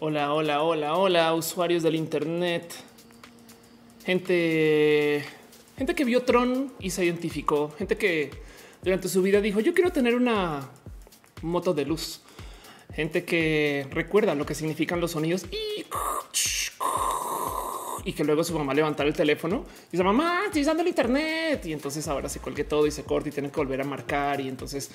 [0.00, 2.74] Hola, hola, hola, hola, usuarios del Internet.
[4.06, 5.24] Gente,
[5.76, 7.70] gente que vio Tron y se identificó.
[7.76, 8.43] Gente que
[8.84, 10.68] durante su vida dijo: Yo quiero tener una
[11.42, 12.20] moto de luz.
[12.92, 15.84] Gente que recuerda lo que significan los sonidos y,
[18.12, 21.66] que luego su mamá levantar el teléfono y dice: Mamá, estoy usando el Internet.
[21.66, 24.40] Y entonces ahora se colgue todo y se corta y tiene que volver a marcar.
[24.40, 24.90] Y entonces,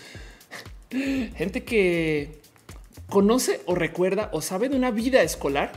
[1.36, 2.40] gente que
[3.10, 5.72] conoce o recuerda o sabe de una vida escolar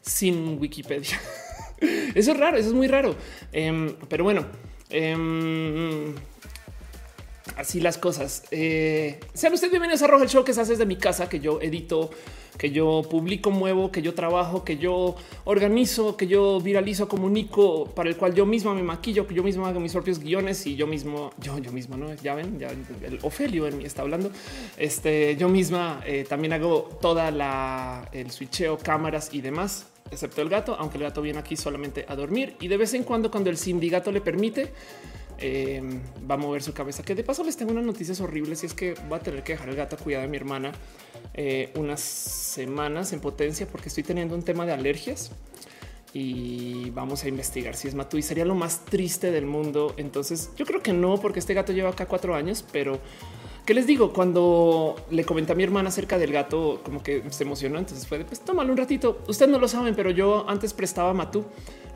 [0.00, 1.20] sin Wikipedia.
[2.14, 3.14] eso es raro, eso es muy raro.
[3.52, 4.46] Em, pero bueno,
[4.88, 6.14] em,
[7.60, 8.44] así las cosas.
[8.50, 11.40] Eh, sean ustedes bienvenidos a Rojo el Show que se hace desde mi casa, que
[11.40, 12.10] yo edito
[12.58, 18.10] que yo publico, muevo, que yo trabajo, que yo organizo, que yo viralizo, comunico, para
[18.10, 20.86] el cual yo misma me maquillo, que yo mismo hago mis propios guiones y yo
[20.86, 24.30] mismo, yo, yo mismo, no ya ven, ya el Ofelio en mí está hablando.
[24.76, 30.50] Este yo misma eh, también hago toda la el switcheo, cámaras y demás, excepto el
[30.50, 33.48] gato, aunque el gato viene aquí solamente a dormir y de vez en cuando, cuando
[33.48, 34.72] el sindicato le permite,
[35.40, 35.82] eh,
[36.28, 37.02] va a mover su cabeza.
[37.02, 39.52] Que de paso les tengo unas noticias horribles y es que va a tener que
[39.52, 40.72] dejar el gato a cuidar de mi hermana
[41.34, 45.32] eh, unas semanas en potencia porque estoy teniendo un tema de alergias
[46.12, 49.94] y vamos a investigar si es Matú y sería lo más triste del mundo.
[49.96, 53.00] Entonces yo creo que no, porque este gato lleva acá cuatro años, pero
[53.70, 54.12] ¿Qué les digo?
[54.12, 57.78] Cuando le comenté a mi hermana acerca del gato, como que se emocionó.
[57.78, 59.20] Entonces fue de pues tómalo un ratito.
[59.28, 61.44] Ustedes no lo saben, pero yo antes prestaba Matú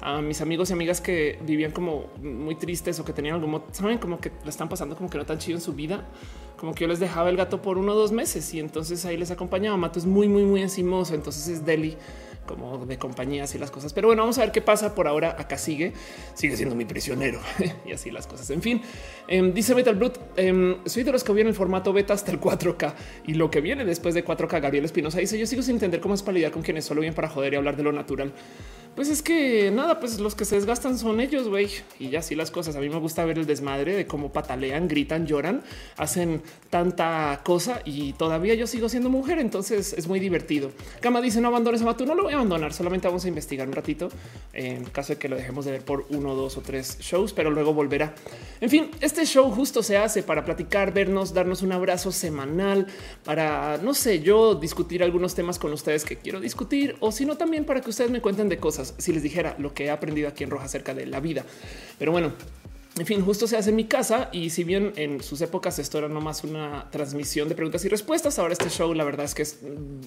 [0.05, 3.97] a mis amigos y amigas que vivían como muy tristes o que tenían algún saben
[3.97, 6.07] como que la están pasando como que no tan chido en su vida.
[6.59, 9.17] Como que yo les dejaba el gato por uno o dos meses y entonces ahí
[9.17, 9.77] les acompañaba.
[9.79, 11.15] Matú es muy, muy, muy encimoso.
[11.15, 11.97] Entonces es Deli
[12.47, 13.95] como de compañías y las cosas.
[13.95, 15.37] Pero bueno, vamos a ver qué pasa por ahora.
[15.39, 15.95] Acá sigue,
[16.35, 17.41] sigue siendo mi prisionero
[17.87, 18.51] y así las cosas.
[18.51, 18.83] En fin,
[19.27, 22.41] em, dice Metal Blood, em, soy de los que vienen el formato beta hasta el
[22.41, 22.95] 4K
[23.27, 24.61] y lo que viene después de 4K.
[24.61, 27.15] Gabriel Espinosa dice: Yo sigo sin entender cómo es para lidiar con quienes solo vienen
[27.15, 28.33] para joder y hablar de lo natural.
[28.95, 31.69] Pues es que nada, pues los que se desgastan son ellos, güey.
[31.99, 32.77] Y ya así las cosas.
[32.77, 35.65] A mí me gusta ver el desmadre de cómo patalean, gritan, lloran,
[35.97, 39.41] hacen tanta cosa y todavía yo sigo siendo mujer.
[39.41, 40.71] Entonces es muy divertido.
[41.01, 42.07] Cama dice no abandones a Matu.
[42.07, 42.73] No lo voy a abandonar.
[42.73, 44.11] Solamente vamos a investigar un ratito
[44.53, 47.51] en caso de que lo dejemos de ver por uno, dos o tres shows, pero
[47.51, 48.15] luego volverá.
[48.61, 52.87] En fin, este show justo se hace para platicar, vernos, darnos un abrazo semanal,
[53.25, 57.65] para no sé, yo discutir algunos temas con ustedes que quiero discutir o sino también
[57.65, 60.45] para que ustedes me cuenten de cosas si les dijera lo que he aprendido aquí
[60.45, 61.45] en Roja acerca de la vida.
[61.99, 62.33] Pero bueno,
[62.97, 65.99] en fin, justo se hace en mi casa y si bien en sus épocas esto
[65.99, 69.43] era nomás una transmisión de preguntas y respuestas, ahora este show la verdad es que
[69.43, 69.59] es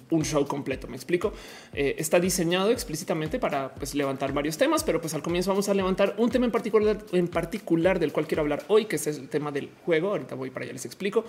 [0.10, 0.88] un show completo.
[0.88, 1.34] Me explico.
[1.74, 5.74] Eh, está diseñado explícitamente para pues, levantar varios temas, pero pues al comienzo vamos a
[5.74, 9.28] levantar un tema en particular, en particular del cual quiero hablar hoy, que es el
[9.28, 10.12] tema del juego.
[10.12, 11.26] Ahorita voy para allá, les explico.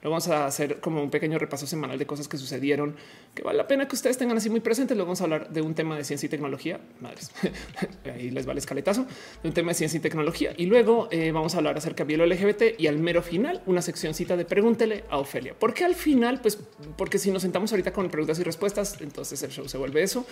[0.00, 2.96] Luego vamos a hacer como un pequeño repaso semanal de cosas que sucedieron
[3.34, 4.96] que vale la pena que ustedes tengan así muy presentes.
[4.96, 6.80] Luego vamos a hablar de un tema de ciencia y tecnología.
[7.00, 7.30] Madres,
[8.06, 9.06] ahí les va el escaletazo
[9.42, 12.16] de un tema de ciencia y tecnología y luego eh, vamos a hablar acerca de
[12.16, 15.54] lo LGBT y al mero final una seccióncita de pregúntele a Ofelia.
[15.54, 16.40] ¿Por qué al final?
[16.40, 16.58] Pues
[16.96, 20.26] porque si nos sentamos ahorita con preguntas y respuestas, entonces el show se vuelve eso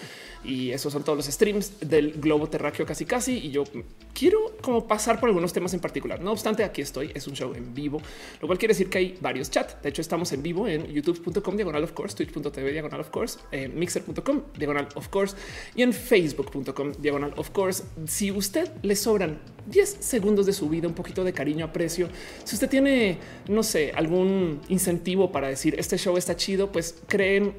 [0.45, 3.65] y esos son todos los streams del globo terráqueo casi casi y yo
[4.13, 6.21] quiero como pasar por algunos temas en particular.
[6.21, 8.01] No obstante, aquí estoy, es un show en vivo,
[8.41, 9.77] lo cual quiere decir que hay varios chats.
[9.83, 13.39] De hecho, estamos en vivo en youtube.com diagonal of course, twitch.tv diagonal of course,
[13.75, 15.37] mixer.com diagonal of course
[15.75, 17.85] y en facebook.com diagonal of course.
[18.07, 22.09] Si usted le sobran 10 segundos de su vida, un poquito de cariño, aprecio.
[22.44, 27.54] Si usted tiene, no sé, algún incentivo para decir este show está chido, pues creen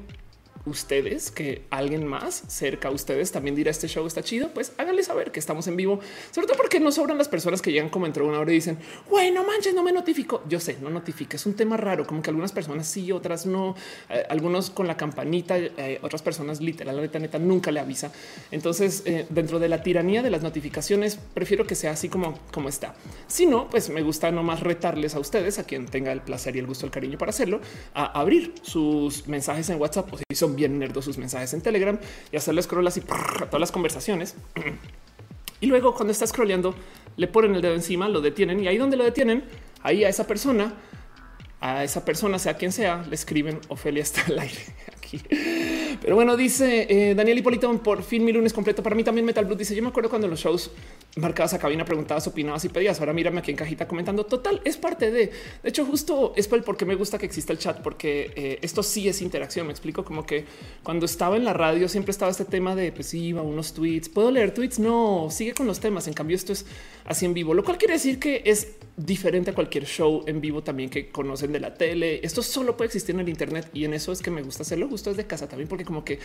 [0.64, 5.02] ustedes que alguien más cerca a ustedes también dirá este show está chido, pues háganle
[5.02, 6.00] saber que estamos en vivo,
[6.30, 8.78] sobre todo porque no sobran las personas que llegan como entró una hora y dicen,
[9.10, 10.42] bueno, manches, no me notifico.
[10.48, 11.36] Yo sé, no notifica.
[11.36, 13.74] Es un tema raro, como que algunas personas sí, otras no,
[14.08, 18.12] eh, algunos con la campanita, eh, otras personas literal, la neta, neta, nunca le avisa.
[18.50, 22.68] Entonces, eh, dentro de la tiranía de las notificaciones, prefiero que sea así como, como
[22.68, 22.94] está.
[23.26, 26.58] Si no, pues me gusta nomás retarles a ustedes, a quien tenga el placer y
[26.58, 27.60] el gusto, el cariño para hacerlo,
[27.94, 31.98] a abrir sus mensajes en WhatsApp o si son bien nerdos sus mensajes en Telegram
[32.30, 34.36] y hacerle scroll así a todas las conversaciones.
[35.60, 36.74] Y luego cuando está scrolleando,
[37.16, 39.44] le ponen el dedo encima, lo detienen y ahí donde lo detienen,
[39.84, 40.74] ahí a esa persona,
[41.60, 44.60] a esa persona, sea quien sea, le escriben Ofelia está al aire
[44.96, 45.20] aquí.
[46.00, 48.82] Pero bueno, dice eh, Daniel Hipólito, por fin mi lunes completo.
[48.82, 50.72] Para mí también Metal Blue dice: Yo me acuerdo cuando los shows
[51.16, 52.98] marcabas a cabina, preguntabas, opinabas y pedías.
[53.00, 54.24] Ahora mírame aquí en cajita comentando.
[54.24, 55.26] Total, es parte de.
[55.62, 58.82] De hecho, justo es por qué me gusta que exista el chat, porque eh, esto
[58.82, 59.66] sí es interacción.
[59.66, 60.46] Me explico como que
[60.82, 64.08] cuando estaba en la radio siempre estaba este tema de pues iba unos tweets.
[64.08, 64.78] Puedo leer tweets.
[64.78, 66.06] No sigue con los temas.
[66.06, 66.64] En cambio, esto es
[67.04, 70.62] así en vivo, lo cual quiere decir que es diferente a cualquier show en vivo
[70.62, 72.20] también que conocen de la tele.
[72.22, 74.88] Esto solo puede existir en el Internet y en eso es que me gusta hacerlo
[74.88, 76.18] justo desde casa también, porque como que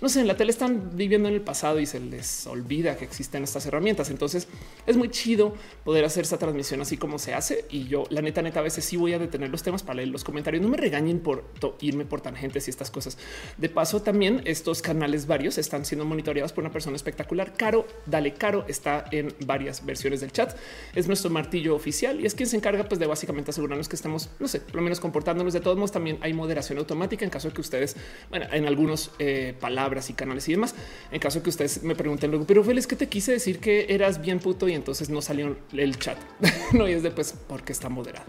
[0.00, 3.04] no sé, en la tele están viviendo en el pasado y se les olvida que
[3.04, 4.10] existen estas herramientas.
[4.10, 7.64] Entonces es muy chido poder hacer esta transmisión así como se hace.
[7.70, 10.08] Y yo, la neta, neta, a veces sí voy a detener los temas para leer
[10.08, 10.62] los comentarios.
[10.62, 11.44] No me regañen por
[11.80, 13.18] irme por tangentes y estas cosas.
[13.56, 17.54] De paso, también estos canales varios están siendo monitoreados por una persona espectacular.
[17.56, 20.56] Caro, dale Caro, está en varias versiones del chat.
[20.94, 24.30] Es nuestro martillo oficial y es quien se encarga pues, de básicamente asegurarnos que estemos,
[24.38, 25.92] no sé, lo menos comportándonos de todos modos.
[25.92, 27.96] También hay moderación automática en caso de que ustedes,
[28.30, 30.74] bueno, en algunos eh, palabras y canales y demás,
[31.10, 33.86] en caso de que ustedes me pregunten luego, pero Félix, que te quise decir que
[33.88, 36.16] eras bien puto y entonces no salió el chat.
[36.72, 38.26] no, y es después porque está moderado.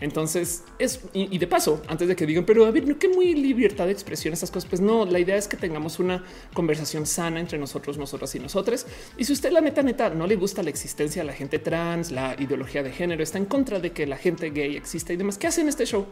[0.00, 3.34] Entonces es, y, de paso, antes de que digan, pero a ver, no que muy
[3.34, 7.38] libertad de expresión, esas cosas, pues no, la idea es que tengamos una conversación sana
[7.38, 8.86] entre nosotros, nosotras y nosotros.
[9.16, 12.10] Y si usted la neta, neta, no le gusta la existencia de la gente trans,
[12.10, 15.38] la ideología de género, está en contra de que la gente gay exista y demás,
[15.38, 16.06] ¿qué hacen este show?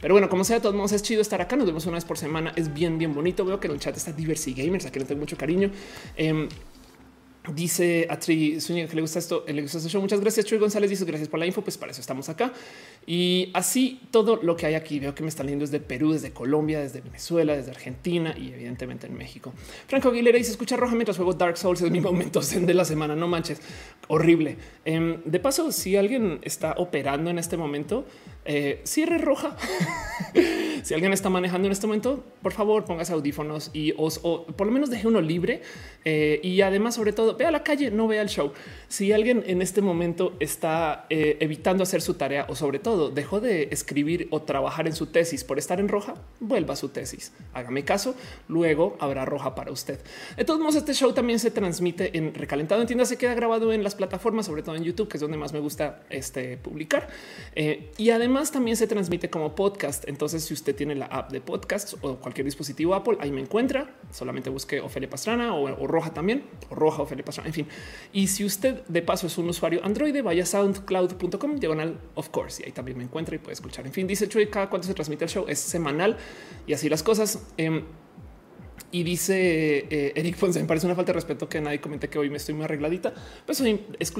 [0.00, 1.56] Pero bueno, como sea, de todos modos es chido estar acá.
[1.56, 2.52] Nos vemos una vez por semana.
[2.56, 3.44] Es bien, bien bonito.
[3.44, 5.70] Veo que el chat está Diversi Gamers, a quien le tengo mucho cariño.
[6.16, 6.48] Eh,
[7.54, 9.98] Dice a Tri que le gusta esto, le gusta este.
[9.98, 10.46] Muchas gracias.
[10.46, 11.62] Chuy González dice gracias por la info.
[11.62, 12.52] Pues para eso estamos acá.
[13.06, 14.98] Y así todo lo que hay aquí.
[14.98, 19.06] Veo que me están leyendo desde Perú, desde Colombia, desde Venezuela, desde Argentina y evidentemente
[19.06, 19.52] en México.
[19.86, 21.80] Franco Aguilera dice escucha roja mientras juego Dark Souls.
[21.82, 23.14] Es mi momento de la semana.
[23.14, 23.60] No manches,
[24.08, 24.56] horrible.
[24.84, 28.06] Em, de paso, si alguien está operando en este momento,
[28.44, 29.56] eh, cierre roja.
[30.86, 34.68] si alguien está manejando en este momento, por favor, póngase audífonos y os, o por
[34.68, 35.62] lo menos deje uno libre.
[36.04, 38.52] Eh, y además, sobre todo, vea la calle, no vea el show.
[38.86, 43.40] Si alguien en este momento está eh, evitando hacer su tarea o sobre todo dejó
[43.40, 47.32] de escribir o trabajar en su tesis por estar en roja, vuelva a su tesis.
[47.52, 48.14] Hágame caso.
[48.46, 49.98] Luego habrá roja para usted.
[50.36, 52.80] De todos modos, este show también se transmite en recalentado.
[52.80, 55.52] Entienda, se queda grabado en las plataformas, sobre todo en YouTube, que es donde más
[55.52, 57.08] me gusta este, publicar.
[57.56, 60.08] y además, también se transmite como podcast.
[60.08, 63.96] Entonces, si usted tiene la app de podcast o cualquier dispositivo Apple, ahí me encuentra.
[64.10, 67.66] Solamente busque Ofelia Pastrana o, Roja también, o Roja Ofelia Pastrana, en fin.
[68.12, 72.62] Y si usted de paso es un usuario Android, vaya a soundcloud.com diagonal of course.
[72.62, 73.86] Y ahí también me encuentra y puede escuchar.
[73.86, 76.16] En fin, dice Chuy, cada cuánto se transmite el show es semanal
[76.66, 77.46] y así las cosas.
[77.56, 77.84] Em,
[78.92, 82.18] y dice eh, Eric Ponce, me parece una falta de respeto que nadie comente que
[82.18, 83.12] hoy me estoy muy arregladita.
[83.44, 84.12] Pues soy es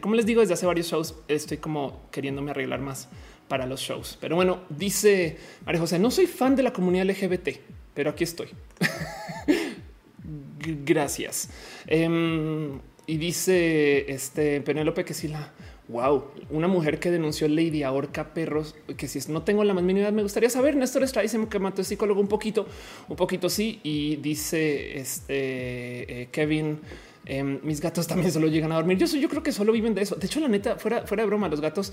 [0.00, 3.08] como les digo, desde hace varios shows estoy como queriéndome arreglar más
[3.48, 4.18] para los shows.
[4.20, 7.48] Pero bueno, dice María José, no soy fan de la comunidad LGBT,
[7.94, 8.48] pero aquí estoy.
[10.84, 11.50] Gracias.
[11.86, 15.52] Em, y dice este Penélope que sí la
[15.88, 20.10] wow, una mujer que denunció Lady ahorca perros, que si no tengo la más mínima,
[20.10, 20.76] me gustaría saber.
[20.76, 22.66] Néstor diciendo que mató a psicólogo un poquito,
[23.08, 23.80] un poquito sí.
[23.82, 26.80] Y dice este eh, Kevin
[27.26, 28.98] Em, mis gatos también solo llegan a dormir.
[28.98, 30.16] Yo, yo creo que solo viven de eso.
[30.16, 31.92] De hecho, la neta, fuera, fuera de broma, los gatos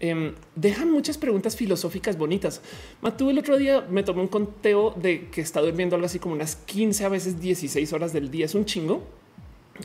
[0.00, 2.60] em, dejan muchas preguntas filosóficas bonitas.
[3.00, 6.34] Matú el otro día me tomó un conteo de que está durmiendo algo así como
[6.34, 8.46] unas 15 a veces 16 horas del día.
[8.46, 9.02] Es un chingo.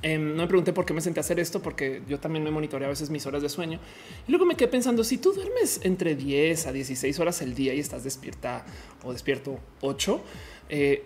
[0.01, 2.51] Em, no me pregunté por qué me senté a hacer esto, porque yo también me
[2.51, 3.79] monitoreo a veces mis horas de sueño.
[4.27, 7.73] Y luego me quedé pensando, si tú duermes entre 10 a 16 horas el día
[7.73, 8.65] y estás despierta
[9.03, 10.21] o despierto 8,
[10.69, 11.05] eh,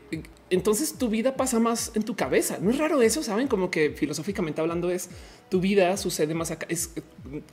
[0.52, 2.58] entonces tu vida pasa más en tu cabeza.
[2.62, 5.10] No es raro eso, saben, como que filosóficamente hablando es
[5.50, 6.68] tu vida sucede más acá.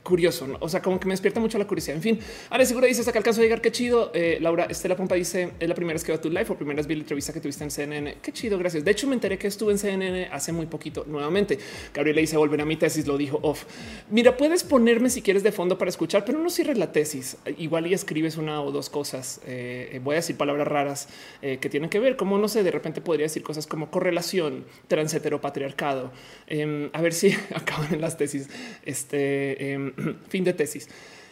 [0.03, 1.95] Curioso, o sea, como que me despierta mucho la curiosidad.
[1.95, 2.19] En fin,
[2.49, 3.61] ahora seguro dice hasta que alcanzo a llegar.
[3.61, 4.11] Qué chido.
[4.13, 6.77] Eh, Laura Estela Pompa dice es la primera vez que veo tu live o primera
[6.77, 8.17] vez vi la entrevista que tuviste en CNN.
[8.21, 8.57] Qué chido.
[8.57, 8.83] Gracias.
[8.83, 11.57] De hecho, me enteré que estuve en CNN hace muy poquito nuevamente.
[11.93, 13.07] Gabriela dice volver a mi tesis.
[13.07, 13.65] Lo dijo off.
[14.09, 17.37] Mira, puedes ponerme si quieres de fondo para escuchar, pero no cierres la tesis.
[17.57, 19.41] Igual y escribes una o dos cosas.
[19.45, 21.07] Eh, voy a decir palabras raras
[21.41, 24.65] eh, que tienen que ver, como no sé, de repente podría decir cosas como correlación,
[24.87, 26.11] transheteropatriarcado.
[26.47, 28.49] Eh, a ver si acaban en las tesis.
[28.85, 29.93] Este em,
[30.29, 30.87] fin de tesis.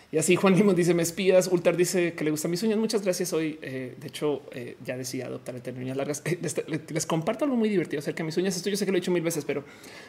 [0.10, 1.48] Y así Juan Limón dice: Me espías.
[1.48, 2.78] Ultar dice que le gustan mis uñas.
[2.78, 3.34] Muchas gracias.
[3.34, 6.24] Hoy, eh, de hecho, eh, ya decidí adoptar el tener uñas largas.
[6.38, 8.56] Eh, les, comparto algo muy divertido acerca de mis uñas.
[8.56, 9.66] Esto yo sé que lo he dicho mil veces, pero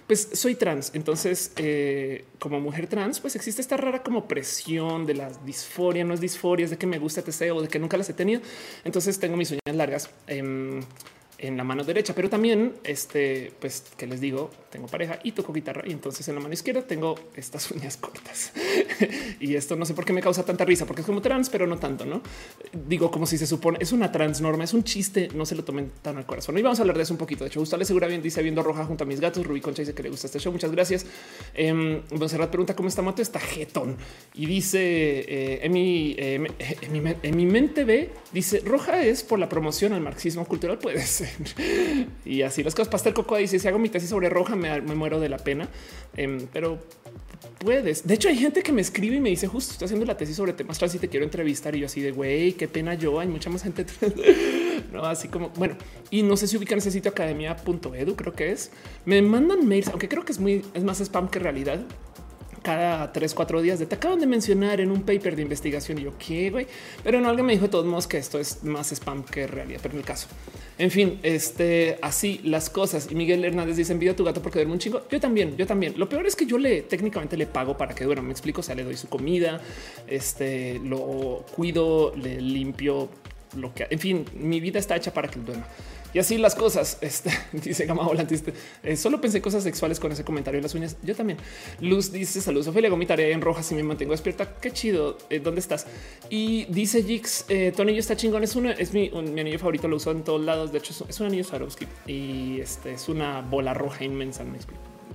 [0.06, 0.92] pues soy trans.
[0.94, 1.52] Entonces,
[2.38, 6.04] como mujer trans, pues existe esta rara como presión de la disforia.
[6.04, 8.14] No es disforia, es de que me gusta TC o de que nunca las he
[8.14, 8.40] tenido.
[8.84, 10.10] Entonces, tengo mis uñas largas.
[11.38, 15.52] En la mano derecha, pero también este, pues que les digo, tengo pareja y toco
[15.52, 18.52] guitarra y entonces en la mano izquierda tengo estas uñas cortas
[19.40, 21.66] y esto no sé por qué me causa tanta risa porque es como trans, pero
[21.66, 22.22] no tanto, no
[22.72, 25.64] digo como si se supone es una trans norma, es un chiste, no se lo
[25.64, 27.44] tomen tan al corazón y vamos a hablar de eso un poquito.
[27.44, 29.46] De hecho, Gustavo segura bien dice viendo roja junto a mis gatos.
[29.46, 30.52] Rubí Concha dice que le gusta este show.
[30.52, 31.06] Muchas gracias.
[31.54, 32.02] Eh,
[32.50, 33.96] pregunta cómo está Mato, está jetón
[34.34, 39.92] y dice eh, en, mi, en mi mente ve, dice roja es por la promoción
[39.92, 40.78] al marxismo cultural.
[40.78, 41.27] Puede ser
[42.24, 42.88] y así las cosas.
[42.88, 45.68] Pastel Coco dice: Si hago mi tesis sobre roja, me, muero de la pena,
[46.16, 46.78] em, pero
[47.58, 48.06] puedes.
[48.06, 50.36] De hecho, hay gente que me escribe y me dice: Justo estoy haciendo la tesis
[50.36, 51.74] sobre temas trans y te quiero entrevistar.
[51.76, 53.20] Y yo, así de güey, qué pena yo.
[53.20, 53.86] Hay mucha más gente.
[54.92, 55.76] no, así como bueno,
[56.10, 58.70] y no sé si ubican ese sitio academia.edu, creo que es.
[59.04, 61.80] Me mandan mails, aunque creo que es muy, es más spam que realidad
[62.68, 66.12] cada tres, cuatro días te acaban de mencionar en un paper de investigación y yo
[66.18, 66.66] qué güey,
[67.02, 69.80] pero no alguien me dijo de todos modos que esto es más spam que realidad,
[69.82, 70.28] pero en el caso,
[70.78, 73.08] en fin, este así las cosas.
[73.10, 75.02] Y Miguel Hernández dice envía a tu gato porque duerme un chingo.
[75.10, 75.94] Yo también, yo también.
[75.96, 78.22] Lo peor es que yo le técnicamente le pago para que duerma.
[78.22, 78.60] Me explico.
[78.60, 79.60] O sea, le doy su comida,
[80.06, 83.08] este lo cuido, le limpio
[83.56, 85.66] lo que, en fin, mi vida está hecha para que duerma.
[86.14, 86.98] Y así las cosas.
[87.08, 88.38] Este, dice Gama Volante.
[88.82, 90.96] Eh, solo pensé cosas sexuales con ese comentario de las uñas.
[91.02, 91.38] Yo también.
[91.80, 92.68] Luz dice saludos.
[92.68, 94.54] Ophelia, hago mi tarea en roja si me mantengo despierta.
[94.60, 95.16] Qué chido.
[95.30, 95.86] Eh, ¿Dónde estás?
[96.28, 98.44] Y dice Jix, eh, tu está chingón.
[98.44, 99.88] Es una, es mi, mi, anillo favorito.
[99.88, 100.72] Lo uso en todos lados.
[100.72, 104.44] De hecho, es, un anillo Swarovski y este es una bola roja inmensa.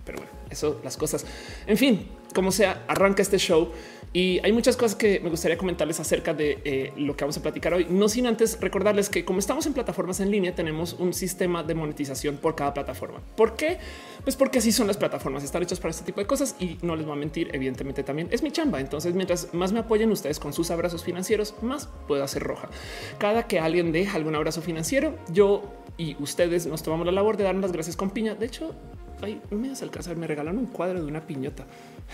[0.06, 1.26] Pero bueno, eso, las cosas.
[1.68, 3.72] En fin, como sea, arranca este show.
[4.14, 7.42] Y hay muchas cosas que me gustaría comentarles acerca de eh, lo que vamos a
[7.42, 7.88] platicar hoy.
[7.90, 11.74] No sin antes recordarles que como estamos en plataformas en línea, tenemos un sistema de
[11.74, 13.22] monetización por cada plataforma.
[13.36, 13.80] ¿Por qué?
[14.24, 16.96] Pues porque así son las plataformas, están hechas para este tipo de cosas y no
[16.96, 18.80] les voy a mentir, evidentemente también es mi chamba.
[18.80, 22.70] Entonces, mientras más me apoyen ustedes con sus abrazos financieros, más puedo hacer roja.
[23.18, 25.64] Cada que alguien deja algún abrazo financiero, yo
[25.98, 28.36] y ustedes nos tomamos la labor de dar las gracias con piña.
[28.36, 28.74] De hecho,
[29.22, 31.66] ahí me hace alcanzar, me regalaron un cuadro de una piñota.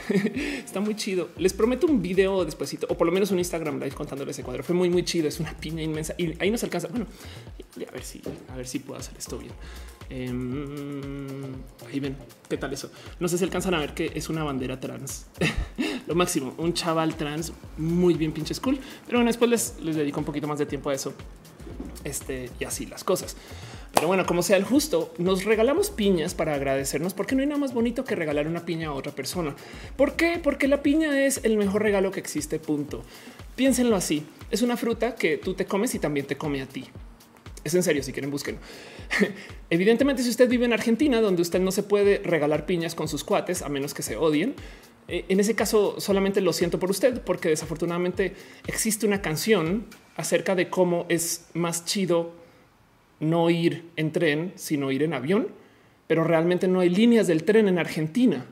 [0.09, 1.29] Está muy chido.
[1.37, 4.63] Les prometo un video despuesito o por lo menos un Instagram live contándole ese cuadro.
[4.63, 5.27] Fue muy, muy chido.
[5.27, 6.87] Es una piña inmensa y ahí nos alcanza.
[6.87, 7.07] Bueno,
[7.87, 9.53] a ver si, a ver si puedo hacer esto bien.
[10.09, 11.53] Em,
[11.87, 12.15] ahí ven
[12.47, 12.89] qué tal eso.
[13.19, 15.27] No sé si alcanzan a ver que es una bandera trans.
[16.07, 18.79] lo máximo, un chaval trans muy bien pinche cool.
[19.05, 21.13] Pero bueno, después les, les dedico un poquito más de tiempo a eso.
[22.03, 23.35] Este y así las cosas.
[23.93, 27.59] Pero bueno, como sea el justo, nos regalamos piñas para agradecernos porque no hay nada
[27.59, 29.55] más bonito que regalar una piña a otra persona.
[29.97, 30.39] ¿Por qué?
[30.41, 33.03] Porque la piña es el mejor regalo que existe, punto.
[33.55, 34.25] Piénsenlo así.
[34.51, 36.85] Es una fruta que tú te comes y también te come a ti.
[37.63, 38.57] Es en serio, si quieren busquen.
[39.69, 43.23] Evidentemente, si usted vive en Argentina, donde usted no se puede regalar piñas con sus
[43.23, 44.55] cuates, a menos que se odien,
[45.09, 48.33] eh, en ese caso solamente lo siento por usted, porque desafortunadamente
[48.67, 52.38] existe una canción acerca de cómo es más chido
[53.19, 55.47] no ir en tren, sino ir en avión,
[56.07, 58.45] pero realmente no hay líneas del tren en Argentina.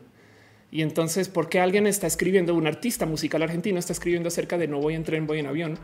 [0.69, 4.67] Y entonces, ¿por qué alguien está escribiendo, un artista musical argentino está escribiendo acerca de
[4.67, 5.79] no voy en tren, voy en avión?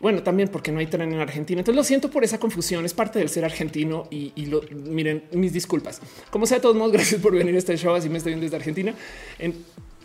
[0.00, 1.60] Bueno, también porque no hay tren en Argentina.
[1.60, 2.84] Entonces lo siento por esa confusión.
[2.84, 6.00] Es parte del ser argentino y, lo, miren mis disculpas.
[6.30, 7.94] Como sea, de todos modos, gracias por venir a este show.
[7.94, 8.94] Así me estoy viendo desde Argentina.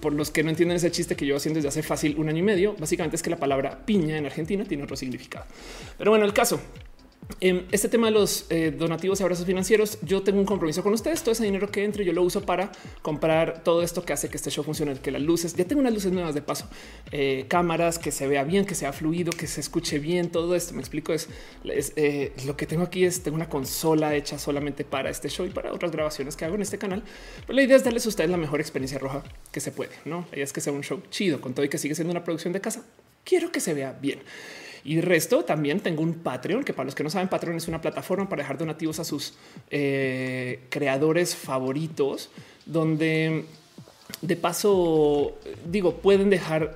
[0.02, 2.40] por los que no entienden ese chiste que yo haciendo desde hace fácil un año
[2.40, 5.46] y medio, básicamente es que la palabra piña en Argentina tiene otro significado.
[5.98, 6.60] Pero bueno, el caso
[7.40, 11.22] este tema de los eh, donativos y abrazos financieros, yo tengo un compromiso con ustedes.
[11.22, 14.38] Todo ese dinero que entre, yo lo uso para comprar todo esto que hace que
[14.38, 16.70] este show funcione, que las luces, ya tengo unas luces nuevas de paso,
[17.12, 20.32] eh, cámaras, que se vea bien, que sea fluido, que se escuche bien.
[20.32, 21.14] Todo esto me explico.
[21.14, 21.28] Es,
[21.66, 25.50] eh, lo que tengo aquí es tengo una consola hecha solamente para este show y
[25.50, 27.04] para otras grabaciones que hago en este canal.
[27.46, 29.92] Pero la idea es darles a ustedes la mejor experiencia roja que se puede.
[30.06, 32.24] No la es que sea un show chido con todo y que sigue siendo una
[32.24, 32.84] producción de casa.
[33.24, 34.20] Quiero que se vea bien.
[34.86, 37.82] Y resto también tengo un Patreon, que para los que no saben, Patreon es una
[37.82, 39.34] plataforma para dejar donativos a sus
[39.70, 42.30] eh, creadores favoritos,
[42.66, 43.46] donde
[44.22, 46.76] de paso, digo, pueden dejar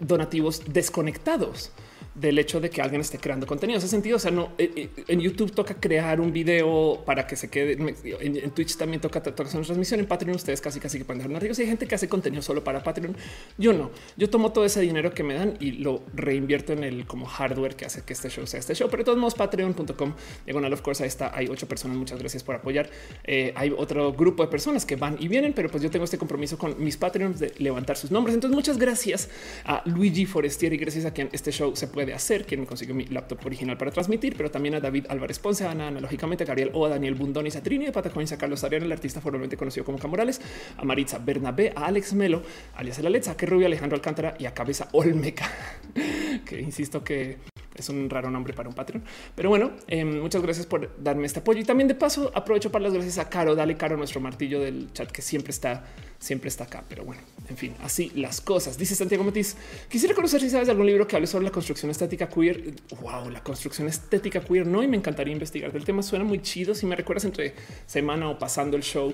[0.00, 1.70] donativos desconectados
[2.14, 3.78] del hecho de que alguien esté creando contenido.
[3.78, 7.36] ese sentido, o sea, no eh, eh, en YouTube toca crear un video para que
[7.36, 7.72] se quede.
[8.20, 10.00] En, Twitch también toca, toca hacer una transmisión.
[10.00, 12.62] En Patreon ustedes casi casi que pueden dejar una Hay gente que hace contenido solo
[12.62, 13.16] para Patreon.
[13.58, 13.90] Yo no.
[14.16, 17.74] Yo tomo todo ese dinero que me dan y lo reinvierto en el como hardware
[17.74, 18.88] que hace que este show sea este show.
[18.88, 21.36] Pero de todos modos, patreon.com diagonal of course ahí está.
[21.36, 21.96] Hay ocho personas.
[21.96, 22.88] Muchas gracias por apoyar.
[23.24, 26.18] Eh, hay otro grupo de personas que van y vienen, pero pues yo tengo este
[26.18, 28.34] compromiso con mis Patreons de levantar sus nombres.
[28.34, 29.28] Entonces, muchas gracias
[29.64, 32.66] a Luigi Forestier y gracias a quien este show se puede de hacer, quien me
[32.66, 36.44] consiguió mi laptop original para transmitir, pero también a David Álvarez Ponce, a Ana, analógicamente
[36.44, 39.20] a Gabriel o a Daniel Bundonis, a Trini de Patacones, a Carlos Ariana, el artista
[39.20, 40.40] formalmente conocido como Camorales,
[40.76, 42.42] a Maritza Bernabé, a Alex Melo,
[42.74, 45.50] alias El Alexa, que Rubio, Alejandro Alcántara y a Cabeza Olmeca,
[46.44, 47.38] que insisto que
[47.74, 49.02] Es un raro nombre para un Patreon.
[49.34, 51.60] Pero bueno, em, muchas gracias por darme este apoyo.
[51.60, 53.54] Y también de paso aprovecho para las gracias a Caro.
[53.54, 55.84] Dale Caro, nuestro martillo del chat que siempre está,
[56.18, 56.84] siempre está acá.
[56.88, 58.78] Pero bueno, en fin, así las cosas.
[58.78, 59.56] Dice Santiago Matiz.
[59.88, 62.74] Quisiera conocer si sabes de algún libro que hable sobre la construcción estética queer.
[63.00, 64.66] Wow, la construcción estética queer.
[64.66, 66.02] No, y me encantaría investigar del tema.
[66.02, 66.74] Suena muy chido.
[66.74, 67.54] Si me recuerdas entre
[67.86, 69.12] semana o pasando el show,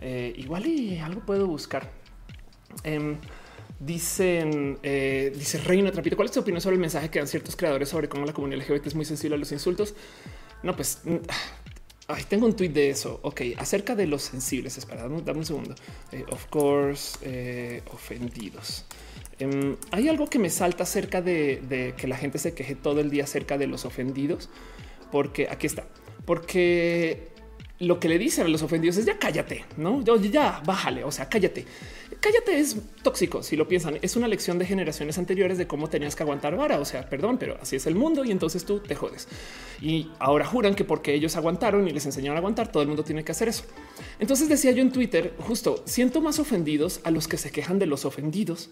[0.00, 1.88] eh, igual y algo puedo buscar.
[2.84, 3.16] Em,
[3.84, 7.56] Dicen, eh, dice Reina Trapito, ¿cuál es tu opinión sobre el mensaje que dan ciertos
[7.56, 9.94] creadores sobre cómo la comunidad LGBT es muy sensible a los insultos?
[10.62, 11.00] No, pues
[12.06, 13.18] ay, tengo un tweet de eso.
[13.22, 14.78] Ok, acerca de los sensibles.
[14.78, 15.74] Espera, dame, un segundo.
[16.12, 18.84] Eh, of course, eh, ofendidos.
[19.40, 23.00] Em, hay algo que me salta acerca de, de que la gente se queje todo
[23.00, 24.48] el día acerca de los ofendidos,
[25.10, 25.88] porque aquí está,
[26.24, 27.32] porque
[27.82, 30.02] lo que le dicen a los ofendidos es ya cállate, no?
[30.04, 31.66] Ya, ya bájale, o sea, cállate.
[32.20, 33.42] Cállate es tóxico.
[33.42, 36.78] Si lo piensan, es una lección de generaciones anteriores de cómo tenías que aguantar vara.
[36.80, 39.28] O sea, perdón, pero así es el mundo y entonces tú te jodes.
[39.80, 43.04] Y ahora juran que porque ellos aguantaron y les enseñaron a aguantar, todo el mundo
[43.04, 43.64] tiene que hacer eso.
[44.18, 47.86] Entonces decía yo en Twitter, justo siento más ofendidos a los que se quejan de
[47.86, 48.70] los ofendidos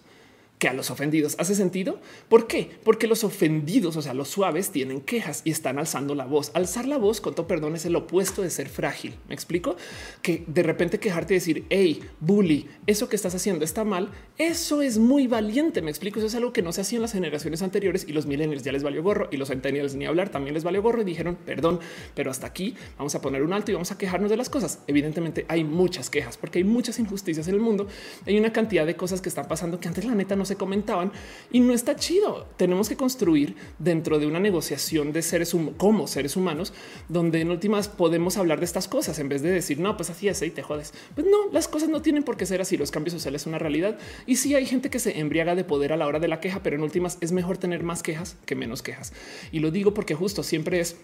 [0.60, 1.36] que a los ofendidos.
[1.38, 1.98] ¿Hace sentido?
[2.28, 2.70] ¿Por qué?
[2.84, 6.52] Porque los ofendidos, o sea, los suaves, tienen quejas y están alzando la voz.
[6.52, 9.14] Alzar la voz, con todo perdón, es el opuesto de ser frágil.
[9.26, 9.76] ¿Me explico?
[10.20, 14.82] Que de repente quejarte y decir, hey, bully, eso que estás haciendo está mal, eso
[14.82, 15.80] es muy valiente.
[15.80, 16.18] ¿Me explico?
[16.18, 18.72] Eso es algo que no se hacía en las generaciones anteriores y los millennials ya
[18.72, 21.80] les valió gorro y los centennials ni hablar también les valió gorro y dijeron, perdón,
[22.14, 24.80] pero hasta aquí vamos a poner un alto y vamos a quejarnos de las cosas.
[24.86, 27.86] Evidentemente hay muchas quejas porque hay muchas injusticias en el mundo.
[28.26, 31.12] Hay una cantidad de cosas que están pasando que antes la neta no se comentaban
[31.50, 32.46] y no está chido.
[32.56, 36.72] Tenemos que construir dentro de una negociación de seres como seres humanos,
[37.08, 40.28] donde en últimas podemos hablar de estas cosas en vez de decir no, pues así
[40.28, 40.92] es y te jodes.
[41.14, 42.76] Pues no, las cosas no tienen por qué ser así.
[42.76, 45.92] Los cambios sociales son una realidad y sí hay gente que se embriaga de poder
[45.92, 48.54] a la hora de la queja, pero en últimas es mejor tener más quejas que
[48.54, 49.12] menos quejas.
[49.52, 50.96] Y lo digo porque justo siempre es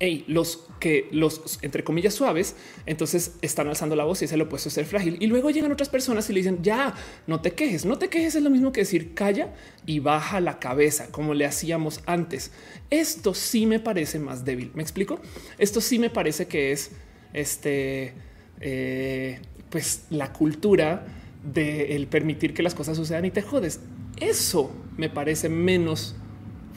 [0.00, 4.42] hey, los que los entre comillas suaves, entonces están alzando la voz y es el
[4.42, 5.16] opuesto a ser frágil.
[5.20, 6.94] Y luego llegan otras personas y le dicen ya
[7.26, 8.34] no te quejes, no te quejes.
[8.34, 9.54] Es lo mismo que decir calla
[9.86, 12.50] y baja la cabeza, como le hacíamos antes.
[12.90, 14.70] Esto sí me parece más débil.
[14.74, 15.20] Me explico.
[15.58, 16.90] Esto sí me parece que es
[17.32, 18.14] este,
[18.60, 21.06] eh, pues la cultura
[21.42, 23.80] de el permitir que las cosas sucedan y te jodes.
[24.20, 26.16] Eso me parece menos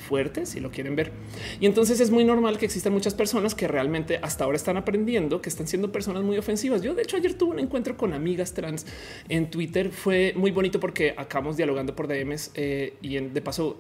[0.08, 1.12] fuerte, si lo quieren ver.
[1.60, 5.42] Y entonces es muy normal que existan muchas personas que realmente hasta ahora están aprendiendo,
[5.42, 6.82] que están siendo personas muy ofensivas.
[6.82, 8.86] Yo de hecho ayer tuve un encuentro con amigas trans
[9.28, 9.92] en Twitter.
[9.92, 13.78] Fue muy bonito porque acabamos dialogando por DMs eh, y de paso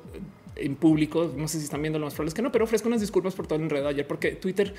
[0.59, 1.31] en público.
[1.35, 3.47] No sé si están viendo lo más probable que no, pero ofrezco unas disculpas por
[3.47, 4.73] todo el enredo ayer porque Twitter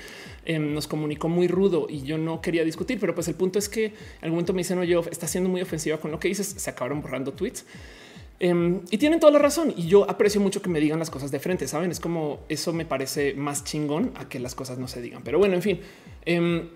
[0.45, 3.69] em, nos comunicó muy rudo y yo no quería discutir, pero pues el punto es
[3.69, 6.47] que en algún momento me dicen, oye, está siendo muy ofensiva con lo que dices.
[6.47, 7.65] Se acabaron borrando tweets.
[8.39, 9.73] Em, y tienen toda la razón.
[9.75, 11.67] Y yo aprecio mucho que me digan las cosas de frente.
[11.67, 15.23] Saben, es como eso me parece más chingón a que las cosas no se digan.
[15.23, 15.79] Pero bueno, en fin.
[16.25, 16.69] Eh,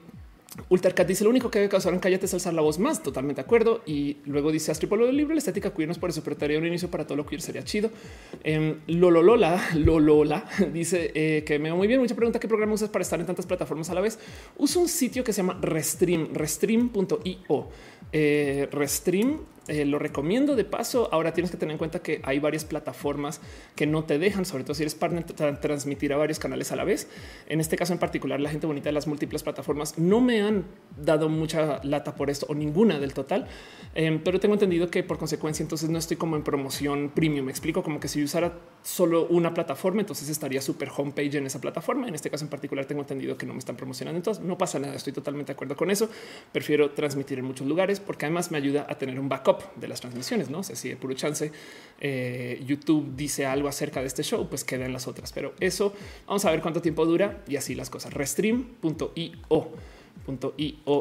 [0.69, 3.01] Ultercat dice lo único que debe causar en cállate es alzar la voz más.
[3.01, 3.81] Totalmente de acuerdo.
[3.85, 6.67] Y luego dice Astripolo del libro, la estética queer no es por eso, pero un
[6.67, 7.89] inicio para todo lo queer sería chido.
[8.45, 12.01] Eh, Lololola, Lolola dice que me va muy bien.
[12.01, 14.19] Mucha pregunta: ¿Qué programa usas para estar en tantas plataformas a la vez?
[14.57, 17.69] Uso un sitio que se llama Restream, restream.io.
[18.11, 21.07] Eh, Restream eh, lo recomiendo de paso.
[21.11, 23.39] Ahora tienes que tener en cuenta que hay varias plataformas
[23.75, 26.83] que no te dejan, sobre todo si eres partner, transmitir a varios canales a la
[26.83, 27.07] vez.
[27.47, 30.65] En este caso en particular, la gente bonita de las múltiples plataformas no me han
[30.97, 33.47] dado mucha lata por esto o ninguna del total,
[33.95, 37.45] em, pero tengo entendido que por consecuencia entonces no estoy como en promoción premium.
[37.45, 41.61] Me explico como que si usara solo una plataforma, entonces estaría súper homepage en esa
[41.61, 42.07] plataforma.
[42.07, 44.77] En este caso en particular tengo entendido que no me están promocionando, entonces no pasa
[44.79, 44.95] nada.
[44.95, 46.09] Estoy totalmente de acuerdo con eso.
[46.51, 50.01] Prefiero transmitir en muchos lugares porque además me ayuda a tener un backup de las
[50.01, 50.49] transmisiones.
[50.49, 51.51] No sé si de puro chance
[51.99, 55.31] eh, YouTube dice algo acerca de este show, pues queda en las otras.
[55.33, 55.93] Pero eso
[56.27, 58.13] vamos a ver cuánto tiempo dura y así las cosas.
[58.13, 59.71] Restream.io.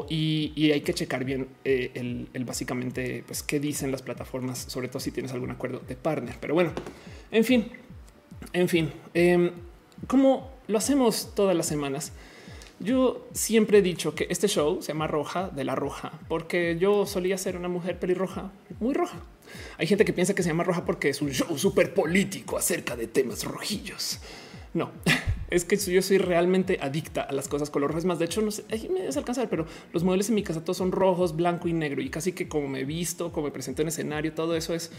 [0.09, 1.91] Y, hay que checar bien eh,
[2.33, 6.35] el, básicamente pues qué dicen las plataformas, sobre todo si tienes algún acuerdo de partner.
[6.41, 6.71] Pero bueno,
[7.31, 7.71] en fin,
[8.51, 9.51] en fin, em,
[10.07, 12.11] como lo hacemos todas las semanas,
[12.79, 17.05] yo siempre he dicho que este show se llama Roja de la Roja porque yo
[17.05, 19.19] solía ser una mujer pelirroja, muy roja.
[19.77, 22.95] Hay gente que piensa que se llama Roja porque es un show súper político acerca
[22.95, 24.19] de temas rojillos.
[24.73, 24.91] No,
[25.53, 28.17] es que yo soy realmente adicta a las cosas color más.
[28.17, 30.91] De hecho, no sé, me des alcanzar, pero los modelos en mi casa todos son
[30.91, 33.89] rojos, blanco y negro y casi que como me he visto, como me presento en
[33.89, 34.91] escenario, todo eso es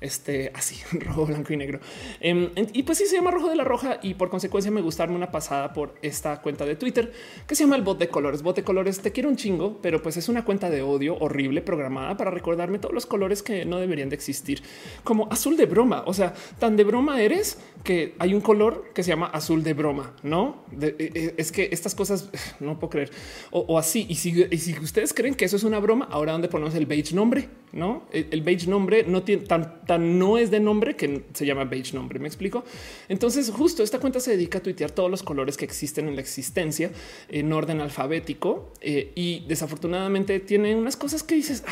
[0.00, 1.80] este así rojo, blanco y negro.
[2.20, 5.16] Em, y pues sí se llama rojo de la roja y por consecuencia me gustarme
[5.16, 7.12] una pasada por esta cuenta de Twitter
[7.48, 8.42] que se llama el bot de colores.
[8.42, 11.62] Bot de colores te quiero un chingo, pero pues es una cuenta de odio horrible
[11.62, 14.62] programada para recordarme todos los colores que no deberían de existir,
[15.02, 16.04] como azul de broma.
[16.06, 19.72] O sea, tan de broma eres que hay un color que se llama azul de
[19.74, 22.28] broma, no e, e, es que estas cosas
[22.60, 23.10] no puedo creer
[23.50, 24.06] o, así.
[24.08, 27.48] Y si, ustedes creen que eso es una broma, ahora dónde ponemos el beige nombre,
[27.72, 31.64] no el, beige nombre no tiene tan tan no es de nombre que se llama
[31.64, 32.18] beige nombre.
[32.18, 32.64] Me explico.
[33.08, 36.20] Entonces, justo esta cuenta se dedica a tuitear todos los colores que existen en la
[36.20, 36.90] existencia
[37.28, 41.64] en orden alfabético eh, y desafortunadamente tiene unas cosas que dices,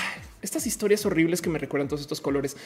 [0.44, 2.56] estas historias horribles que me recuerdan todos estos colores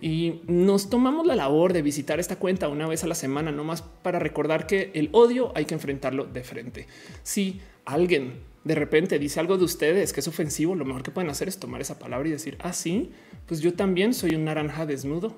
[0.00, 3.64] y nos tomamos la labor de visitar esta cuenta una vez a la semana, no
[3.64, 6.86] más para recordar que el odio hay que enfrentarlo de frente.
[7.22, 11.30] Si alguien de repente dice algo de ustedes que es ofensivo, lo mejor que pueden
[11.30, 14.84] hacer es tomar esa palabra y decir así, ah, pues yo también soy un naranja
[14.84, 15.34] desnudo.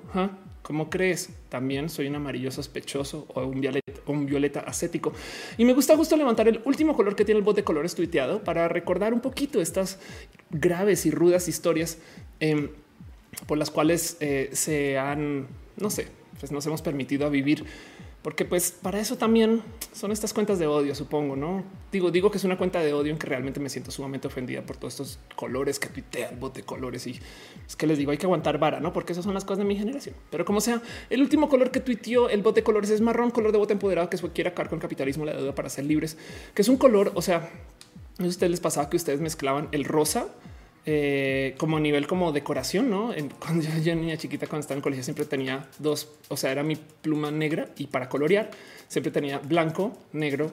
[0.61, 1.29] ¿Cómo crees?
[1.49, 5.13] También soy un amarillo sospechoso o un violeta, un violeta ascético.
[5.57, 8.43] Y me gusta justo levantar el último color que tiene el bot de colores tuiteado
[8.43, 9.99] para recordar un poquito estas
[10.49, 11.99] graves y rudas historias
[12.39, 12.69] em,
[13.47, 16.07] por las cuales eh, se han, no sé,
[16.39, 17.65] pues nos hemos permitido a vivir
[18.23, 21.63] porque pues para eso también son estas cuentas de odio, supongo, ¿no?
[21.91, 24.61] Digo, digo que es una cuenta de odio en que realmente me siento sumamente ofendida
[24.61, 27.19] por todos estos colores que tuitean, bot de colores y
[27.67, 28.93] es que les digo, hay que aguantar vara, ¿no?
[28.93, 30.15] Porque esas son las cosas de mi generación.
[30.29, 33.51] Pero como sea, el último color que tuiteó el bot de colores es marrón, color
[33.51, 36.15] de bote empoderado que quiere acabar con capitalismo, la deuda para ser libres,
[36.53, 37.49] que es un color, o sea,
[38.19, 40.27] a ustedes les pasaba que ustedes mezclaban el rosa
[40.85, 43.11] eh, como a nivel como decoración, ¿no?
[43.39, 46.63] cuando yo, yo niña chiquita, cuando estaba en colegio, siempre tenía dos, o sea, era
[46.63, 48.51] mi pluma negra y para colorear
[48.87, 50.51] siempre tenía blanco, negro,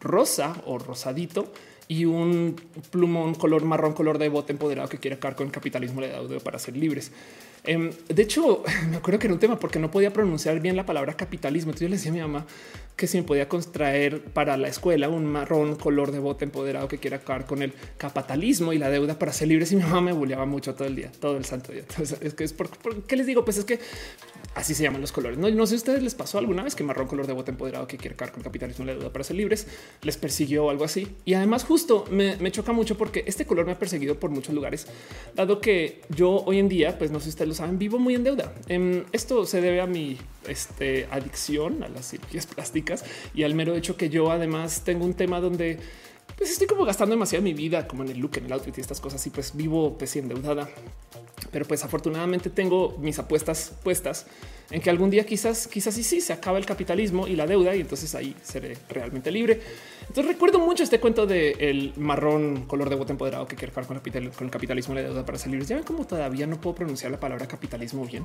[0.00, 1.52] rosa o rosadito
[1.88, 2.56] y un
[2.90, 6.40] plumón color marrón, color de bote empoderado que quiere acabar con el capitalismo de audio
[6.40, 7.10] para ser libres.
[7.64, 10.86] Em, de hecho, me acuerdo que era un tema porque no podía pronunciar bien la
[10.86, 11.70] palabra capitalismo.
[11.70, 12.46] Entonces yo le decía a mi mamá
[12.98, 16.98] que si me podía contraer para la escuela un marrón color de bote empoderado que
[16.98, 19.70] quiera acabar con el capitalismo y la deuda para ser libres.
[19.70, 21.82] Y mi mamá me bulleaba mucho todo el día, todo el santo día.
[21.88, 22.68] Entonces, es que es por,
[23.06, 23.78] qué les digo, pues es que
[24.56, 25.38] así se llaman los colores.
[25.38, 27.52] No, no sé si a ustedes les pasó alguna vez que marrón color de bote
[27.52, 29.68] empoderado que quiere acabar con el capitalismo y la deuda para ser libres
[30.02, 31.06] les persiguió o algo así.
[31.24, 34.88] Y además justo me, choca mucho porque este color me ha perseguido por muchos lugares,
[35.36, 38.24] dado que yo hoy en día, pues no sé si lo saben, vivo muy en
[38.24, 38.52] deuda.
[38.68, 43.74] Em, esto se debe a mi este, adicción a las cirugías plásticas y al mero
[43.74, 45.78] hecho que yo además tengo un tema donde
[46.36, 48.80] pues estoy como gastando demasiado mi vida como en el look, en el outfit y
[48.80, 50.68] estas cosas y pues vivo pues endeudada.
[51.50, 54.26] Pero pues afortunadamente tengo mis apuestas puestas
[54.70, 57.74] en que algún día quizás, quizás sí, sí se acaba el capitalismo y la deuda
[57.74, 59.60] y entonces ahí seré realmente libre.
[60.08, 63.86] Entonces recuerdo mucho este cuento de el marrón color de bote empoderado que quiere jugar
[63.86, 65.64] con, con el capitalismo y la deuda para salir.
[65.64, 68.24] Ya ven como todavía no puedo pronunciar la palabra capitalismo bien.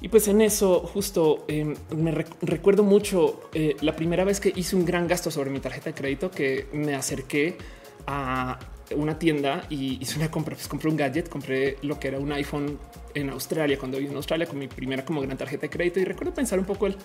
[0.00, 4.76] Y pues en eso justo em, me recuerdo mucho eh, la primera vez que hice
[4.76, 7.58] un gran gasto sobre mi tarjeta de crédito que me acerqué
[8.06, 8.58] a
[8.96, 12.32] una tienda y hice una compra, pues compré un gadget, compré lo que era un
[12.32, 12.78] iPhone
[13.14, 16.04] en Australia, cuando viví en Australia con mi primera como gran tarjeta de crédito y
[16.04, 16.96] recuerdo pensar un poco el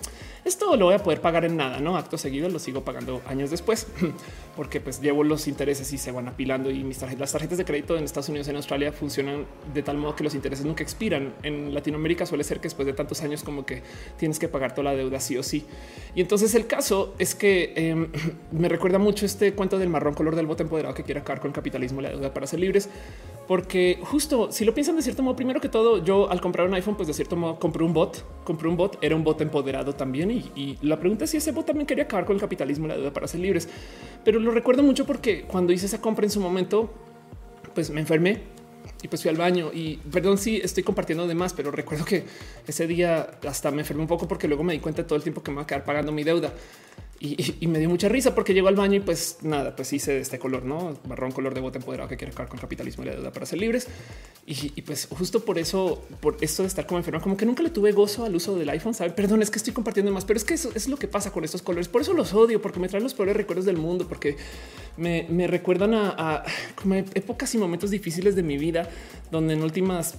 [0.44, 3.50] esto lo voy a poder pagar en nada, no acto seguido lo sigo pagando años
[3.50, 3.86] después
[4.56, 7.64] porque pues llevo los intereses y se van apilando y mis tarjetas, las tarjetas de
[7.64, 11.34] crédito en Estados Unidos, en Australia funcionan de tal modo que los intereses nunca expiran.
[11.42, 13.82] En Latinoamérica suele ser que después de tantos años como que
[14.18, 15.64] tienes que pagar toda la deuda sí o sí.
[16.14, 18.08] Y entonces el caso es que em,
[18.52, 21.48] me recuerda mucho este cuento del marrón color del bote empoderado que quiere acabar con
[21.48, 22.88] el capitalismo la deuda para ser libres,
[23.48, 26.74] porque justo si lo piensan de cierto modo, primero que todo, yo al comprar un
[26.74, 29.94] iPhone, pues de cierto modo compré un bot, compré un bot, era un bot empoderado
[29.94, 30.30] también.
[30.30, 32.96] Y, la pregunta es si ese bot también quería acabar con el capitalismo y la
[32.96, 33.68] deuda para ser libres.
[34.24, 36.90] Pero lo recuerdo mucho porque cuando hice esa compra en su momento,
[37.74, 38.42] pues me enfermé
[39.02, 42.24] y pues fui al baño y perdón si estoy compartiendo de más, pero recuerdo que
[42.66, 45.22] ese día hasta me enfermé un poco porque luego me di cuenta de todo el
[45.22, 46.52] tiempo que me va a quedar pagando mi deuda.
[47.24, 50.20] Y, me dio mucha risa porque llegó al baño y pues nada, pues hice de
[50.20, 53.14] este color, no marrón, color de bote empoderado que quiere acabar con capitalismo y la
[53.14, 53.88] deuda para ser libres.
[54.46, 57.70] Y, pues justo por eso, por esto de estar como enfermo, como que nunca le
[57.70, 58.92] tuve gozo al uso del iPhone.
[58.92, 61.32] Sabe, perdón, es que estoy compartiendo más, pero es que eso es lo que pasa
[61.32, 61.88] con estos colores.
[61.88, 64.36] Por eso los odio, porque me traen los peores recuerdos del mundo, porque
[64.98, 68.90] me, recuerdan a, a como épocas y momentos difíciles de mi vida,
[69.30, 70.18] donde en últimas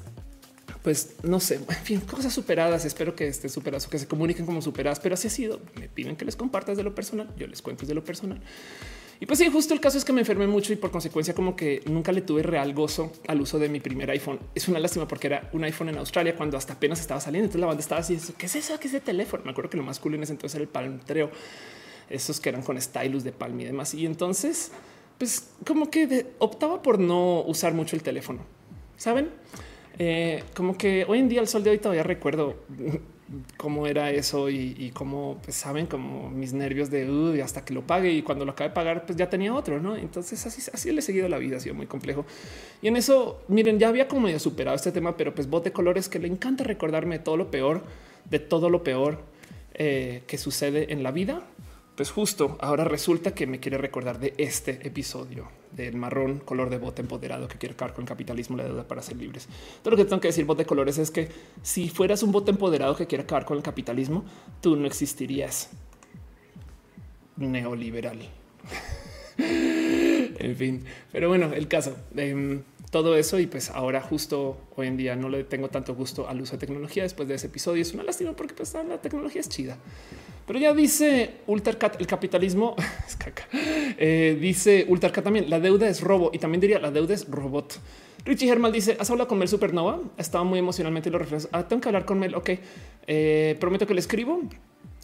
[0.86, 2.86] pues no sé, en fin, cosas superadas.
[2.86, 5.60] Espero que esté superadas o que se comuniquen como superadas, pero así ha sido.
[5.80, 7.28] Me piden que les compartas de lo personal.
[7.38, 8.40] Yo les cuento de lo personal.
[9.20, 11.56] Y pues sí, justo el caso es que me enfermé mucho y por consecuencia como
[11.56, 14.40] que nunca le tuve real gozo al uso de mi primer iPhone.
[14.54, 17.46] Es una lástima porque era un iPhone en Australia cuando hasta apenas estaba saliendo.
[17.46, 18.80] Entonces la banda estaba así, ¿qué es eso?
[18.80, 19.44] ¿Qué es ese teléfono?
[19.44, 21.32] Me acuerdo que lo más cool en entonces era el palmtreo.
[22.12, 23.96] esos que eran con stylus de palma y demás.
[23.96, 24.72] Y entonces,
[25.18, 28.42] pues como que optaba por no usar mucho el teléfono,
[28.98, 29.32] ¿saben?
[29.98, 32.56] Eh, como que hoy en día, el sol de hoy todavía recuerdo
[33.58, 38.12] cómo era eso y, cómo pues, saben como mis nervios de hasta que lo pague
[38.12, 39.96] y cuando lo acabe de pagar pues ya tenía otro, ¿no?
[39.96, 42.26] Entonces así, así le he seguido la vida, ha sido muy complejo.
[42.82, 46.08] Y en eso, miren, ya había como ya superado este tema, pero pues bote colores
[46.08, 47.84] que le encanta recordarme todo lo peor,
[48.30, 49.20] de todo lo peor
[49.74, 51.44] eh, que sucede en la vida
[51.96, 56.78] pues justo ahora resulta que me quiere recordar de este episodio del marrón color de
[56.78, 59.48] bote empoderado que quiere acabar con el capitalismo, la deuda para ser libres.
[59.82, 61.30] Todo lo que tengo que decir bote de colores es que
[61.62, 64.26] si fueras un bote empoderado que quiere acabar con el capitalismo,
[64.62, 65.70] tú no existirías
[67.38, 68.20] neoliberal.
[69.38, 72.64] en fin, pero bueno, el caso em,
[72.96, 76.40] todo eso y pues ahora justo hoy en día no le tengo tanto gusto al
[76.40, 77.82] uso de tecnología después de ese episodio.
[77.82, 79.78] Es una lástima porque pues la tecnología es chida.
[80.48, 82.74] Pero ya dice Ultracat, el capitalismo
[83.06, 83.50] es caca.
[83.52, 87.82] Eh, dice Ultracat también, la deuda es robo y también diría la deuda es robot.
[88.24, 90.00] Richie Hermal dice, ¿has hablado con Mel Supernova?
[90.16, 91.50] Estaba muy emocionalmente lo refieres.
[91.52, 92.34] Ah, tengo que hablar con Mel.
[92.34, 92.52] Ok,
[93.08, 94.40] eh, prometo que le escribo.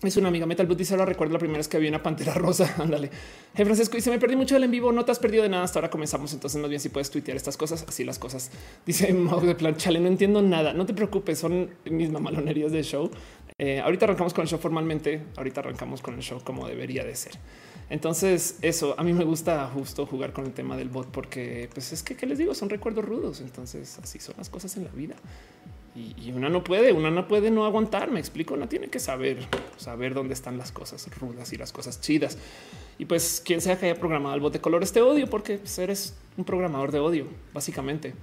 [0.04, 2.34] Es una amiga Metal Boot dice ahora recuerdo la primera vez que había una pantera
[2.36, 2.74] rosa.
[2.80, 3.12] Ándale.
[3.54, 4.92] Hey Francisco dice me perdí mucho del en vivo.
[4.92, 5.64] No te has perdido de nada.
[5.64, 6.34] Hasta ahora comenzamos.
[6.34, 8.50] Entonces más bien si puedes tuitear estas cosas, así las cosas.
[8.86, 10.00] Dice Mau de plan chale.
[10.00, 10.74] No entiendo nada.
[10.74, 11.38] No te preocupes.
[11.38, 13.12] Son mis mamalonerías de show.
[13.60, 15.22] Eh, ahorita arrancamos con el show formalmente.
[15.38, 17.34] Ahorita arrancamos con el show como debería de ser.
[17.92, 21.92] Entonces eso a mí me gusta justo jugar con el tema del bot porque pues
[21.92, 23.40] es que ¿qué les digo son recuerdos rudos.
[23.42, 25.16] Entonces así son las cosas en la vida
[25.96, 28.12] y, una no puede, una no puede no aguantar.
[28.12, 29.40] Me explico, no tiene que saber,
[29.78, 32.38] saber dónde están las cosas rudas y las cosas chidas.
[32.98, 35.78] Y pues quien sea que haya programado el bot de color este odio, porque pues,
[35.80, 38.14] eres un programador de odio, básicamente.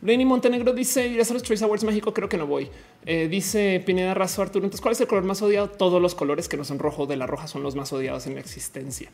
[0.00, 2.14] Blaney Montenegro dice ir a los Choice Awards México.
[2.14, 2.70] Creo que no voy.
[3.04, 4.64] Eh, dice Pineda Razo Arturo.
[4.64, 5.70] Entonces, ¿cuál es el color más odiado?
[5.70, 8.34] Todos los colores que no son rojo de la roja son los más odiados en
[8.34, 9.10] la existencia.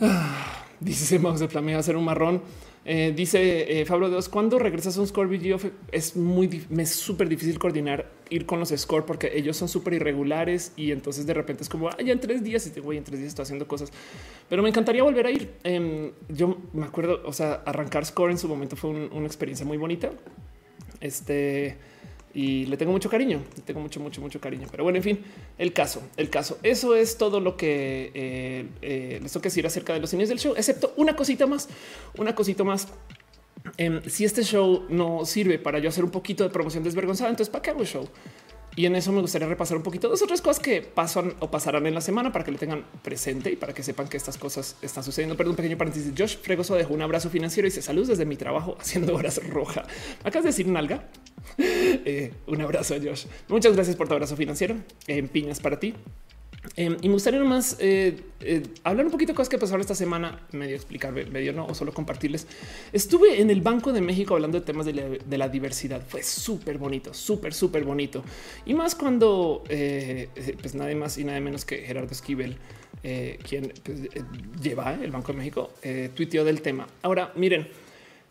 [0.00, 2.42] Ah, dice Mouse de Flamea hacer un marrón.
[2.88, 5.58] Eh, dice eh, Fabio Dios, cuando regresas a un score video
[5.90, 10.92] es muy súper difícil coordinar ir con los score porque ellos son súper irregulares y
[10.92, 13.30] entonces de repente es como ah, en tres días y te voy en tres días
[13.30, 13.90] estoy haciendo cosas,
[14.48, 15.50] pero me encantaría volver a ir.
[15.64, 19.78] Em, yo me acuerdo, o sea, arrancar score en su momento fue una experiencia muy
[19.78, 20.12] bonita.
[21.00, 21.76] Este
[22.36, 24.68] y le tengo mucho cariño, le tengo mucho, mucho, mucho cariño.
[24.70, 25.24] Pero bueno, en fin,
[25.56, 26.58] el caso, el caso.
[26.62, 30.28] Eso es todo lo que eh, eh, les tengo que decir acerca de los cines
[30.28, 31.66] del show, excepto una cosita más,
[32.18, 32.88] una cosita más.
[33.78, 37.50] Em, si este show no sirve para yo hacer un poquito de promoción desvergonzada, entonces
[37.50, 38.06] ¿para qué hago el show?
[38.76, 41.86] Y en eso me gustaría repasar un poquito dos otras cosas que pasan o pasarán
[41.86, 44.76] en la semana para que lo tengan presente y para que sepan que estas cosas
[44.82, 45.34] están sucediendo.
[45.34, 46.12] Perdón, un pequeño paréntesis.
[46.16, 49.86] Josh Fregoso dejó un abrazo financiero y dice salud desde mi trabajo haciendo horas roja.
[50.20, 51.08] acabas de decir nalga.
[52.08, 53.26] Eh, un abrazo Josh.
[53.48, 54.76] Muchas gracias por tu abrazo financiero.
[55.06, 55.94] En piñas para ti.
[56.78, 59.94] Em, y me gustaría nomás eh, eh, hablar un poquito de cosas que pasaron esta
[59.94, 62.46] semana, medio explicarme, medio no, o solo compartirles.
[62.92, 66.02] Estuve en el Banco de México hablando de temas de la, diversidad.
[66.06, 68.22] Fue súper bonito, súper, súper bonito.
[68.66, 72.58] Y más cuando, pues nada más y nada menos que Gerardo Esquivel,
[73.02, 74.00] quien pues,
[74.60, 75.70] lleva el Banco de México,
[76.14, 76.86] tuiteó del tema.
[77.02, 77.68] Ahora, miren,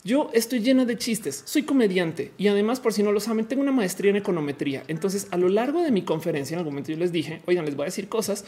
[0.06, 3.62] yo estoy llena de chistes, soy comediante y además, por si no lo saben, tengo
[3.62, 4.84] una maestría en econometría.
[4.86, 7.74] Entonces, a lo largo de mi conferencia, en algún momento yo les dije, oigan, les
[7.74, 8.44] voy a decir cosas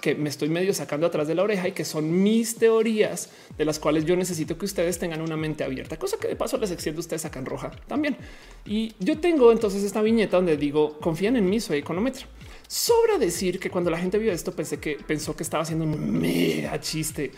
[0.00, 3.66] que me estoy medio sacando atrás de la oreja y que son mis teorías de
[3.66, 6.66] las cuales yo necesito que ustedes tengan una mente abierta, cosa que de paso la
[6.66, 8.16] sección de ustedes sacan roja también.
[8.64, 12.26] Y yo tengo entonces esta viñeta donde digo, confían en mí, soy econometra.
[12.68, 16.18] Sobra decir que cuando la gente vio esto pensé que pensó que estaba haciendo un
[16.18, 17.32] mega chiste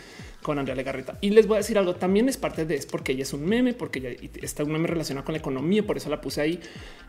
[0.45, 1.17] con Andrea Legarreta.
[1.21, 3.43] Y les voy a decir algo, también es parte de es porque ella es un
[3.43, 6.59] meme, porque ella está un meme relacionado con la economía, por eso la puse ahí.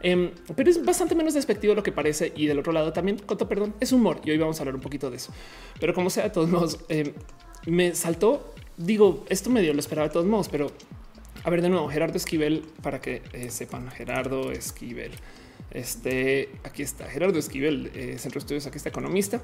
[0.01, 2.33] Em, pero es bastante menos despectivo de lo que parece.
[2.35, 4.23] Y del otro lado también, Coto, perdón, es humor.
[4.25, 5.35] Y hoy vamos a hablar un poquito de eso.
[5.79, 7.13] Pero como sea, de todos modos, em,
[7.67, 10.73] me saltó, digo, esto medio lo esperaba de todos modos, pero
[11.45, 15.13] a ver de nuevo, Gerardo Esquivel, para que eh, sepan, Gerardo Esquivel.
[15.73, 19.43] Este aquí está Gerardo Esquivel, eh, Centro de Estudios, aquí está economista.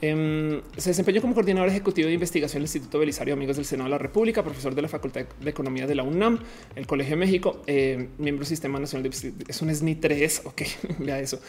[0.00, 3.92] Em, se desempeñó como coordinador ejecutivo de investigación del Instituto Belisario Amigos del Senado de
[3.92, 6.40] la República, profesor de la Facultad de Economía de la UNAM,
[6.76, 10.42] el Colegio de México, eh, miembro del Sistema Nacional de es un SNI 3.
[10.44, 10.62] Ok,
[10.98, 11.40] vea eso.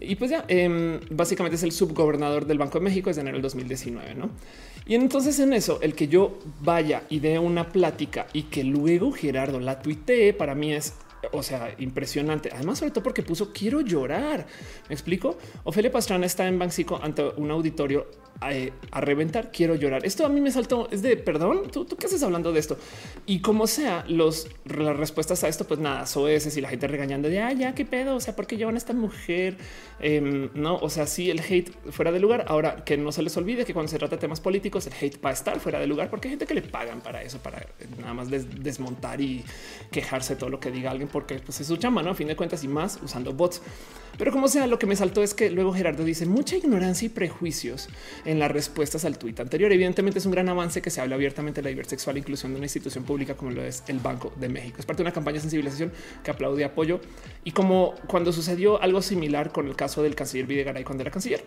[0.00, 3.42] Y pues ya em, básicamente es el subgobernador del Banco de México desde enero del
[3.42, 4.14] 2019.
[4.14, 4.30] ¿no?
[4.86, 9.12] Y entonces en eso, el que yo vaya y dé una plática y que luego
[9.12, 10.94] Gerardo la tuitee, para mí es
[11.32, 12.50] o sea, impresionante.
[12.52, 14.46] Además, sobre todo porque puso quiero llorar.
[14.88, 15.38] Me explico.
[15.64, 18.06] Ofelia Pastrana está en Banxico ante un auditorio
[18.40, 20.04] a, reventar, quiero llorar.
[20.04, 22.76] Esto a mí me saltó, es de perdón, ¿Tú, qué haces hablando de esto?
[23.26, 27.28] Y como sea, los, las respuestas a esto, pues nada, es y la gente regañando
[27.28, 29.56] de, ah, ya, qué pedo, o sea, ¿por qué llevan a esta mujer?
[30.00, 32.44] Em, no, o sea, sí, el hate fuera de lugar.
[32.48, 35.24] Ahora, que no se les olvide que cuando se trata de temas políticos, el hate
[35.24, 37.66] va a estar fuera de lugar porque hay gente que le pagan para eso, para
[37.98, 39.44] nada más desmontar y
[39.90, 42.10] quejarse todo lo que diga alguien, porque pues es su chamba, ¿no?
[42.10, 43.62] A fin de cuentas y más usando bots.
[44.18, 47.08] Pero como sea, lo que me saltó es que luego Gerardo dice mucha ignorancia y
[47.08, 47.88] prejuicios
[48.24, 49.72] en las respuestas al tuit anterior.
[49.72, 52.52] Evidentemente es un gran avance que se habla abiertamente de la diversidad sexual e inclusión
[52.52, 54.76] de una institución pública como lo es el Banco de México.
[54.78, 57.00] Es parte de una campaña de sensibilización que aplaude apoyo.
[57.44, 61.44] Y como cuando sucedió algo similar con el caso del canciller Videgaray cuando era canciller.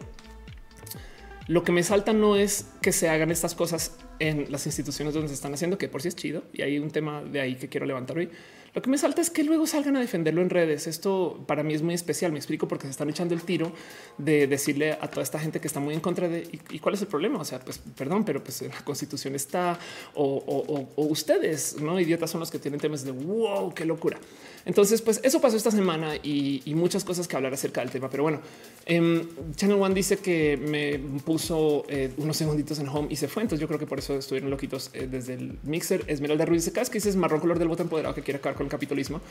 [1.47, 5.29] Lo que me salta no es que se hagan estas cosas en las instituciones donde
[5.29, 6.43] se están haciendo, que por sí es chido.
[6.53, 8.29] Y hay un tema de ahí que quiero levantar hoy
[8.77, 10.85] lo que me salta es que luego salgan a defenderlo en redes.
[10.85, 12.31] Esto para mí es muy especial.
[12.31, 13.71] Me explico porque se están echando el tiro
[14.19, 17.01] de decirle a toda esta gente que está muy en contra de y, cuál es
[17.01, 17.39] el problema.
[17.39, 19.79] O sea, pues perdón, pero pues la constitución está
[20.13, 24.19] o, ustedes, no idiotas, son los que tienen temas de wow, qué locura.
[24.67, 28.09] Entonces, pues eso pasó esta semana y, muchas cosas que hablar acerca del tema.
[28.09, 28.39] Pero bueno,
[28.85, 33.43] em, Channel One dice que me puso eh, unos segunditos en home y se fue.
[33.43, 36.03] Entonces yo creo que por eso estuvieron loquitos eh, desde el mixer.
[36.07, 38.69] Esmeralda Ruiz dice que dices marrón color del voto empoderado que quiere acabar con el
[38.69, 39.21] capitalismo.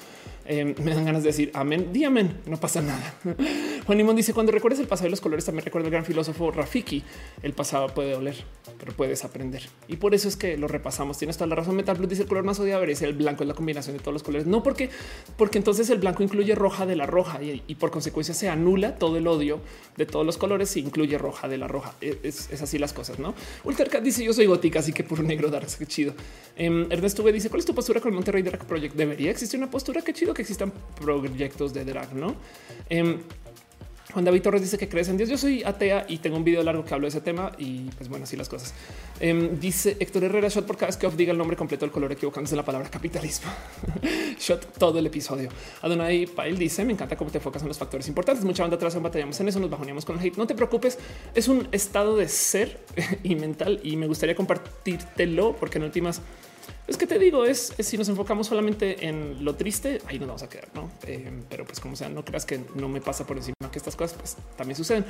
[0.47, 3.15] Em, me dan ganas de decir amén, di amén, no pasa nada.
[3.87, 6.51] Juan Limón dice cuando recuerdes el pasado de los colores, también recuerda el gran filósofo
[6.51, 7.05] Rafiki.
[7.43, 8.37] El pasado puede doler,
[8.79, 9.63] pero puedes aprender.
[9.87, 11.19] Y por eso es que lo repasamos.
[11.19, 11.77] Tienes toda la razón.
[11.77, 14.13] Metal Blue dice el color más odiado es el blanco, es la combinación de todos
[14.13, 14.47] los colores.
[14.47, 14.91] No porque,
[15.37, 19.17] porque entonces el blanco incluye roja de la roja y, por consecuencia se anula todo
[19.17, 19.61] el odio
[19.97, 21.95] de todos los colores y incluye roja de la roja.
[22.01, 23.35] E, es, así las cosas, no?
[23.65, 26.15] Ultercat dice yo soy gótica, así que por negro dar qué chido.
[26.57, 28.95] Eh, Ernesto dice cuál es tu postura con el Monterrey Drag Project?
[28.95, 30.03] Debería existir una postura.
[30.03, 32.35] Qué chido que existan proyectos de drag, no?
[32.89, 33.19] Em,
[34.17, 35.29] Juan David Torres dice que crees en Dios.
[35.29, 38.09] Yo soy atea y tengo un video largo que hablo de ese tema y pues
[38.09, 38.73] bueno, así las cosas.
[39.21, 41.93] Em, dice Héctor Herrera Shot por cada vez que off diga el nombre completo del
[41.93, 43.51] color equivocándose en la palabra capitalismo.
[44.41, 45.51] Shot todo el episodio.
[45.83, 48.43] Adonai Pail dice me encanta cómo te enfocas en los factores importantes.
[48.43, 50.39] Mucha banda atrás batallamos en eso, nos bajoneamos con el hate.
[50.39, 50.99] No te preocupes,
[51.35, 52.81] es un estado de ser
[53.23, 56.23] y mental y me gustaría compartírtelo porque en últimas
[56.87, 60.43] es que te digo, es, si nos enfocamos solamente en lo triste, ahí nos vamos
[60.43, 60.91] a quedar, no?
[61.07, 63.97] Eh, pero pues como sea, no creas que no me pasa por encima que estas
[63.97, 65.05] cosas pues también suceden.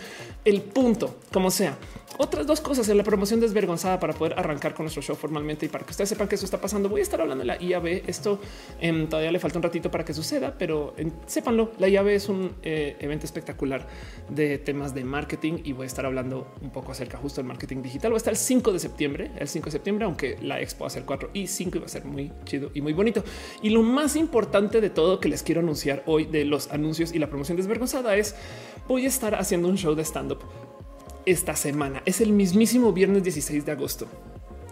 [0.45, 1.77] El punto, como sea,
[2.19, 5.69] otras dos cosas en la promoción desvergonzada para poder arrancar con nuestro show formalmente y
[5.69, 6.89] para que ustedes sepan que eso está pasando.
[6.89, 8.03] Voy a estar hablando de la IAB.
[8.07, 8.41] Esto
[8.81, 11.73] em, todavía le falta un ratito para que suceda, pero em, sépanlo.
[11.79, 13.87] La IAB es un eh, evento espectacular
[14.29, 17.83] de temas de marketing y voy a estar hablando un poco acerca justo del marketing
[17.83, 18.13] digital.
[18.13, 20.89] Va a estar el 5 de septiembre, el 5 de septiembre, aunque la expo va
[20.89, 23.25] a ser 4 y 5 y va a ser muy chido y muy bonito.
[23.63, 27.19] Y lo más importante de todo que les quiero anunciar hoy de los anuncios y
[27.19, 28.35] la promoción desvergonzada es
[28.89, 30.66] voy a estar haciendo un show de stand up
[31.27, 32.03] esta semana.
[32.07, 34.07] Es el mismísimo viernes 16 de agosto.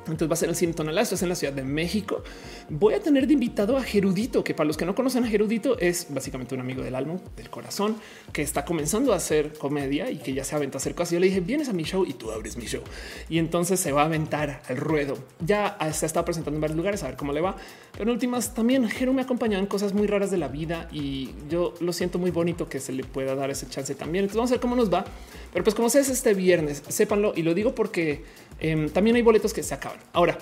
[0.06, 2.22] Entonces va a ser el Cine Tonalá, esto es en la Ciudad de México.
[2.68, 5.78] Voy a tener de invitado a Gerudito, que para los que no conocen a Gerudito
[5.78, 7.96] es básicamente un amigo del álbum, del corazón,
[8.32, 11.12] que está comenzando a hacer comedia y que ya se aventó a hacer cosas.
[11.12, 12.82] Yo le dije, vienes a mi show y tú abres mi show.
[13.28, 15.18] Y entonces se va a aventar al ruedo.
[15.40, 17.56] Ya se ha estado presentando en varios lugares a ver cómo le va.
[17.92, 20.88] Pero en últimas también Jeru me ha acompañado en cosas muy raras de la vida
[20.92, 24.24] y yo lo siento muy bonito que se le pueda dar ese chance también.
[24.24, 25.04] Entonces vamos a ver cómo nos va.
[25.52, 28.24] Pero pues como se es este viernes, sépanlo y lo digo porque
[28.60, 29.98] Em, también hay boletos que se acaban.
[30.12, 30.38] Ahora,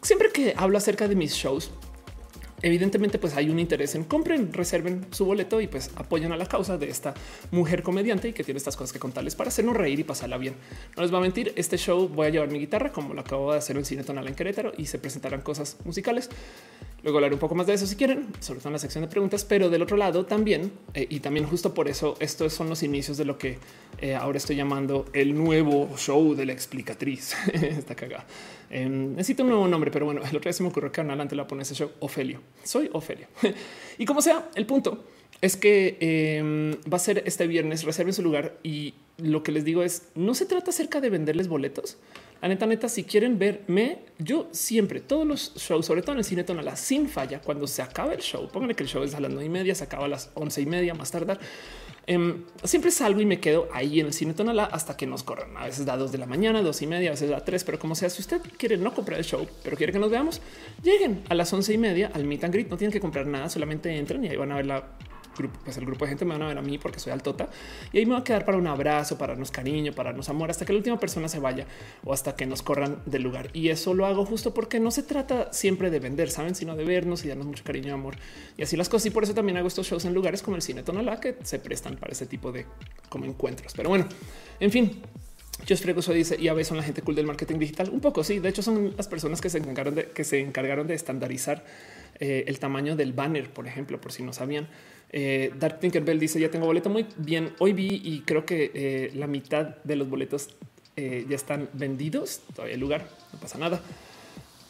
[0.00, 1.70] siempre que hablo acerca de mis shows,
[2.62, 6.46] evidentemente pues hay un interés en compren, reserven su boleto y pues apoyan a la
[6.46, 7.14] causa de esta
[7.50, 10.54] mujer comediante y que tiene estas cosas que contarles para hacernos reír y pasarla bien.
[10.96, 13.52] No les va a mentir, este show voy a llevar mi guitarra como lo acabo
[13.52, 16.30] de hacer en Cine Tonal en Querétaro y se presentarán cosas musicales.
[17.02, 19.08] Luego hablaré un poco más de eso si quieren, sobre todo en la sección de
[19.08, 22.84] preguntas, pero del otro lado también, eh, y también justo por eso, estos son los
[22.84, 23.58] inicios de lo que
[24.00, 27.34] eh, ahora estoy llamando el nuevo show de la explicatriz.
[27.52, 28.24] Está cagada.
[28.70, 31.36] Em, necesito un nuevo nombre, pero bueno, el otro día se me ocurrió que adelante
[31.36, 32.40] la pone ese show, Ofelio.
[32.62, 33.26] Soy Ofelio.
[33.98, 35.04] y como sea, el punto
[35.40, 39.64] es que em, va a ser este viernes, reserven su lugar y lo que les
[39.64, 41.98] digo es, no se trata acerca de venderles boletos,
[42.42, 46.24] la neta, neta, si quieren verme, yo siempre, todos los shows, sobre todo en el
[46.24, 49.20] cine Tonalá, sin falla, cuando se acaba el show, pónganle que el show es a
[49.20, 51.38] las nueve y media, se acaba a las once y media más tardar.
[52.06, 55.56] Em, siempre salgo y me quedo ahí en el cine Tonalá hasta que nos corran.
[55.56, 57.78] A veces da dos de la mañana, dos y media, a veces da tres, pero
[57.78, 60.40] como sea, si usted quiere no comprar el show, pero quiere que nos veamos,
[60.82, 62.68] lleguen a las once y media al meet and greet.
[62.68, 64.84] No tienen que comprar nada, solamente entren y ahí van a ver la
[65.36, 67.48] grupo, pues el grupo de gente me van a ver a mí porque soy altota
[67.92, 70.50] y ahí me va a quedar para un abrazo, para darnos cariño, para darnos amor
[70.50, 71.66] hasta que la última persona se vaya
[72.04, 73.50] o hasta que nos corran del lugar.
[73.52, 76.84] Y eso lo hago justo porque no se trata siempre de vender, saben, sino de
[76.84, 78.16] vernos y darnos mucho cariño y amor
[78.56, 79.06] y así las cosas.
[79.06, 81.58] Y por eso también hago estos shows en lugares como el Cine Tonalá que se
[81.58, 82.66] prestan para ese tipo de
[83.08, 83.72] como encuentros.
[83.74, 84.06] Pero bueno,
[84.60, 85.02] en fin,
[85.66, 87.90] Yo Fregoso dice y a veces son la gente cool del marketing digital.
[87.90, 88.38] Un poco sí.
[88.38, 91.64] De hecho, son las personas que se encargaron de que se encargaron de estandarizar
[92.18, 94.68] eh, el tamaño del banner, por ejemplo, por si no sabían.
[95.12, 97.52] Eh, Dark Tinkerbell dice ya tengo boleto muy bien.
[97.58, 100.48] Hoy vi y creo que eh, la mitad de los boletos
[100.96, 102.40] eh, ya están vendidos.
[102.54, 103.80] Todavía hay lugar, no pasa nada.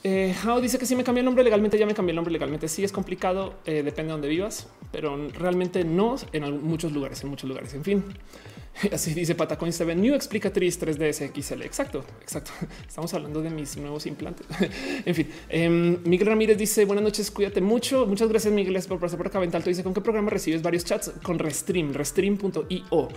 [0.04, 2.32] Eh, How dice que si me cambié el nombre legalmente, ya me cambié el nombre
[2.32, 2.66] legalmente.
[2.68, 7.30] Sí, es complicado, eh, depende de dónde vivas, pero realmente no en muchos lugares, en
[7.30, 7.72] muchos lugares.
[7.74, 8.04] En fin,
[8.92, 11.62] Así dice Patacón 7 New Explicatriz 3ds XL.
[11.62, 12.50] Exacto, exacto.
[12.88, 14.46] Estamos hablando de mis nuevos implantes.
[15.04, 18.06] en fin, eh, Miguel Ramírez dice buenas noches, cuídate mucho.
[18.06, 19.38] Muchas gracias, Miguel, por pasar por acá.
[19.38, 23.08] Ventalto dice con qué programa recibes varios chats con Restream, restream.io.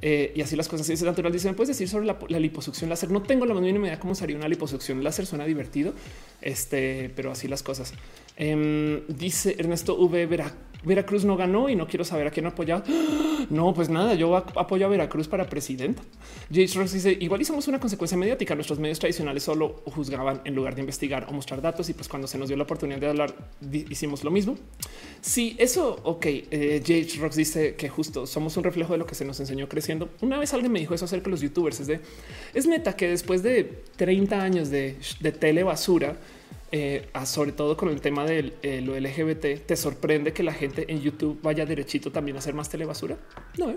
[0.00, 0.86] Eh, y así las cosas.
[0.86, 1.32] Dice natural.
[1.32, 3.10] Dice, ¿me puedes decir sobre la, liposucción láser?
[3.10, 5.26] No tengo la mínima idea cómo sería una liposucción láser.
[5.26, 5.92] Suena divertido,
[6.40, 7.92] este, pero así las cosas.
[8.36, 10.26] Eh, dice Ernesto V.
[10.26, 10.52] Vera,
[10.84, 12.84] Veracruz no ganó y no quiero saber a quién apoyado.
[13.50, 16.00] No, pues nada, yo apoyo a Veracruz para presidenta.
[16.50, 18.54] James Ross dice igual hicimos una consecuencia mediática.
[18.54, 21.88] Nuestros medios tradicionales solo juzgaban en lugar de investigar o mostrar datos.
[21.90, 23.34] Y pues cuando se nos dio la oportunidad de hablar,
[23.90, 24.56] hicimos lo mismo.
[25.20, 26.24] Sí, eso, ok.
[26.24, 29.68] Eh, James Ross dice que justo somos un reflejo de lo que se nos enseñó
[29.68, 30.08] creciendo.
[30.20, 31.80] Una vez alguien me dijo eso acerca de los youtubers.
[31.80, 32.00] Es de
[32.54, 35.32] es neta que después de 30 años de, de
[36.72, 40.90] eh, sobre todo con el tema de eh, lo LGBT, ¿te sorprende que la gente
[40.90, 43.18] en YouTube vaya derechito también a hacer más telebasura?
[43.58, 43.76] No, ¿eh?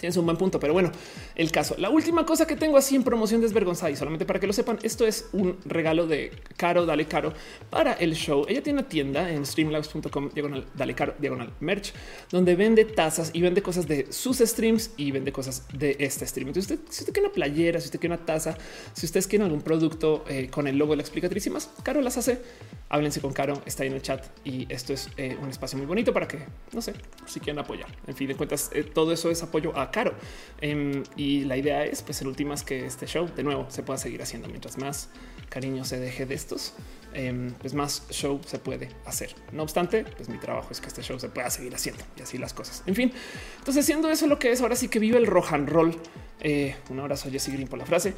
[0.00, 0.90] Tienes un buen punto, pero bueno,
[1.34, 1.74] el caso.
[1.76, 4.78] La última cosa que tengo así en promoción desvergonzada y solamente para que lo sepan,
[4.82, 7.34] esto es un regalo de Caro, dale Caro
[7.68, 8.46] para el show.
[8.48, 11.92] Ella tiene una tienda en streamlabs.com, diagonal, dale Caro, diagonal merch,
[12.30, 16.48] donde vende tazas y vende cosas de sus streams y vende cosas de este stream.
[16.48, 18.56] Entonces, si usted quiere una playera, si usted quiere una taza,
[18.94, 22.00] si ustedes quieren algún producto eh, con el logo de la explicatriz y más, Caro
[22.00, 22.40] las hace.
[22.88, 25.86] Háblense con Caro, está ahí en el chat y esto es eh, un espacio muy
[25.86, 26.38] bonito para que,
[26.72, 26.94] no sé,
[27.26, 27.86] si quieren apoyar.
[28.06, 30.14] En fin de cuentas, eh, todo eso es apoyo a caro.
[30.60, 33.98] Em, y la idea es, pues, en últimas, que este show de nuevo se pueda
[33.98, 34.48] seguir haciendo.
[34.48, 35.08] Mientras más
[35.50, 36.74] cariño se deje de estos,
[37.12, 39.34] em, pues más show se puede hacer.
[39.52, 42.38] No obstante, pues mi trabajo es que este show se pueda seguir haciendo y así
[42.38, 42.82] las cosas.
[42.86, 43.12] En fin,
[43.58, 45.96] entonces, siendo eso lo que es, ahora sí que vive el rock and roll.
[46.42, 48.14] Eh, un abrazo a Jesse Green por la frase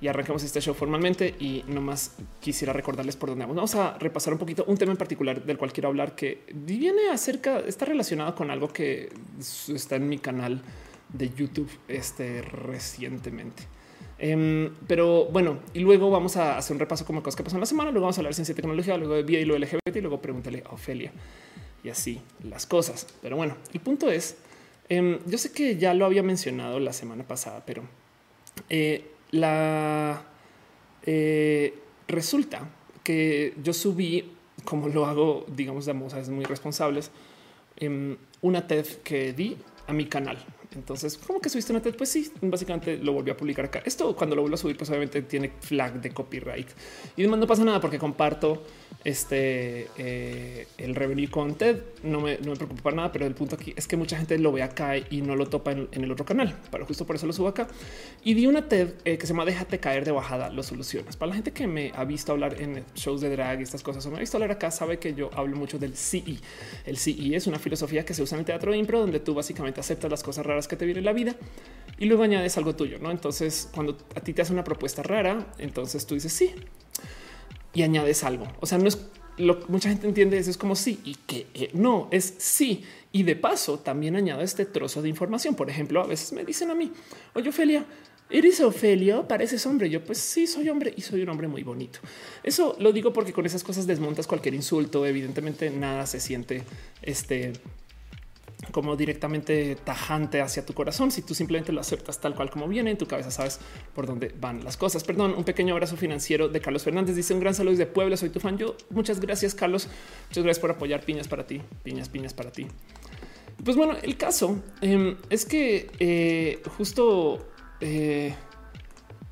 [0.00, 1.34] y arrancamos este show formalmente.
[1.40, 3.56] Y nomás quisiera recordarles por dónde vamos.
[3.56, 7.08] Vamos a repasar un poquito un tema en particular del cual quiero hablar que viene
[7.10, 9.10] acerca, está relacionado con algo que
[9.68, 10.62] está en mi canal
[11.14, 13.62] de YouTube este, recientemente.
[14.18, 17.66] Em, pero bueno, y luego vamos a hacer un repaso como cosas que pasan la
[17.66, 17.90] semana.
[17.90, 20.00] Luego vamos a hablar de ciencia y tecnología, luego de vida y lo LGBT y
[20.00, 21.12] luego pregúntale a Ofelia
[21.82, 23.06] y así las cosas.
[23.22, 24.36] Pero bueno, el punto es,
[24.88, 27.82] em, yo sé que ya lo había mencionado la semana pasada, pero
[28.68, 30.22] eh, la
[31.04, 31.74] eh,
[32.08, 32.68] resulta
[33.02, 34.32] que yo subí,
[34.64, 37.10] como lo hago, digamos, de es muy responsables,
[37.76, 39.56] em, una TED que di
[39.86, 40.38] a mi canal.
[40.76, 41.94] Entonces, ¿cómo que subiste una TED?
[41.96, 43.82] Pues sí, básicamente lo volví a publicar acá.
[43.84, 46.68] Esto cuando lo vuelvo a subir, pues obviamente tiene flag de copyright
[47.16, 48.62] y además no pasa nada porque comparto
[49.04, 51.80] este eh, el revenue con TED.
[52.02, 54.38] No me, no me preocupa para nada, pero el punto aquí es que mucha gente
[54.38, 56.56] lo ve acá y no lo topa en, el otro canal.
[56.70, 57.66] Pero justo por eso lo subo acá
[58.22, 61.16] y di una TED eh, que se llama Déjate caer de bajada, lo soluciones.
[61.16, 64.04] Para la gente que me ha visto hablar en shows de drag y estas cosas
[64.06, 66.38] o me ha visto hablar acá, sabe que yo hablo mucho del CE.
[66.86, 69.34] El CE es una filosofía que se usa en el teatro de impro, donde tú
[69.34, 71.34] básicamente aceptas las cosas raras que te vienen en la vida
[71.98, 72.98] y luego añades algo tuyo.
[72.98, 76.54] No, entonces cuando a ti te hace una propuesta rara, entonces tú dices sí
[77.74, 78.46] y añades algo.
[78.60, 78.98] O sea, no es
[79.36, 80.38] lo que mucha gente entiende.
[80.38, 82.84] Eso es como sí y que eh, no es sí.
[83.12, 85.54] Y de paso también añado este trozo de información.
[85.54, 86.92] Por ejemplo, a veces me dicen a mí,
[87.34, 87.84] oye, Ofelia,
[88.30, 89.28] ¿Eres Ofelia?
[89.28, 89.90] Pareces hombre.
[89.90, 91.98] Yo pues sí, soy hombre y soy un hombre muy bonito.
[92.42, 95.04] Eso lo digo porque con esas cosas desmontas cualquier insulto.
[95.04, 96.62] Evidentemente nada se siente
[97.02, 97.52] este
[98.74, 101.12] como directamente tajante hacia tu corazón.
[101.12, 103.60] Si tú simplemente lo aceptas tal cual como viene en tu cabeza, sabes
[103.94, 105.04] por dónde van las cosas.
[105.04, 107.14] Perdón, un pequeño abrazo financiero de Carlos Fernández.
[107.14, 108.16] Dice un gran saludo desde Puebla.
[108.16, 108.58] Soy tu fan.
[108.58, 109.86] Yo muchas gracias, Carlos.
[110.28, 112.66] Muchas gracias por apoyar piñas para ti, piñas, piñas para ti.
[113.64, 117.46] Pues bueno, el caso em, es que eh, justo
[117.80, 118.34] eh,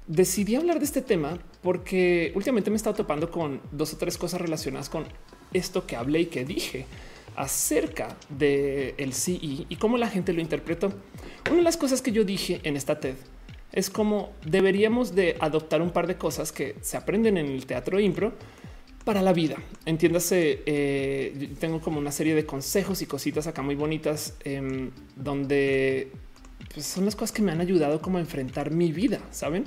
[0.06, 4.16] decidí hablar de este tema porque últimamente me he estado topando con dos o tres
[4.16, 5.04] cosas relacionadas con
[5.52, 6.86] esto que hablé y que dije
[7.36, 10.92] acerca del el CE y cómo la gente lo interpretó.
[11.48, 13.16] Una de las cosas que yo dije en esta TED
[13.72, 17.98] es como deberíamos de adoptar un par de cosas que se aprenden en el teatro
[17.98, 18.34] impro
[19.04, 19.56] para la vida.
[19.84, 26.12] Entiéndase, eh, tengo como una serie de consejos y cositas acá muy bonitas em, donde
[26.72, 29.64] pues, son las cosas que me han ayudado como a enfrentar mi vida, ¿saben?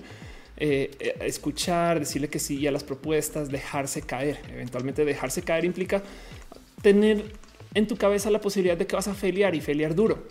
[0.58, 4.40] Eh, eh, escuchar, decirle que sí a las propuestas, dejarse caer.
[4.50, 6.02] Eventualmente dejarse caer implica
[6.82, 7.26] tener
[7.76, 10.24] en tu cabeza la posibilidad de que vas a feliar y feliar duro.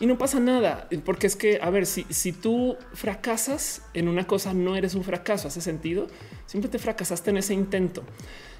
[0.00, 4.28] y no pasa nada, porque es que, a ver, si, si tú fracasas en una
[4.28, 6.06] cosa, no eres un fracaso, hace sentido.
[6.48, 8.02] Siempre te fracasaste en ese intento.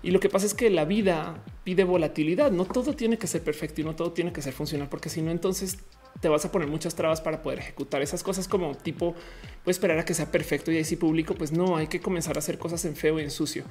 [0.02, 2.50] Y lo que pasa es que la vida pide volatilidad.
[2.50, 5.22] No todo tiene que ser perfecto y no todo tiene que ser funcional, porque si
[5.22, 5.78] no, entonces
[6.20, 9.14] te vas a poner muchas trabas para poder ejecutar esas cosas como tipo,
[9.64, 12.36] puedes esperar a que sea perfecto y ahí sí público, pues no, hay que comenzar
[12.36, 13.64] a hacer cosas en feo y en sucio.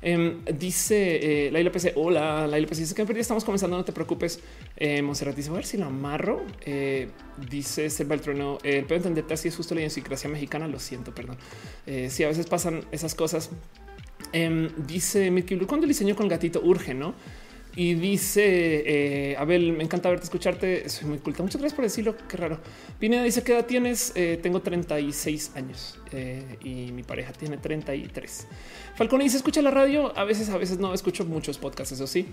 [0.00, 4.40] Em, dice eh, la ILPC, hola, la ILPC dice que estamos comenzando, no te preocupes.
[4.76, 6.42] Eh, Monserrat dice, a ver si lo amarro.
[6.64, 7.08] Eh,
[7.50, 11.36] dice Selva el Trueno, puedo entenderte así es justo la idiosincrasia mexicana, lo siento, perdón.
[11.86, 13.50] Eh, si a veces pasan esas cosas.
[14.32, 17.14] Em, dice Milky Blue, cuando el diseño con gatito urge, ¿no?
[17.78, 20.88] Y dice eh, Abel, me encanta verte, escucharte.
[20.88, 21.44] Soy muy culta.
[21.44, 22.16] Muchas gracias por decirlo.
[22.28, 22.58] Qué raro.
[22.98, 24.10] Pineda dice qué edad tienes.
[24.16, 28.48] Eh, tengo 36 años eh, y mi pareja tiene 33.
[28.96, 30.12] Falcone dice escucha la radio.
[30.18, 32.26] A veces, a veces no escucho muchos podcasts, eso sí,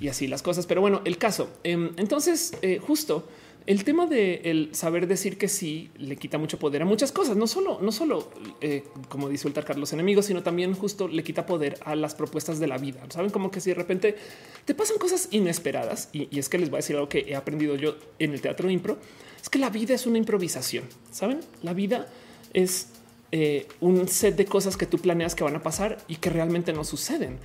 [0.00, 0.66] y así las cosas.
[0.66, 1.50] Pero bueno, el caso.
[1.64, 3.26] Em, entonces, justo
[3.66, 7.36] el tema de el saber decir que sí le quita mucho poder a muchas cosas,
[7.36, 8.28] no solo, no solo
[8.60, 12.58] eh, como dice el Carlos enemigos, sino también justo le quita poder a las propuestas
[12.58, 13.00] de la vida.
[13.10, 14.16] Saben como que si de repente
[14.64, 17.76] te pasan cosas inesperadas y, es que les voy a decir algo que he aprendido
[17.76, 18.98] yo en el teatro impro,
[19.40, 20.84] es que la vida es una improvisación.
[21.10, 22.08] Saben, la vida
[22.52, 22.88] es
[23.30, 26.72] eh, un set de cosas que tú planeas que van a pasar y que realmente
[26.72, 27.38] no suceden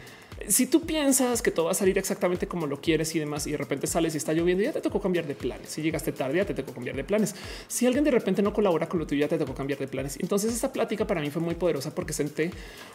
[0.48, 3.52] si tú piensas que todo va a salir exactamente como lo quieres y demás, y
[3.52, 5.70] de repente sales y está lloviendo, ya te tocó cambiar de planes.
[5.70, 7.36] Si llegaste tarde, ya te tocó cambiar de planes.
[7.68, 10.18] Si alguien de repente no colabora con lo tuyo, ya te tocó cambiar de planes.
[10.22, 12.52] Entonces, esta plática para mí fue muy poderosa porque senté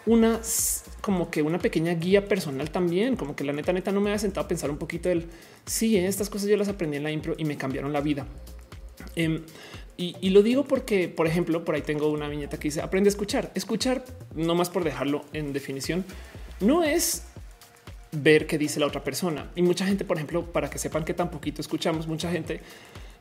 [0.07, 0.41] una
[1.01, 4.19] como que una pequeña guía personal también, como que la neta, neta, no me había
[4.19, 5.27] sentado a pensar un poquito del
[5.67, 8.27] sí, estas cosas yo las aprendí en la impro y me cambiaron la vida.
[9.17, 9.43] Em,
[9.97, 13.09] y, y, lo digo porque, por ejemplo, por ahí tengo una viñeta que dice aprende
[13.09, 13.53] a escuchar.
[13.55, 16.05] Escuchar, no más por dejarlo en definición,
[16.63, 17.25] no es
[18.13, 19.51] ver qué dice la otra persona.
[19.57, 22.61] Y mucha gente, por ejemplo, para que sepan que tan poquito escuchamos, mucha gente,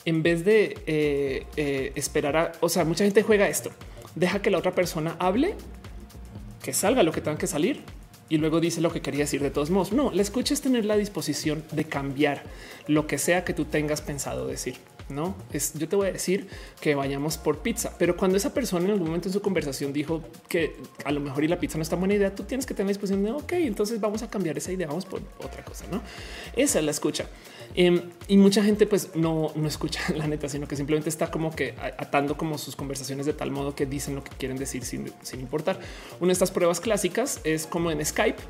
[0.06, 3.72] en vez de eh, eh, esperar a, o sea, mucha gente juega esto,
[4.16, 5.56] deja que la otra persona hable,
[6.62, 7.84] que salga lo que tenga que salir
[8.30, 9.92] y luego dice lo que quería decir de todos modos.
[9.92, 12.44] No, la escucha es tener la disposición de cambiar
[12.88, 14.76] lo que sea que tú tengas pensado decir
[15.12, 16.48] no es yo te voy a decir
[16.80, 20.22] que vayamos por pizza, pero cuando esa persona en algún momento en su conversación dijo
[20.48, 22.74] que a lo mejor y la pizza no es tan buena idea, tú tienes que
[22.74, 25.86] tener la disposición de ok, entonces vamos a cambiar esa idea, vamos por otra cosa.
[25.92, 26.02] No
[26.56, 27.26] esa es la escucha.
[27.74, 31.56] Em, y mucha gente pues no, no escucha la neta, sino que simplemente está como
[31.56, 35.12] que atando como sus conversaciones de tal modo que dicen lo que quieren decir sin,
[35.22, 35.80] sin importar.
[36.20, 38.42] Una de estas pruebas clásicas es como en Skype,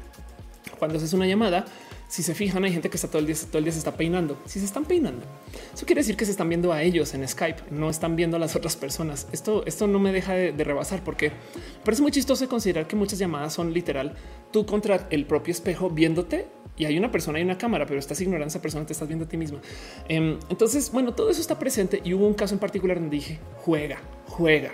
[0.79, 1.65] cuando haces una llamada,
[2.11, 3.95] si se fijan, hay gente que está todo el día, todo el día se está
[3.95, 4.37] peinando.
[4.43, 5.25] Si se están peinando,
[5.73, 8.39] eso quiere decir que se están viendo a ellos en Skype, no están viendo a
[8.39, 9.29] las otras personas.
[9.31, 11.31] Esto, esto no me deja de, rebasar porque
[11.85, 14.13] parece muy chistoso considerar que muchas llamadas son literal
[14.51, 18.19] tú contra el propio espejo viéndote y hay una persona y una cámara, pero estás
[18.19, 19.61] ignorando a esa persona, te estás viendo a ti misma.
[20.09, 23.39] Em, entonces, bueno, todo eso está presente y hubo un caso en particular donde dije
[23.63, 24.71] juega, juega,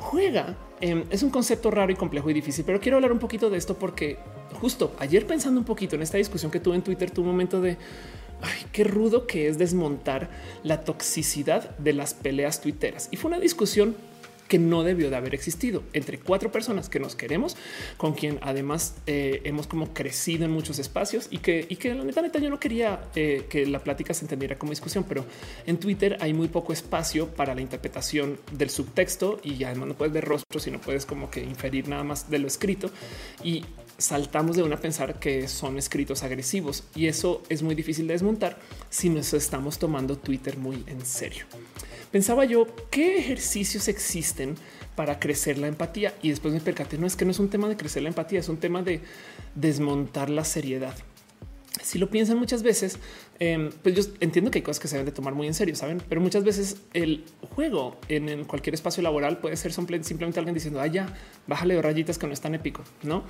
[0.00, 0.56] juega.
[0.80, 3.56] Em, es un concepto raro y complejo y difícil, pero quiero hablar un poquito de
[3.56, 4.18] esto porque
[4.62, 7.78] justo ayer pensando un poquito en esta discusión que tuve en Twitter, un momento de
[8.40, 10.30] ay, qué rudo que es desmontar
[10.62, 13.08] la toxicidad de las peleas tuiteras.
[13.10, 13.96] Y fue una discusión
[14.46, 17.56] que no debió de haber existido entre cuatro personas que nos queremos,
[17.96, 22.04] con quien además eh, hemos como crecido en muchos espacios y que, y que la
[22.04, 25.24] neta, neta, yo no quería eh, que la plática se entendiera como discusión, pero
[25.66, 30.12] en Twitter hay muy poco espacio para la interpretación del subtexto y además no puedes
[30.12, 32.90] ver rostros, sino puedes como que inferir nada más de lo escrito
[33.42, 33.64] y
[34.02, 38.14] saltamos de una a pensar que son escritos agresivos y eso es muy difícil de
[38.14, 38.58] desmontar
[38.90, 41.46] si nos estamos tomando Twitter muy en serio
[42.10, 44.56] pensaba yo qué ejercicios existen
[44.94, 47.68] para crecer la empatía y después me percaté no es que no es un tema
[47.68, 49.00] de crecer la empatía, es un tema de
[49.54, 50.94] desmontar la seriedad.
[51.82, 52.98] Si lo piensan muchas veces,
[53.38, 55.74] em, pues yo entiendo que hay cosas que se deben de tomar muy en serio,
[55.74, 57.24] saben, pero muchas veces el
[57.54, 62.18] juego en, cualquier espacio laboral puede ser simplemente alguien diciendo, ah, ya, bájale de rayitas
[62.18, 63.24] que no es tan épico, no?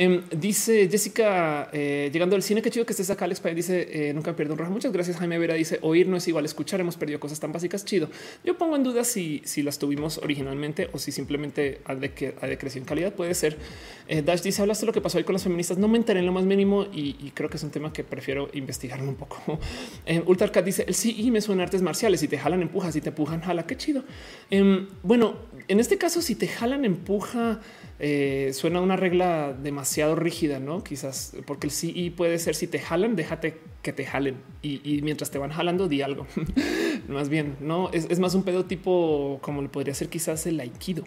[0.00, 3.24] Em, dice Jessica, eh, llegando al cine, qué chido que estés acá.
[3.24, 4.70] Alex dice eh, nunca pierdo un rojo.
[4.70, 5.16] Muchas gracias.
[5.16, 6.78] Jaime Vera dice oír no es igual escuchar.
[6.78, 7.84] Hemos perdido cosas tan básicas.
[7.84, 8.08] Chido.
[8.44, 12.46] Yo pongo en duda si, si las tuvimos originalmente o si simplemente ha, de ha
[12.46, 13.12] decrecido en calidad.
[13.12, 13.58] Puede ser.
[14.06, 15.78] Eh, Dash dice hablaste de lo que pasó hoy con las feministas.
[15.78, 18.50] No me enteré en lo más mínimo y, creo que es un tema que prefiero
[18.52, 19.58] investigar un poco.
[20.06, 22.20] eh, Ultracat dice el sí y me suena artes marciales.
[22.20, 22.94] Si te jalan, empujas.
[22.94, 23.66] Si te empujan, jala.
[23.66, 24.04] Qué chido.
[24.48, 25.34] Em, bueno,
[25.66, 27.60] en este caso, si te jalan, empuja
[28.00, 30.84] eh, suena una regla demasiado rígida, no?
[30.84, 35.30] Quizás porque el sí puede ser si te jalan, déjate que te jalen y, mientras
[35.30, 36.26] te van jalando, di algo.
[37.08, 41.04] más bien, no es, más un pedo tipo como le podría ser quizás el aikido,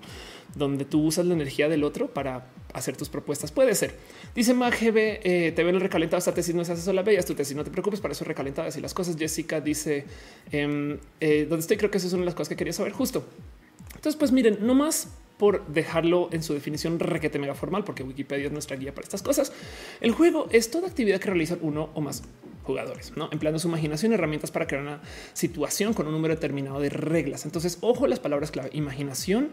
[0.55, 3.53] donde tú usas la energía del otro para hacer tus propuestas.
[3.53, 3.95] Puede ser.
[4.35, 7.35] Dice MagGB, eh, te ven el recalentado, esta tesis no se hace sola, bellas tu
[7.35, 9.15] tesis, no te preocupes, para eso recalentadas y las cosas.
[9.17, 10.05] Jessica dice,
[10.51, 12.91] em, eh, donde estoy, creo que eso es una de las cosas que quería saber
[12.91, 13.25] justo.
[13.95, 15.09] Entonces, pues miren, no más
[15.41, 19.23] por dejarlo en su definición requete mega formal, porque Wikipedia es nuestra guía para estas
[19.23, 19.51] cosas.
[19.99, 22.21] El juego es toda actividad que realizan uno o más
[22.61, 23.27] jugadores, ¿no?
[23.31, 25.01] empleando su imaginación y herramientas para crear una
[25.33, 27.45] situación con un número determinado de reglas.
[27.45, 29.49] Entonces, ojo las palabras clave, imaginación,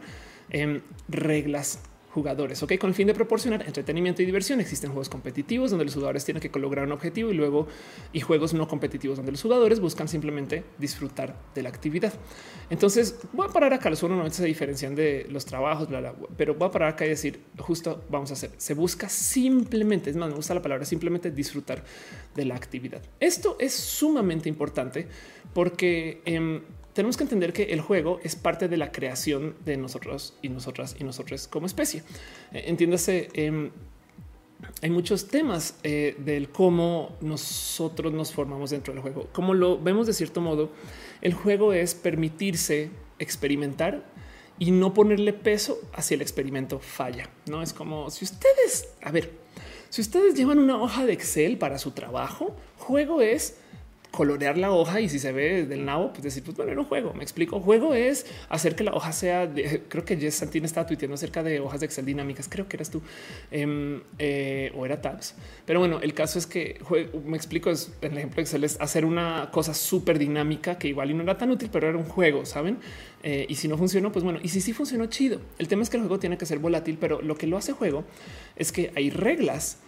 [0.51, 1.78] en reglas,
[2.18, 2.62] jugadores.
[2.62, 6.24] Ok, con el fin de proporcionar entretenimiento y diversión, existen juegos competitivos donde los jugadores
[6.24, 7.68] tienen que lograr un objetivo y luego
[8.12, 12.12] y juegos no competitivos donde los jugadores buscan simplemente disfrutar de la actividad.
[12.70, 13.88] Entonces voy a parar acá.
[13.88, 15.88] Los no se diferencian de los trabajos,
[16.36, 18.50] pero voy a parar acá y decir justo vamos a hacer.
[18.56, 21.84] Se busca simplemente, es más, me gusta la palabra simplemente disfrutar
[22.34, 23.02] de la actividad.
[23.20, 25.06] Esto es sumamente importante
[25.54, 26.62] porque eh,
[26.99, 30.96] tenemos que entender que el juego es parte de la creación de nosotros y nosotras
[30.99, 32.03] y nosotros como especie.
[32.53, 33.70] Eh, entiéndase, em,
[34.82, 39.28] hay muchos temas eh, del cómo nosotros nos formamos dentro del juego.
[39.32, 40.72] Como lo vemos de cierto modo,
[41.22, 42.90] el juego es permitirse
[43.20, 44.05] experimentar
[44.59, 47.30] y no ponerle peso hacia el experimento falla.
[47.46, 49.30] No es como si ustedes, a ver,
[49.88, 53.57] si ustedes llevan una hoja de Excel para su trabajo, juego es
[54.18, 56.88] colorear la hoja y si se ve del nabo, pues decir, pues bueno, era un
[56.88, 57.14] juego.
[57.14, 57.60] Me explico.
[57.60, 61.44] Juego es hacer que la hoja sea, de, creo que Jess Santín estaba tuiteando acerca
[61.44, 62.48] de hojas de Excel dinámicas.
[62.48, 63.00] Creo que eras tú
[63.52, 65.36] em, eh, o era tabs.
[65.64, 66.80] Pero bueno, el caso es que
[67.24, 67.70] me explico.
[67.70, 71.22] Es el ejemplo de Excel es hacer una cosa súper dinámica que igual y no
[71.22, 72.78] era tan útil, pero era un juego, saben?
[73.22, 75.40] Eh, y si no funcionó, pues bueno, y si sí funcionó chido.
[75.58, 77.72] El tema es que el juego tiene que ser volátil, pero lo que lo hace
[77.72, 78.02] juego
[78.56, 79.78] es que hay reglas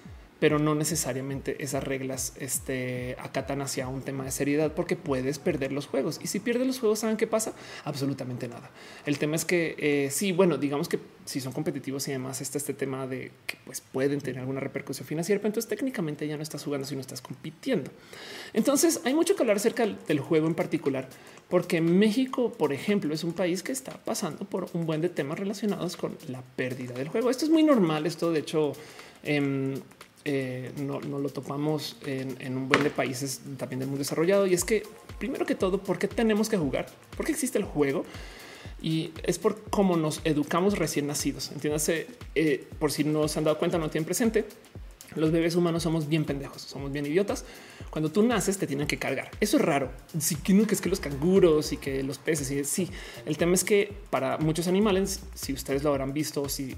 [0.40, 5.70] pero no necesariamente esas reglas este, acatan hacia un tema de seriedad porque puedes perder
[5.70, 6.18] los juegos.
[6.22, 7.52] Y si pierdes los juegos, ¿saben qué pasa?
[7.84, 8.70] Absolutamente nada.
[9.04, 12.56] El tema es que eh, sí, bueno, digamos que si son competitivos y demás está
[12.56, 16.42] este tema de que pues, pueden tener alguna repercusión financiera, pero entonces técnicamente ya no
[16.42, 17.90] estás jugando si no estás compitiendo.
[18.54, 21.10] Entonces hay mucho que hablar acerca del juego en particular,
[21.50, 25.38] porque México, por ejemplo, es un país que está pasando por un buen de temas
[25.38, 27.28] relacionados con la pérdida del juego.
[27.28, 28.06] Esto es muy normal.
[28.06, 28.72] Esto, de hecho,
[29.22, 29.78] eh,
[30.24, 34.46] eh, no, lo topamos en, un buen de países también del mundo desarrollado.
[34.46, 34.82] Y es que,
[35.18, 36.86] primero que todo, ¿por qué tenemos que jugar?
[37.16, 38.04] ¿Por qué existe el juego?
[38.82, 41.50] Y es por cómo nos educamos recién nacidos.
[41.52, 44.44] Entiéndase, eh, por si no se han dado cuenta, no tienen presente.
[45.16, 47.44] Los bebés humanos somos bien pendejos, somos bien idiotas.
[47.90, 49.30] Cuando tú naces te tienen que cargar.
[49.40, 49.90] Eso es raro.
[50.18, 52.88] Sí que es que los canguros y que los peces y sí.
[53.26, 56.76] El tema es que para muchos animales, si ustedes lo habrán visto, si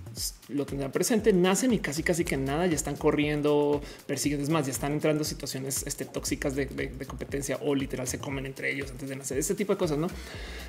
[0.49, 4.41] lo tendrán presente, nacen y casi casi que nada ya están corriendo, persiguen.
[4.41, 6.69] Es más, ya están entrando situaciones este, tóxicas de,
[7.07, 9.39] competencia o literal se comen entre ellos antes de nacer.
[9.39, 10.09] Ese tipo de cosas, no?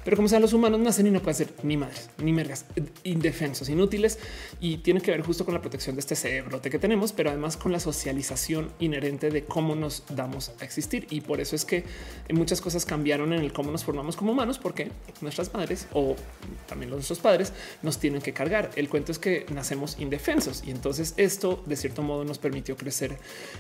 [0.04, 2.66] Pero como sean los humanos nacen y no pueden ser ni madres ni mergas,
[3.04, 4.20] indefensos, inútiles
[4.60, 7.53] y tiene que ver justo con la protección de este cerebrote que tenemos, pero además
[7.58, 11.08] con la socialización inherente de cómo nos damos a existir.
[11.10, 11.84] Y por eso es que
[12.32, 14.92] muchas cosas cambiaron en el cómo nos formamos como humanos, porque
[15.22, 16.16] nuestras madres o
[16.68, 18.72] también nuestros padres nos tienen que cargar.
[18.76, 23.18] El cuento es que nacemos indefensos y entonces esto de cierto modo nos permitió crecer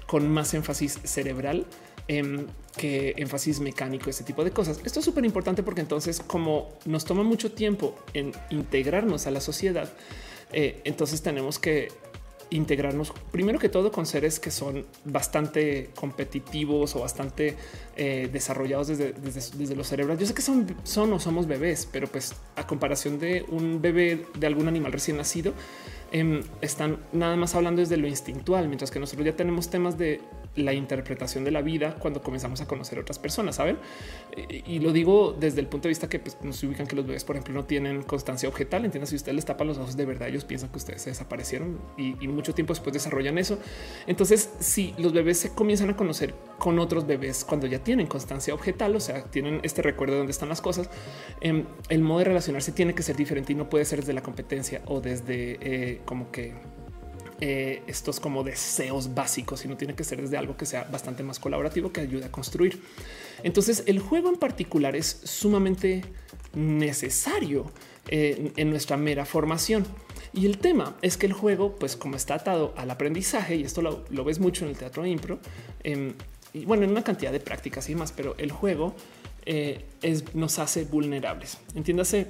[0.08, 1.66] con más énfasis cerebral
[2.08, 4.80] em, que énfasis mecánico, ese tipo de cosas.
[4.84, 9.42] Esto es súper importante porque entonces como nos toma mucho tiempo en integrarnos a la
[9.42, 9.92] sociedad,
[10.52, 11.90] eh, entonces tenemos que
[12.50, 17.56] integrarnos primero que todo con seres que son bastante competitivos o bastante
[17.96, 20.20] eh, desarrollados desde, desde, los cerebros.
[20.20, 24.26] Yo sé que son, son o somos bebés, pero pues a comparación de un bebé
[24.38, 25.54] de algún animal recién nacido,
[26.12, 30.22] em, están nada más hablando desde lo instintual, mientras que nosotros ya tenemos temas de
[30.56, 33.78] la interpretación de la vida cuando comenzamos a conocer otras personas, saben?
[34.66, 37.24] Y lo digo desde el punto de vista que pues, nos ubican que los bebés,
[37.24, 38.86] por ejemplo, no tienen constancia objetal.
[38.86, 41.80] Entiendes, si usted les tapa los ojos de verdad, ellos piensan que ustedes se desaparecieron
[41.98, 43.60] y, mucho tiempo después desarrollan eso.
[44.08, 48.54] Entonces, si los bebés se comienzan a conocer con otros bebés cuando ya tienen constancia
[48.54, 50.90] objetal, o sea, tienen este recuerdo de dónde están las cosas,
[51.42, 54.24] em, el modo de relacionarse tiene que ser diferente y no puede ser desde la
[54.24, 56.54] competencia o desde eh, como que
[57.42, 61.40] eh, estos como deseos básicos, sino tiene que ser desde algo que sea bastante más
[61.40, 62.82] colaborativo que ayude a construir.
[63.44, 66.04] Entonces el juego en particular es sumamente
[66.54, 67.72] necesario
[68.08, 69.86] eh, en nuestra mera formación.
[70.34, 73.82] Y el tema es que el juego, pues como está atado al aprendizaje, y esto
[73.82, 75.40] lo, ves mucho en el teatro impro,
[75.84, 76.14] em,
[76.54, 78.96] y bueno, en una cantidad de prácticas y más, pero el juego
[79.46, 79.86] eh,
[80.34, 81.60] nos hace vulnerables.
[81.76, 82.28] Entiéndase,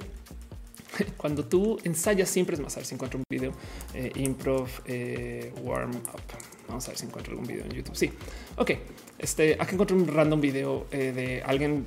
[1.16, 3.52] Cuando tú ensayas siempre es más a ver si encuentro un video
[3.94, 6.20] eh, improv eh, warm up.
[6.68, 7.96] Vamos a ver si encuentro algún video en YouTube.
[7.96, 8.10] Sí,
[8.56, 8.70] ok.
[9.18, 11.86] Este aquí encuentro un random video eh, de alguien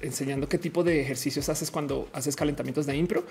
[0.00, 3.24] enseñando qué tipo de ejercicios haces cuando haces calentamientos de impro.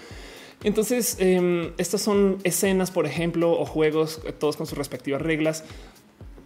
[0.64, 5.64] Entonces, em, estas son escenas, por ejemplo, o juegos, todos con sus respectivas reglas.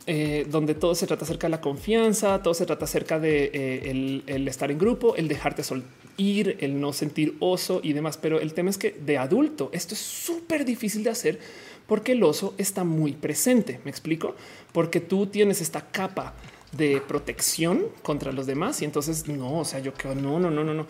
[0.07, 4.21] Eh, donde todo se trata acerca de la confianza, todo se trata acerca de eh,
[4.27, 5.83] el, estar en grupo, el dejarte sol
[6.17, 8.17] ir, el no sentir oso y demás.
[8.17, 11.39] Pero el tema es que de adulto esto es súper difícil de hacer
[11.87, 13.79] porque el oso está muy presente.
[13.83, 14.35] Me explico
[14.71, 16.33] porque tú tienes esta capa
[16.71, 20.63] de protección contra los demás y entonces no, o sea, yo creo no, no, no,
[20.63, 20.87] no, no.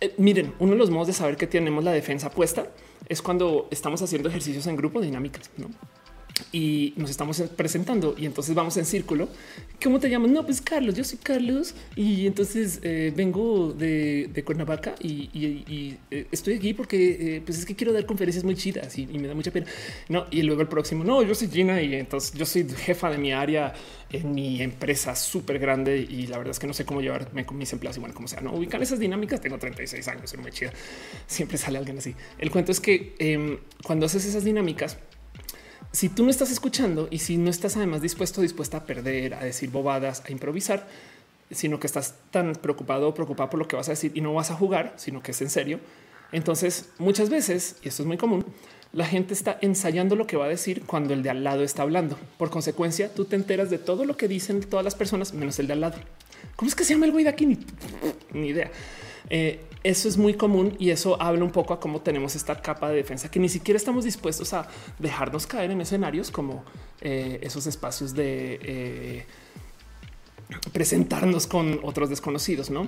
[0.00, 2.70] Eh, miren, uno de los modos de saber que tenemos la defensa puesta
[3.08, 5.68] es cuando estamos haciendo ejercicios en grupo dinámicas, ¿no?
[6.52, 9.28] Y nos estamos presentando y entonces vamos en círculo.
[9.82, 10.30] ¿Cómo te llamas?
[10.30, 16.54] No, pues Carlos, yo soy Carlos y entonces eh, vengo de, Cuernavaca y, eh, estoy
[16.54, 19.50] aquí porque eh, pues es que quiero dar conferencias muy chidas y, me da mucha
[19.50, 19.66] pena.
[20.08, 23.18] No, y luego el próximo, no, yo soy Gina y entonces yo soy jefa de
[23.18, 23.74] mi área
[24.12, 27.58] en mi empresa súper grande y la verdad es que no sé cómo llevarme con
[27.58, 29.40] mis empleados y bueno, como sea, no ubican esas dinámicas.
[29.40, 30.72] Tengo 36 años, soy muy chida.
[31.26, 32.14] Siempre sale alguien así.
[32.38, 34.98] El cuento es que em, cuando haces esas dinámicas,
[35.96, 39.42] si tú no estás escuchando y si no estás además dispuesto, dispuesta a perder, a
[39.42, 40.86] decir bobadas, a improvisar,
[41.50, 44.34] sino que estás tan preocupado o preocupado por lo que vas a decir y no
[44.34, 45.80] vas a jugar, sino que es en serio.
[46.32, 48.44] Entonces, muchas veces, y esto es muy común,
[48.92, 51.80] la gente está ensayando lo que va a decir cuando el de al lado está
[51.80, 52.18] hablando.
[52.36, 55.66] Por consecuencia, tú te enteras de todo lo que dicen todas las personas, menos el
[55.66, 55.96] de al lado.
[56.56, 57.46] ¿Cómo es que se llama el güey de aquí?
[57.46, 57.58] Ni,
[58.34, 58.70] ni idea.
[59.30, 62.88] Eh, eso es muy común y eso habla un poco a cómo tenemos esta capa
[62.90, 64.66] de defensa que ni siquiera estamos dispuestos a
[64.98, 66.64] dejarnos caer en escenarios como
[67.00, 69.26] eh, esos espacios de eh,
[70.72, 72.86] presentarnos con otros desconocidos, ¿no?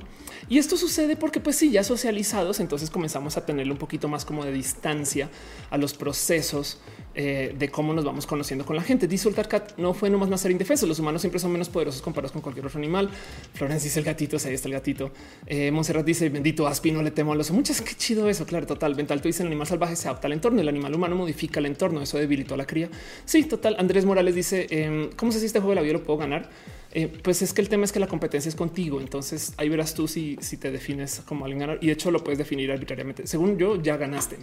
[0.49, 4.25] Y esto sucede porque pues sí, ya socializados, entonces comenzamos a tenerle un poquito más
[4.25, 5.29] como de distancia
[5.71, 6.79] a los procesos
[7.15, 9.09] eh, de cómo nos vamos conociendo con la gente.
[9.09, 10.87] Dice Cat no fue nomás nacer indefenso.
[10.87, 13.11] Los humanos siempre son menos poderosos comparados con cualquier otro animal.
[13.55, 15.11] Florence dice el gatito, ahí está el gatito.
[15.47, 17.55] Eh, Monserrat dice bendito Aspi, no le temo al oso.
[17.55, 18.47] Muchas qué chido eso.
[18.47, 18.95] Claro, total.
[18.95, 20.61] Vental, tú dices el animal salvaje se adapta al entorno.
[20.61, 22.01] El animal humano modifica el entorno.
[22.01, 22.89] Eso debilitó a la cría.
[23.25, 23.75] Sí, total.
[23.81, 26.49] Andrés Morales dice em, cómo se si este juego de la vida lo puedo ganar.
[26.93, 29.01] Eh, pues es que el tema es que la competencia es contigo.
[29.01, 32.23] Entonces ahí verás tú si, si te defines como alguien ganar y de hecho lo
[32.25, 33.27] puedes definir arbitrariamente.
[33.27, 34.39] Según yo, ya ganaste.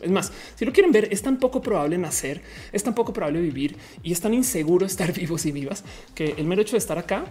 [0.00, 2.42] Es más, si lo quieren ver, es tan poco probable nacer,
[2.72, 5.84] es tan poco probable vivir y es tan inseguro estar vivos y vivas
[6.14, 7.24] que el mero hecho de estar acá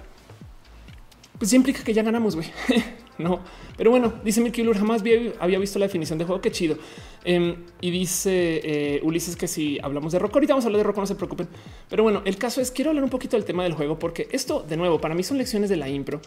[1.38, 2.52] pues implica que ya ganamos, güey.
[3.20, 3.42] no,
[3.78, 5.04] pero bueno, dice Milky jamás
[5.40, 6.42] había visto la definición de juego.
[6.42, 6.78] Qué chido.
[7.26, 10.84] Em, y dice eh, Ulises que si hablamos de rock, ahorita vamos a hablar de
[10.86, 11.50] rock, no se preocupen.
[11.90, 14.66] Pero bueno, el caso es quiero hablar un poquito del tema del juego, porque esto
[14.68, 16.22] de nuevo para mí son lecciones de la impro,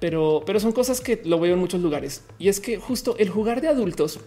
[0.00, 2.24] pero, pero son cosas que lo veo en muchos lugares.
[2.38, 4.20] Y es que justo el jugar de adultos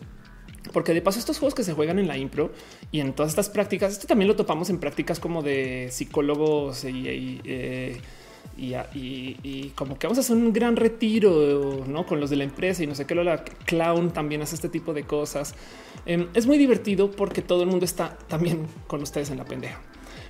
[0.73, 2.51] porque de paso estos juegos que se juegan en la impro
[2.91, 7.41] y en todas estas prácticas, esto también lo topamos en prácticas como de psicólogos y,
[7.45, 7.97] eh,
[8.57, 12.05] y, como que vamos a hacer un gran retiro ¿no?
[12.05, 13.15] con los de la empresa y no sé qué.
[13.15, 15.55] La clown también hace este tipo de cosas.
[16.05, 19.79] Em, es muy divertido porque todo el mundo está también con ustedes en la pendeja.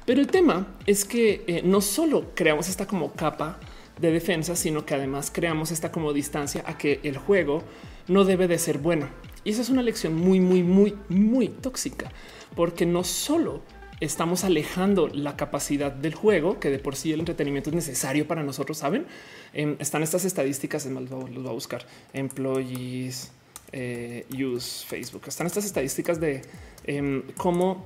[0.06, 3.60] Pero el tema es que eh, no solo creamos esta como capa
[4.00, 7.64] de defensa, sino que además creamos esta como distancia a que el juego
[8.08, 9.08] no debe de ser bueno.
[9.44, 12.12] Y esa es una lección muy, muy, muy, muy tóxica,
[12.56, 13.62] porque no solo
[14.00, 18.44] estamos alejando la capacidad del juego, que de por sí el entretenimiento es necesario para
[18.44, 19.06] nosotros, ¿saben?
[19.54, 23.32] Em, están estas estadísticas, es más, los voy a buscar, employees,
[23.72, 26.42] eh, use Facebook, están estas estadísticas de
[26.86, 27.84] em, cómo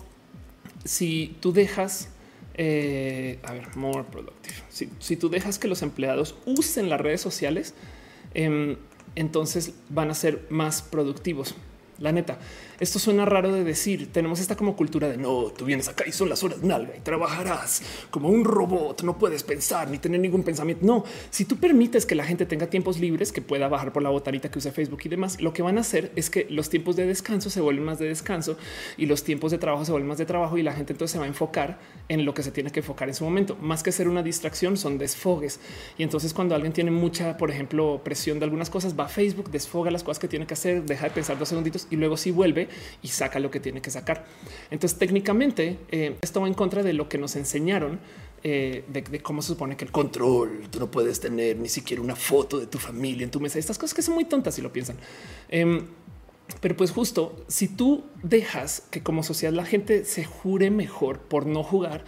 [0.84, 2.10] si tú dejas,
[2.56, 7.22] eh, a ver, more productive, si, si, tú dejas que los empleados usen las redes
[7.22, 7.74] sociales,
[8.34, 8.78] em,
[9.16, 11.56] entonces van a ser más productivos.
[12.00, 12.40] La neta,
[12.82, 14.12] esto suena raro de decir.
[14.12, 17.02] Tenemos esta como cultura de no, tú vienes acá y son las horas nalga y
[17.02, 19.04] trabajarás como un robot.
[19.04, 20.84] No puedes pensar ni tener ningún pensamiento.
[20.84, 24.10] No, si tú permites que la gente tenga tiempos libres, que pueda bajar por la
[24.10, 26.96] botanita que use Facebook y demás, lo que van a hacer es que los tiempos
[26.96, 28.58] de descanso se vuelven más de descanso
[28.98, 31.20] y los tiempos de trabajo se vuelven más de trabajo y la gente entonces se
[31.20, 31.78] va a enfocar
[32.10, 33.56] en lo que se tiene que enfocar en su momento.
[33.62, 35.60] Más que ser una distracción, son desfogues.
[36.00, 39.52] Y entonces cuando alguien tiene mucha, por ejemplo, presión de algunas cosas, va a Facebook,
[39.52, 42.32] desfoga las cosas que tiene que hacer, deja de pensar dos segunditos y luego si
[42.32, 42.71] vuelve
[43.02, 44.26] y saca lo que tiene que sacar.
[44.70, 48.00] Entonces, técnicamente, eh, esto va en contra de lo que nos enseñaron
[48.44, 52.16] eh, de, cómo se supone que el control, tú no puedes tener ni siquiera una
[52.16, 53.60] foto de tu familia en tu mesa.
[53.60, 54.98] Estas cosas que son muy tontas si lo piensan.
[55.50, 55.86] Em,
[56.60, 61.46] Pero pues justo si tú dejas que como sociedad la gente se jure mejor por
[61.46, 62.04] no jugar,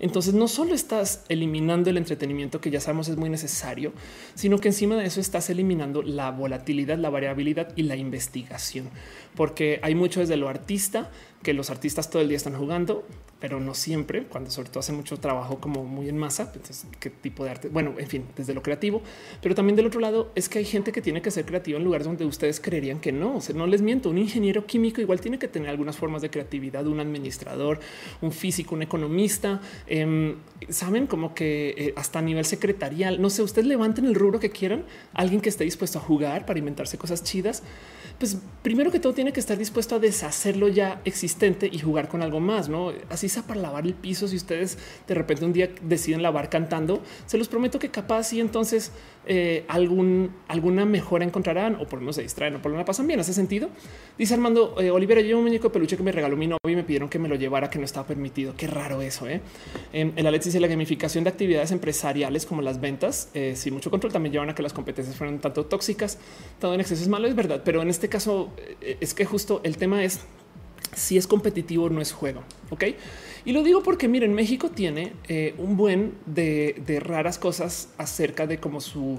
[0.00, 3.92] entonces no solo estás eliminando el entretenimiento que ya sabemos es muy necesario,
[4.34, 8.88] sino que encima de eso estás eliminando la volatilidad, la variabilidad y la investigación,
[9.34, 11.10] porque hay mucho desde lo artista
[11.42, 13.04] que los artistas todo el día están jugando,
[13.40, 16.50] pero no siempre, cuando sobre todo hacen mucho trabajo como muy en masa.
[16.52, 17.68] Entonces, qué tipo de arte?
[17.68, 19.02] Bueno, en fin, desde lo creativo,
[19.40, 21.84] pero también del otro lado es que hay gente que tiene que ser creativa en
[21.84, 23.36] lugares donde ustedes creerían que no.
[23.36, 24.10] O sea, no les miento.
[24.10, 27.78] Un ingeniero químico igual tiene que tener algunas formas de creatividad, un administrador,
[28.20, 29.60] un físico, un economista.
[29.86, 30.36] Em,
[30.68, 34.50] saben como que eh, hasta a nivel secretarial, no sé, ustedes levanten el rubro que
[34.50, 34.84] quieran,
[35.14, 37.62] alguien que esté dispuesto a jugar para inventarse cosas chidas
[38.18, 41.27] pues primero que todo tiene que estar dispuesto a deshacerlo ya existente
[41.70, 42.92] y jugar con algo más, ¿no?
[43.08, 47.02] Así sea para lavar el piso, si ustedes de repente un día deciden lavar cantando,
[47.26, 48.92] se los prometo que capaz y entonces
[49.26, 52.86] eh, algún, alguna mejora encontrarán o por lo menos se distraen o por lo menos
[52.86, 53.20] pasan bien.
[53.20, 53.68] ¿Hace sentido?
[54.16, 56.76] Dice Armando eh, Olivera, yo un muñeco de peluche que me regaló mi novio y
[56.76, 58.54] me pidieron que me lo llevara, que no estaba permitido.
[58.56, 59.28] Qué raro eso.
[59.28, 59.40] ¿eh?
[59.92, 63.90] En el Alex dice la gamificación de actividades empresariales como las ventas eh, sin mucho
[63.90, 66.18] control también llevan a que las competencias fueran tanto tóxicas.
[66.60, 68.50] Todo en exceso es malo, es verdad, pero en este caso
[68.80, 70.20] eh, es que justo el tema es
[70.94, 72.42] si es competitivo no es juego.
[72.70, 72.84] Ok.
[73.44, 78.46] Y lo digo porque miren, México tiene eh, un buen de, de, raras cosas acerca
[78.46, 79.18] de cómo su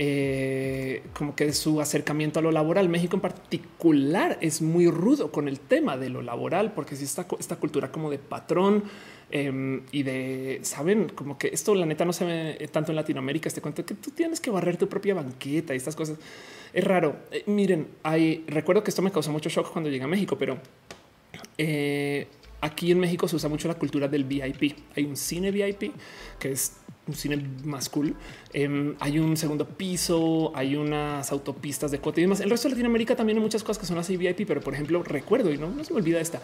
[0.00, 2.88] eh, como que su acercamiento a lo laboral.
[2.88, 7.26] México en particular es muy rudo con el tema de lo laboral, porque si esta,
[7.40, 8.84] esta cultura como de patrón
[9.30, 13.48] eh, y de saben como que esto la neta no se ve tanto en Latinoamérica.
[13.48, 16.18] Este cuento que tú tienes que barrer tu propia banqueta y estas cosas
[16.72, 17.16] es raro.
[17.30, 20.58] Eh, miren, hay recuerdo que esto me causó mucho shock cuando llegué a México, pero
[21.58, 22.26] eh,
[22.60, 24.76] aquí en México se usa mucho la cultura del VIP.
[24.96, 25.92] Hay un cine VIP
[26.38, 26.76] que es
[27.14, 28.14] cine más cool.
[28.52, 32.40] Eh, hay un segundo piso, hay unas autopistas de cuota y demás.
[32.40, 35.02] El resto de Latinoamérica también hay muchas cosas que son así VIP, pero por ejemplo,
[35.02, 36.40] recuerdo y no, no se me olvida esta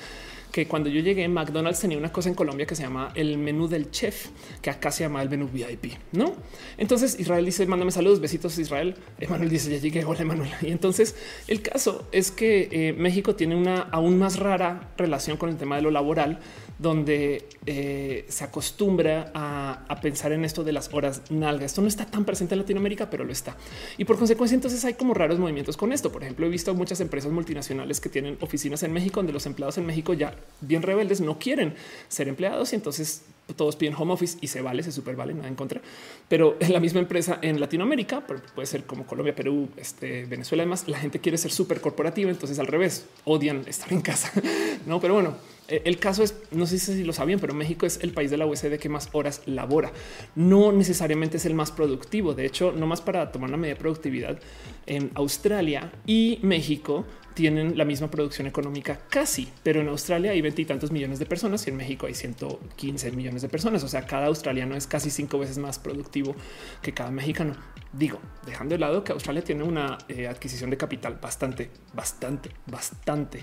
[0.54, 3.66] que cuando yo llegué, McDonald's tenía una cosa en Colombia que se llama el menú
[3.66, 4.28] del chef,
[4.62, 6.32] que acá se llama el menú VIP, no?
[6.78, 8.94] Entonces Israel dice: Mándame saludos, besitos, Israel.
[9.18, 10.04] Emanuel dice: Ya llegué.
[10.04, 10.50] Hola, Emanuel.
[10.62, 11.16] Y entonces
[11.48, 15.74] el caso es que eh, México tiene una aún más rara relación con el tema
[15.74, 16.38] de lo laboral
[16.78, 21.64] donde eh, se acostumbra a, pensar en esto de las horas nalga.
[21.64, 23.56] Esto no está tan presente en Latinoamérica, pero lo está.
[23.96, 26.12] Y por consecuencia, entonces hay como raros movimientos con esto.
[26.12, 29.78] Por ejemplo, he visto muchas empresas multinacionales que tienen oficinas en México, donde los empleados
[29.78, 31.74] en México ya bien rebeldes no quieren
[32.08, 33.22] ser empleados y entonces
[33.56, 35.80] todos piden home office y se vale, se super vale, nada en contra.
[36.28, 40.88] Pero en la misma empresa en Latinoamérica, puede ser como Colombia, Perú, este, Venezuela, además,
[40.88, 44.32] la gente quiere ser súper corporativa, entonces al revés, odian estar en casa.
[44.86, 45.36] no, pero bueno,
[45.68, 48.46] el caso es, no sé si lo sabían, pero México es el país de la
[48.46, 49.92] OECD que más horas labora.
[50.34, 52.34] No necesariamente es el más productivo.
[52.34, 54.38] De hecho, no más para tomar una media productividad
[54.86, 60.92] en Australia y México tienen la misma producción económica casi, pero en Australia hay veintitantos
[60.92, 63.82] millones de personas y en México hay 115 millones de personas.
[63.82, 66.34] O sea, cada australiano es casi cinco veces más productivo
[66.80, 67.56] que cada mexicano.
[67.92, 73.40] Digo, dejando de lado que Australia tiene una eh, adquisición de capital bastante, bastante, bastante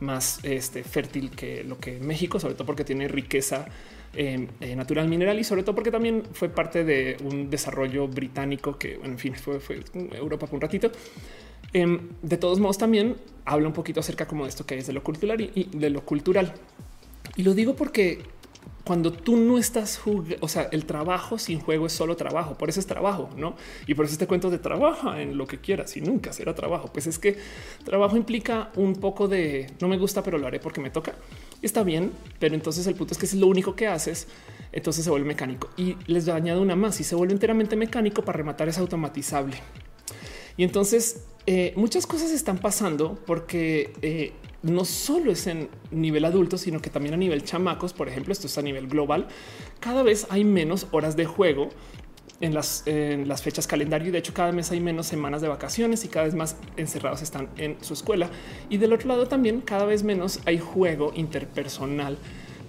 [0.00, 3.66] más este, fértil que lo que México, sobre todo porque tiene riqueza
[4.12, 8.76] eh, eh, natural mineral y sobre todo porque también fue parte de un desarrollo británico
[8.76, 9.60] que, en fin, fue
[10.12, 10.90] Europa por un ratito.
[11.72, 14.92] Eh, de todos modos, también habla un poquito acerca como de esto que es de
[14.92, 16.54] lo cultural y, y de lo cultural.
[17.36, 18.22] Y lo digo porque
[18.84, 20.00] cuando tú no estás
[20.40, 23.54] o sea, el trabajo sin juego es solo trabajo, por eso es trabajo, ¿no?
[23.86, 26.90] Y por eso este cuento de trabaja en lo que quieras y nunca será trabajo.
[26.92, 27.36] Pues es que
[27.84, 31.14] trabajo implica un poco de no me gusta, pero lo haré porque me toca.
[31.62, 34.28] Está bien, pero entonces el punto es que es lo único que haces,
[34.72, 35.70] entonces se vuelve mecánico.
[35.76, 39.56] Y les añado una más, si se vuelve enteramente mecánico para rematar es automatizable.
[40.56, 44.32] Y entonces eh, muchas cosas están pasando porque eh,
[44.62, 47.92] no solo es en nivel adulto, sino que también a nivel chamacos.
[47.92, 49.28] Por ejemplo, esto es a nivel global.
[49.80, 51.70] Cada vez hay menos horas de juego
[52.40, 55.48] en las, en las fechas calendario y de hecho cada mes hay menos semanas de
[55.48, 58.30] vacaciones y cada vez más encerrados están en su escuela.
[58.68, 62.18] Y del otro lado también cada vez menos hay juego interpersonal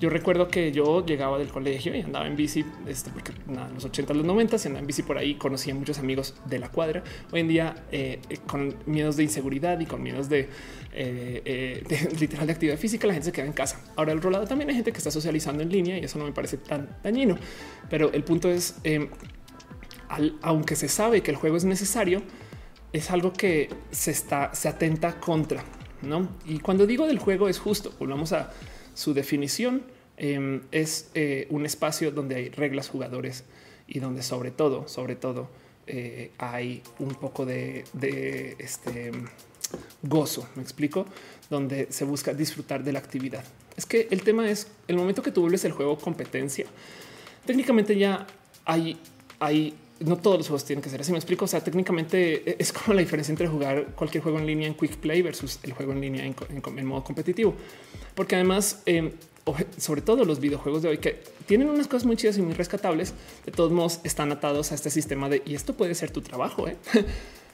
[0.02, 3.86] yo recuerdo que yo llegaba del colegio y andaba en bici, este, porque nada, los
[3.86, 5.36] 80, los 90 y andaba en bici por ahí.
[5.36, 7.04] Conocía muchos amigos de la cuadra.
[7.32, 10.49] Hoy en día, eh, con miedos de inseguridad y con miedos de,
[10.91, 11.84] eh, eh,
[12.20, 13.80] literal de actividad física, la gente se queda en casa.
[13.95, 16.32] Ahora, el rolado también hay gente que está socializando en línea y eso no me
[16.32, 17.38] parece tan dañino.
[17.88, 19.08] Pero el punto es, em,
[20.41, 22.24] aunque se sabe que el juego es necesario,
[22.91, 25.64] es algo que se está, se atenta contra.
[26.02, 26.28] No?
[26.47, 28.52] Y cuando digo del juego es justo, volvamos a
[28.95, 29.84] su definición
[30.24, 33.43] eh, es eh, un espacio donde hay reglas jugadores
[33.88, 35.49] y donde sobre todo, sobre todo,
[35.88, 39.11] eh, hay un poco de, de este
[40.03, 40.47] gozo.
[40.55, 41.07] Me explico,
[41.49, 43.43] donde se busca disfrutar de la actividad.
[43.76, 46.67] Es que el tema es el momento que tú vuelves el juego competencia.
[47.43, 48.28] Técnicamente ya
[48.63, 48.99] hay,
[49.39, 51.11] hay no todos los juegos tienen que ser así.
[51.11, 51.45] Me explico.
[51.45, 54.76] O sea, técnicamente e-, es como la diferencia entre jugar cualquier juego en línea en
[54.76, 57.55] quick play versus el juego en línea en, modo competitivo,
[58.15, 59.11] porque además, em,
[59.78, 63.14] sobre todo los videojuegos de hoy que tienen unas cosas muy chidas y muy rescatables,
[63.45, 66.68] de todos modos están atados a este sistema de y esto puede ser tu trabajo.
[66.68, 66.78] ¿eh?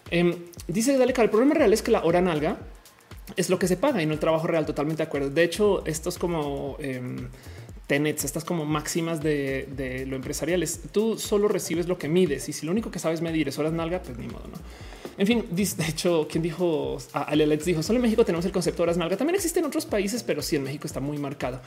[0.09, 0.35] Em,
[0.69, 2.57] dice Dale, el problema real es que la hora nalga
[3.35, 4.65] es lo que se paga y no el trabajo real.
[4.65, 5.29] Totalmente de acuerdo.
[5.29, 7.27] De hecho, esto es como em,
[7.87, 10.63] tenets, estas como máximas de, lo empresarial.
[10.91, 13.73] tú solo recibes lo que mides y si lo único que sabes medir es horas
[13.73, 14.57] nalga, pues ni modo, no?
[15.17, 18.77] En fin, de hecho, quien dijo, a Alex dijo, solo en México tenemos el concepto
[18.77, 19.17] de horas nalga.
[19.17, 21.59] También existe en otros países, pero sí en México está muy marcado.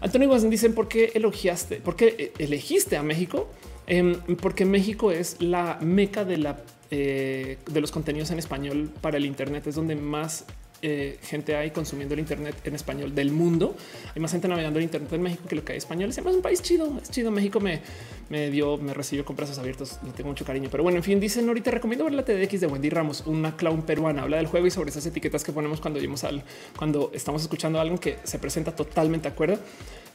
[0.00, 1.76] Antonio Guasén dicen, ¿por qué elogiaste?
[1.76, 3.48] ¿Por qué eh, elegiste a México?
[3.86, 6.56] Em, porque México es la meca de la
[6.90, 9.66] eh, de los contenidos en español para el Internet.
[9.66, 10.44] Es donde más
[10.82, 13.76] eh, gente hay consumiendo el Internet en español del mundo.
[14.14, 16.10] Hay más gente navegando el Internet en México que lo que hay español.
[16.10, 17.30] Es un país chido, es chido.
[17.30, 17.80] México me,
[18.28, 19.98] me dio, me recibió con brazos abiertos.
[20.04, 20.68] Le tengo mucho cariño.
[20.70, 23.82] Pero bueno, en fin, dicen ahorita recomiendo ver la TDX de Wendy Ramos, una clown
[23.82, 24.22] peruana.
[24.22, 26.44] Habla del juego y sobre esas etiquetas que ponemos cuando al
[26.76, 29.58] cuando estamos escuchando algo que se presenta totalmente de acuerdo.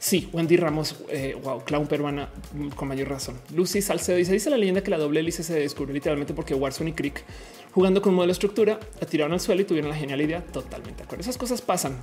[0.02, 3.36] Sí, Wendy Ramos, eh, wow, clown peruana mm, con mayor razón.
[3.54, 6.90] Lucy Salcedo dice: Dice la leyenda que la doble hélice se descubrió literalmente porque Warzone
[6.90, 7.22] y Creek
[7.70, 10.44] jugando con modelo de estructura, la tiraron al suelo y tuvieron la genial idea.
[10.44, 11.22] Totalmente de acuerdo.
[11.22, 11.98] Esas cosas pasan.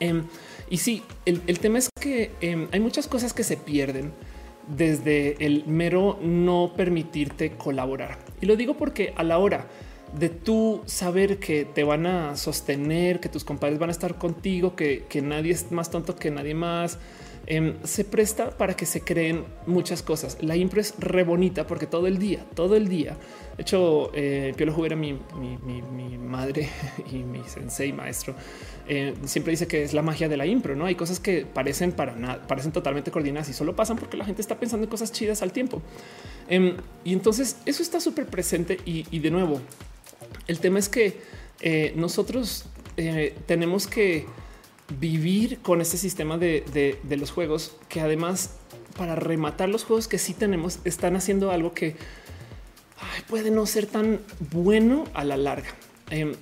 [0.00, 0.24] Em,
[0.68, 4.12] y sí, el, tema es que em, hay muchas cosas que se pierden
[4.66, 8.18] desde el mero no permitirte colaborar.
[8.40, 9.68] Y lo digo porque a la hora
[10.18, 14.76] de tú saber que te van a sostener, que tus compadres van a estar contigo,
[14.76, 16.98] que, que nadie es más tonto que nadie más,
[17.46, 20.38] Em, se presta para que se creen muchas cosas.
[20.40, 23.16] La impro es re bonita porque todo el día, todo el día.
[23.56, 26.68] De hecho, eh, Piolo Jubera, mi, mi, madre
[27.12, 28.34] y mi sensei maestro,
[28.88, 30.76] eh, siempre dice que es la magia de la impro.
[30.76, 34.24] No hay cosas que parecen para nada, parecen totalmente coordinadas y solo pasan porque la
[34.24, 35.82] gente está pensando en cosas chidas al tiempo.
[36.48, 38.78] Em, y entonces eso está súper presente.
[38.84, 39.60] Y, de nuevo,
[40.46, 41.20] el tema es que
[41.60, 42.64] eh, nosotros
[42.96, 44.26] eh, tenemos que
[44.98, 48.50] vivir con este sistema de, los juegos que además
[48.96, 51.96] para rematar los juegos que sí tenemos están haciendo algo que
[53.28, 54.20] puede no ser tan
[54.50, 55.68] bueno a la larga.
[56.10, 56.34] Em,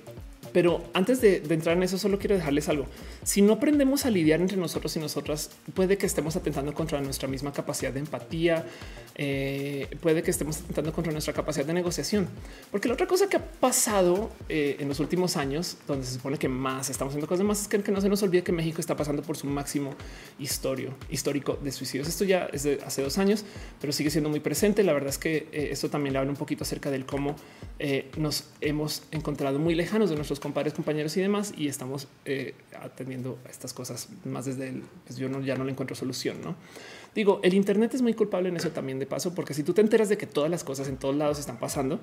[0.51, 2.87] pero antes de, entrar en eso, solo quiero dejarles algo.
[3.23, 7.27] Si no aprendemos a lidiar entre nosotros y nosotras, puede que estemos atentando contra nuestra
[7.27, 8.65] misma capacidad de empatía,
[9.13, 12.27] eh, puede que estemos atentando contra nuestra capacidad de negociación.
[12.71, 16.39] Porque la otra cosa que ha pasado eh, en los últimos años, donde se supone
[16.39, 18.97] que más estamos haciendo cosas más, es que, no se nos olvide que México está
[18.97, 19.93] pasando por su máximo
[20.39, 22.07] histórico de suicidios.
[22.07, 23.45] Esto ya es de hace dos años,
[23.79, 24.81] pero sigue siendo muy presente.
[24.81, 27.35] La verdad es que eh, esto también le habla un poquito acerca del cómo
[28.15, 32.07] nos hemos encontrado muy lejanos de nuestros compadres, compañeros y demás, y estamos
[32.79, 33.10] atendiendo
[33.45, 36.55] a estas cosas más desde el, pues yo no, ya no le encuentro solución, ¿no?
[37.13, 39.81] Digo, el Internet es muy culpable en eso también de paso, porque si tú te
[39.81, 41.99] enteras de que todas las cosas en todos lados están pasando,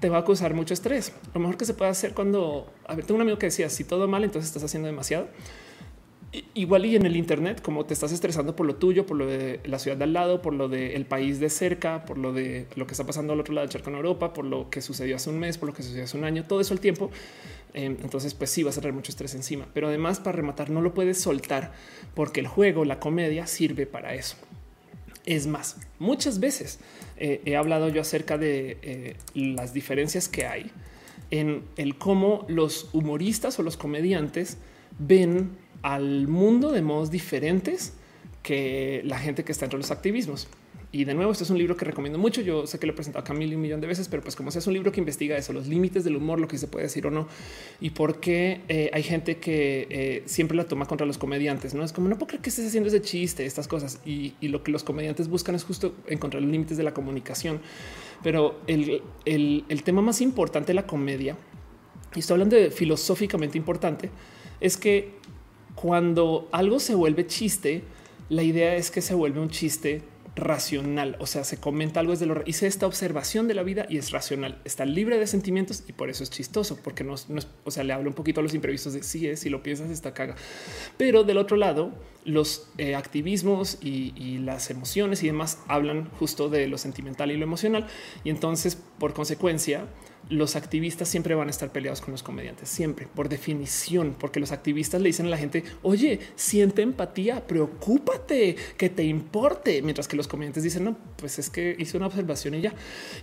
[0.00, 1.12] te va a causar mucho estrés.
[1.32, 3.84] Lo mejor que se puede hacer cuando, a ver, tengo un amigo que decía, si
[3.84, 5.28] todo mal, entonces estás haciendo demasiado.
[6.52, 9.60] Igual y en el Internet, como te estás estresando por lo tuyo, por lo de
[9.64, 12.86] la ciudad de al lado, por lo del país de cerca, por lo de lo
[12.86, 15.30] que está pasando al otro lado del charco en Europa, por lo que sucedió hace
[15.30, 17.10] un mes, por lo que sucedió hace un año, todo eso el tiempo.
[17.74, 19.68] Eh, entonces, pues sí, vas a traer mucho estrés encima.
[19.74, 21.72] Pero además, para rematar, no lo puedes soltar
[22.14, 24.36] porque el juego, la comedia, sirve para eso.
[25.26, 26.78] Es más, muchas veces
[27.18, 30.70] eh, he hablado yo acerca de eh, las diferencias que hay
[31.30, 34.56] en el cómo los humoristas o los comediantes
[34.98, 35.50] ven
[35.82, 37.92] al mundo de modos diferentes
[38.42, 40.48] que la gente que está entre los activismos.
[40.90, 42.40] Y de nuevo, este es un libro que recomiendo mucho.
[42.40, 44.34] Yo sé que lo he presentado acá mil y un millón de veces, pero pues
[44.34, 46.66] como sea, es un libro que investiga eso, los límites del humor, lo que se
[46.66, 47.28] puede decir o no,
[47.78, 51.74] y por qué eh, hay gente que eh, siempre la toma contra los comediantes.
[51.74, 54.00] No es como no puedo creer que estés haciendo ese chiste, estas cosas.
[54.06, 57.60] Y, lo que los comediantes buscan es justo encontrar los límites de la comunicación.
[58.22, 61.36] Pero el, el tema más importante de la comedia,
[62.14, 64.08] y estoy hablando de filosóficamente importante,
[64.58, 65.18] es que
[65.74, 67.82] cuando algo se vuelve chiste,
[68.30, 70.02] la idea es que se vuelve un chiste
[70.38, 71.16] racional.
[71.20, 74.10] O sea, se comenta algo desde lo hice esta observación de la vida y es
[74.10, 74.60] racional.
[74.64, 77.26] Está libre de sentimientos y por eso es chistoso, porque no, es,
[77.64, 79.90] o sea, le hablo un poquito a los imprevistos de sí, es, si lo piensas,
[79.90, 80.36] está caga.
[80.96, 81.92] Pero del otro lado,
[82.24, 87.36] los eh, activismos y, y, las emociones y demás hablan justo de lo sentimental y
[87.36, 87.86] lo emocional.
[88.24, 89.86] Y entonces, por consecuencia,
[90.30, 94.52] los activistas siempre van a estar peleados con los comediantes, siempre, por definición, porque los
[94.52, 100.16] activistas le dicen a la gente, oye, siente empatía, preocúpate, que te importe, mientras que
[100.16, 102.74] los comediantes dicen, no, pues es que hice una observación y ya.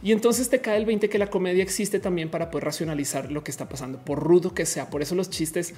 [0.01, 3.43] Y entonces te cae el 20 que la comedia existe también para poder racionalizar lo
[3.43, 4.89] que está pasando, por rudo que sea.
[4.89, 5.73] Por eso los chistes,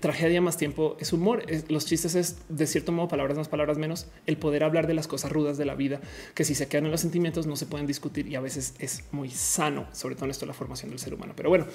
[0.00, 1.44] tragedia más tiempo es humor.
[1.68, 5.08] Los chistes es de cierto modo palabras más, palabras menos, el poder hablar de las
[5.08, 6.00] cosas rudas de la vida,
[6.34, 9.04] que si se quedan en los sentimientos no se pueden discutir y a veces es
[9.12, 11.32] muy sano, sobre todo en esto formación del ser humano.
[11.34, 11.66] Pero bueno,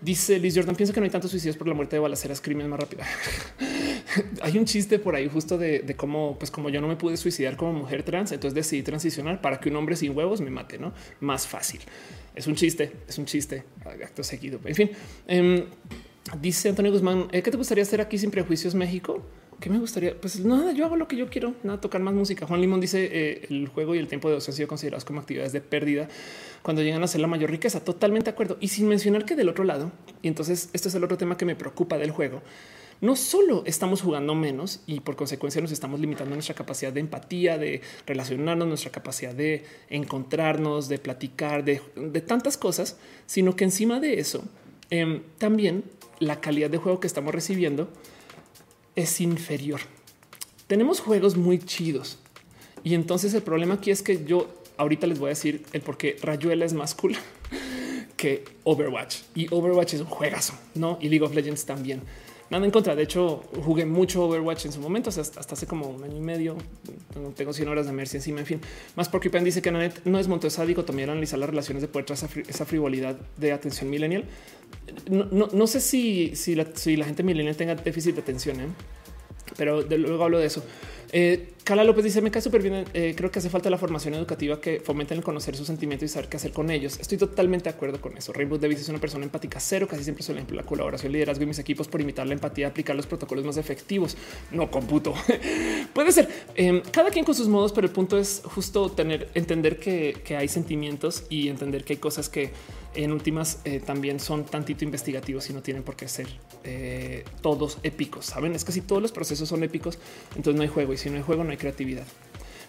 [0.00, 2.70] dice Liz Jordan, piensa que no hay tantos suicidios por la muerte de balaceras, crímenes
[2.70, 3.04] más rápida.
[4.42, 7.56] hay un chiste por ahí justo de, cómo, pues como yo no me pude suicidar
[7.56, 10.92] como mujer trans, entonces decidí transicionar para que un hombre sin huevos me mate, ¿no?
[11.20, 11.80] Más fácil.
[12.34, 14.60] Es un chiste, es un chiste, acto seguido.
[14.64, 14.90] En fin,
[15.26, 15.66] eh,
[16.40, 19.24] dice Antonio Guzmán, ¿qué te gustaría hacer aquí sin prejuicios México?
[19.60, 20.14] ¿Qué me gustaría?
[20.18, 22.46] Pues nada, yo hago lo que yo quiero, nada, tocar más música.
[22.46, 25.18] Juan Limón dice eh, el juego y el tiempo de ocio han sido considerados como
[25.18, 26.08] actividades de pérdida
[26.62, 27.84] cuando llegan a ser la mayor riqueza.
[27.84, 28.56] Totalmente de acuerdo.
[28.60, 29.92] Y sin mencionar que del otro lado,
[30.22, 32.42] y entonces este es el otro tema que me preocupa del juego,
[33.00, 37.56] no solo estamos jugando menos y por consecuencia nos estamos limitando nuestra capacidad de empatía,
[37.56, 41.80] de relacionarnos, nuestra capacidad de encontrarnos, de platicar, de,
[42.26, 42.96] tantas cosas,
[43.26, 44.42] sino que encima de eso,
[44.90, 45.84] eh, también
[46.18, 47.88] la calidad de juego que estamos recibiendo
[48.96, 49.80] es inferior.
[50.66, 52.18] Tenemos juegos muy chidos
[52.82, 54.48] y entonces el problema aquí es que yo
[54.78, 57.16] ahorita les voy a decir el por qué Rayuela es más cool
[58.16, 60.98] que Overwatch y Overwatch es un juegazo, no?
[61.00, 62.02] Y League of Legends también.
[62.50, 62.96] Nada en contra.
[62.96, 66.56] De hecho, jugué mucho Overwatch en su momento, hasta, hace como un año y medio.
[67.36, 68.40] Tengo 100 horas de Mercy encima.
[68.40, 68.60] En fin,
[68.96, 72.06] más porque Pen dice que Nanet no es esa también analizar las relaciones de poder
[72.06, 74.24] tras esa frivolidad de atención millennial.
[75.10, 78.68] No, no, sé si, si, la, gente millennial tenga déficit de atención, ¿eh?
[79.56, 80.64] pero luego hablo de eso.
[81.12, 82.86] Eh, Carla López dice me cae súper bien.
[82.94, 86.12] Eh, creo que hace falta la formación educativa que fomente el conocer sus sentimientos y
[86.12, 86.98] saber qué hacer con ellos.
[86.98, 88.32] Estoy totalmente de acuerdo con eso.
[88.32, 89.86] Rainbow Davis es una persona empática cero.
[89.86, 93.06] Casi siempre suele la colaboración, liderazgo y mis equipos por imitar la empatía, aplicar los
[93.06, 94.16] protocolos más efectivos.
[94.50, 95.12] No computo.
[95.92, 99.78] Puede ser eh, cada quien con sus modos, pero el punto es justo tener, entender
[99.78, 102.50] que hay sentimientos y entender que hay cosas que
[102.98, 106.26] en últimas eh, también son tantito investigativos y no tienen por qué ser
[106.64, 108.26] eh, todos épicos.
[108.26, 111.08] Saben, es que si todos los procesos son épicos, entonces no hay juego y si
[111.08, 112.04] no hay juego, no hay creatividad.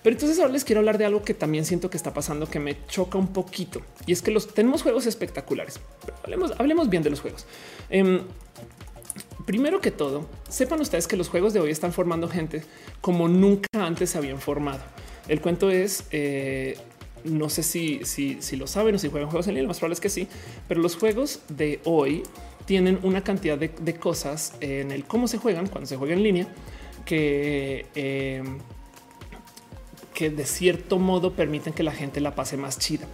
[0.03, 2.59] Pero entonces ahora les quiero hablar de algo que también siento que está pasando que
[2.59, 5.79] me choca un poquito y es que los tenemos juegos espectaculares.
[6.23, 7.47] hablemos, hablemos bien de los juegos.
[7.89, 8.21] Em,
[9.47, 12.63] primero que todo, sepan ustedes que los juegos de hoy están formando gente
[13.01, 14.81] como nunca antes se habían formado.
[15.27, 16.77] El cuento es eh,
[17.23, 19.93] no sé si, si, lo saben o si juegan juegos en línea, lo más probable
[19.93, 20.27] es que sí,
[20.67, 22.23] pero los juegos de hoy
[22.65, 26.47] tienen una cantidad de, cosas en el cómo se juegan cuando se juega en línea
[27.05, 28.43] que, eh,
[30.13, 33.07] que de cierto modo permiten que la gente la pase más chida.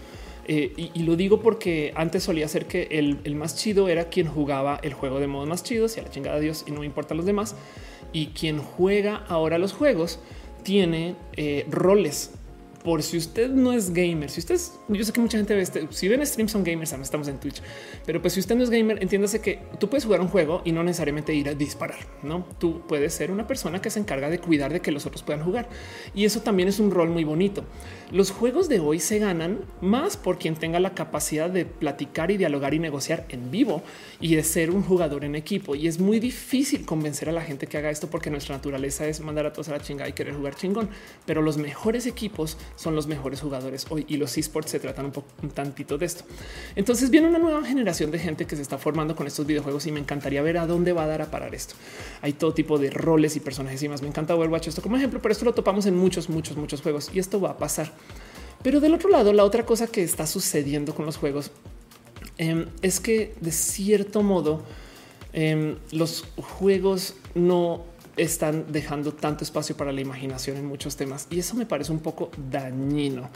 [0.47, 4.79] Eh, y, lo digo porque antes solía ser que el, más chido era quien jugaba
[4.83, 6.85] el juego de modo más chido, si a la chingada de Dios y no me
[6.85, 7.55] importa los demás.
[8.13, 10.19] Y quien juega ahora los juegos
[10.63, 12.31] tiene eh, roles
[12.86, 14.59] por si usted no es gamer, si usted
[14.89, 17.61] yo sé que mucha gente ve este, si ven streams son gamers, estamos en Twitch,
[18.05, 20.71] pero pues si usted no es gamer, entiéndase que tú puedes jugar un juego y
[20.71, 22.45] no necesariamente ir a disparar, no?
[22.59, 25.43] Tú puedes ser una persona que se encarga de cuidar de que los otros puedan
[25.43, 25.67] jugar
[26.13, 27.65] y eso también es un rol muy bonito.
[28.11, 32.38] Los juegos de hoy se ganan más por quien tenga la capacidad de platicar y
[32.38, 33.81] dialogar y negociar en vivo
[34.19, 35.73] y de ser un jugador en equipo.
[35.73, 39.21] Y es muy difícil convencer a la gente que haga esto porque nuestra naturaleza es
[39.21, 40.89] mandar a todos a la chingada y querer jugar chingón.
[41.25, 45.11] Pero los mejores equipos son los mejores jugadores hoy y los esports se tratan un
[45.11, 46.23] poco un tantito de esto.
[46.76, 49.91] Entonces viene una nueva generación de gente que se está formando con estos videojuegos y
[49.91, 51.76] me encantaría ver a dónde va a dar a parar esto.
[52.21, 54.01] Hay todo tipo de roles y personajes y más.
[54.01, 57.09] Me encanta Overwatch esto como ejemplo, pero esto lo topamos en muchos, muchos, muchos juegos
[57.13, 57.91] y esto va a pasar.
[58.61, 61.51] Pero del otro lado, la otra cosa que está sucediendo con los juegos
[62.38, 64.63] em, es que de cierto modo
[65.34, 67.86] em, los juegos no
[68.18, 71.99] están dejando tanto espacio para la imaginación en muchos temas y eso me parece un
[71.99, 73.30] poco dañino.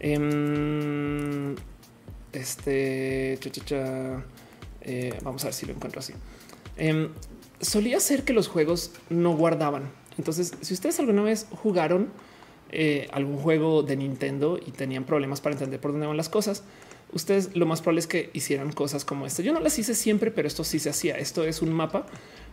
[0.00, 1.54] Em,
[2.32, 3.38] este
[4.86, 6.12] eh, vamos a ver si lo encuentro así.
[7.60, 9.90] solía ser que los juegos no guardaban.
[10.18, 12.10] Entonces, si ustedes alguna vez jugaron
[12.70, 16.64] eh, algún juego de Nintendo y tenían problemas para entender por dónde van las cosas,
[17.12, 19.42] ustedes lo más probable es que hicieran cosas como esto.
[19.42, 21.16] Yo no las hice siempre, pero esto sí se hacía.
[21.16, 22.06] Esto es un mapa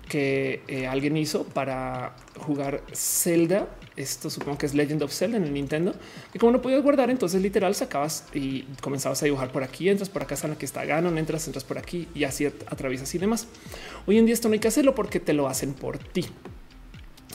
[0.07, 3.67] que eh, alguien hizo para jugar Zelda.
[3.95, 5.93] Esto supongo que es Legend of Zelda en el Nintendo.
[6.33, 10.09] Y como no podías guardar, entonces literal sacabas y comenzabas a dibujar por aquí, entras
[10.09, 13.47] por acá, están aquí está Ganon, entras, entras por aquí y así atraviesas y demás.
[14.05, 16.25] Hoy en día esto no hay que hacerlo porque te lo hacen por ti.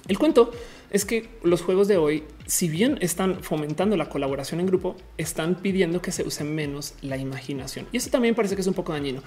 [0.08, 0.52] El cuento
[0.90, 5.56] es que los juegos de hoy, si bien están fomentando la colaboración en grupo, están
[5.56, 7.86] pidiendo que se use menos la imaginación.
[7.92, 9.22] Y eso también parece que es un poco dañino.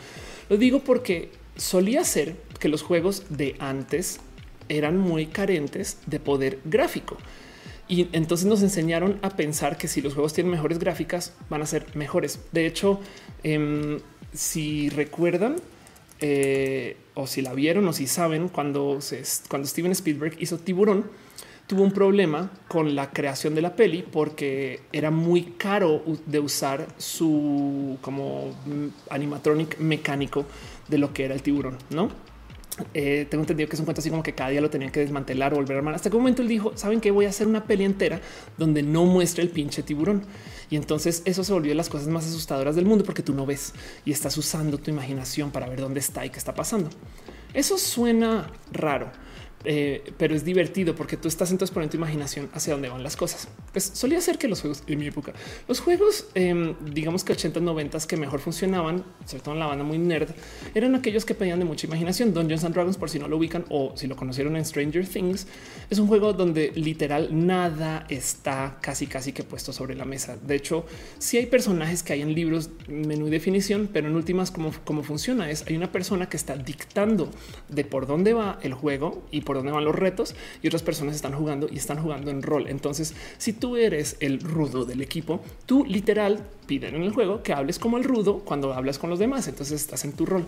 [0.50, 4.20] Lo digo porque solía ser que los juegos de antes
[4.70, 7.18] eran muy carentes de poder gráfico.
[7.88, 11.66] Y entonces nos enseñaron a pensar que si los juegos tienen mejores gráficas, van a
[11.66, 12.40] ser mejores.
[12.52, 13.00] De hecho,
[13.44, 14.00] em,
[14.32, 15.56] si recuerdan,
[16.22, 21.06] eh, o si la vieron o si saben, cuando, Steven Spielberg hizo Tiburón,
[21.70, 26.88] tuvo un problema con la creación de la peli porque era muy caro de usar
[26.98, 28.56] su como
[29.12, 30.46] animatronic mecánico
[30.88, 32.10] de lo que era el tiburón, ¿no?
[32.96, 35.02] Eh, tengo entendido que es un cuento así como que cada día lo tenían que
[35.02, 35.94] desmantelar o volver a armar.
[35.94, 38.20] Hasta un momento él dijo, saben que voy a hacer una peli entera
[38.58, 40.24] donde no muestre el pinche tiburón.
[40.70, 43.46] Y entonces eso se volvió de las cosas más asustadoras del mundo porque tú no
[43.46, 43.74] ves
[44.06, 46.90] y estás usando tu imaginación para ver dónde está y qué está pasando.
[47.54, 49.12] Eso suena raro
[49.66, 53.18] eh, pero es divertido porque tú estás entonces poniendo tu imaginación hacia dónde van las
[53.18, 53.48] cosas.
[53.72, 55.34] Pues solía ser que los juegos en mi época,
[55.68, 59.84] los juegos, em, digamos que 80 90 que mejor funcionaban, sobre todo en la banda
[59.84, 60.30] muy nerd,
[60.76, 62.34] eran aquellos que pedían de mucha imaginación.
[62.34, 65.48] Dungeons and Dragons, por si no lo ubican o si lo conocieron en Stranger Things,
[65.90, 70.38] es un juego donde literal nada está casi, casi que puesto sobre la mesa.
[70.38, 70.86] De hecho,
[71.18, 75.04] si hay personajes que hay en libros menú y definición, pero en últimas, cómo, cómo
[75.04, 77.30] funciona es hay una persona que está dictando
[77.68, 81.16] de por dónde va el juego y por dónde van los retos y otras personas
[81.16, 82.68] están jugando y están jugando en rol.
[82.68, 87.52] Entonces, si tú eres el rudo del equipo, tú literal piden en el juego que
[87.52, 89.48] hables como el rudo cuando hablas con los demás.
[89.48, 90.46] Entonces estás en tu rol.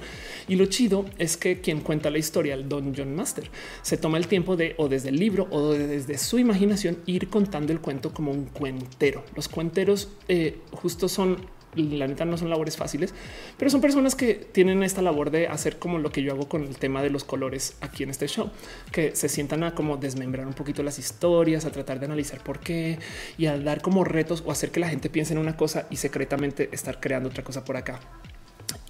[0.47, 3.49] Y lo chido es que quien cuenta la historia, el Dungeon Master,
[3.81, 7.73] se toma el tiempo de o desde el libro o desde su imaginación ir contando
[7.73, 9.23] el cuento como un cuentero.
[9.35, 11.37] Los cuenteros eh, justo son
[11.75, 13.13] la neta no son labores fáciles,
[13.57, 16.63] pero son personas que tienen esta labor de hacer como lo que yo hago con
[16.63, 18.49] el tema de los colores aquí en este show,
[18.91, 22.59] que se sientan a como desmembrar un poquito las historias, a tratar de analizar por
[22.59, 22.99] qué
[23.37, 25.97] y a dar como retos o hacer que la gente piense en una cosa y
[25.97, 27.99] secretamente estar creando otra cosa por acá.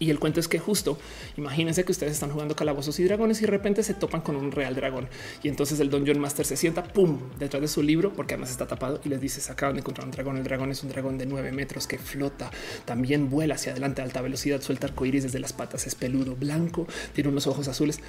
[0.02, 0.98] Y el cuento es que justo
[1.38, 4.52] imagínense que ustedes están jugando calabozos y dragones y de repente se topan con un
[4.52, 5.08] real dragón.
[5.44, 8.66] Y entonces el Dungeon Master se sienta pum detrás de su libro, porque además está
[8.66, 10.38] tapado y les dice: Se acaban de encontrar un dragón.
[10.38, 12.50] El dragón es un dragón de nueve metros que flota,
[12.86, 16.88] también vuela hacia adelante a alta velocidad, suelta arcoíris desde las patas, es peludo, blanco,
[17.14, 18.00] tiene unos ojos azules.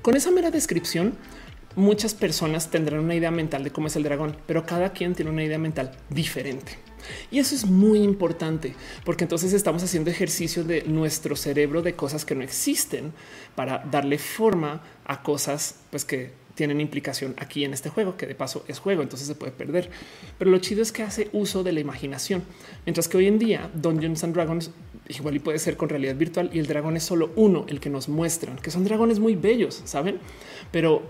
[0.00, 1.18] Con esa mera descripción,
[1.76, 5.30] muchas personas tendrán una idea mental de cómo es el dragón, pero cada quien tiene
[5.30, 6.76] una idea mental diferente.
[7.30, 8.74] Y eso es muy importante
[9.04, 13.12] porque entonces estamos haciendo ejercicio de nuestro cerebro de cosas que no existen
[13.54, 18.34] para darle forma a cosas pues que tienen implicación aquí en este juego, que de
[18.34, 19.90] paso es juego, entonces se puede perder.
[20.38, 22.42] Pero lo chido es que hace uso de la imaginación,
[22.84, 24.70] mientras que hoy en día Dungeons and Dragons
[25.08, 27.90] igual y puede ser con realidad virtual y el dragón es solo uno el que
[27.90, 30.18] nos muestran, que son dragones muy bellos, saben?
[30.70, 31.02] Pero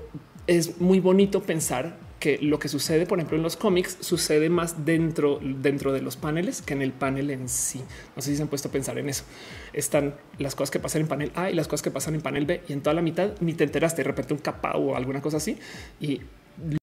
[0.58, 4.84] es muy bonito pensar que lo que sucede, por ejemplo, en los cómics sucede más
[4.84, 7.82] dentro, dentro de los paneles que en el panel en sí.
[8.14, 9.24] No sé si se han puesto a pensar en eso.
[9.72, 12.46] Están las cosas que pasan en panel A y las cosas que pasan en panel
[12.46, 15.20] B y en toda la mitad ni te enteraste de repente un capa o alguna
[15.20, 15.58] cosa así
[16.00, 16.20] y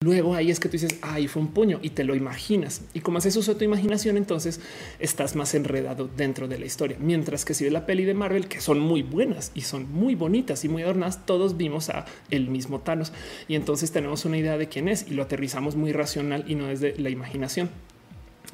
[0.02, 2.82] luego ahí es que tú dices, ahí fue un puño y te lo imaginas.
[2.94, 4.60] Y como haces uso de tu imaginación, entonces
[5.00, 6.98] estás más enredado dentro de la historia.
[7.00, 10.16] Mientras que si ves la peli de Marvel, que son muy buenas y son muy
[10.16, 13.14] bonitas y muy adornadas, todos vimos a el mismo Thanos.
[13.48, 16.68] Y entonces tenemos una idea de quién es y lo aterrizamos muy racional y no
[16.68, 17.70] desde la imaginación.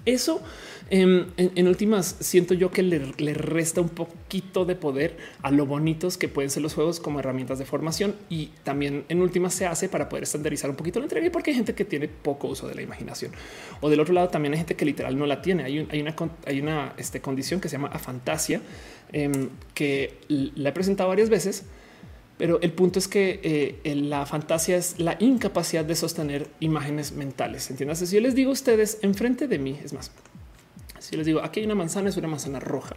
[0.05, 0.41] Eso
[0.91, 2.99] em, en, últimas siento yo que le,
[3.33, 7.57] resta un poquito de poder a lo bonitos que pueden ser los juegos como herramientas
[7.57, 11.31] de formación y también en últimas se hace para poder estandarizar un poquito la entrega
[11.31, 13.31] porque hay gente que tiene poco uso de la imaginación
[13.81, 15.63] o del otro lado también hay gente que literal no la tiene.
[15.63, 16.15] Hay, una,
[16.45, 18.61] hay una este, condición que se llama afantasia
[19.11, 21.65] em, que la he presentado varias veces
[22.37, 23.39] pero el punto es que
[23.83, 27.69] eh, la fantasía es la incapacidad de sostener imágenes mentales.
[27.69, 27.99] Entiendes?
[27.99, 30.11] Si yo les digo a ustedes enfrente de mí, es más,
[30.99, 32.95] si les digo aquí hay una manzana, es una manzana roja,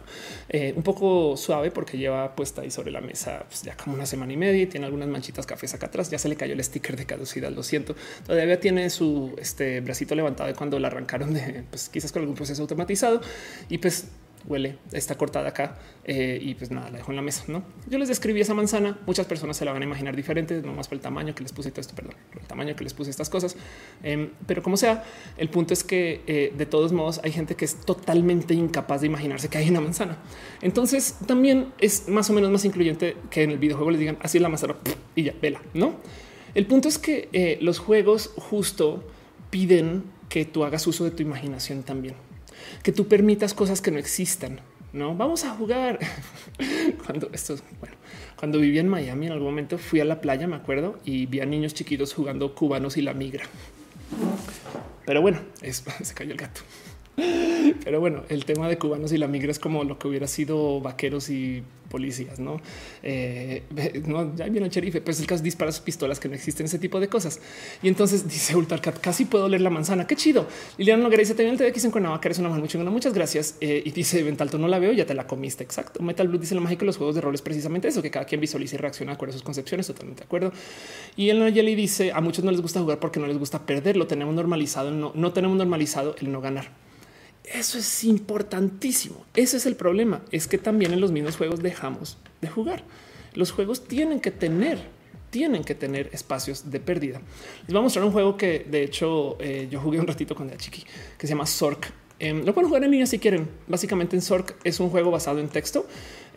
[0.49, 4.05] eh, un poco suave porque lleva puesta ahí sobre la mesa pues, ya como una
[4.05, 6.09] semana y media y tiene algunas manchitas cafés acá atrás.
[6.09, 7.51] Ya se le cayó el sticker de caducidad.
[7.51, 7.95] Lo siento.
[8.25, 12.35] Todavía tiene su este bracito levantado de cuando la arrancaron de pues, quizás con algún
[12.35, 13.21] proceso automatizado
[13.69, 14.05] y pues
[14.45, 17.43] huele, está cortada acá eh, y pues nada, la dejo en la mesa.
[17.47, 18.97] No, yo les describí esa manzana.
[19.05, 21.53] Muchas personas se la van a imaginar diferente, no más por el tamaño que les
[21.53, 23.55] puse todo esto, perdón, el tamaño que les puse estas cosas.
[24.03, 25.03] Em, pero como sea,
[25.37, 29.07] el punto es que eh, de todos modos hay gente que es totalmente incapaz de
[29.07, 30.17] imaginarse que hay una manzana.
[30.61, 34.37] Entonces también es más o menos más incluyente que en el videojuego les digan así
[34.37, 34.75] es la manzana
[35.15, 35.61] y ya vela.
[35.73, 35.95] No,
[36.55, 39.03] el punto es que eh, los juegos justo
[39.49, 42.15] piden que tú hagas uso de tu imaginación también
[42.83, 44.59] que tú permitas cosas que no existan.
[44.91, 45.99] No vamos a jugar
[47.05, 47.95] cuando esto es bueno,
[48.37, 51.41] Cuando vivía en Miami, en algún momento fui a la playa, me acuerdo, y vi
[51.41, 53.43] a niños chiquitos jugando cubanos y la migra.
[55.05, 56.61] Pero bueno, se cayó el gato.
[57.83, 60.81] Pero bueno, el tema de cubanos y la migra es como lo que hubiera sido
[60.81, 62.61] vaqueros y policías, no?
[63.03, 63.63] Eh,
[64.05, 66.99] no, ya viene el sheriff, pues el caso disparas pistolas que no existen, ese tipo
[66.99, 67.41] de cosas.
[67.81, 70.07] Y entonces dice Ultarcat, casi puedo leer la manzana.
[70.07, 70.47] Qué chido.
[70.77, 72.91] Liliana Noguera dice también el TDX en Cuernavaca, eres una mujer muy chingona.
[72.91, 73.57] Muchas gracias.
[73.59, 75.63] Eh, y dice Ventalto, no la veo, ya te la comiste.
[75.63, 76.01] Exacto.
[76.01, 78.39] Metal Blue dice lo mágico de los juegos de roles, precisamente eso, que cada quien
[78.39, 79.87] visualiza y reacciona acuerdo a sus concepciones.
[79.87, 80.53] Totalmente de acuerdo.
[81.17, 83.97] Y el Nayeli dice a muchos no les gusta jugar porque no les gusta perder.
[83.97, 84.91] Lo tenemos normalizado.
[84.91, 86.88] No, no tenemos normalizado el no ganar.
[87.53, 89.25] Eso es importantísimo.
[89.35, 90.21] Ese es el problema.
[90.31, 92.83] Es que también en los mismos juegos dejamos de jugar.
[93.33, 94.79] Los juegos tienen que tener,
[95.29, 97.21] tienen que tener espacios de pérdida.
[97.61, 100.47] Les voy a mostrar un juego que de hecho eh, yo jugué un ratito con
[100.47, 100.83] la chiqui
[101.17, 101.91] que se llama Zork.
[102.19, 103.47] Em, lo pueden jugar en línea si quieren.
[103.67, 105.87] Básicamente en Zork es un juego basado en texto.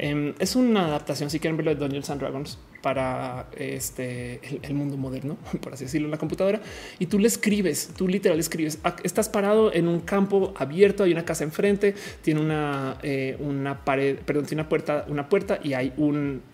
[0.02, 5.36] Em, es una adaptación, si quieren verlo, de Dungeons Dragons para este el, mundo moderno,
[5.62, 6.60] por así decirlo, en la computadora.
[6.98, 8.80] Y tú le escribes, tú literal escribes.
[8.82, 13.38] Ah, estás parado en un campo abierto, hay una casa enfrente, tiene una, eh,
[13.84, 15.92] pared, perdón, tiene una puerta, una puerta y hay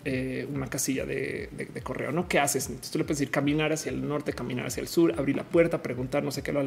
[0.05, 1.49] eh, una casilla de,
[1.81, 2.11] correo.
[2.11, 2.67] No, ¿qué haces?
[2.91, 5.81] Tú le puedes decir caminar hacia el norte, caminar hacia el sur, abrir la puerta,
[5.81, 6.61] preguntar, no sé qué lo.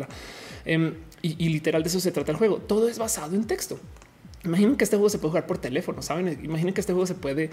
[0.65, 2.57] Em, y, y literal de eso se trata el juego.
[2.57, 3.79] Todo es basado en texto.
[4.45, 6.39] Imaginen que este juego se puede jugar por teléfono, saben?
[6.43, 7.51] Imaginen que este juego se puede,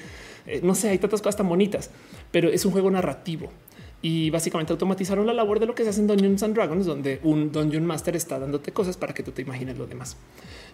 [0.48, 1.92] eh, no sé, hay tantas cosas tan bonitas,
[2.32, 3.52] pero es un juego narrativo
[4.02, 7.20] y básicamente automatizaron la labor de lo que se hace en Dungeons and Dragons, donde
[7.24, 10.16] un Dungeon Master está dándote cosas para que tú te imagines lo demás.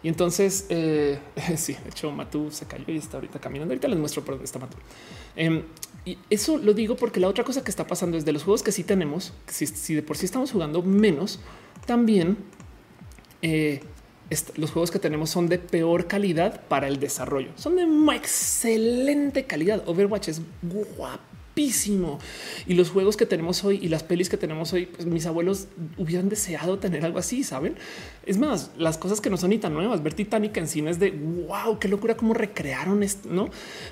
[0.03, 1.17] Y entonces, eh,
[1.57, 3.73] sí, de hecho, Matú se cayó y está ahorita caminando.
[3.73, 4.77] Ahorita les muestro por dónde está Matú.
[5.35, 5.63] Em,
[6.05, 8.61] y eso lo digo porque la otra cosa que está pasando es de los juegos
[8.61, 11.39] que sí tenemos, si, si de por sí estamos jugando menos,
[11.87, 12.37] también
[13.41, 13.81] eh,
[14.55, 17.49] los juegos que tenemos son de peor calidad para el desarrollo.
[17.55, 17.85] Son de
[18.15, 19.87] excelente calidad.
[19.87, 22.19] Overwatch es guapísimo.
[22.67, 25.67] Y los juegos que tenemos hoy y las pelis que tenemos hoy, pues mis abuelos
[25.97, 27.75] hubieran deseado tener algo así, ¿saben?
[28.25, 31.11] Es más, las cosas que no son ni tan nuevas, ver Titanic en cines de
[31.11, 33.49] wow, qué locura cómo recrearon esto, ¿no?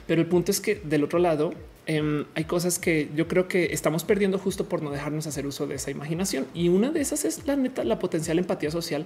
[0.07, 1.53] Pero el punto es que del otro lado
[1.85, 5.67] Em, hay cosas que yo creo que estamos perdiendo justo por no dejarnos hacer uso
[5.67, 6.47] de esa imaginación.
[6.53, 9.05] Y una de esas es la neta, la potencial empatía social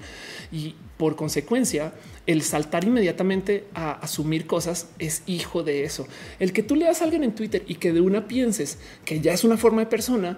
[0.52, 1.94] y por consecuencia
[2.28, 6.08] el saltar inmediatamente a asumir cosas es hijo de eso.
[6.40, 9.34] El que tú leas a alguien en Twitter y que de una pienses que ya
[9.34, 10.38] es una forma de persona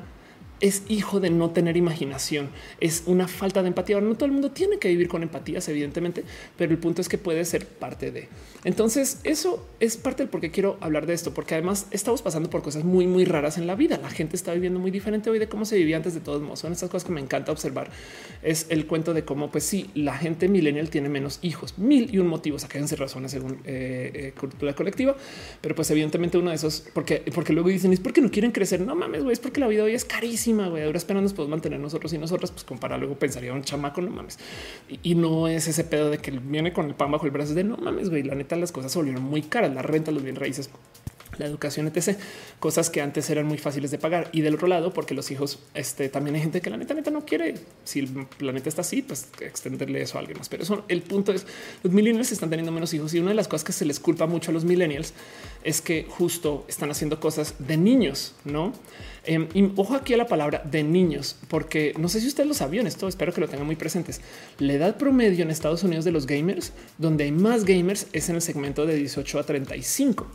[0.61, 2.49] es hijo de no tener imaginación,
[2.79, 3.99] es una falta de empatía.
[4.01, 6.23] no todo el mundo tiene que vivir con empatías, evidentemente,
[6.57, 8.27] pero el punto es que puede ser parte de.
[8.63, 12.49] Entonces, eso es parte del por qué quiero hablar de esto, porque además estamos pasando
[12.49, 13.97] por cosas muy, muy raras en la vida.
[14.01, 16.59] La gente está viviendo muy diferente hoy de cómo se vivía antes de todos modos.
[16.59, 17.89] Son estas cosas que me encanta observar.
[18.43, 22.17] Es el cuento de cómo, pues sí, la gente millennial tiene menos hijos, mil y
[22.17, 22.63] un motivos.
[22.65, 25.15] Acá se razones según eh, eh, cultura colectiva,
[25.61, 28.81] pero pues evidentemente uno de esos, porque, porque luego dicen es porque no quieren crecer.
[28.81, 31.51] No mames, güey, es porque la vida hoy es carísima güey, ahora esperando nos podemos
[31.51, 34.39] mantener nosotros y nosotras, pues compara luego pensaría un chamaco, no mames.
[35.03, 37.63] Y, no es ese pedo de que viene con el pan bajo el brazo de
[37.63, 40.35] no mames, güey, la neta las cosas se volvieron muy caras, la renta, los bien
[40.35, 40.69] raíces
[41.39, 42.17] la educación, etc.
[42.59, 44.29] Cosas que antes eran muy fáciles de pagar.
[44.31, 47.11] Y del otro lado, porque los hijos, este también hay gente que la neta, neta
[47.11, 47.55] no quiere.
[47.83, 50.49] Si el planeta está así, pues extenderle eso a alguien más.
[50.49, 51.47] Pero eso, el punto es
[51.83, 54.27] los millennials están teniendo menos hijos y una de las cosas que se les culpa
[54.27, 55.13] mucho a los millennials
[55.63, 58.73] es que justo están haciendo cosas de niños, no?
[59.25, 62.53] Em, y ojo aquí a la palabra de niños, porque no sé si ustedes lo
[62.53, 64.21] sabían esto, espero que lo tengan muy presentes.
[64.59, 68.35] La edad promedio en Estados Unidos de los gamers, donde hay más gamers, es en
[68.35, 70.27] el segmento de 18 a 35.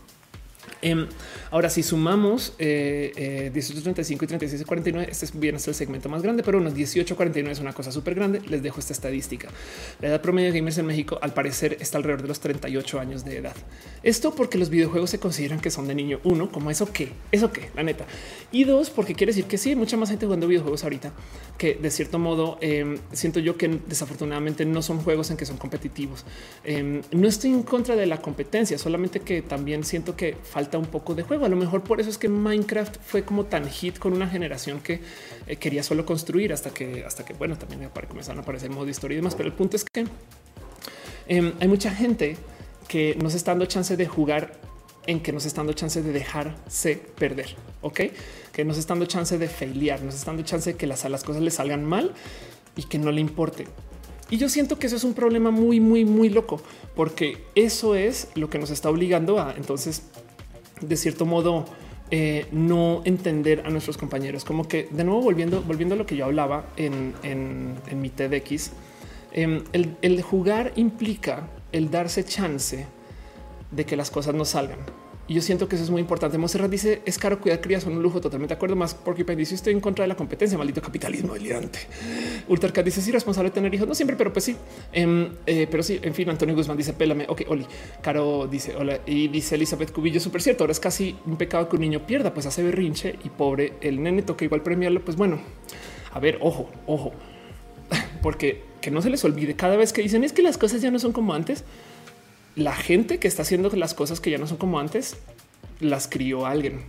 [0.85, 1.07] Em,
[1.51, 6.11] ahora, si sumamos eh, 18, 35 y 36 49, este es bien, es el segmento
[6.11, 8.43] más grande, pero unos 18 49 es una cosa súper grande.
[8.51, 9.49] Les dejo esta estadística.
[10.03, 13.25] La edad promedio de gamers en México, al parecer, está alrededor de los 38 años
[13.25, 13.57] de edad.
[14.03, 17.51] Esto porque los videojuegos se consideran que son de niño uno, como eso que, eso
[17.51, 18.05] que, la neta.
[18.53, 21.15] Y dos, porque quiere decir que sí, hay mucha más gente jugando videojuegos ahorita
[21.59, 25.57] que de cierto modo em, siento yo que desafortunadamente no son juegos en que son
[25.57, 26.25] competitivos.
[26.65, 30.87] Em, no estoy en contra de la competencia, solamente que también siento que falta un
[30.87, 31.45] poco de juego.
[31.45, 34.81] A lo mejor por eso es que Minecraft fue como tan hit con una generación
[34.81, 35.01] que
[35.47, 38.91] eh, quería solo construir hasta que, hasta que, bueno, también comenzaron a aparecer modo de
[38.91, 39.35] historia y demás.
[39.35, 40.07] Pero el punto es que
[41.27, 42.37] em, hay mucha gente
[42.89, 44.53] que nos está dando chance de jugar
[45.07, 48.01] en que nos está dando chance de dejarse perder, ok?
[48.53, 51.25] Que nos está dando chance de failear, nos está dando chance de que las, las
[51.25, 52.13] cosas le salgan mal
[52.77, 53.67] y que no le importe.
[54.31, 56.61] Y yo siento que eso es un problema muy, muy, muy loco,
[56.97, 60.03] porque eso es lo que nos está obligando a entonces,
[60.81, 61.65] de cierto modo,
[62.11, 64.45] eh, no entender a nuestros compañeros.
[64.45, 68.73] Como que de nuevo, volviendo, volviendo a lo que yo hablaba en, en, mi TEDx,
[69.33, 72.87] em, el, el jugar implica el darse chance
[73.71, 74.79] de que las cosas no salgan.
[75.27, 76.37] Y yo siento que eso es muy importante.
[76.37, 78.21] Monserrat dice es caro cuidar crías, son un lujo.
[78.21, 78.77] Totalmente de acuerdo.
[78.77, 81.79] Más porque dice estoy en contra de la competencia, maldito capitalismo delirante.
[82.49, 83.89] Ultracat dice es irresponsable tener hijos.
[83.89, 84.57] No siempre, pero pues sí.
[84.93, 87.27] Em, eh, pero sí, en fin, Antonio Guzmán dice pélame.
[87.29, 87.67] Ok, Oli.
[88.03, 90.21] Caro dice hola y dice Elizabeth Cubillo.
[90.21, 90.65] Súper cierto.
[90.65, 94.03] Ahora es casi un pecado que un niño pierda, pues hace berrinche y pobre el
[94.03, 95.03] nene toca igual premiarlo.
[95.03, 95.39] Pues bueno,
[96.13, 97.13] a ver, ojo, ojo,
[98.23, 100.91] porque que no se les olvide cada vez que dicen es que las cosas ya
[100.91, 101.65] no son como antes
[102.57, 105.17] la gente que está haciendo las cosas que ya no son como antes,
[105.81, 106.83] las crió alguien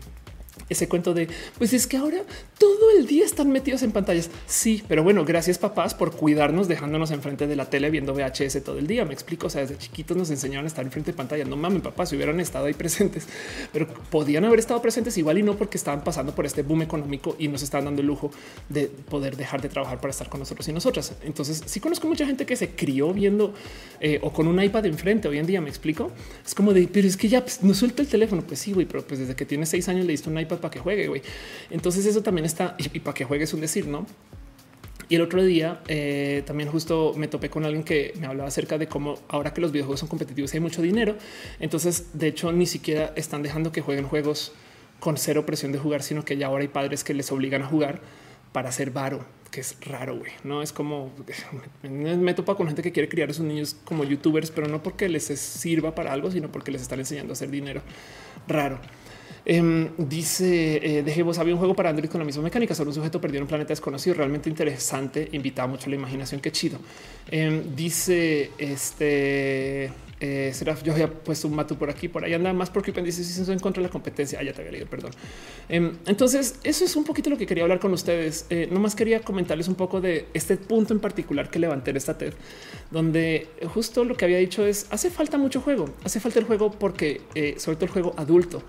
[0.69, 1.27] ese cuento de
[1.57, 2.23] pues es que ahora
[2.57, 4.30] todo el día están metidos en pantallas.
[4.48, 8.80] Sí, pero bueno, gracias papás por cuidarnos dejándonos enfrente de la tele viendo VHS todo
[8.80, 9.06] el día.
[9.06, 9.48] Me explico.
[9.48, 11.45] O sea, desde chiquitos nos enseñaron a estar enfrente de pantalla.
[11.45, 13.27] No mames, papás, si hubieran estado ahí presentes,
[13.72, 17.36] pero podían haber estado presentes igual y no porque estaban pasando por este boom económico
[17.38, 18.32] y nos estaban dando el lujo
[18.69, 21.14] de poder dejar de trabajar para estar con nosotros y nosotras.
[21.23, 23.53] Entonces, sí conozco mucha gente que se crió viendo
[23.99, 25.27] eh, o con un iPad enfrente.
[25.27, 26.11] Hoy en día me explico.
[26.45, 28.41] Es como de, pero es que ya pues, no suelta el teléfono.
[28.41, 30.70] Pues sí, güey, pero pues desde que tiene seis años le diste un iPad para
[30.70, 31.22] que juegue, güey.
[31.70, 34.06] Entonces eso también está, y, para que juegues un decir, ¿no?
[35.08, 38.78] Y el otro día eh, también justo me topé con alguien que me hablaba acerca
[38.78, 41.16] de cómo ahora que los videojuegos son competitivos y hay mucho dinero,
[41.60, 44.52] entonces de hecho ni siquiera están dejando que jueguen juegos
[45.00, 47.68] con cero presión de jugar, sino que ya ahora hay padres que les obligan a
[47.68, 48.02] jugar
[48.52, 50.32] para hacer varo, que es raro, güey.
[50.44, 51.12] No es como
[51.84, 55.10] me topa con gente que quiere criar a sus niños como youtubers, pero no porque
[55.10, 57.82] les sirva para algo, sino porque les están enseñando a hacer dinero.
[58.48, 58.80] Raro.
[59.46, 63.22] Em, dice eh, había un juego para Android con la misma mecánica sobre un sujeto
[63.22, 66.80] perdido en un planeta desconocido, realmente interesante, invitaba mucho la imaginación, qué chido.
[67.30, 70.54] Em, dice este eh,
[70.84, 73.52] yo había puesto un matu por aquí, por ahí anda más porque dice si se
[73.52, 74.40] en contra de la competencia.
[74.40, 75.12] Ah, ya te había leído, perdón.
[75.68, 78.46] Em, entonces, eso es un poquito lo que quería hablar con ustedes.
[78.50, 82.18] Eh, nomás quería comentarles un poco de este punto en particular que levanté en esta
[82.18, 82.34] TED,
[82.92, 86.72] donde justo lo que había dicho es hace falta mucho juego, hace falta el juego
[86.72, 88.64] porque eh, sobre todo el juego adulto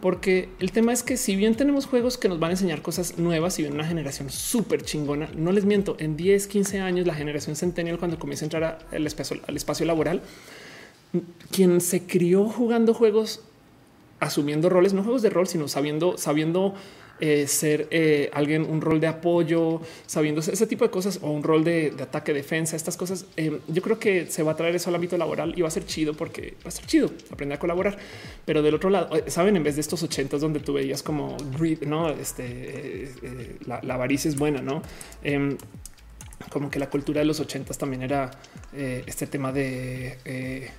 [0.00, 3.18] porque el tema es que si bien tenemos juegos que nos van a enseñar cosas
[3.18, 7.14] nuevas y bien una generación súper chingona, no les miento, en 10, 15 años la
[7.14, 10.22] generación centennial cuando comienza a entrar espacio, al espacio laboral,
[11.50, 13.42] quien se crió jugando juegos,
[14.20, 16.74] asumiendo roles, no juegos de rol, sino sabiendo, sabiendo
[17.20, 21.42] eh, ser eh, alguien, un rol de apoyo, sabiendo ese tipo de cosas o un
[21.42, 23.26] rol de, ataque, defensa, estas cosas.
[23.36, 25.70] Eh, yo creo que se va a traer eso al ámbito laboral y va a
[25.72, 27.98] ser chido porque va a ser chido aprender a colaborar.
[28.44, 31.36] Pero del otro lado, saben, en vez de estos ochentas donde tú veías como
[31.86, 33.10] no, este
[33.66, 34.82] la, avaricia es buena, no?
[35.24, 35.56] Em,
[36.50, 38.30] como que la cultura de los ochentas también era
[38.72, 40.70] este tema de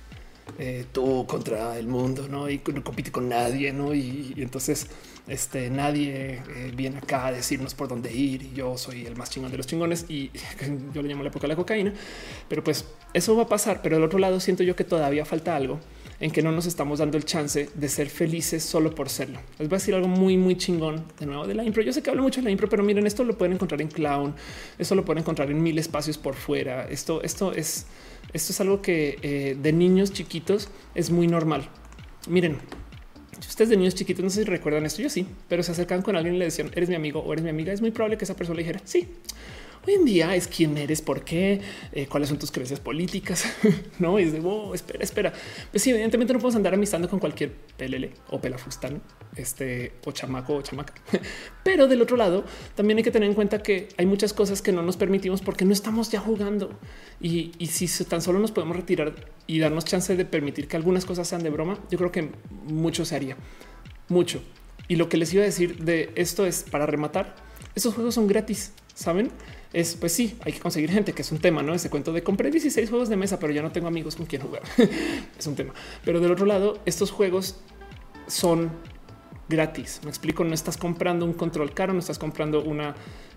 [0.90, 2.48] tú contra el mundo, no?
[2.48, 3.94] Y no compite con nadie, no?
[3.94, 4.86] y entonces
[5.30, 9.52] este, nadie eh, viene acá a decirnos por dónde ir yo soy el más chingón
[9.52, 10.28] de los chingones y
[10.92, 11.92] yo le llamo la época de la cocaína,
[12.48, 12.84] pero pues
[13.14, 13.80] eso va a pasar.
[13.80, 15.78] Pero del otro lado siento yo que todavía falta algo
[16.18, 19.38] en que no nos estamos dando el chance de ser felices solo por serlo.
[19.58, 21.82] Les voy a decir algo muy, muy chingón de nuevo de la impro.
[21.82, 23.88] Yo sé que hablo mucho de la impro, pero miren, esto lo pueden encontrar en
[23.88, 24.34] clown,
[24.78, 26.88] esto lo pueden encontrar en mil espacios por fuera.
[26.88, 27.86] Esto, esto es,
[28.32, 31.68] esto es algo que eh, de niños chiquitos es muy normal.
[32.28, 32.58] Miren,
[33.38, 36.16] ustedes de niños chiquitos, no sé si recuerdan esto, yo sí, pero se acercan con
[36.16, 38.24] alguien y le decían, eres mi amigo o eres mi amiga, es muy probable que
[38.24, 39.08] esa persona le dijera, sí,
[39.86, 41.60] Hoy en día es quién eres, por qué,
[41.92, 43.44] eh, cuáles son tus creencias políticas.
[43.98, 44.42] no es de
[44.74, 45.32] espera, espera.
[45.70, 49.00] Pues sí, evidentemente no podemos andar amistando con cualquier pelele o pelafustán,
[49.36, 50.92] este o chamaco o chamaca.
[51.64, 52.44] Pero del otro lado,
[52.74, 55.64] también hay que tener en cuenta que hay muchas cosas que no nos permitimos porque
[55.64, 56.78] no estamos ya jugando.
[57.18, 59.14] Y, y si tan solo nos podemos retirar
[59.46, 62.30] y darnos chance de permitir que algunas cosas sean de broma, yo creo que
[62.64, 63.36] mucho se haría
[64.08, 64.42] mucho.
[64.88, 67.34] Y lo que les iba a decir de esto es para rematar.
[67.74, 69.30] Estos juegos son gratis, saben?
[69.72, 72.22] Es pues sí, hay que conseguir gente, que es un tema, no ese cuento de
[72.22, 74.62] compré 16 juegos de mesa, pero ya no tengo amigos con quien jugar.
[75.38, 75.72] es un tema.
[76.04, 77.56] Pero del otro lado, estos juegos
[78.26, 78.70] son
[79.48, 80.00] gratis.
[80.02, 82.94] Me explico, no estás comprando un control caro, no estás comprando una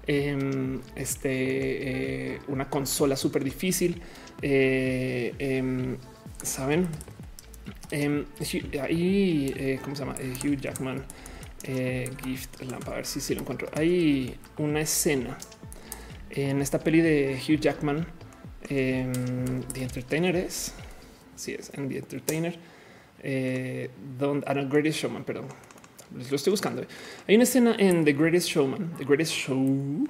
[0.08, 4.02] em, este, eh, una consola súper difícil.
[4.42, 5.98] Eh, em,
[6.42, 6.88] Saben,
[7.90, 8.26] em,
[8.82, 10.16] ahí, eh, ¿cómo se llama?
[10.44, 11.06] Hugh Jackman,
[12.22, 13.70] Gift, a ver si, si lo encuentro.
[13.74, 15.38] Hay una escena
[16.36, 18.08] en esta peli de Hugh Jackman,
[18.70, 19.12] eh,
[19.72, 20.74] The Entertainer es,
[21.36, 22.58] sí es, en The Entertainer,
[23.22, 25.48] eh, donde, ah, Greatest Showman, perdón,
[26.30, 26.82] lo estoy buscando.
[26.82, 26.88] Eh.
[27.28, 30.08] Hay una escena en The Greatest Showman, The Greatest Show,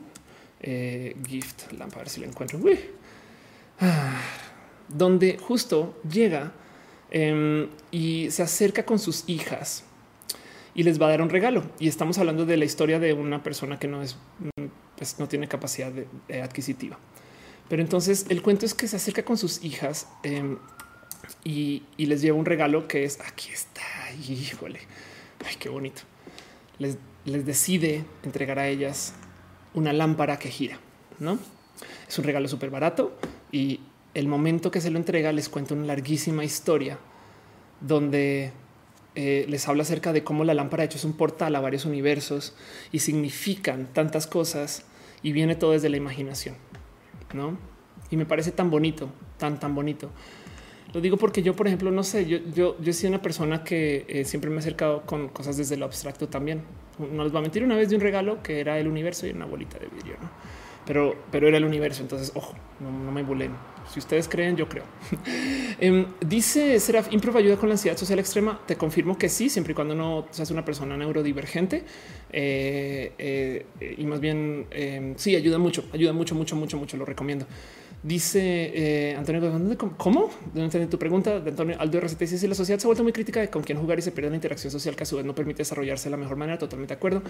[0.62, 2.60] eh, Gift, a ver si lo encuentro,
[3.82, 4.22] ah,
[4.88, 6.54] donde justo llega
[7.12, 9.84] em, y se acerca con sus hijas
[10.74, 11.64] y les va a dar un regalo.
[11.80, 14.18] Y estamos hablando de la historia de una persona que no es
[15.20, 15.92] no tiene capacidad
[16.42, 16.98] adquisitiva.
[17.70, 20.58] Pero entonces el cuento es que se acerca con sus hijas em,
[21.44, 23.82] y, les llevo un regalo que es aquí está.
[24.28, 24.80] Híjole,
[25.46, 26.02] ay, qué bonito.
[26.80, 29.14] Les, decide entregar a ellas
[29.74, 30.78] una lámpara que gira,
[31.20, 31.40] no?
[32.08, 33.18] Es un regalo súper barato
[33.52, 33.80] y
[34.14, 37.00] el momento que se lo entrega les cuenta una larguísima historia
[37.80, 38.52] donde
[39.16, 42.54] eh, les habla acerca de cómo la lámpara hecho es un portal a varios universos
[42.92, 44.84] y significan tantas cosas
[45.24, 46.56] y viene todo desde la imaginación,
[47.34, 47.58] ¿no?
[48.12, 50.12] Y me parece tan bonito, tan, tan bonito.
[50.94, 53.64] Lo digo porque yo, por ejemplo, no sé, yo, yo, yo he sido una persona
[53.64, 56.62] que eh, siempre me he acercado con cosas desde lo abstracto también.
[57.00, 59.32] No les va a mentir una vez de un regalo que era el universo y
[59.32, 60.30] una bolita de vidrio, ¿no?
[60.86, 62.02] Pero, pero era el universo.
[62.02, 63.52] Entonces, ojo, no, me bulen.
[63.92, 64.84] Si ustedes creen, yo creo.
[65.80, 68.62] Em, dice Seraf, Improv ayuda con la ansiedad social extrema.
[68.66, 71.84] Te confirmo que sí, siempre y cuando no seas una persona neurodivergente.
[72.32, 76.96] Eh, eh, y más bien, em, sí, ayuda mucho, ayuda mucho, mucho, mucho, mucho.
[76.96, 77.46] Lo recomiendo.
[78.04, 80.30] Dice eh, Antonio, ¿cómo?
[80.54, 82.20] No entendí tu pregunta de Antonio Aldo RCT.
[82.20, 84.30] Dice la sociedad se ha vuelto muy crítica de con quién jugar y se pierde
[84.30, 86.58] la interacción social que a su vez no permite desarrollarse de la mejor manera.
[86.58, 87.24] Totalmente de acuerdo.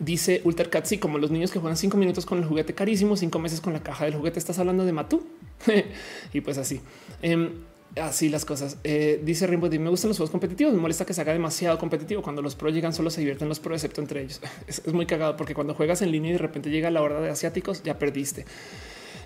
[0.00, 3.38] Dice Ultercat, sí, como los niños que juegan cinco minutos con el juguete carísimo, cinco
[3.38, 4.38] meses con la caja del juguete.
[4.38, 5.22] Estás hablando de Matú.
[6.32, 6.80] y pues así.
[7.20, 7.50] Em,
[8.00, 8.78] así las cosas.
[8.82, 10.72] Eh, dice Rimbo, me gustan los juegos competitivos.
[10.72, 12.22] Me molesta que se haga demasiado competitivo.
[12.22, 14.40] Cuando los pro llegan, solo se divierten los pro, excepto entre ellos.
[14.66, 17.28] Es, muy cagado porque cuando juegas en línea y de repente llega la hora de
[17.28, 18.46] asiáticos, ya perdiste.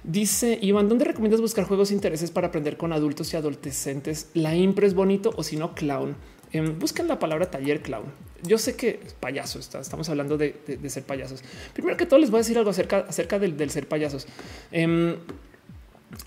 [0.02, 4.28] Dice Iván, ¿dónde recomiendas buscar juegos intereses para aprender con adultos y adolescentes?
[4.34, 6.16] La impre es bonito o si no, clown.
[6.55, 8.05] Em, buscan la palabra taller clown.
[8.44, 10.55] Yo sé que es payaso, está, estamos hablando de,
[10.89, 11.43] ser payasos.
[11.72, 14.28] Primero que todo les voy a decir algo acerca, acerca del, ser payasos.
[14.70, 15.16] Em,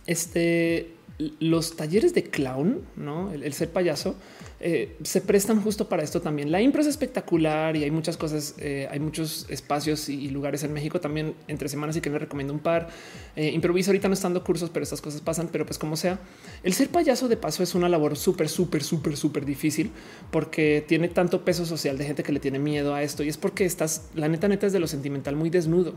[0.05, 3.31] este, los talleres de clown, ¿no?
[3.31, 4.15] el ser payaso,
[4.59, 6.51] eh, se prestan justo para esto también.
[6.51, 10.73] La impro es espectacular y hay muchas cosas, eh, hay muchos espacios y lugares en
[10.73, 12.89] México también entre semanas y que les recomiendo un par.
[13.35, 16.19] Eh, improviso ahorita no estando cursos, pero estas cosas pasan, pero pues como sea,
[16.63, 19.91] el ser payaso de paso es una labor súper, súper, súper, súper difícil
[20.31, 23.37] porque tiene tanto peso social de gente que le tiene miedo a esto y es
[23.37, 25.93] porque estás, la neta, neta es de lo sentimental muy desnudo.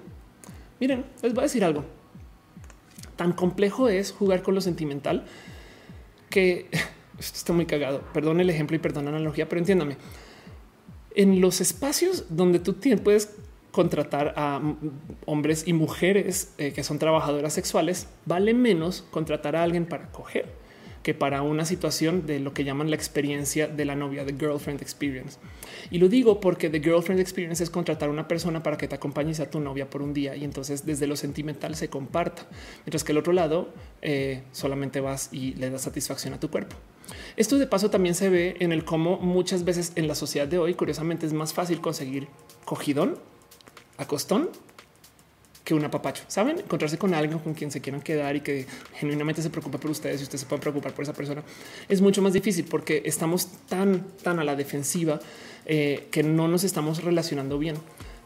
[0.81, 1.99] Miren, les voy a decir algo.
[3.21, 5.27] Tan complejo es jugar con lo sentimental
[6.31, 6.69] que
[7.19, 8.01] esto está muy cagado.
[8.15, 9.99] Perdón el ejemplo y perdón la analogía, pero entiéndame.
[11.15, 13.37] En los espacios donde tú puedes
[13.73, 14.63] contratar a
[15.27, 20.47] hombres y mujeres eh, que son trabajadoras sexuales, vale menos contratar a alguien para coger
[21.02, 24.82] que para una situación de lo que llaman la experiencia de la novia, de girlfriend
[24.82, 25.39] experience.
[25.90, 28.94] Y lo digo porque the girlfriend experience es contratar a una persona para que te
[28.94, 32.47] acompañe a tu novia por un día y entonces desde lo sentimental se comparta,
[32.85, 33.72] mientras que el otro lado
[34.02, 36.77] eh, solamente vas y le das satisfacción a tu cuerpo.
[37.36, 40.59] Esto de paso también se ve en el cómo muchas veces en la sociedad de
[40.59, 42.28] hoy, curiosamente, es más fácil conseguir
[42.64, 43.18] cogidón,
[43.97, 44.51] acostón
[45.71, 46.25] que un apapacho.
[46.27, 48.67] Saben encontrarse con alguien con quien se quieran quedar y que
[48.97, 51.45] genuinamente se preocupe por ustedes y ustedes se pueden preocupar por esa persona.
[51.89, 55.21] Es mucho más difícil porque estamos tan, tan a la defensiva
[55.67, 57.77] eh, que no nos estamos relacionando bien.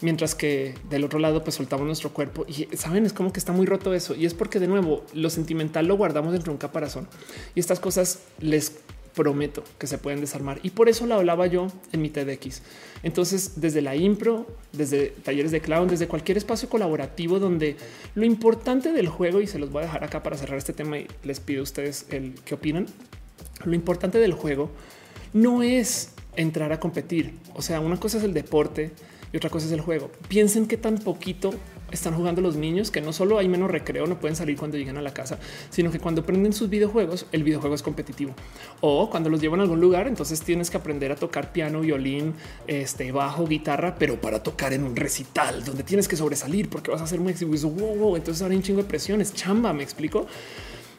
[0.00, 3.52] Mientras que del otro lado, pues soltamos nuestro cuerpo y saben, es como que está
[3.52, 4.14] muy roto eso.
[4.14, 7.08] Y es porque de nuevo lo sentimental lo guardamos dentro de un caparazón
[7.54, 8.78] y estas cosas les
[9.14, 10.58] prometo que se pueden desarmar.
[10.62, 12.62] Y por eso la hablaba yo en mi TEDx.
[13.02, 17.76] Entonces, desde la impro, desde talleres de clown, desde cualquier espacio colaborativo donde
[18.14, 20.98] lo importante del juego, y se los voy a dejar acá para cerrar este tema
[20.98, 22.86] y les pido a ustedes el qué opinan.
[23.64, 24.70] Lo importante del juego
[25.32, 27.34] no es entrar a competir.
[27.54, 28.90] O sea, una cosa es el deporte
[29.32, 30.10] y otra cosa es el juego.
[30.28, 31.54] Piensen que tan poquito
[31.90, 34.96] están jugando los niños, que no solo hay menos recreo, no pueden salir cuando llegan
[34.96, 35.38] a la casa,
[35.70, 38.34] sino que cuando prenden sus videojuegos, el videojuego es competitivo.
[38.80, 42.34] O cuando los llevan a algún lugar, entonces tienes que aprender a tocar piano, violín,
[42.66, 47.00] este bajo, guitarra, pero para tocar en un recital donde tienes que sobresalir porque vas
[47.00, 47.70] a hacer muy exitoso.
[47.70, 49.32] Wow, entonces ahora hay un chingo de presiones.
[49.34, 50.26] Chamba, me explico.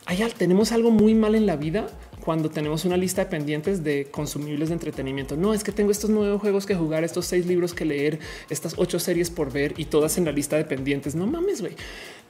[0.06, 1.88] Hay, tenemos algo muy mal en la vida
[2.26, 5.38] cuando tenemos una lista de pendientes de consumibles de entretenimiento.
[5.38, 8.20] No es que tengo estos nuevos juegos que jugar, estos seis libros que leer,
[8.50, 11.14] estas ocho series por ver y todas en la lista de pendientes.
[11.14, 11.74] No mames, güey.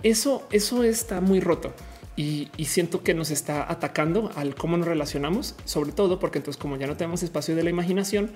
[0.04, 1.74] Eso, eso está muy roto.
[2.18, 6.62] Y, y, siento que nos está atacando al cómo nos relacionamos, sobre todo porque entonces
[6.62, 8.32] como ya no tenemos espacio de la imaginación,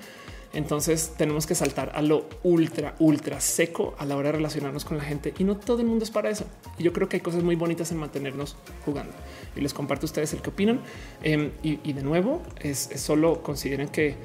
[0.52, 4.98] entonces tenemos que saltar a lo ultra, ultra seco a la hora de relacionarnos con
[4.98, 6.46] la gente y no todo el mundo es para eso.
[6.80, 9.14] Y yo creo que hay cosas muy bonitas en mantenernos jugando
[9.56, 10.82] y les comparto a ustedes el que opinan.
[11.22, 14.16] Em, y, de nuevo, es, solo consideren que,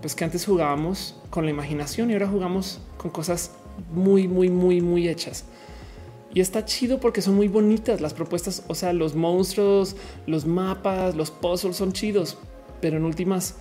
[0.00, 3.52] pues que antes jugábamos con la imaginación y ahora jugamos con cosas
[3.92, 5.44] muy, muy, muy, muy hechas.
[6.34, 8.64] Y está chido porque son muy bonitas las propuestas.
[8.66, 12.38] O sea, los monstruos, los mapas, los puzzles son chidos,
[12.80, 13.56] pero en últimas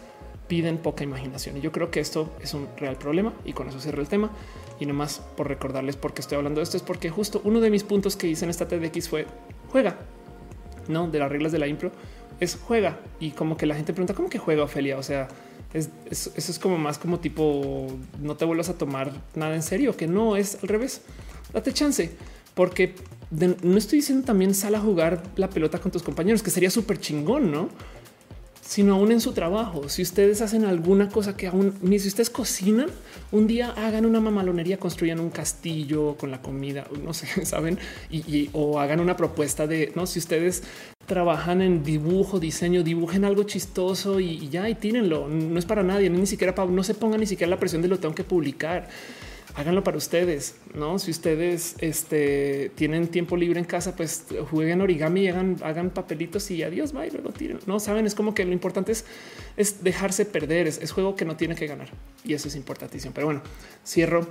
[0.49, 1.55] piden poca imaginación.
[1.55, 4.31] Y yo creo que esto es un real problema y con eso cierro el tema.
[4.81, 7.69] Y nomás por recordarles por qué estoy hablando de esto es porque justo uno de
[7.69, 9.27] mis puntos que hice en esta TEDx fue
[9.69, 9.97] juega,
[10.89, 11.91] no de las reglas de la impro.
[12.41, 14.97] es juega y como que la gente pregunta cómo que juega Ofelia.
[14.97, 15.27] O sea,
[15.73, 17.87] es, eso es como más como tipo
[18.19, 21.03] no te vuelvas a tomar nada en serio, que no es al revés.
[21.53, 22.11] Date chance
[22.59, 22.93] porque
[23.31, 26.99] no estoy diciendo también sal a jugar la pelota con tus compañeros, que sería súper
[26.99, 27.69] chingón, no?
[28.69, 29.89] Sino aún en su trabajo.
[29.89, 32.91] Si ustedes hacen alguna cosa que aún ni si ustedes cocinan,
[33.31, 37.79] un día hagan una mamalonería, construyan un castillo con la comida, no sé, saben,
[38.11, 40.05] y, o hagan una propuesta de no.
[40.05, 40.61] Si ustedes
[41.07, 45.27] trabajan en dibujo, diseño, dibujen algo chistoso y, ya y tírenlo.
[45.27, 47.87] No es para nadie, ni siquiera para no se pongan ni siquiera la presión de
[47.87, 48.87] lo tengo que publicar
[49.55, 50.99] háganlo para ustedes, ¿no?
[50.99, 56.63] Si ustedes este, tienen tiempo libre en casa, pues jueguen origami, hagan, hagan papelitos y
[56.63, 57.59] adiós, bye, luego tiren.
[57.65, 59.05] No saben, es como que lo importante es,
[59.57, 61.89] es dejarse perder, es, juego que no tiene que ganar
[62.23, 63.13] y eso es importantísimo.
[63.13, 63.41] Pero bueno,
[63.85, 64.27] cierro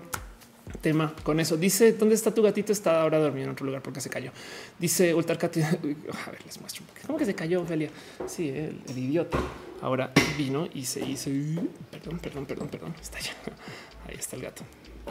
[0.81, 1.57] tema con eso.
[1.57, 2.73] Dice, ¿dónde está tu gatito?
[2.73, 4.33] Está ahora dormido en otro lugar porque se cayó.
[4.79, 5.57] Dice Ultarcat.
[5.57, 6.85] A ver, les muestro.
[7.07, 7.91] ¿Cómo que se cayó, Ophelia?
[8.27, 9.39] Sí, el, el, idiota.
[9.81, 11.31] Ahora vino y se hizo.
[11.91, 12.95] Perdón, perdón, perdón, perdón.
[13.01, 13.19] Está.
[14.09, 14.65] Ahí está el gato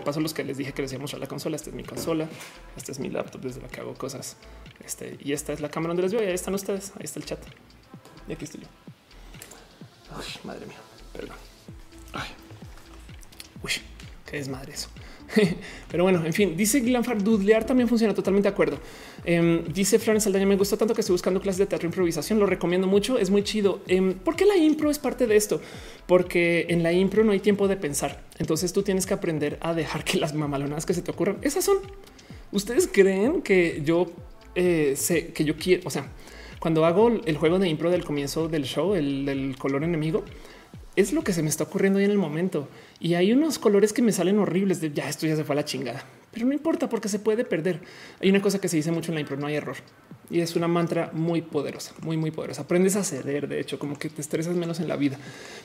[0.03, 1.56] paso los que les dije que les íbamos a la consola.
[1.56, 2.28] Esta es mi consola,
[2.76, 4.38] esta es mi laptop desde la que hago cosas.
[4.84, 6.24] Este y esta es la cámara donde les veo.
[6.24, 6.91] Y ahí están ustedes.
[6.95, 7.40] Ahí está el chat.
[8.28, 8.68] Y aquí estoy yo.
[10.15, 10.78] Ay, madre mía,
[11.14, 11.36] perdón.
[12.14, 12.30] Ay,
[13.64, 13.72] uy,
[14.26, 14.90] qué desmadre eso.
[15.89, 18.79] Pero bueno, en fin, dice Glanfar, dudlear también funciona totalmente de acuerdo.
[19.25, 22.39] Em, dice Florence Saldaña, me gustó tanto que estoy buscando clases de teatro e improvisación,
[22.39, 23.81] lo recomiendo mucho, es muy chido.
[23.87, 25.61] Eh, ¿Por qué la impro es parte de esto?
[26.05, 28.23] Porque en la impro no hay tiempo de pensar.
[28.39, 31.65] Entonces tú tienes que aprender a dejar que las mamalonas que se te ocurran, esas
[31.65, 31.77] son.
[32.51, 34.07] ¿Ustedes creen que yo
[34.55, 35.83] eh, sé que yo quiero?
[35.85, 36.09] O sea,
[36.59, 40.23] cuando hago el juego de impro del comienzo del show, el color enemigo,
[40.97, 42.67] es lo que se me está ocurriendo ahí en el momento.
[42.99, 45.57] Y hay unos colores que me salen horribles de ya esto ya se fue a
[45.57, 47.80] la chingada, pero no importa porque se puede perder.
[48.22, 49.78] Hay una cosa que se dice mucho en la impro, no hay error.
[50.30, 52.64] Y es una mantra muy poderosa, muy, muy poderosa.
[52.64, 55.18] Aprendes a ceder, de hecho, como que te estresas menos en la vida,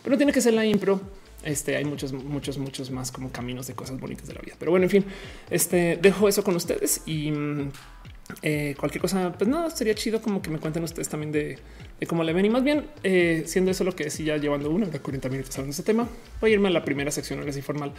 [0.02, 1.00] pero no tiene que ser la impro.
[1.42, 4.54] Este hay muchos, muchos, muchos más como caminos de cosas bonitas de la vida.
[4.58, 5.04] Pero bueno, en fin,
[5.50, 7.72] este dejo eso con ustedes y mm,
[8.42, 11.58] eh, cualquier cosa, pues nada, sería chido como que me cuenten ustedes también de,
[12.06, 12.44] cómo le ven.
[12.44, 15.74] Y más bien, eh, siendo eso lo que decía, llevando una hora 40 minutos hablando
[15.74, 16.08] de este tema,
[16.40, 17.92] voy a irme a la primera sección, ahora sí formal.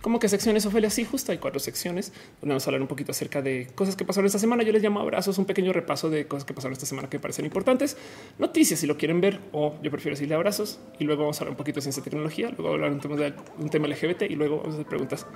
[0.00, 3.12] Como que secciones, Ofelia, sí, justo hay cuatro secciones donde vamos a hablar un poquito
[3.12, 4.62] acerca de cosas que pasaron esta semana.
[4.62, 7.44] Yo les llamo abrazos, un pequeño repaso de cosas que pasaron esta semana que parecen
[7.44, 7.96] importantes,
[8.38, 10.78] noticias si lo quieren ver, o yo prefiero decirle abrazos.
[10.98, 13.16] Y luego vamos a hablar un poquito de ciencia y tecnología, luego hablar un tema,
[13.16, 15.26] de, un tema LGBT y luego vamos a hacer preguntas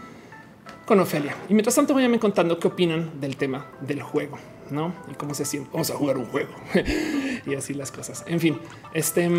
[0.84, 1.36] con Ofelia.
[1.48, 4.38] Y mientras tanto, vayan contando qué opinan del tema del juego,
[4.70, 4.94] no?
[5.10, 5.70] Y cómo se siente.
[5.72, 6.50] Vamos a jugar un juego
[7.46, 8.24] y así las cosas.
[8.26, 8.58] En fin,
[8.92, 9.30] este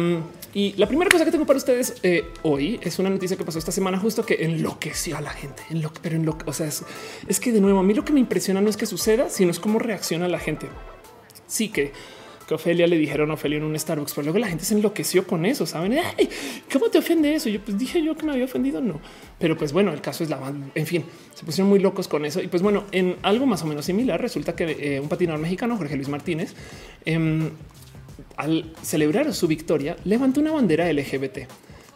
[0.54, 3.60] y la primera cosa que tengo para ustedes eh, hoy es una noticia que pasó
[3.60, 5.64] esta semana, justo que enloqueció a la gente.
[5.70, 6.84] En lo, pero en lo, o sea, es,
[7.28, 9.52] es que de nuevo, a mí lo que me impresiona no es que suceda, sino
[9.52, 10.68] es cómo reacciona la gente.
[11.48, 11.92] Sí que
[12.54, 15.26] que Ofelia le dijeron a Ofelia en un Starbucks, pero luego la gente se enloqueció
[15.26, 15.66] con eso.
[15.66, 15.98] Saben
[16.72, 17.50] cómo te ofende eso?
[17.50, 18.80] Yo pues dije yo que me había ofendido.
[18.80, 19.00] No,
[19.40, 21.04] pero pues bueno, el caso es la en fin,
[21.34, 22.42] se pusieron muy locos con eso.
[22.42, 25.78] Y pues bueno, en algo más o menos similar, resulta que eh, un patinador mexicano,
[25.78, 26.54] Jorge Luis Martínez,
[27.06, 27.50] em,
[28.38, 31.48] al celebrar su victoria, levantó una bandera LGBT.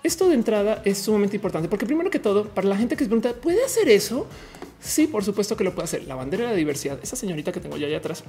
[0.03, 3.09] Esto de entrada es sumamente importante porque primero que todo, para la gente que se
[3.09, 4.27] pregunta, ¿puede hacer eso?
[4.79, 6.07] Sí, por supuesto que lo puede hacer.
[6.07, 8.23] La bandera de la diversidad, esa señorita que tengo ya allá atrás,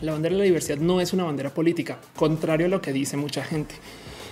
[0.00, 3.16] la bandera de la diversidad no es una bandera política, contrario a lo que dice
[3.16, 3.74] mucha gente.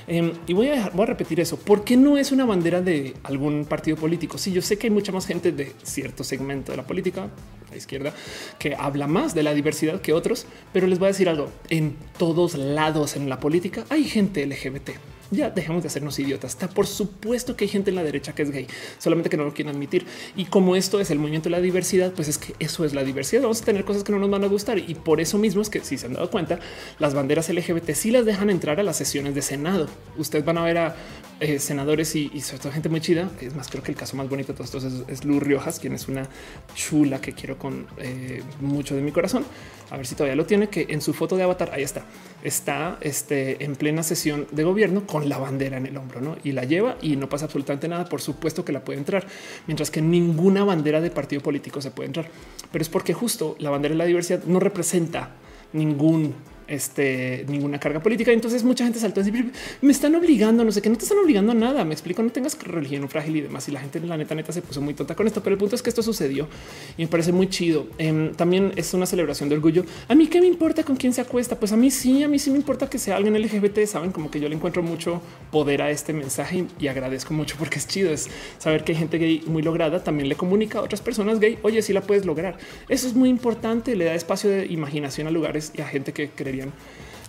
[0.06, 1.58] Em, y voy a, a repetir eso.
[1.58, 4.38] ¿Por qué no es una bandera de algún partido político?
[4.38, 7.28] Sí, yo sé que hay mucha más gente de cierto segmento de la política,
[7.70, 8.14] la izquierda,
[8.58, 11.50] que habla más de la diversidad que otros, pero les voy a decir algo.
[11.68, 16.52] En todos lados en la política hay gente LGBT ya dejemos de hacernos idiotas.
[16.52, 18.66] Está por supuesto que hay gente en la derecha que es gay,
[18.98, 20.06] solamente que no lo quieren admitir.
[20.36, 23.04] Y como esto es el movimiento de la diversidad, pues es que eso es la
[23.04, 23.42] diversidad.
[23.42, 25.70] Vamos a tener cosas que no nos van a gustar y por eso mismo es
[25.70, 26.58] que si se han dado cuenta,
[26.98, 29.88] las banderas LGBT sí las dejan entrar a las sesiones de Senado.
[30.16, 30.96] Ustedes van a ver a
[31.40, 33.30] eh, senadores y, sobre todo gente muy chida.
[33.40, 35.78] Es más, creo que el caso más bonito de todos estos es, es Lu Riojas,
[35.78, 36.28] quien es una
[36.74, 39.44] chula que quiero con eh, mucho de mi corazón.
[39.90, 42.04] A ver si todavía lo tiene, que en su foto de avatar, ahí está,
[42.42, 46.36] está este, en plena sesión de gobierno con la bandera en el hombro ¿no?
[46.42, 48.04] y la lleva y no pasa absolutamente nada.
[48.06, 49.26] Por supuesto que la puede entrar,
[49.66, 52.28] mientras que ninguna bandera de partido político se puede entrar.
[52.72, 55.30] Pero es porque justo la bandera de la diversidad no representa
[55.72, 56.34] ningún
[56.68, 58.32] este, ninguna carga política.
[58.32, 61.18] Entonces mucha gente saltó a decir, me están obligando, no sé qué, no te están
[61.18, 61.84] obligando a nada.
[61.84, 63.68] Me explico, no tengas religión frágil y demás.
[63.68, 65.42] Y la gente, la neta, neta, se puso muy tonta con esto.
[65.42, 66.48] Pero el punto es que esto sucedió
[66.96, 67.86] y me parece muy chido.
[67.98, 69.84] Em, también es una celebración de orgullo.
[70.08, 71.58] A mí qué me importa con quién se acuesta?
[71.58, 73.84] Pues a mí sí, a mí sí me importa que sea alguien LGBT.
[73.86, 75.20] Saben como que yo le encuentro mucho
[75.50, 78.12] poder a este mensaje y, agradezco mucho porque es chido.
[78.12, 78.28] Es
[78.58, 81.58] saber que hay gente gay muy lograda también le comunica a otras personas gay.
[81.62, 82.58] Oye, si la puedes lograr.
[82.88, 83.96] Eso es muy importante.
[83.96, 86.57] Le da espacio de imaginación a lugares y a gente que creería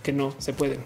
[0.04, 0.80] que no se pueden.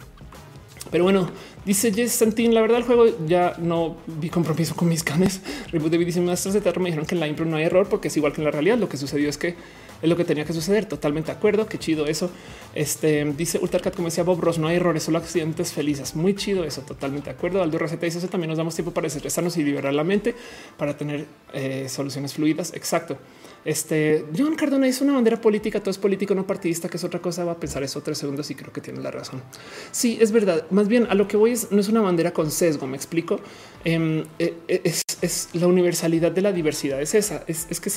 [0.91, 1.30] Pero bueno,
[1.65, 5.41] dice Jess Santín, la verdad el juego ya no vi compromiso con mis canes.
[5.72, 7.88] Reboot David dice, maestros de terror me dijeron que en la impro no hay error
[7.90, 8.78] porque es igual que en la realidad.
[8.78, 9.56] Lo que sucedió es que
[10.02, 10.86] es lo que tenía que suceder.
[10.86, 11.65] Totalmente de acuerdo.
[11.68, 12.30] Qué chido eso.
[12.76, 16.15] Este dice Ultracat, como decía Bob Ross, no hay errores, solo accidentes felices.
[16.15, 16.82] Muy chido eso.
[16.82, 17.64] Totalmente de acuerdo.
[17.64, 20.36] Aldo Receta dice eso también nos damos tiempo para desestresarnos y liberar la mente
[20.78, 22.74] para tener eh, soluciones fluidas.
[22.74, 23.18] Exacto.
[23.65, 27.22] Este John Cardona es una bandera política, todo es político, no partidista, que es otra
[27.22, 27.45] cosa.
[27.45, 29.41] Va a pensar eso tres segundos y creo que tiene la razón.
[29.91, 30.65] Sí, es verdad.
[30.69, 32.88] Más bien a lo que voy es no es una bandera con sesgo.
[32.88, 33.40] Me explico.
[33.85, 37.02] Em, eh, es, es, la universalidad de la diversidad.
[37.02, 37.44] Es esa.
[37.48, 37.90] Es, que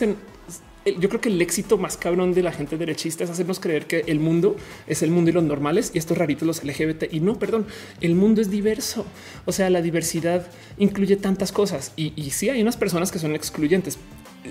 [1.01, 4.05] yo creo que el éxito más cabrón de la gente derechista es hacernos creer que
[4.07, 4.57] el mundo
[4.87, 7.13] es el mundo y los normales y estos raritos los LGBT.
[7.13, 7.67] Y no, perdón,
[8.01, 9.05] el mundo es diverso.
[9.47, 10.47] O sea, la diversidad
[10.79, 13.99] incluye tantas cosas y, y sí hay unas personas que son excluyentes.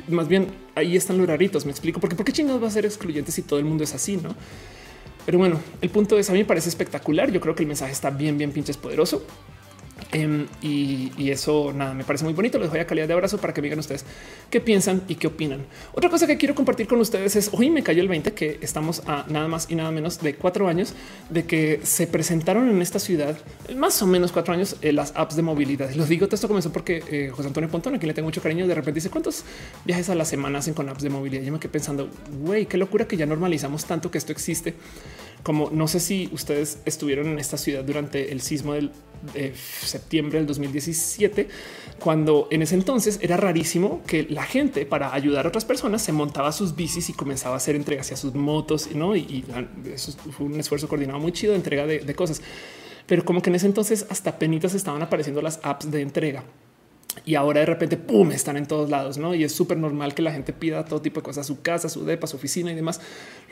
[0.07, 1.65] Más bien ahí están los raritos.
[1.65, 3.93] Me explico porque por qué chingados va a ser excluyente si todo el mundo es
[3.93, 4.35] así, no?
[5.25, 7.31] Pero bueno, el punto es a mí me parece espectacular.
[7.31, 9.25] Yo creo que el mensaje está bien, bien pinches poderoso.
[10.11, 12.57] Em, y, eso nada, me parece muy bonito.
[12.59, 14.05] Les doy a calidad de abrazo para que me digan ustedes
[14.49, 15.65] qué piensan y qué opinan.
[15.93, 19.01] Otra cosa que quiero compartir con ustedes es hoy me cayó el 20 que estamos
[19.07, 20.93] a nada más y nada menos de cuatro años
[21.29, 23.37] de que se presentaron en esta ciudad,
[23.75, 25.91] más o menos cuatro años, eh, las apps de movilidad.
[25.91, 28.67] Los digo, esto comenzó porque eh, José Antonio Pontón, a quien le tengo mucho cariño,
[28.67, 29.43] de repente dice cuántos
[29.83, 31.43] viajes a la semana hacen con apps de movilidad.
[31.43, 32.09] Yo me quedé pensando,
[32.41, 34.75] güey, qué locura que ya normalizamos tanto que esto existe.
[35.45, 38.91] Como no sé si ustedes estuvieron en esta ciudad durante el sismo del
[39.33, 41.47] de septiembre del 2017,
[41.99, 46.11] cuando en ese entonces era rarísimo que la gente para ayudar a otras personas se
[46.11, 49.15] montaba sus bicis y comenzaba a hacer entrega hacia sus motos, ¿no?
[49.15, 49.45] Y,
[49.93, 52.41] eso fue un esfuerzo coordinado muy chido de entrega de, de cosas.
[53.05, 56.43] Pero como que en ese entonces hasta penitas estaban apareciendo las apps de entrega
[57.23, 59.33] y ahora de repente pum, están en todos lados, no?
[59.33, 62.05] Y es súper normal que la gente pida todo tipo de cosas, su casa, su
[62.05, 62.99] depa, su oficina y demás.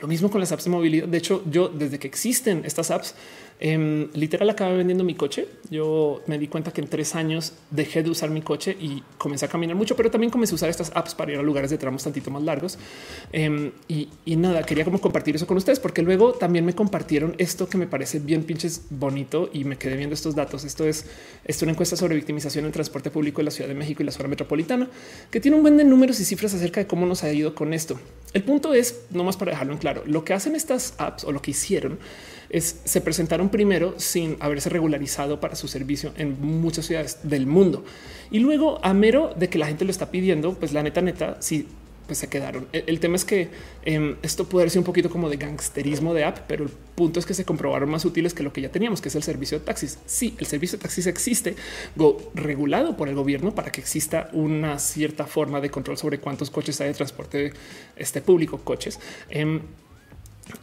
[0.00, 1.08] Lo mismo con las apps de movilidad.
[1.08, 3.14] De hecho, yo desde que existen estas apps,
[3.60, 5.46] eh, literal acabé vendiendo mi coche.
[5.70, 9.46] Yo me di cuenta que en tres años dejé de usar mi coche y comencé
[9.46, 11.78] a caminar mucho, pero también comencé a usar estas apps para ir a lugares de
[11.78, 12.78] tramos tantito más largos.
[13.32, 17.68] Em, y, nada, quería como compartir eso con ustedes, porque luego también me compartieron esto
[17.68, 20.64] que me parece bien pinches bonito y me quedé viendo estos datos.
[20.64, 21.06] Esto es,
[21.44, 24.12] es una encuesta sobre victimización en transporte público en la Ciudad de México y la
[24.12, 24.88] zona metropolitana,
[25.30, 27.72] que tiene un buen de números y cifras acerca de cómo nos ha ido con
[27.72, 27.98] esto.
[28.32, 31.32] El punto es, no más para dejarlo en claro, lo que hacen estas apps o
[31.32, 31.98] lo que hicieron
[32.54, 37.84] es se presentaron primero sin haberse regularizado para su servicio en muchas ciudades del mundo.
[38.30, 41.36] Y luego a mero de que la gente lo está pidiendo, pues la neta, neta,
[41.40, 41.66] sí,
[42.06, 42.68] pues se quedaron.
[42.72, 43.48] El, tema es que
[43.84, 47.26] em, esto puede ser un poquito como de gangsterismo de app, pero el punto es
[47.26, 49.64] que se comprobaron más útiles que lo que ya teníamos, que es el servicio de
[49.64, 49.98] taxis.
[50.06, 51.56] Sí, el servicio de taxis existe
[52.34, 56.80] regulado por el gobierno para que exista una cierta forma de control sobre cuántos coches
[56.80, 57.52] hay de transporte
[57.96, 59.00] este público, coches.
[59.28, 59.60] Em,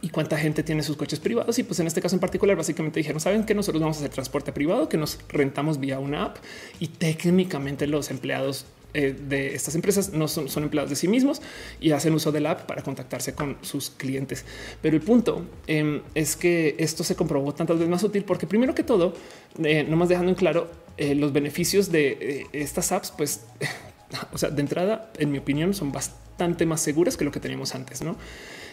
[0.00, 1.58] y cuánta gente tiene sus coches privados.
[1.58, 4.10] Y pues en este caso en particular, básicamente dijeron, saben que nosotros vamos a hacer
[4.10, 6.36] transporte privado, que nos rentamos vía una app
[6.80, 11.40] y técnicamente los empleados eh, de estas empresas no son, empleados de sí mismos
[11.80, 14.44] y hacen uso de la app para contactarse con sus clientes.
[14.82, 18.74] Pero el punto eh, es que esto se comprobó tantas veces más útil porque primero
[18.74, 19.14] que todo,
[19.62, 23.46] eh, no más dejando en claro eh, los beneficios de eh, estas apps, pues,
[24.32, 27.74] o sea, de entrada, en mi opinión, son bastante más seguras que lo que teníamos
[27.74, 28.16] antes, ¿no?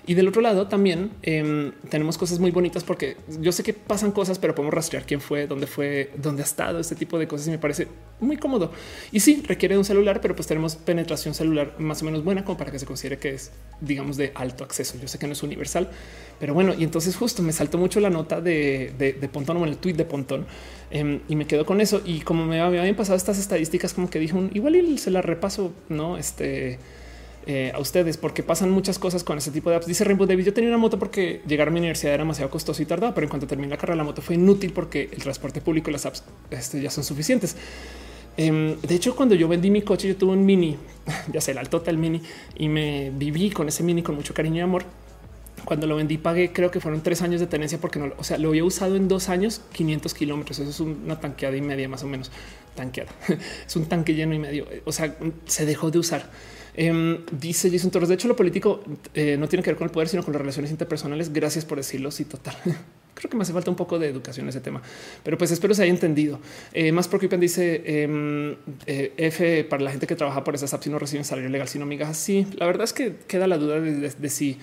[0.09, 4.11] Y del otro lado también eh, tenemos cosas muy bonitas porque yo sé que pasan
[4.11, 7.47] cosas, pero podemos rastrear quién fue, dónde fue, dónde ha estado este tipo de cosas
[7.47, 7.87] y me parece
[8.19, 8.71] muy cómodo.
[9.11, 12.57] Y sí, requiere un celular, pero pues tenemos penetración celular más o menos buena como
[12.57, 14.97] para que se considere que es, digamos, de alto acceso.
[14.99, 15.91] Yo sé que no es universal,
[16.39, 19.69] pero bueno, y entonces justo me saltó mucho la nota de, de, Pontón o en
[19.69, 20.47] el tweet de Pontón
[20.89, 22.01] eh, y me quedo con eso.
[22.03, 25.21] Y como me habían pasado estas estadísticas, como que dijo un, igual y se la
[25.21, 26.17] repaso, no?
[26.17, 26.79] Este
[27.51, 29.87] eh, a ustedes porque pasan muchas cosas con ese tipo de apps.
[29.87, 32.79] Dice Rainbow David, yo tenía una moto porque llegar a mi universidad era demasiado costoso
[32.83, 35.59] y tardado, pero en cuanto terminé la carrera la moto fue inútil porque el transporte
[35.59, 37.55] público y las apps este, ya son suficientes.
[38.37, 40.77] Eh, de hecho, cuando yo vendí mi coche, yo tuve un mini,
[41.33, 42.21] ya sé, el Altota, el mini,
[42.55, 44.83] y me viví con ese mini con mucho cariño y amor.
[45.65, 48.37] Cuando lo vendí, pagué, creo que fueron tres años de tenencia porque no, o sea,
[48.37, 50.59] lo había usado en dos años, 500 kilómetros.
[50.59, 52.29] Eso es una tanqueada y media, más o menos
[52.75, 53.09] tanqueada.
[53.65, 54.67] es un tanque lleno y medio.
[54.85, 55.15] O sea,
[55.45, 56.29] se dejó de usar.
[56.81, 58.07] Eh, dice Jason Torres.
[58.07, 58.81] De hecho, lo político
[59.13, 61.33] eh, no tiene que ver con el poder, sino con las relaciones interpersonales.
[61.33, 62.09] Gracias por decirlo.
[62.09, 62.55] Sí, total.
[63.15, 64.81] Creo que me hace falta un poco de educación en ese tema,
[65.23, 66.39] pero pues espero se haya entendido.
[66.71, 70.89] Eh, más porque dice eh, F para la gente que trabaja por esas apps y
[70.89, 72.15] no reciben salario legal, sino migajas.
[72.15, 74.57] Sí, la verdad es que queda la duda de si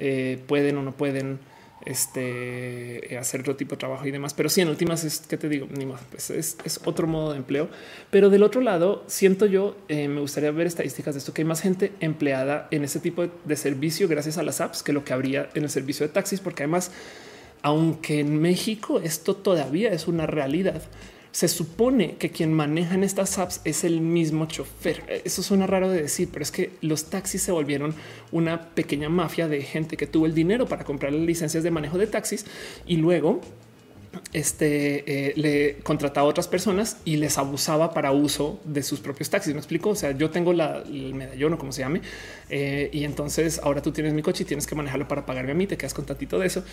[0.00, 1.38] eh, pueden o no pueden
[1.84, 4.34] este, hacer otro tipo de trabajo y demás.
[4.34, 7.32] Pero sí, en últimas es que te digo, ni más, pues es, es, otro modo
[7.32, 7.68] de empleo.
[8.10, 11.48] Pero del otro lado, siento yo, eh, me gustaría ver estadísticas de esto, que hay
[11.48, 15.12] más gente empleada en ese tipo de, servicio gracias a las apps que lo que
[15.12, 16.90] habría en el servicio de taxis, porque además
[17.62, 20.80] aunque en México esto todavía es una realidad,
[21.32, 25.22] se supone que quien maneja en estas apps es el mismo chofer.
[25.24, 27.94] Eso suena raro de decir, pero es que los taxis se volvieron
[28.32, 31.98] una pequeña mafia de gente que tuvo el dinero para comprar las licencias de manejo
[31.98, 32.46] de taxis
[32.86, 33.40] y luego
[34.32, 39.30] este eh, le contrataba a otras personas y les abusaba para uso de sus propios
[39.30, 39.54] taxis.
[39.54, 39.90] Me explico.
[39.90, 42.00] O sea, yo tengo el medallón o como se llame,
[42.48, 45.54] eh, y entonces ahora tú tienes mi coche y tienes que manejarlo para pagarme a
[45.54, 45.66] mí.
[45.66, 46.64] Te quedas con tantito de eso.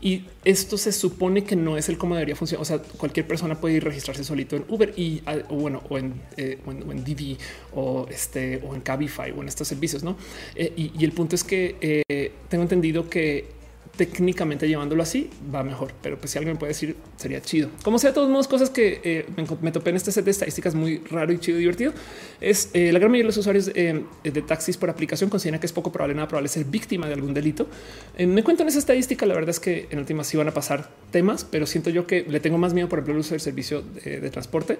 [0.00, 2.62] Y esto se supone que no es el cómo debería funcionar.
[2.62, 5.98] O sea, cualquier persona puede ir registrarse solito en Uber y ah, o bueno, o
[5.98, 7.36] en, eh, o en, Didi
[7.74, 10.02] o este o en Cabify o en estos servicios.
[10.02, 10.16] No,
[10.56, 13.55] y, y, el punto es que tengo entendido que
[13.96, 17.70] técnicamente llevándolo así va mejor, pero pues si alguien me puede decir sería chido.
[17.82, 19.26] Como sea, de todos modos, cosas que eh,
[19.62, 21.92] me, topé en este set de estadísticas muy raro y chido y divertido
[22.40, 25.66] es eh, la gran mayoría de los usuarios eh, de taxis por aplicación consideran que
[25.66, 27.66] es poco probable, nada probable ser víctima de algún delito.
[28.18, 29.26] me cuentan esa estadística.
[29.26, 32.22] La verdad es que en últimas sí van a pasar temas, pero siento yo que
[32.28, 34.78] le tengo más miedo, por ejemplo, el uso del servicio de, de transporte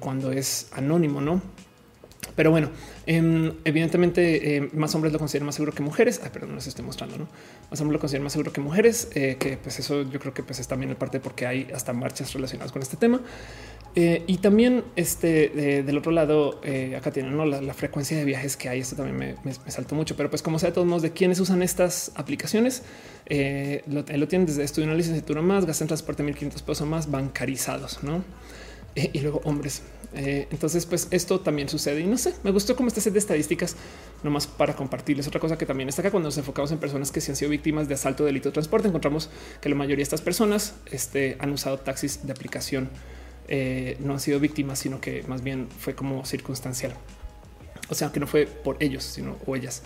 [0.00, 1.40] cuando es anónimo, no?
[2.34, 2.70] Pero bueno,
[3.06, 6.20] em, evidentemente eh, más hombres lo consideran más seguro que mujeres.
[6.22, 7.28] Ay, perdón, no les estoy mostrando, ¿no?
[7.70, 10.42] Más hombres lo consideran más seguro que mujeres, eh, que pues eso yo creo que
[10.42, 13.20] pues es también el parte porque hay hasta marchas relacionadas con este tema.
[13.94, 16.60] Eh, y también este del otro lado,
[16.94, 18.80] acá tienen la, frecuencia de viajes que hay.
[18.80, 21.40] Esto también me, me, saltó mucho, pero pues como sea de todos modos de quienes
[21.40, 22.82] usan estas aplicaciones,
[23.86, 28.22] lo, tienen desde estudiar una licenciatura más, gastan transporte 1500 pesos más bancarizados, no?
[29.12, 29.82] Y luego hombres
[30.16, 33.18] eh, entonces, pues esto también sucede y no sé, me gustó como este set de
[33.18, 33.76] estadísticas
[34.22, 35.26] nomás para compartirles.
[35.28, 37.50] Otra cosa que también está acá cuando nos enfocamos en personas que se han sido
[37.50, 39.28] víctimas de asalto, delito de transporte, encontramos
[39.60, 42.88] que la mayoría de estas personas este, han usado taxis de aplicación.
[43.48, 46.94] Eh, no han sido víctimas, sino que más bien fue como circunstancial.
[47.90, 49.82] O sea, que no fue por ellos, sino o ellas.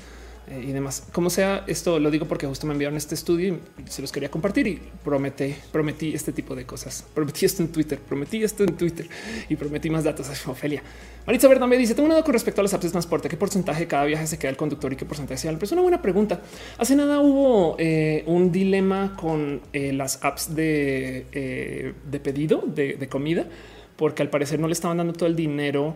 [0.50, 1.06] Eh, y demás.
[1.12, 4.30] Como sea, esto lo digo porque justo me enviaron este estudio y se los quería
[4.30, 7.06] compartir y prometí, prometí este tipo de cosas.
[7.14, 9.08] Prometí esto en Twitter, prometí esto en Twitter
[9.48, 10.28] y prometí más datos.
[10.48, 10.82] Ofelia.
[11.24, 13.28] Maritza Verdad me dice: Tengo una duda con respecto a las apps de transporte.
[13.28, 15.54] ¿Qué porcentaje de cada viaje se queda el conductor y qué porcentaje se da?
[15.54, 16.40] Pero es una buena pregunta.
[16.78, 23.46] Hace nada hubo eh, un dilema con eh, las apps de, de pedido de comida,
[23.94, 25.94] porque al parecer no le estaban dando todo el dinero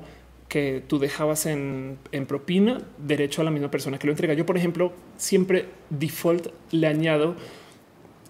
[0.49, 1.99] que tú dejabas en,
[2.29, 4.35] propina derecho a la misma persona que lo entrega.
[4.35, 7.35] Yo, por ejemplo, siempre default le añado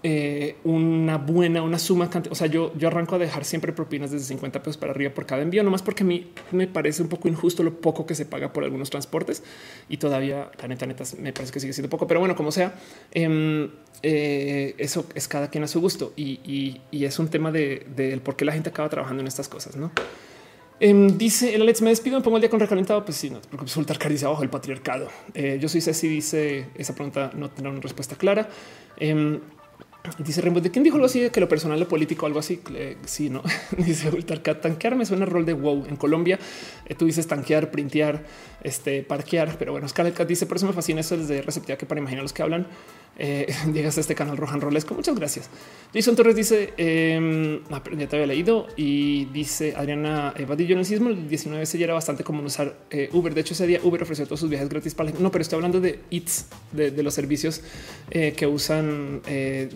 [0.02, 2.32] eh, una buena, una suma cantidad.
[2.32, 5.26] O sea, yo, yo arranco a dejar siempre propinas desde 50 pesos para arriba por
[5.26, 8.26] cada envío, nomás porque a mí me parece un poco injusto lo poco que se
[8.26, 9.42] paga por algunos transportes
[9.88, 12.06] y todavía la neta, neta, me parece que sigue siendo poco.
[12.06, 12.74] Pero bueno, como sea,
[13.12, 13.70] em,
[14.02, 18.36] eh, eso es cada quien a su gusto y, es un tema de, de por
[18.36, 19.90] qué la gente acaba trabajando en estas cosas, no?
[20.80, 23.04] Em, dice el Alex, me despido, me pongo el día con recalentado.
[23.04, 25.08] Pues sí, no te preocupes, soltar caricia abajo el patriarcado.
[25.32, 28.48] Eh, yo soy Ceci, dice esa pregunta no tendrá una respuesta clara.
[28.96, 29.40] Em,
[30.18, 32.60] dice Rainbow, ¿de quién dijo algo así de que lo personal, lo político, algo así?
[33.06, 33.42] sí, no.
[33.78, 35.86] dice Ultarcat, tanquear me suena rol de wow.
[35.88, 36.38] En Colombia
[36.86, 38.22] eh, tú dices tanquear, printear,
[38.62, 39.56] este, parquear.
[39.58, 42.32] Pero bueno, Scarlett dice, por eso me fascina eso desde receptividad que para imaginar los
[42.32, 42.66] que hablan
[43.18, 44.94] eh, llegas a este canal Rohan Rolesco.
[44.94, 45.50] Muchas gracias.
[45.92, 47.60] Jason Torres dice eh,
[47.96, 51.94] ya te había leído y dice Adriana Evadillo en el sismo el 19 se era
[51.94, 53.34] bastante común usar eh, Uber.
[53.34, 55.80] De hecho, ese día Uber ofreció todos sus viajes gratis para no, pero estoy hablando
[55.80, 57.62] de Eats, de, los servicios
[58.10, 59.20] eh, que usan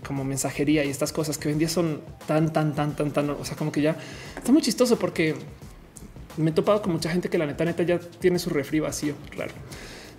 [0.06, 3.30] como mensajería y estas cosas que hoy en día son tan, tan, tan, tan, tan.
[3.30, 3.96] O sea, como que ya
[4.36, 5.34] está muy chistoso porque
[6.38, 9.14] me he topado con mucha gente que la neta, neta ya tiene su refri vacío.
[9.30, 9.52] Claro.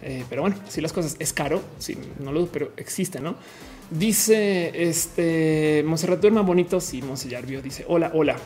[0.01, 3.35] Eh, pero bueno, si las cosas es caro, sí, no lo, pero existe, no?
[3.89, 6.79] Dice este Monserrat duerma bonito.
[6.79, 8.37] Sí, Monsellar vio, dice hola, hola.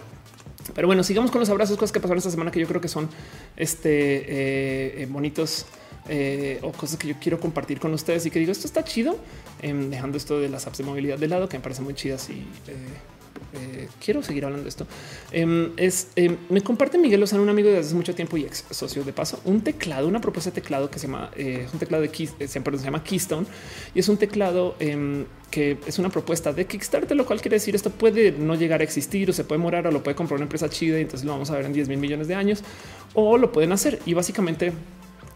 [0.73, 2.87] Pero bueno, sigamos con los abrazos, cosas que pasaron esta semana que yo creo que
[2.87, 3.09] son
[3.57, 5.65] este eh, eh, bonitos.
[6.61, 9.17] o cosas que yo quiero compartir con ustedes y que digo esto está chido,
[9.63, 12.29] em, dejando esto de las apps de movilidad de lado que me parece muy chidas
[12.29, 12.45] y
[13.55, 14.87] eh, quiero seguir hablando de esto.
[15.31, 18.65] Em, es em, me comparte Miguel Lozano, un amigo de hace mucho tiempo y ex
[18.71, 22.01] socio de paso, un teclado, una propuesta de teclado que se llama eh, un teclado
[22.01, 22.09] de
[22.39, 23.45] eh, se llama Keystone
[23.93, 24.75] y es un teclado
[25.51, 28.83] que es una propuesta de Kickstarter, lo cual quiere decir esto puede no llegar a
[28.83, 31.33] existir o se puede morar o lo puede comprar una empresa chida y entonces lo
[31.33, 32.63] vamos a ver en 10 mil millones de años
[33.13, 34.73] o lo pueden hacer y básicamente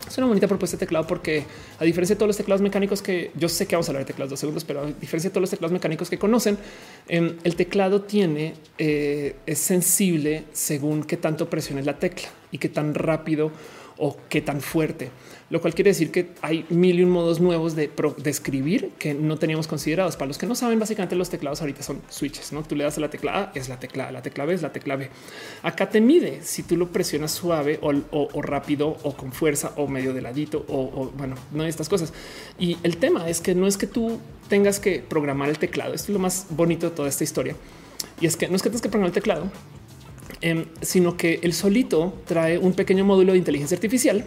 [0.08, 1.46] es una bonita propuesta de teclado porque
[1.80, 4.08] a diferencia de todos los teclados mecánicos que yo sé que vamos a hablar de
[4.08, 6.58] teclados dos segundos, pero a diferencia de todos los teclados mecánicos que conocen,
[7.08, 12.70] em, el teclado tiene eh, es sensible según qué tanto presiones la tecla y qué
[12.70, 13.52] tan rápido
[13.98, 15.10] o qué tan fuerte
[15.50, 17.90] lo cual quiere decir que hay mil y un modos nuevos de,
[18.26, 20.18] escribir que no teníamos considerados.
[20.18, 22.64] Para los que no saben, básicamente los teclados ahorita son switches, ¿no?
[22.64, 24.74] Tú le das a la tecla A, es la tecla la tecla B es la
[24.74, 25.10] tecla B.
[25.64, 30.14] Acá te mide si tú lo presionas suave o, rápido o con fuerza o medio
[30.14, 32.12] de ladito o, bueno, no hay estas cosas.
[32.60, 34.20] Y el tema es que no es que tú
[34.50, 35.94] tengas que programar el teclado.
[35.94, 37.56] Esto es lo más bonito de toda esta historia.
[38.20, 39.50] Y es que no es que tengas que programar el teclado,
[40.42, 44.26] em, sino que el solito trae un pequeño módulo de inteligencia artificial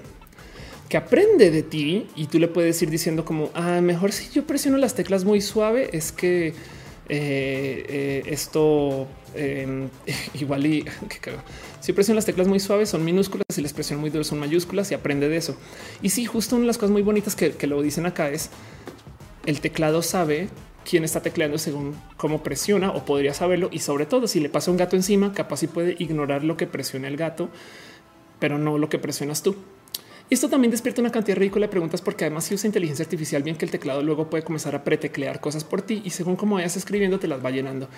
[0.91, 4.45] que aprende de ti y tú le puedes ir diciendo como ah, mejor si yo
[4.45, 6.53] presiono las teclas muy suave es que eh,
[7.09, 9.07] eh, esto
[9.37, 9.89] em,
[10.35, 10.85] igual y
[11.81, 14.91] si presiono las teclas muy suaves son minúsculas y les presiono muy duras son mayúsculas
[14.91, 15.57] y aprende de eso.
[16.03, 18.51] Y sí, justo una de las cosas muy bonitas que, que lo dicen acá es
[19.47, 20.49] el teclado sabe
[20.85, 24.73] quién está tecleando según cómo presiona o podría saberlo y sobre todo si le pasa
[24.73, 27.49] un gato encima capaz si puede ignorar lo que presiona el gato
[28.41, 29.55] pero no lo que presionas tú.
[30.31, 33.57] Esto también despierta una cantidad ridícula de preguntas porque además si usa inteligencia artificial, bien
[33.57, 36.77] que el teclado luego puede comenzar a preteclear cosas por ti y según cómo vayas
[36.77, 37.89] escribiendo te las va llenando.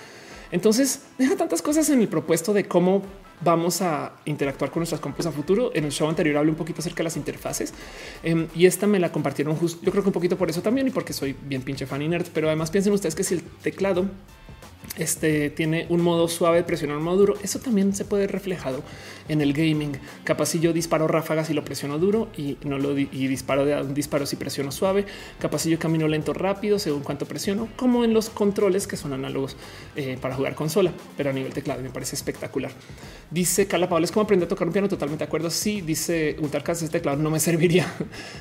[0.51, 3.03] Entonces deja tantas cosas en el propuesto de cómo
[3.45, 5.73] vamos a interactuar con nuestras compus a futuro.
[5.75, 7.75] En el show anterior hablé un poquito acerca de las interfaces
[8.23, 9.85] em, y esta me la compartieron justo.
[9.85, 12.09] Yo creo que un poquito por eso también y porque soy bien pinche fan y
[12.09, 14.07] nerd, pero además piensen ustedes que si el teclado
[14.97, 17.35] este tiene un modo suave de presionar un modo duro.
[17.43, 18.83] Eso también se puede reflejado
[19.29, 19.93] en el gaming.
[20.25, 23.81] Capaz si yo disparo ráfagas y lo presiono duro y no lo y disparo de
[23.81, 25.07] un disparo si presiono suave.
[25.39, 29.13] Capaz si yo camino lento rápido según cuánto presiono, como en los controles que son
[29.13, 29.57] análogos
[29.97, 32.73] eh, para jugar consola, pero a nivel teclado me parece espectacular.
[33.31, 34.89] Dice Carla Pablo, es como aprender a tocar un piano.
[34.89, 35.49] Totalmente de acuerdo.
[35.49, 37.87] Sí, dice Ultarcas, este teclado no me serviría.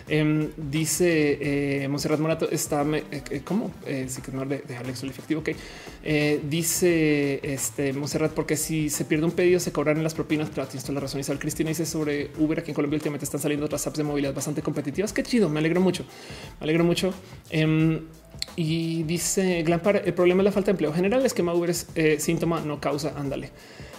[0.08, 5.04] Em, dice eh, Monserrat Morato, está eh, eh, como sí que no de, de Alex
[5.04, 5.42] el efectivo.
[5.42, 5.52] Ok,
[6.38, 10.50] dice este Monserrat, porque si se pierde un pedido, se cobran las propinas.
[10.50, 11.20] Pero tienes toda la razón.
[11.20, 14.34] Isabel Cristina dice sobre Uber aquí en Colombia últimamente están saliendo otras apps de movilidad
[14.34, 15.14] bastante competitivas.
[15.14, 15.50] Qué chido.
[15.50, 16.04] Me alegro mucho.
[16.60, 17.14] Me alegro mucho.
[17.50, 18.02] Em,
[18.56, 21.26] y dice Glampar, el problema es la falta de empleo general.
[21.26, 21.88] Es que Uber es
[22.20, 23.14] síntoma, no causa.
[23.18, 23.52] Ándale.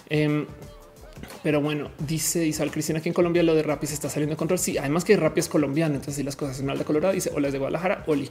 [0.09, 0.47] Em,
[1.43, 4.59] pero bueno, dice Isabel Cristina que en Colombia lo de Rappi está saliendo de control.
[4.59, 5.95] Sí, además que Rappi es colombiano.
[5.95, 8.31] Entonces, si las cosas en de Colorado, dice hola es de Guadalajara, Oli.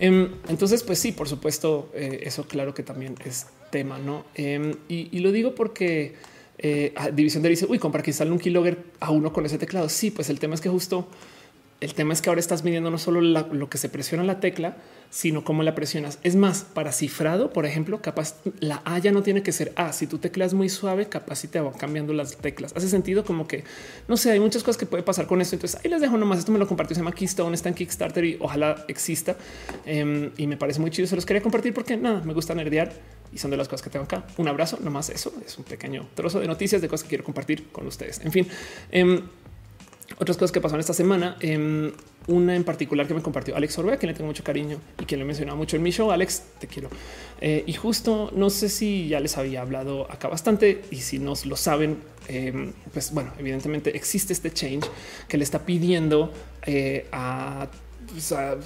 [0.00, 4.24] Em, entonces, pues sí, por supuesto, eh, eso claro que también es tema, no?
[4.34, 6.14] Em, y, lo digo porque
[6.58, 9.90] eh, División de dice uy, compra que instale un keylogger a uno con ese teclado.
[9.90, 11.06] Sí, pues el tema es que justo
[11.80, 14.76] el tema es que ahora estás midiendo no solo lo que se presiona la tecla,
[15.10, 16.18] sino cómo la presionas.
[16.22, 19.92] Es más, para cifrado, por ejemplo, capaz la A ya no tiene que ser A.
[19.92, 22.72] Si tu tecla es muy suave, capaz si te van cambiando las teclas.
[22.76, 23.64] Hace sentido como que
[24.08, 25.56] no sé, hay muchas cosas que puede pasar con esto.
[25.56, 26.38] Entonces ahí les dejo nomás.
[26.38, 29.36] Esto me lo compartió, se llama Keystone, está en Kickstarter y ojalá exista.
[29.84, 31.08] Em, y me parece muy chido.
[31.08, 32.92] Se los quería compartir porque nada, me gusta nerdear
[33.32, 34.24] y son de las cosas que tengo acá.
[34.36, 37.68] Un abrazo, nomás eso es un pequeño trozo de noticias de cosas que quiero compartir
[37.72, 38.20] con ustedes.
[38.20, 38.46] En fin,
[38.92, 39.22] em,
[40.20, 41.36] otras cosas que pasaron esta semana.
[41.40, 41.92] Em,
[42.26, 45.16] una en particular que me compartió Alex Orbea, que le tengo mucho cariño y que
[45.16, 46.10] le mencionaba mucho en mi show.
[46.10, 46.90] Alex, te quiero.
[47.40, 51.32] Eh, y justo no sé si ya les había hablado acá bastante y si no
[51.46, 51.98] lo saben,
[52.28, 54.86] em, pues bueno, evidentemente existe este change
[55.26, 56.32] que le está pidiendo
[56.66, 57.68] eh, a,
[58.12, 58.56] pues, a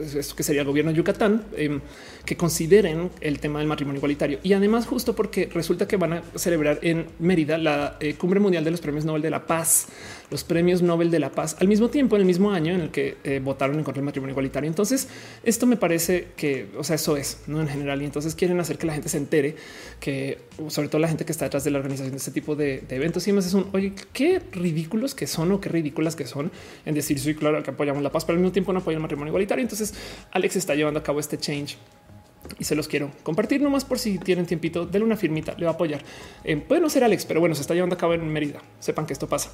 [0.00, 1.80] esto que sería el gobierno de Yucatán, em,
[2.24, 4.38] que consideren el tema del matrimonio igualitario.
[4.42, 8.64] Y además, justo porque resulta que van a celebrar en Mérida la eh, cumbre mundial
[8.64, 9.86] de los premios Nobel de la Paz,
[10.32, 12.90] los premios Nobel de la Paz, al mismo tiempo, en el mismo año en el
[12.90, 14.66] que eh, votaron en contra del matrimonio igualitario.
[14.66, 15.08] Entonces,
[15.44, 18.02] esto me parece que, o sea, eso es no en general.
[18.02, 19.54] Y entonces quieren hacer que la gente se entere
[20.00, 20.38] que,
[20.68, 23.28] sobre todo la gente que está detrás de la organización de este tipo de, eventos
[23.28, 26.50] y más es un oye, qué ridículos que son o qué ridículas que son
[26.86, 29.02] en decir, sí, claro, que apoyamos la paz, pero al mismo tiempo no apoyan el
[29.02, 29.62] matrimonio igualitario.
[29.62, 29.94] Entonces,
[30.32, 31.76] Alex está llevando a cabo este change
[32.58, 35.72] y se los quiero compartir nomás por si tienen tiempito, denle una firmita, le va
[35.72, 36.02] a apoyar.
[36.44, 38.60] Eh, puede no ser Alex, pero bueno, se está llevando a cabo en Mérida.
[38.80, 39.50] Sepan que esto pasa.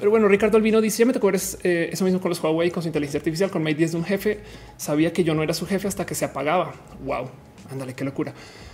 [0.00, 2.82] Pero bueno, Ricardo Albino dice: Ya me tocó eh, eso mismo con los Huawei, con
[2.82, 4.40] su inteligencia artificial, con Mate 10 de un jefe.
[4.78, 6.72] Sabía que yo no era su jefe hasta que se apagaba.
[7.04, 7.28] Wow,
[7.70, 8.32] ándale, qué locura.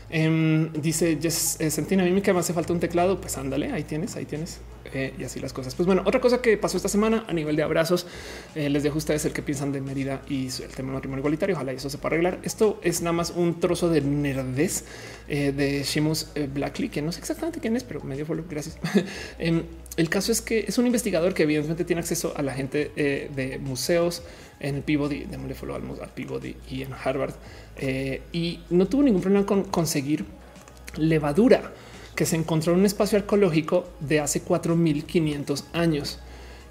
[0.08, 3.20] Em, dice Jess eh, Sentina, a mí me hace falta un teclado.
[3.20, 4.60] Pues ándale, ahí tienes, ahí tienes.
[4.92, 5.74] Eh, y así las cosas.
[5.74, 8.06] Pues bueno, otra cosa que pasó esta semana a nivel de abrazos,
[8.54, 11.20] eh, les dejo a ustedes el que piensan de Mérida y el tema del matrimonio
[11.20, 11.54] igualitario.
[11.56, 12.38] Ojalá eso se pueda arreglar.
[12.42, 14.84] Esto es nada más un trozo de nerdez
[15.26, 18.44] de Shimus Blackley, que no sé exactamente quién es, pero medio follow.
[18.48, 18.78] Gracias.
[19.38, 19.64] Em,
[19.96, 23.58] el caso es que es un investigador que evidentemente tiene acceso a la gente de
[23.58, 24.22] museos
[24.60, 27.34] en el Peabody, démosle follow al Peabody y en Harvard
[27.76, 30.24] eh, y no tuvo ningún problema con conseguir
[30.96, 31.72] levadura
[32.16, 36.18] que se encontró en un espacio arqueológico de hace 4500 años.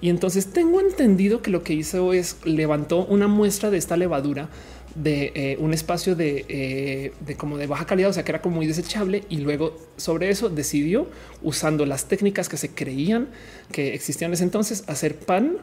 [0.01, 4.49] Y entonces tengo entendido que lo que hizo es levantó una muestra de esta levadura
[4.95, 8.57] de eh, un espacio de, de, como de baja calidad, o sea que era como
[8.57, 11.07] muy desechable y luego sobre eso decidió
[11.43, 13.27] usando las técnicas que se creían
[13.71, 15.57] que existían en ese entonces hacer pan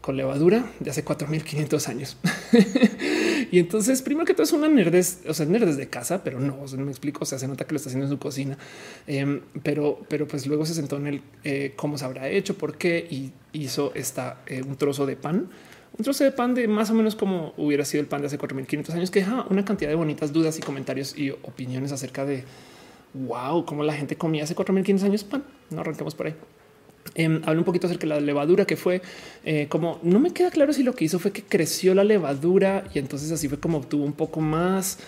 [0.00, 2.16] con levadura de hace 4500 años.
[3.50, 6.54] y entonces, primero que todo, es una nerdes, o sea, nerdes de casa, pero no,
[6.54, 7.20] o me explico.
[7.22, 8.58] O sea, se nota que lo está haciendo en su cocina,
[9.06, 12.76] em, pero, pero pues luego se sentó en el eh, cómo se habrá hecho, por
[12.76, 15.48] qué y hizo esta eh, un trozo de pan.
[15.98, 18.38] Un trozo de pan de más o menos como hubiera sido el pan de hace
[18.38, 22.44] 4500 años, que deja una cantidad de bonitas dudas y comentarios y opiniones acerca de
[23.14, 25.44] wow, cómo la gente comía hace 4500 años pan.
[25.70, 26.34] No arranquemos por ahí.
[27.14, 29.02] Eh, habla un poquito acerca de la levadura que fue
[29.44, 32.84] eh, como no me queda claro si lo que hizo fue que creció la levadura
[32.94, 34.98] y entonces así fue como obtuvo un poco más.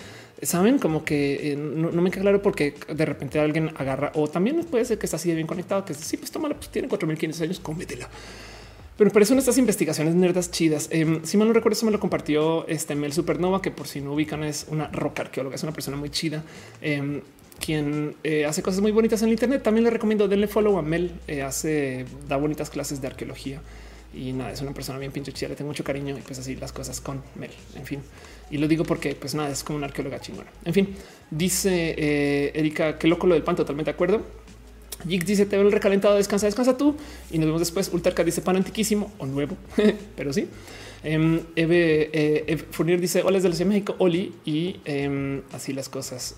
[0.42, 4.64] Saben como que eh, no, me queda claro porque de repente alguien agarra o también
[4.64, 7.40] puede ser que está así de bien conectado, que sí, pues tómala, pues tiene 4500
[7.42, 8.08] años, cómetela.
[8.96, 10.88] Pero por eso en estas investigaciones nerdas chidas.
[10.90, 14.00] Em, si mal no recuerdo, eso me lo compartió este Mel Supernova, que por si
[14.00, 16.42] no ubican es una roca arqueóloga, es una persona muy chida.
[16.82, 17.22] Em,
[17.60, 19.62] quien eh, hace cosas muy bonitas en el Internet.
[19.62, 21.12] También le recomiendo denle follow a Mel.
[21.28, 23.60] Eh, hace, da bonitas clases de arqueología
[24.12, 25.50] y nada, es una persona bien pinche chida.
[25.50, 27.50] Le tengo mucho cariño y pues así las cosas con Mel.
[27.76, 28.00] En fin,
[28.50, 30.50] y lo digo porque pues nada, es como una arqueóloga chingona.
[30.64, 30.94] En fin,
[31.30, 34.22] dice eh, Erika, qué loco lo del pan, totalmente de acuerdo.
[35.08, 36.96] Jig dice te veo el recalentado, descansa, descansa tú
[37.30, 37.90] y nos vemos después.
[37.92, 39.56] Ultarca dice pan antiquísimo o nuevo,
[40.16, 40.48] pero sí.
[41.02, 45.88] Um, Eve, eh, dice hola desde la Ciudad de México, Oli y em, así las
[45.88, 46.36] cosas.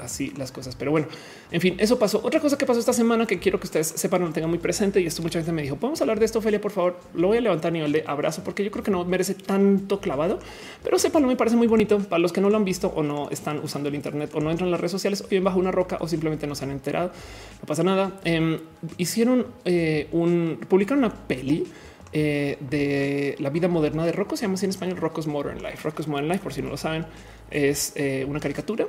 [0.00, 0.76] Así las cosas.
[0.76, 1.06] Pero bueno,
[1.50, 2.20] en fin, eso pasó.
[2.22, 5.00] Otra cosa que pasó esta semana que quiero que ustedes sepan, lo tengan muy presente
[5.00, 7.00] y esto mucha gente me dijo, podemos hablar de esto, Ophelia, por favor.
[7.14, 10.00] Lo voy a levantar a nivel de abrazo porque yo creo que no merece tanto
[10.00, 10.38] clavado,
[10.82, 13.30] pero sépanlo, me parece muy bonito para los que no lo han visto o no
[13.30, 15.70] están usando el Internet o no entran en las redes sociales o bien bajo una
[15.70, 17.12] roca o simplemente no se han enterado.
[17.60, 18.20] No pasa nada.
[18.24, 18.58] Em,
[18.96, 21.66] hicieron eh, un, publicaron una peli.
[22.12, 25.78] Eh, de la vida moderna de Rocco, se llama así en español Rocco's Modern Life.
[25.84, 27.06] Rocco's Modern Life, por si no lo saben,
[27.50, 28.86] es eh, una caricatura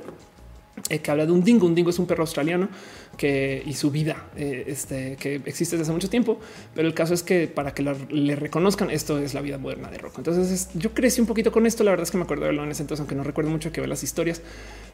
[0.92, 1.66] eh, que habla de un dingo.
[1.66, 2.68] Un dingo es un perro australiano
[3.16, 6.38] que y su vida eh, este, que existe desde hace mucho tiempo.
[6.74, 9.96] Pero el caso es que para que le reconozcan esto es la vida moderna de
[9.96, 10.18] Rocco.
[10.18, 11.82] Entonces yo crecí un poquito con esto.
[11.82, 13.72] La verdad es que me acuerdo de verlo en ese entonces, aunque no recuerdo mucho
[13.72, 14.42] que ver las historias.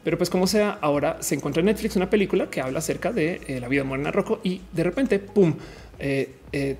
[0.05, 3.41] Pero pues como sea, ahora se encuentra en Netflix una película que habla acerca de
[3.47, 5.55] eh, la vida moderna de Rocco y de repente, pum,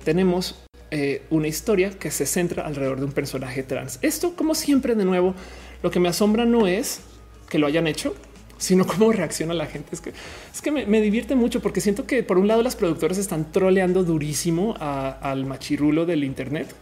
[0.02, 0.64] tenemos
[1.28, 3.98] una historia que se centra alrededor de un personaje trans.
[4.00, 5.34] Esto, como siempre, de nuevo,
[5.82, 7.02] lo que me asombra no es
[7.50, 8.14] que lo hayan hecho,
[8.60, 9.88] sino cómo reacciona la gente.
[9.92, 10.12] Es que
[10.54, 14.04] es que me, divierte mucho porque siento que por un lado las productoras están troleando
[14.04, 16.72] durísimo al machirulo del Internet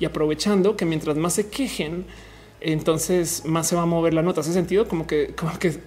[0.00, 2.04] y aprovechando que mientras más se quejen,
[2.60, 4.40] entonces más se va a mover la nota.
[4.40, 5.78] Hace sentido como que, como que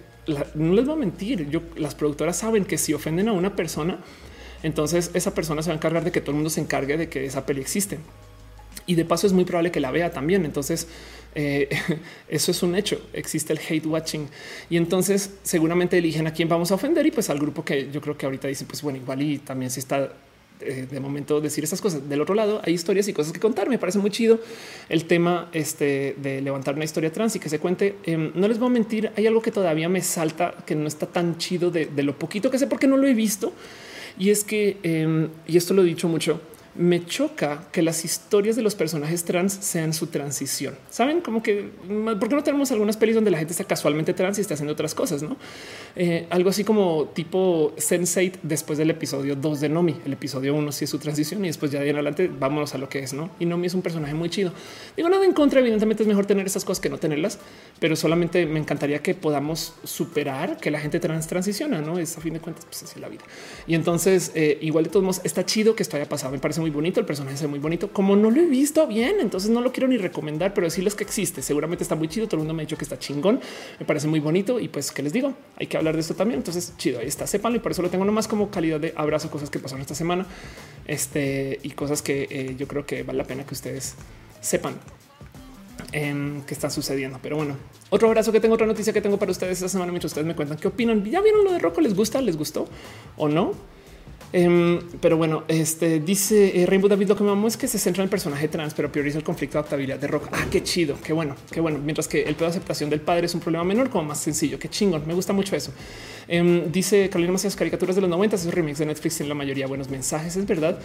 [0.54, 1.48] no les voy a mentir.
[1.50, 3.98] Yo, las productoras saben que si ofenden a una persona,
[4.62, 7.10] entonces esa persona se va a encargar de que todo el mundo se encargue de
[7.10, 7.98] que esa peli existe.
[8.86, 10.44] Y de paso es muy probable que la vea también.
[10.44, 10.88] Entonces
[11.34, 11.68] eh,
[12.28, 13.00] eso es un hecho.
[13.12, 14.28] Existe el hate watching
[14.70, 18.00] y entonces seguramente eligen a quién vamos a ofender y pues al grupo que yo
[18.00, 20.12] creo que ahorita dice pues bueno igual y también se está
[20.60, 22.08] eh, de momento decir estas cosas.
[22.08, 23.68] Del otro lado hay historias y cosas que contar.
[23.68, 24.40] Me parece muy chido
[24.88, 27.96] el tema este de levantar una historia trans y que se cuente.
[28.04, 31.06] Em, no les voy a mentir, hay algo que todavía me salta que no está
[31.06, 33.52] tan chido de, lo poquito que sé porque no lo he visto
[34.18, 36.40] y es que em, y esto lo he dicho mucho
[36.74, 40.74] me choca que las historias de los personajes trans sean su transición.
[40.90, 41.68] Saben como que
[42.18, 44.72] por qué no tenemos algunas pelis donde la gente está casualmente trans y está haciendo
[44.72, 45.36] otras cosas, no?
[45.96, 49.96] Eh, algo así como tipo Sense8 después del episodio 2 de Nomi.
[50.06, 52.78] El episodio 1 sí es su transición y después ya de en adelante vámonos a
[52.78, 53.30] lo que es, no?
[53.38, 54.52] Y Nomi es un personaje muy chido.
[54.96, 55.60] Digo nada en contra.
[55.60, 57.38] Evidentemente es mejor tener esas cosas que no tenerlas,
[57.80, 62.20] pero solamente me encantaría que podamos superar que la gente trans transiciona, no es a
[62.20, 63.22] fin de cuentas, pues así la vida.
[63.66, 66.32] Y entonces, eh, igual de todos modos, está chido que esto haya pasado.
[66.32, 67.00] Me parece muy bonito.
[67.00, 67.92] El personaje es muy bonito.
[67.92, 71.04] Como no lo he visto bien, entonces no lo quiero ni recomendar, pero decirles que
[71.04, 71.42] existe.
[71.42, 72.26] Seguramente está muy chido.
[72.26, 73.40] Todo el mundo me ha dicho que está chingón.
[73.78, 76.38] Me parece muy bonito y pues qué les digo, hay que hablar de esto también.
[76.38, 79.30] Entonces chido, ahí está, sépanlo y por eso lo tengo nomás como calidad de abrazo,
[79.30, 80.26] cosas que pasaron esta semana
[80.86, 83.94] este y cosas que eh, yo creo que vale la pena que ustedes
[84.40, 84.74] sepan
[85.92, 87.18] en qué está sucediendo.
[87.22, 87.56] Pero bueno,
[87.90, 90.34] otro abrazo que tengo, otra noticia que tengo para ustedes esta semana mientras ustedes me
[90.34, 91.04] cuentan qué opinan.
[91.04, 91.80] ¿Ya vieron lo de Rocco?
[91.80, 92.20] ¿Les gusta?
[92.20, 92.68] ¿Les gustó
[93.16, 93.52] o no?
[94.32, 97.78] Em, pero bueno, este dice eh, Rainbow David lo que me amo es que se
[97.78, 100.28] centra en el personaje trans, pero prioriza el conflicto de adaptabilidad de rock.
[100.32, 101.78] Ah, qué chido, qué bueno, qué bueno.
[101.78, 104.58] Mientras que el pedo de aceptación del padre es un problema menor, como más sencillo.
[104.58, 105.02] Qué chingón.
[105.06, 105.72] Me gusta mucho eso.
[106.28, 109.66] Em, dice Carolina Macías, caricaturas de los 90, esos remakes de Netflix en la mayoría
[109.66, 110.78] buenos mensajes, es verdad.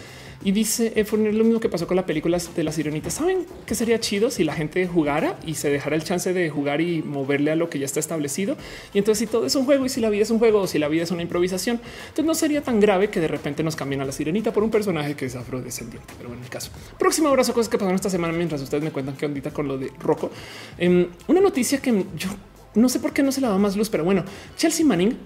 [0.44, 3.14] Y dice eh, lo mismo que pasó con la película de las sirenitas.
[3.14, 6.80] Saben que sería chido si la gente jugara y se dejara el chance de jugar
[6.80, 8.56] y moverle a lo que ya está establecido.
[8.92, 10.66] Y entonces, si todo es un juego y si la vida es un juego o
[10.66, 13.76] si la vida es una improvisación, entonces no sería tan grave que de repente nos
[13.76, 16.14] cambian a la sirenita por un personaje que es afrodescendiente.
[16.16, 19.16] Pero en el caso próximo abrazo, cosas que pasaron esta semana mientras ustedes me cuentan
[19.16, 20.30] qué ondita con lo de Rocco.
[20.76, 22.30] Em, una noticia que yo
[22.74, 24.24] no sé por qué no se le da más luz, pero bueno,
[24.56, 25.16] Chelsea Manning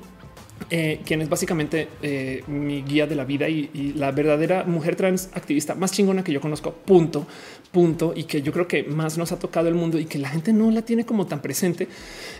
[0.71, 4.95] eh, quien es básicamente eh, mi guía de la vida y, y, la verdadera mujer
[4.95, 6.73] trans activista más chingona que yo conozco.
[6.73, 7.27] Punto
[7.73, 10.29] punto y que yo creo que más nos ha tocado el mundo y que la
[10.29, 11.89] gente no la tiene como tan presente.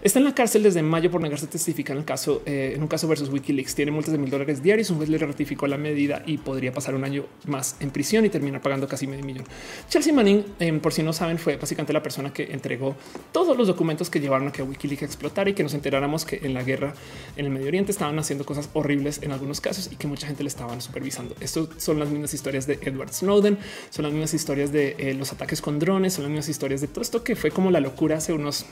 [0.03, 2.83] Está en la cárcel desde mayo por negarse a testificar en el caso, eh, en
[2.83, 3.75] un caso versus Wikileaks.
[3.75, 4.91] Tiene multas de mil dólares diarios.
[4.91, 8.29] Un juez le ratificó la medida y podría pasar un año más en prisión y
[8.29, 9.45] terminar pagando casi medio millón.
[9.89, 12.95] Chelsea Manning, eh, por si no saben, fue básicamente la persona que entregó
[13.33, 16.53] todos los documentos que llevaron a que Wikileaks explotara y que nos enteráramos que en
[16.53, 16.95] la guerra
[17.37, 20.43] en el Medio Oriente estaban haciendo cosas horribles en algunos casos y que mucha gente
[20.43, 21.35] le estaban supervisando.
[21.41, 23.59] Estos son las mismas historias de Edward Snowden,
[23.91, 26.89] son las mismas historias de eh, los ataques con drones, son las mismas historias de
[26.89, 28.67] todo esto que fue como la locura hace unos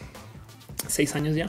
[0.89, 1.49] seis años ya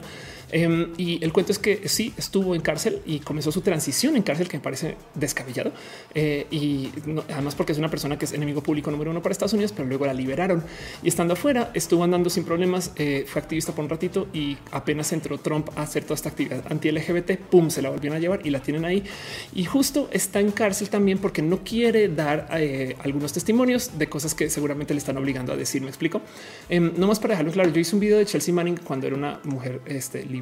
[0.52, 4.22] Em, y el cuento es que sí estuvo en cárcel y comenzó su transición en
[4.22, 5.72] cárcel, que me parece descabellado.
[6.14, 6.90] Eh, y
[7.32, 9.88] además porque es una persona que es enemigo público número uno para Estados Unidos, pero
[9.88, 10.62] luego la liberaron
[11.02, 12.92] y estando afuera estuvo andando sin problemas.
[12.96, 16.64] Eh, fue activista por un ratito y apenas entró Trump a hacer toda esta actividad
[16.70, 19.02] anti LGBT, pum, se la volvieron a llevar y la tienen ahí.
[19.54, 24.34] Y justo está en cárcel también porque no quiere dar eh, algunos testimonios de cosas
[24.34, 25.80] que seguramente le están obligando a decir.
[25.80, 26.20] Me explico.
[26.68, 27.70] Em, no más para dejarlo claro.
[27.70, 30.41] Yo hice un video de Chelsea Manning cuando era una mujer este, libre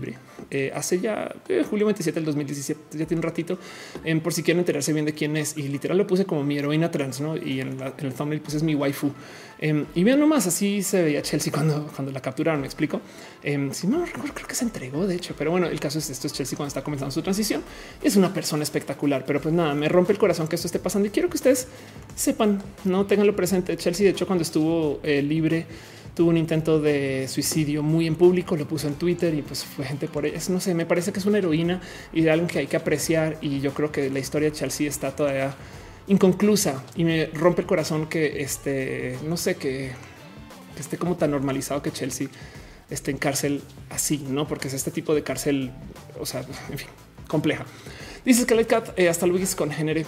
[0.50, 3.58] eh, hace ya eh, julio 27 del 2017, ya tiene un ratito,
[4.04, 5.56] em, por si quieren enterarse bien de quién es.
[5.56, 7.36] Y literal lo puse como mi heroína trans, ¿no?
[7.36, 9.12] Y en, el thumbnail puse es mi waifu.
[9.58, 13.00] Em, y vean nomás, así se veía Chelsea cuando, cuando la capturaron, me explico.
[13.42, 15.34] Em, si no recuerdo, creo que se entregó, de hecho.
[15.36, 17.62] Pero bueno, el caso es esto, es Chelsea cuando está comenzando su transición.
[18.02, 21.08] Es una persona espectacular, pero pues nada, me rompe el corazón que esto esté pasando
[21.08, 21.68] y quiero que ustedes
[22.14, 23.76] sepan, no tenganlo presente.
[23.76, 25.66] Chelsea, de hecho, cuando estuvo eh, libre,
[26.14, 29.84] tuvo un intento de suicidio muy en público, lo puso en Twitter y pues fue
[29.84, 30.52] gente por eso.
[30.52, 31.80] No sé, me parece que es una heroína
[32.12, 33.38] y de algo que hay que apreciar.
[33.40, 35.54] Y yo creo que la historia de Chelsea está todavía
[36.08, 39.92] inconclusa y me rompe el corazón que este, no sé, que,
[40.78, 42.28] esté como tan normalizado que Chelsea
[42.88, 44.48] esté en cárcel así, no?
[44.48, 45.70] Porque es este tipo de cárcel,
[46.18, 46.88] o sea, en fin,
[47.28, 47.66] compleja.
[48.24, 50.02] Dices que Cat eh, hasta Luis con género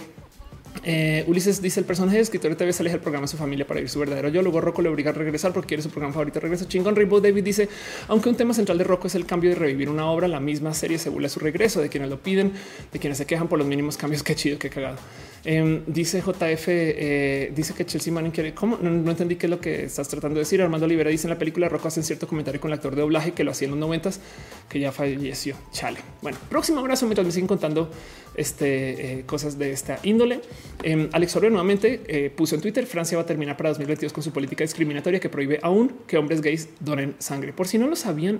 [0.83, 3.79] eh, Ulises dice el personaje de escritor TV sale del programa a su familia para
[3.79, 4.41] ir su verdadero yo.
[4.41, 6.39] Luego Rocco le obliga a regresar porque quiere su programa favorito.
[6.39, 6.95] Regresa chingón.
[6.95, 7.69] Rainbow David dice,
[8.07, 10.73] aunque un tema central de Rocco es el cambio de revivir una obra, la misma
[10.73, 12.53] serie se vuelve a su regreso de quienes lo piden,
[12.91, 14.23] de quienes se quejan por los mínimos cambios.
[14.33, 14.97] Qué chido, qué cagado.
[15.45, 18.53] Em, dice JF, eh, dice que Chelsea Manning quiere.
[18.53, 18.77] ¿Cómo?
[18.81, 20.61] No, entendí qué es lo que estás tratando de decir.
[20.61, 23.33] Armando Olivera dice en la película Rocco hace cierto comentario con el actor de doblaje
[23.33, 24.21] que lo hacía en los noventas,
[24.69, 25.55] que ya falleció.
[25.73, 25.99] Chale.
[26.21, 27.91] Bueno, próximo abrazo mientras me siguen contando
[28.35, 30.41] este, eh, cosas de esta índole.
[30.83, 34.23] Em, Alex Orbea nuevamente eh, puso en Twitter Francia va a terminar para 2022 con
[34.23, 37.53] su política discriminatoria que prohíbe aún que hombres gays donen sangre.
[37.53, 38.39] Por si no lo sabían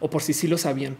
[0.00, 0.96] o por si sí lo sabían.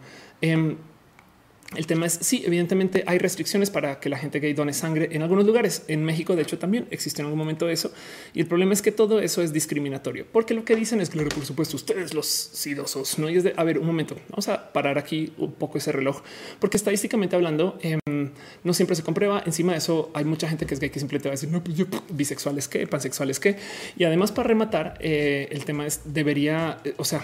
[1.75, 5.21] El tema es sí, evidentemente hay restricciones para que la gente gay done sangre en
[5.21, 5.83] algunos lugares.
[5.87, 7.91] En México, de hecho, también existe en algún momento eso.
[8.33, 11.29] Y el problema es que todo eso es discriminatorio, porque lo que dicen es claro,
[11.29, 14.15] por supuesto, ustedes los sidosos no y es de a ver un momento.
[14.29, 16.21] Vamos a parar aquí un poco ese reloj,
[16.59, 18.31] porque estadísticamente hablando, em,
[18.63, 19.43] no siempre se comprueba.
[19.45, 21.63] Encima de eso, hay mucha gente que es gay que simplemente va a decir no,
[21.63, 23.57] pues yo bisexuales que pansexuales que
[23.97, 27.21] y además, para rematar, eh, el tema es debería, eh, o sea,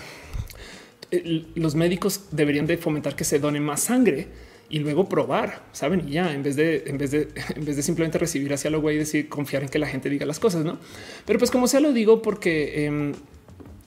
[1.55, 4.27] los médicos deberían de fomentar que se done más sangre
[4.69, 6.07] y luego probar, saben?
[6.07, 8.81] Y ya en vez de en vez de en vez de simplemente recibir hacia lo
[8.81, 10.77] güey y decir confiar en que la gente diga las cosas, no?
[11.25, 13.13] Pero pues como sea, lo digo porque em,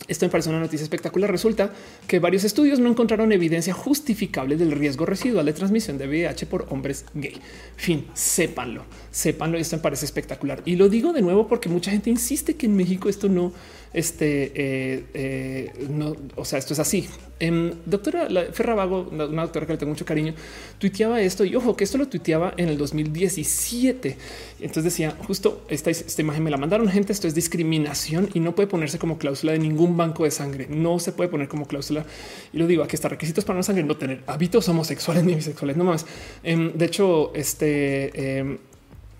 [0.08, 1.30] esto me parece una noticia espectacular.
[1.30, 1.72] Resulta
[2.06, 6.66] que varios estudios no encontraron evidencia justificable del riesgo residual de transmisión de VIH por
[6.70, 7.40] hombres gay.
[7.76, 9.58] Fin, sépanlo, sépanlo.
[9.58, 10.62] Esto me parece espectacular.
[10.64, 13.52] Y lo digo de nuevo porque mucha gente insiste que en México esto no,
[13.94, 17.09] este, eh, eh, no, o sea, esto es así.
[17.40, 20.32] Eh, doctora Ferravago, una doctora que le tengo mucho cariño,
[20.78, 24.16] tuiteaba esto y ojo que esto lo tuiteaba en el 2017.
[24.60, 25.90] Entonces decía justo esta,
[26.23, 27.12] imagen me la mandaron gente.
[27.12, 30.69] Esto es discriminación y no puede ponerse como cláusula de ningún banco de sangre.
[30.70, 32.06] No se puede poner como cláusula.
[32.52, 35.77] Y lo digo aquí está requisitos para no sangre, no tener hábitos homosexuales ni bisexuales,
[35.77, 36.06] no más.
[36.44, 38.59] Em, de hecho, este em,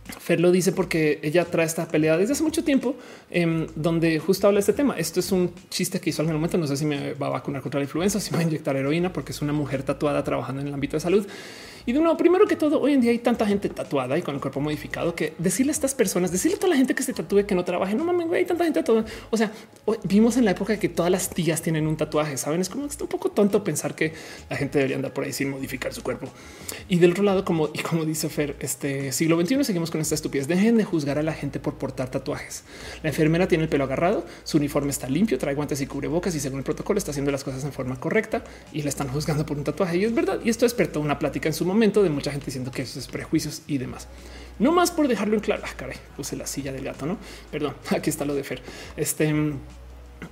[0.05, 2.97] Fer lo dice porque ella trae esta pelea desde hace mucho tiempo,
[3.31, 4.95] em, donde justo habla este tema.
[4.99, 6.59] Esto es un chiste que hizo en el momento.
[6.59, 8.77] No sé si me va a vacunar contra la influenza, si me va a inyectar
[8.77, 11.27] heroína, porque es una mujer tatuada trabajando en el ámbito de salud.
[11.85, 14.35] Y de nuevo, primero que todo, hoy en día hay tanta gente tatuada y con
[14.35, 17.13] el cuerpo modificado que decirle a estas personas, decirle a toda la gente que se
[17.13, 19.05] tatúe que no trabaje, no mames, hay tanta gente tatuada.
[19.31, 19.51] O sea,
[20.05, 22.61] vimos en la época que todas las tías tienen un tatuaje, saben?
[22.61, 24.13] Es como está un poco tonto pensar que
[24.49, 26.29] la gente debería andar por ahí sin modificar su cuerpo.
[26.89, 30.15] Y del otro lado, como y como dice Fer, este siglo XXI seguimos con esta
[30.15, 30.47] estupidez.
[30.47, 32.65] Dejen de juzgar a la gente por portar tatuajes.
[33.03, 36.41] La enfermera tiene el pelo agarrado, su uniforme está limpio, trae guantes y cubrebocas y
[36.41, 39.57] según el protocolo está haciendo las cosas en forma correcta y le están juzgando por
[39.57, 39.97] un tatuaje.
[39.97, 40.39] Y es verdad.
[40.45, 41.72] Y esto despertó una plática en su momento
[42.03, 44.09] de mucha gente diciendo que eso es prejuicios y demás.
[44.59, 45.63] No más por dejarlo en claro.
[45.65, 47.19] Ah, caray, puse la silla del gato, no?
[47.51, 48.63] Perdón, aquí está lo de Fer.
[48.97, 49.35] Este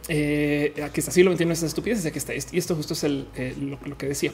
[0.09, 2.33] eh, aquí está siglo XXI, esas estupideces, aquí está.
[2.35, 4.33] Y esto justo es eh, lo, que decía.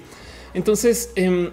[0.55, 1.51] Entonces, eh,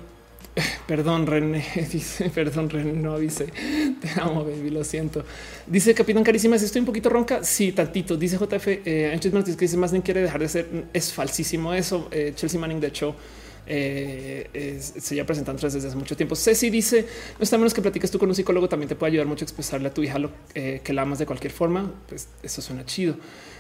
[0.88, 3.46] Perdón, René, dice, perdón, René, no avise.
[4.02, 5.24] Te amo, baby, lo siento.
[5.66, 7.44] Dice Capitán Carísima, estoy un poquito ronca.
[7.44, 8.18] Sí, tantito.
[8.18, 10.86] Dice JF, eh, Martínez que dice más bien quiere dejar de ser.
[10.94, 12.10] Es falsísimo eso.
[12.36, 13.16] Chelsea Manning, de hecho,
[13.66, 16.36] eh, se ya presentan tres desde hace mucho tiempo.
[16.36, 17.06] Ceci dice:
[17.38, 19.46] No está menos que platiques tú con un psicólogo, también te puede ayudar mucho a
[19.46, 21.92] expresarle a tu hija lo eh, que la amas de cualquier forma.
[22.08, 23.16] Pues eso suena chido.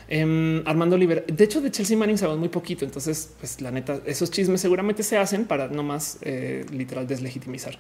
[0.07, 2.85] Em, Armando Oliver, de hecho, de Chelsea Manning sabemos muy poquito.
[2.85, 7.77] Entonces, pues la neta, esos chismes seguramente se hacen para no más eh, literal deslegitimizar.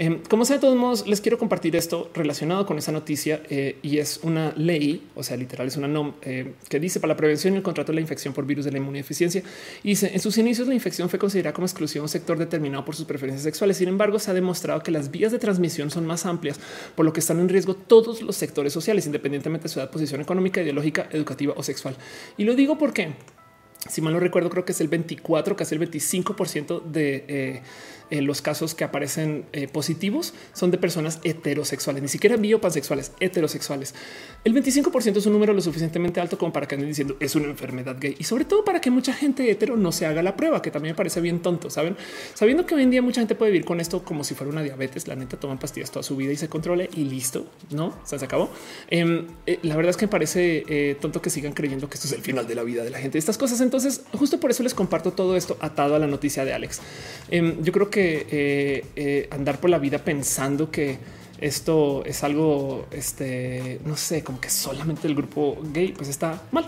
[0.00, 3.78] Em, como sea, de todos modos, les quiero compartir esto relacionado con esa noticia eh,
[3.82, 7.16] y es una ley, o sea, literal, es una NOM eh, que dice para la
[7.16, 9.42] prevención y el contrato de la infección por virus de la inmunodeficiencia.
[9.82, 12.94] Y dice en sus inicios, la infección fue considerada como exclusión un sector determinado por
[12.94, 13.76] sus preferencias sexuales.
[13.76, 16.60] Sin embargo, se ha demostrado que las vías de transmisión son más amplias,
[16.94, 20.20] por lo que están en riesgo todos los sectores sociales, independientemente de su edad, posición
[20.20, 21.96] económica, ideológica, educativa o sexual.
[22.36, 23.14] Y lo digo porque
[23.88, 27.24] si mal no recuerdo, creo que es el 24, casi el 25 por ciento de
[27.28, 27.62] eh,
[28.10, 33.94] eh, los casos que aparecen eh, positivos son de personas heterosexuales, ni siquiera biopansexuales, heterosexuales.
[34.44, 37.46] El 25% es un número lo suficientemente alto como para que anden diciendo es una
[37.46, 40.62] enfermedad gay y sobre todo para que mucha gente hetero no se haga la prueba,
[40.62, 41.96] que también me parece bien tonto, saben?
[42.34, 44.62] Sabiendo que hoy en día mucha gente puede vivir con esto como si fuera una
[44.62, 48.16] diabetes, la neta toman pastillas toda su vida y se controle y listo, no se
[48.16, 48.50] acabó.
[48.88, 52.12] Em, eh, la verdad es que me parece tonto que sigan creyendo que esto es
[52.12, 53.18] el final de la vida de la gente.
[53.18, 53.60] Estas cosas.
[53.60, 56.80] Entonces, justo por eso les comparto todo esto atado a la noticia de Alex.
[57.30, 60.98] Em, yo creo que eh, eh, andar por la vida pensando que
[61.40, 66.66] esto es algo, este, no sé, como que solamente el grupo gay, pues está mal.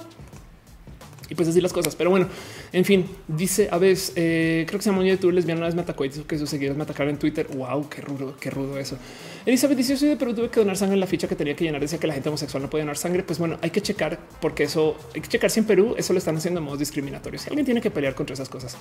[1.30, 1.94] Y pues así las cosas.
[1.94, 2.26] Pero bueno,
[2.72, 5.76] en fin, dice a veces, eh, creo que se llama de tú lesbiana una vez
[5.76, 7.46] me atacó y dijo que sus seguidores me atacaron en Twitter.
[7.54, 8.98] Wow, qué rudo, qué rudo eso.
[9.46, 11.54] Elizabeth dice: Yo soy de Perú, tuve que donar sangre en la ficha que tenía
[11.54, 11.80] que llenar.
[11.80, 13.22] Decía que la gente homosexual no puede donar sangre.
[13.22, 16.18] Pues bueno, hay que checar porque eso hay que checar si en Perú eso lo
[16.18, 17.42] están haciendo de modos discriminatorios.
[17.42, 18.76] Si alguien tiene que pelear contra esas cosas.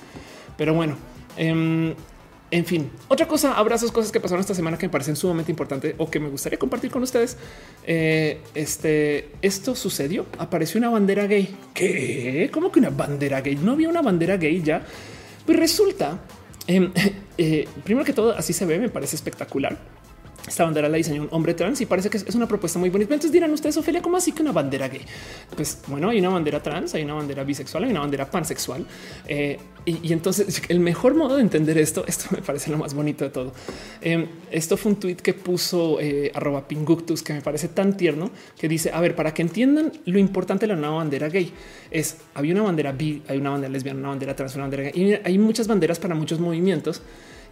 [0.56, 0.96] Pero bueno,
[1.36, 1.94] eh,
[2.50, 5.94] en fin, otra cosa, abrazos, cosas que pasaron esta semana que me parecen sumamente importantes
[5.98, 7.36] o que me gustaría compartir con ustedes.
[7.86, 10.26] Eh, este, esto sucedió.
[10.38, 11.54] Apareció una bandera gay.
[11.74, 12.50] ¿Qué?
[12.52, 13.56] ¿Cómo que una bandera gay?
[13.56, 14.84] No había una bandera gay ya.
[15.46, 16.20] Pues resulta,
[16.66, 16.92] em,
[17.38, 19.99] eh, primero que todo, así se ve, me parece espectacular
[20.46, 23.14] esta bandera la diseñó un hombre trans y parece que es una propuesta muy bonita.
[23.14, 25.02] Entonces dirán ustedes, Ophelia, ¿cómo así que una bandera gay?
[25.54, 28.86] Pues bueno, hay una bandera trans, hay una bandera bisexual, hay una bandera pansexual.
[29.28, 33.24] Eh, y, entonces el mejor modo de entender esto, esto me parece lo más bonito
[33.24, 33.52] de todo.
[34.00, 38.30] Eh, esto fue un tweet que puso eh, arroba pinguctus que me parece tan tierno
[38.58, 41.52] que dice, a ver, para que entiendan lo importante de la nueva bandera gay
[41.90, 44.92] es, había una bandera bi, hay una bandera lesbiana, una bandera trans, una bandera gay
[44.94, 47.02] y hay muchas banderas para muchos movimientos.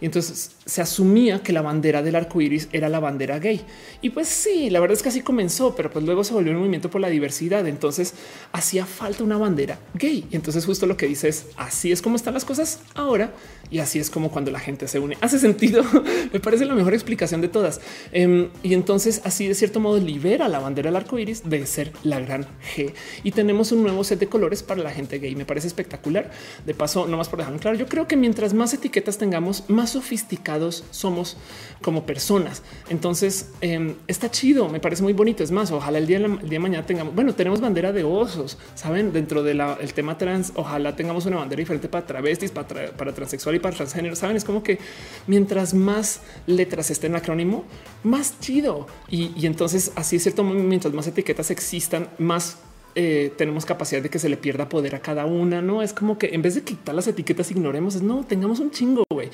[0.01, 3.61] Y entonces se asumía que la bandera del arco iris era la bandera gay.
[4.01, 6.59] Y pues sí, la verdad es que así comenzó, pero pues luego se volvió un
[6.59, 7.67] movimiento por la diversidad.
[7.67, 8.13] Entonces
[8.51, 10.25] hacía falta una bandera gay.
[10.31, 13.33] Y entonces justo lo que dice es así es como están las cosas ahora.
[13.71, 15.17] Y así es como cuando la gente se une.
[15.21, 15.83] Hace sentido.
[16.33, 17.81] Me parece la mejor explicación de todas.
[18.11, 21.91] Em, y entonces así de cierto modo libera la bandera del arco iris de ser
[22.03, 22.93] la gran G.
[23.23, 25.35] Y tenemos un nuevo set de colores para la gente gay.
[25.35, 26.31] Me parece espectacular.
[26.65, 29.88] De paso, no más por dejar claro, yo creo que mientras más etiquetas tengamos, más
[29.91, 31.37] sofisticados somos
[31.81, 32.61] como personas.
[32.89, 35.43] Entonces em, está chido, me parece muy bonito.
[35.43, 38.57] Es más, ojalá el día, el día de mañana tengamos, bueno, tenemos bandera de osos,
[38.75, 39.61] saben, dentro del
[39.93, 44.15] tema trans, ojalá tengamos una bandera diferente para travestis, para, para transexual y para transgénero.
[44.15, 44.79] Saben, es como que
[45.27, 47.63] mientras más letras estén acrónimo,
[48.03, 48.87] más chido.
[49.09, 52.57] Y, y entonces así es cierto, mientras más etiquetas existan, más
[52.95, 55.61] eh, tenemos capacidad de que se le pierda poder a cada una.
[55.61, 58.71] No es como que en vez de quitar las etiquetas, ignoremos, es no tengamos un
[58.71, 59.03] chingo.
[59.09, 59.29] güey.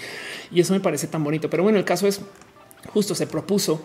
[0.52, 1.50] Y eso me parece tan bonito.
[1.50, 2.22] Pero bueno, el caso es
[2.94, 3.82] justo se propuso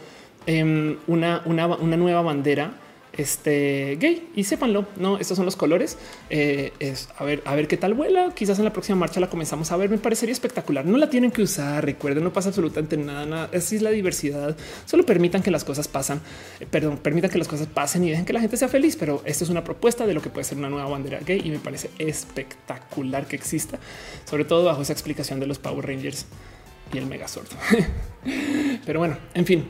[0.46, 2.72] em, una, una, una nueva bandera
[3.12, 4.86] este gay y sépanlo.
[4.96, 5.98] No, estos son los colores.
[6.30, 8.32] Eh, es a ver, a ver qué tal vuela.
[8.34, 9.90] Quizás en la próxima marcha la comenzamos a ver.
[9.90, 10.84] Me parecería espectacular.
[10.84, 11.84] No la tienen que usar.
[11.84, 13.26] Recuerden, no pasa absolutamente nada.
[13.26, 13.50] nada.
[13.54, 14.56] Así es la diversidad.
[14.86, 16.20] Solo permitan que las cosas pasan.
[16.60, 18.96] Eh, perdón, permitan que las cosas pasen y dejen que la gente sea feliz.
[18.96, 21.50] Pero esto es una propuesta de lo que puede ser una nueva bandera gay y
[21.50, 23.78] me parece espectacular que exista,
[24.24, 26.26] sobre todo bajo esa explicación de los Power Rangers
[26.92, 27.46] y el Megazord.
[28.86, 29.66] pero bueno, en fin,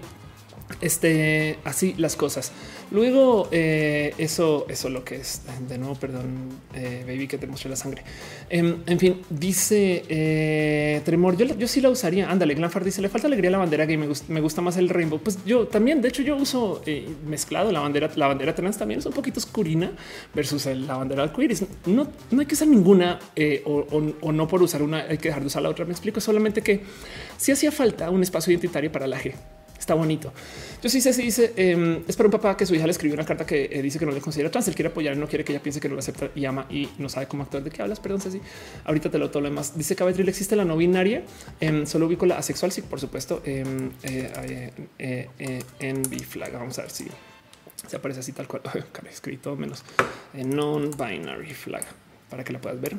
[0.80, 2.52] Este así las cosas.
[2.90, 5.94] Luego, eh, eso, eso lo que es de nuevo.
[5.94, 8.02] Perdón, eh, baby, que te mostré la sangre.
[8.48, 11.36] Em, en fin, dice eh, Tremor.
[11.36, 12.30] Yo, yo sí la usaría.
[12.30, 13.96] Ándale, Glanfar dice: Le falta alegría la bandera gay.
[13.96, 15.20] Me gusta, me gusta más el rainbow.
[15.20, 16.82] Pues yo también, de hecho, yo uso
[17.26, 18.10] mezclado la bandera.
[18.16, 19.92] La bandera trans también es un poquito oscurina
[20.34, 21.50] versus la bandera queer.
[21.86, 23.18] No, no hay que usar ninguna
[23.64, 25.84] o, o, no por usar una, hay que dejar de usar la otra.
[25.84, 26.80] Me explico solamente que
[27.36, 29.34] si hacía falta un espacio identitario para la G.
[29.90, 30.32] Está bonito.
[30.80, 33.14] Yo sí sé si dice em, es para un papá que su hija le escribió
[33.14, 34.68] una carta que eh, dice que no le considera trans.
[34.68, 36.88] Él quiere apoyar, no quiere que ella piense que no lo acepta y ama y
[36.98, 37.64] no sabe cómo actuar.
[37.64, 37.98] ¿De qué hablas?
[37.98, 38.40] Perdón, Ceci.
[38.84, 39.76] Ahorita te lo todo lo demás.
[39.76, 41.24] Dice que Abetril existe la no binaria.
[41.58, 42.70] Em, solo ubico la asexual.
[42.70, 43.42] Sí, por supuesto.
[43.44, 46.52] Em, eh, eh, en B flag.
[46.52, 47.08] Vamos a ver si
[47.88, 48.62] se aparece así tal cual.
[49.10, 49.82] escrito menos
[50.34, 51.82] non binary flag
[52.28, 52.94] para que la puedas ver.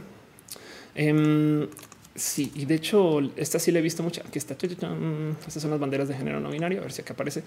[2.14, 4.22] Sí, y de hecho, esta sí la he visto mucho.
[4.28, 4.54] Aquí está.
[4.54, 6.80] Estas son las banderas de género no binario.
[6.80, 7.44] A ver si acá aparece.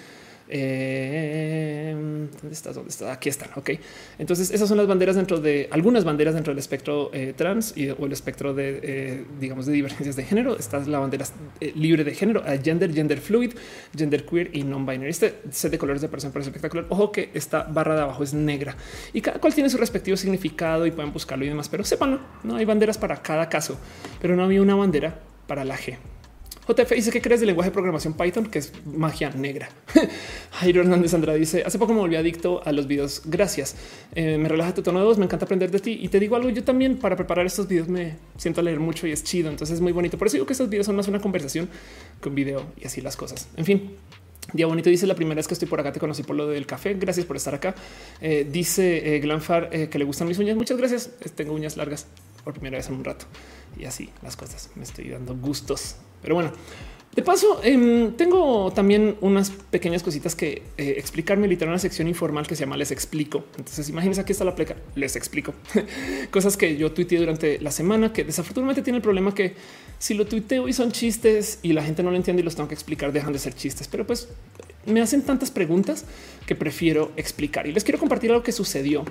[0.48, 2.74] Eh, ¿Dónde estás?
[2.74, 3.10] ¿Dónde estás?
[3.10, 3.50] Aquí están.
[3.56, 3.70] Ok.
[4.18, 7.90] Entonces, esas son las banderas dentro de algunas banderas dentro del espectro eh, trans y,
[7.90, 10.56] o el espectro de, eh, digamos, de divergencias de género.
[10.56, 11.26] Esta es la bandera
[11.74, 13.52] libre de género, gender, gender fluid,
[13.96, 15.10] gender queer y non binary.
[15.10, 16.86] Este set de colores de persona parece espectacular.
[16.88, 18.76] Ojo que esta barra de abajo es negra
[19.12, 22.20] y cada cual tiene su respectivo significado y pueden buscarlo y demás, pero sépanlo.
[22.42, 23.78] No hay banderas para cada caso,
[24.20, 25.96] pero no una bandera para la G.
[26.66, 29.68] JF dice que crees del lenguaje de programación Python, que es magia negra.
[30.52, 33.22] Jairo Hernández Andrade dice hace poco me volví adicto a los videos.
[33.26, 33.76] Gracias.
[34.14, 35.18] Eh, me relaja tu tono de voz.
[35.18, 36.48] Me encanta aprender de ti y te digo algo.
[36.48, 39.50] Yo también para preparar estos videos me siento a leer mucho y es chido.
[39.50, 40.16] Entonces es muy bonito.
[40.16, 41.68] Por eso digo que estos videos son más una conversación
[42.22, 43.48] que un video y así las cosas.
[43.56, 43.96] En fin,
[44.52, 46.66] Día bonito dice la primera vez que estoy por acá te conocí por lo del
[46.66, 46.94] café.
[46.94, 47.74] Gracias por estar acá.
[48.20, 50.56] Eh, dice eh, Glanfar que le gustan mis uñas.
[50.56, 51.10] Muchas gracias.
[51.34, 52.06] Tengo uñas largas
[52.44, 53.26] por primera vez en un rato
[53.78, 54.70] y así las cosas.
[54.76, 56.50] Me estoy dando gustos, pero bueno.
[57.14, 62.44] De paso, em, tengo también unas pequeñas cositas que eh, explicarme literal una sección informal
[62.48, 63.44] que se llama Les explico.
[63.56, 64.74] Entonces, imagínense aquí está la pleca.
[64.96, 65.54] Les explico
[66.32, 69.54] cosas que yo tuiteé durante la semana que desafortunadamente tiene el problema que
[70.00, 72.68] si lo tuiteo y son chistes y la gente no lo entiende y los tengo
[72.68, 73.86] que explicar, dejan de ser chistes.
[73.86, 74.28] Pero pues
[74.84, 76.06] me hacen tantas preguntas
[76.46, 79.04] que prefiero explicar y les quiero compartir algo que sucedió.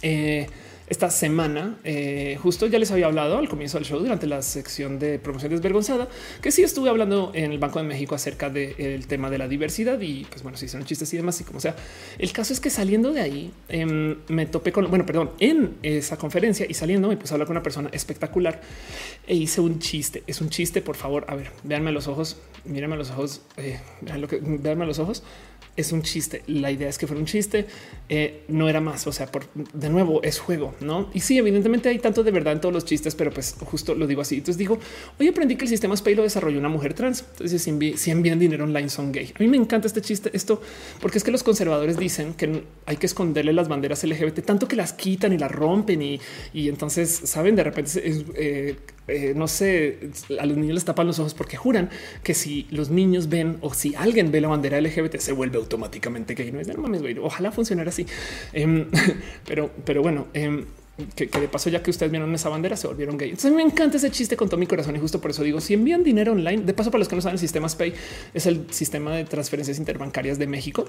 [0.00, 0.46] Eh,
[0.86, 1.76] esta semana.
[1.84, 5.50] Eh, justo ya les había hablado al comienzo del show durante la sección de promoción
[5.50, 6.08] desvergonzada,
[6.40, 10.00] que sí estuve hablando en el Banco de México acerca del tema de la diversidad
[10.00, 11.74] y pues bueno, si son chistes y demás y como sea.
[12.18, 16.16] El caso es que saliendo de ahí em, me topé con, bueno, perdón, en esa
[16.16, 18.60] conferencia y saliendo me puse a hablar con una persona espectacular
[19.26, 20.22] e hice un chiste.
[20.26, 21.24] Es un chiste, por favor.
[21.28, 24.84] A ver, véanme a los ojos, mírenme a los ojos, eh, vean lo que, véanme
[24.84, 25.22] a los ojos
[25.76, 26.42] es un chiste.
[26.46, 27.66] La idea es que fuera un chiste,
[28.08, 29.06] eh, no era más.
[29.06, 31.08] O sea, por de nuevo es juego, no?
[31.14, 34.06] Y sí, evidentemente hay tanto de verdad en todos los chistes, pero pues justo lo
[34.06, 34.36] digo así.
[34.36, 34.78] Entonces digo,
[35.18, 37.24] hoy aprendí que el sistema SPAY lo desarrolló una mujer trans.
[37.32, 39.32] Entonces, si, envían dinero online, son gay.
[39.34, 40.60] A mí me encanta este chiste, esto
[41.00, 44.76] porque es que los conservadores dicen que hay que esconderle las banderas LGBT tanto que
[44.76, 46.20] las quitan y las rompen y,
[46.52, 48.76] y entonces saben de repente es, eh,
[49.08, 51.90] eh, no sé, a los niños les tapan los ojos porque juran
[52.22, 56.34] que si los niños ven o si alguien ve la bandera LGBT se vuelve automáticamente
[56.34, 56.52] gay.
[56.52, 57.02] No es de no mames.
[57.20, 58.06] Ojalá funcionara así.
[58.52, 58.86] Em,
[59.46, 60.64] pero, pero bueno, em,
[61.16, 63.30] que, de paso, ya que ustedes vieron esa bandera, se volvieron gay.
[63.30, 65.74] Entonces me encanta ese chiste con todo mi corazón y justo por eso digo: si
[65.74, 67.94] envían dinero online, de paso, para los que no saben, el sistema SPAY
[68.34, 70.88] es el sistema de transferencias interbancarias de México.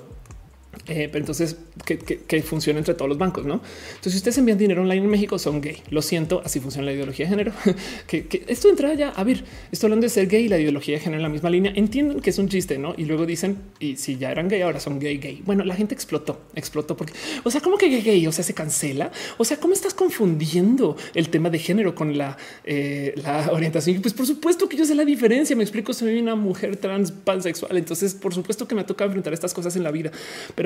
[0.88, 3.62] Eh, pero entonces que, funciona entre todos los bancos, no?
[3.90, 5.78] Entonces, si ustedes envían dinero online en México, son gay.
[5.90, 7.54] Lo siento, así funciona la ideología de género.
[8.08, 11.00] que, esto entra ya a ver, esto hablando de ser gay y la ideología de
[11.00, 11.72] género en la misma línea.
[11.76, 12.96] Entienden que es un chiste, no?
[12.98, 15.42] Y luego dicen, y si ya eran gay, ahora son gay, gay.
[15.46, 17.14] Bueno, la gente explotó, explotó porque,
[17.44, 18.28] o sea, ¿cómo que gay, gay?
[18.28, 19.12] O sea, se cancela.
[19.38, 23.16] O sea, ¿cómo estás confundiendo el tema de género con la, eh,
[23.52, 24.02] orientación?
[24.02, 25.56] Pues por supuesto que yo sé la diferencia.
[25.56, 27.78] Me explico, soy una mujer trans pansexual.
[27.78, 30.12] Entonces, por supuesto que me ha tocado enfrentar estas cosas en la vida.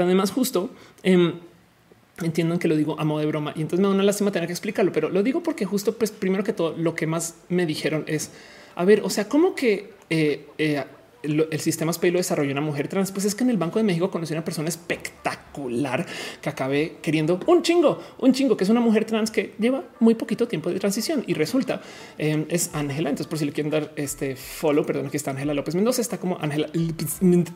[0.04, 0.70] Además, justo
[1.04, 1.34] eh,
[2.60, 4.54] que lo digo a modo de broma y entonces me da una lástima tener que
[4.54, 8.04] explicarlo, pero lo digo porque justo, pues primero que todo, lo que más me dijeron
[8.08, 8.32] es,
[8.76, 10.84] a ver, o sea, ¿cómo que eh, eh,
[11.24, 13.12] el sistema SPAY lo desarrolló una mujer trans.
[13.12, 16.06] Pues es que en el Banco de México conocí una persona espectacular
[16.42, 20.16] que acabé queriendo un chingo, un chingo, que es una mujer trans que lleva muy
[20.16, 21.82] poquito tiempo de transición y resulta
[22.18, 23.10] em, es Ángela.
[23.10, 26.18] Entonces, por si le quieren dar este follow, perdón, que está Ángela López Mendoza, está
[26.18, 26.70] como Ángela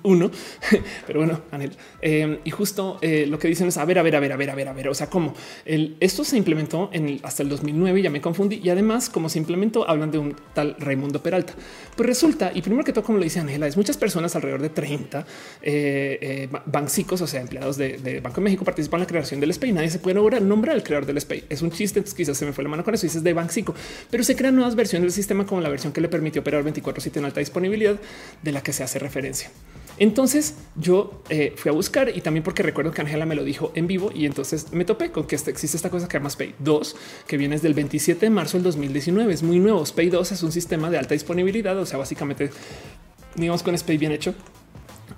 [0.04, 0.32] uno,
[1.08, 1.72] pero bueno, Ángel.
[2.02, 4.38] Em, y justo eh, lo que dicen es a ver, a ver, a ver, a
[4.38, 4.88] ver, a ver, a ver.
[4.90, 5.34] O sea, cómo
[5.66, 8.62] esto se implementó en hasta el 2009 y ya me confundí.
[8.64, 11.54] Y además, como se implementó, hablan de un tal Raimundo Peralta.
[11.96, 14.70] Pues resulta, y primero que todo, como lo dice Ángela, es muchas personas, alrededor de
[14.70, 15.20] 30
[15.62, 19.54] eh, eh, bancicos, o sea, empleados de, Banco de México participan en la creación del
[19.54, 19.72] SPAY.
[19.74, 21.46] Nadie se puede nombrar, nombrar al creador del SPAY.
[21.50, 23.06] Es un chiste, quizás se me fue la mano con eso.
[23.06, 23.74] Dices de Bancico,
[24.10, 27.20] pero se crean nuevas versiones del sistema como la versión que le permitió operar 24/7
[27.20, 28.00] en alta disponibilidad
[28.42, 29.50] de la que se hace referencia.
[30.02, 33.72] Entonces yo eh, fui a buscar y también porque recuerdo que Ángela me lo dijo
[33.76, 36.56] en vivo y entonces me topé con que este, existe esta cosa que llama Pay
[36.58, 36.96] 2,
[37.28, 39.32] que viene desde el 27 de marzo del 2019.
[39.32, 39.84] Es muy nuevo.
[39.96, 42.50] Pay 2 es un sistema de alta disponibilidad, o sea, básicamente
[43.36, 44.34] digamos con Spay bien hecho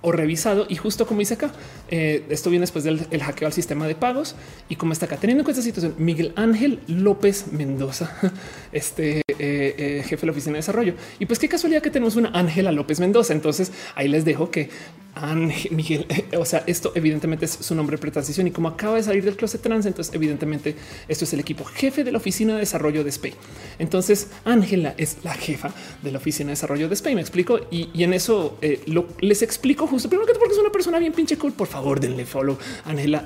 [0.04, 0.68] o revisado.
[0.70, 1.52] Y justo como dice acá,
[1.90, 4.36] eh, esto viene después del hackeo al sistema de pagos.
[4.70, 8.16] Y como está acá, teniendo en cuenta esta situación, Miguel Ángel López Mendoza,
[8.72, 10.94] este eh, eh, jefe de la oficina de desarrollo.
[11.20, 13.34] Y pues qué casualidad que tenemos una Ángela López Mendoza.
[13.34, 14.70] Entonces ahí les dejo que
[15.16, 16.06] Ángel Miguel,
[16.38, 19.36] o sea, esto evidentemente es su nombre de transición y como acaba de salir del
[19.36, 20.76] closet trans, entonces evidentemente
[21.08, 23.34] esto es el equipo jefe de la oficina de desarrollo de SPAY.
[23.80, 27.16] Entonces Ángela es la jefa de la oficina de desarrollo de SPAY.
[27.16, 28.58] Me explico y, en eso
[28.88, 31.54] lo, les explico justo primero que porque es una persona bien pinche cool.
[31.54, 32.58] Por favor, denle follow.
[32.86, 33.24] Ángela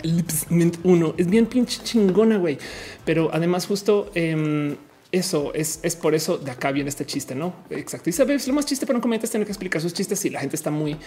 [0.84, 2.58] uno es bien pinche chingona, güey.
[3.06, 4.76] Pero además, justo em,
[5.12, 7.54] eso es, es por eso de acá viene este chiste, no?
[7.70, 8.10] Exacto.
[8.10, 10.20] Y sabes lo más chiste, pero no comentes tener que explicar sus chistes.
[10.20, 10.98] Si la gente está muy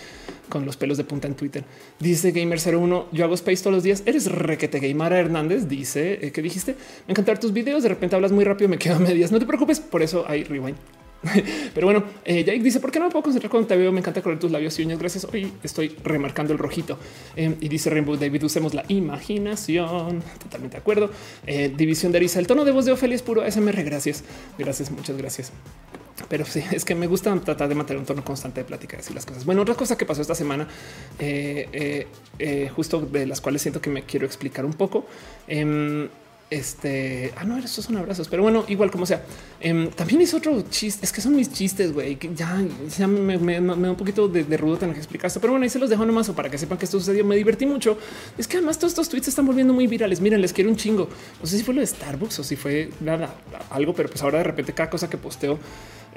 [0.49, 1.65] con los pelos de punta en Twitter,
[1.99, 3.09] dice Gamer 01.
[3.13, 4.03] Yo hago space todos los días.
[4.07, 5.69] Eres requete Gaymara Hernández.
[5.69, 7.83] Dice eh, que dijiste me encantar tus videos.
[7.83, 9.33] De repente hablas muy rápido, me quedo a medias.
[9.33, 9.81] No te preocupes.
[9.81, 10.77] Por eso hay rewind.
[11.75, 13.93] Pero bueno, eh, Jake dice, ¿por qué no me puedo concentrar cuando te veo?
[13.93, 14.99] Me encanta correr tus labios y uñas.
[14.99, 15.27] Gracias.
[15.31, 16.99] Hoy estoy remarcando el rojito.
[17.37, 20.23] Eh, y dice Rainbow David, usemos la imaginación.
[20.43, 21.11] Totalmente de acuerdo.
[21.47, 22.39] Eh, división de Arisa.
[22.39, 23.83] El tono de voz de Ofelia es puro SMR.
[23.85, 24.25] Gracias.
[24.59, 24.91] Gracias.
[24.91, 25.53] Muchas gracias.
[26.29, 29.15] Pero sí, es que me gusta tratar de mantener un tono constante de plática, decir
[29.15, 29.45] las cosas.
[29.45, 30.69] Bueno, otra cosa que pasó esta semana,
[32.77, 35.07] justo de las cuales siento que me quiero explicar un poco.
[36.51, 39.23] Este, ah, no, esos son abrazos, pero bueno, igual como sea.
[39.61, 42.61] Em, también es otro chiste, es que son mis chistes, güey, que ya,
[42.99, 45.89] ya me, da un poquito de, rudo tener que explicarse, pero bueno, ahí se los
[45.89, 47.25] dejo nomás o para que sepan que esto sucedió.
[47.25, 47.97] Me divertí mucho.
[48.37, 50.21] Es que además todos estos tweets se están volviendo muy virales.
[50.21, 51.09] Miren, les quiero un chingo.
[51.41, 53.33] No sé si fue lo de Starbucks o si fue nada,
[53.71, 55.57] algo, pero pues ahora de repente cada cosa que posteo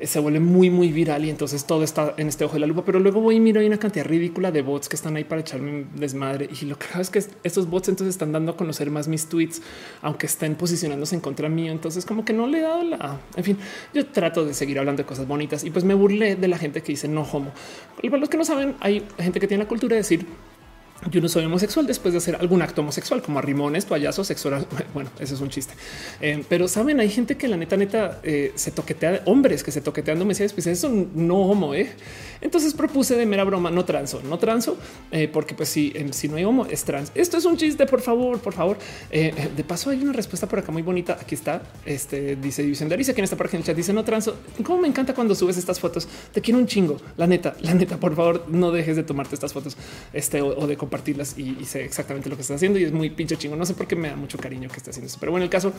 [0.05, 2.83] se vuelve muy, muy viral y entonces todo está en este ojo de la lupa.
[2.85, 5.41] Pero luego voy y miro hay una cantidad ridícula de bots que están ahí para
[5.41, 6.49] echarme desmadre.
[6.61, 9.61] Y lo que es que estos bots entonces están dando a conocer más mis tweets,
[10.01, 11.71] aunque estén posicionándose en contra mío.
[11.71, 13.19] Entonces, como que no le he dado la.
[13.35, 13.57] En fin,
[13.93, 16.81] yo trato de seguir hablando de cosas bonitas y pues me burlé de la gente
[16.81, 17.51] que dice no homo.
[18.01, 20.25] Para los que no saben, hay gente que tiene la cultura de decir
[21.11, 24.65] yo no soy homosexual después de hacer algún acto homosexual como arrimones, payasos, sexual.
[24.93, 25.73] Bueno, eso es un chiste.
[26.21, 29.81] Eh, pero saben, hay gente que la neta, neta eh, se toquetea, hombres que se
[29.81, 31.73] toquetean decía, pues eso no homo.
[31.73, 31.89] ¿eh?
[32.41, 34.77] Entonces propuse de mera broma, no transo, no transo,
[35.11, 37.11] eh, porque pues si, si no hay homo es trans.
[37.15, 38.77] Esto es un chiste, por favor, por favor.
[39.11, 41.17] de paso, hay una respuesta por acá muy bonita.
[41.19, 41.63] Aquí está.
[41.85, 44.37] Este dice División de Arisa, quien está por aquí en el chat, dice no transo.
[44.63, 46.07] Cómo me encanta cuando subes estas fotos.
[46.31, 46.97] Te quiero un chingo.
[47.17, 49.77] La neta, la neta, por favor, no dejes de tomarte estas fotos
[50.13, 53.35] este, o, de compartirlas y, sé exactamente lo que estás haciendo y es muy pinche
[53.35, 53.55] chingo.
[53.55, 55.49] No sé por qué me da mucho cariño que esté haciendo eso, pero bueno, el
[55.49, 55.73] caso.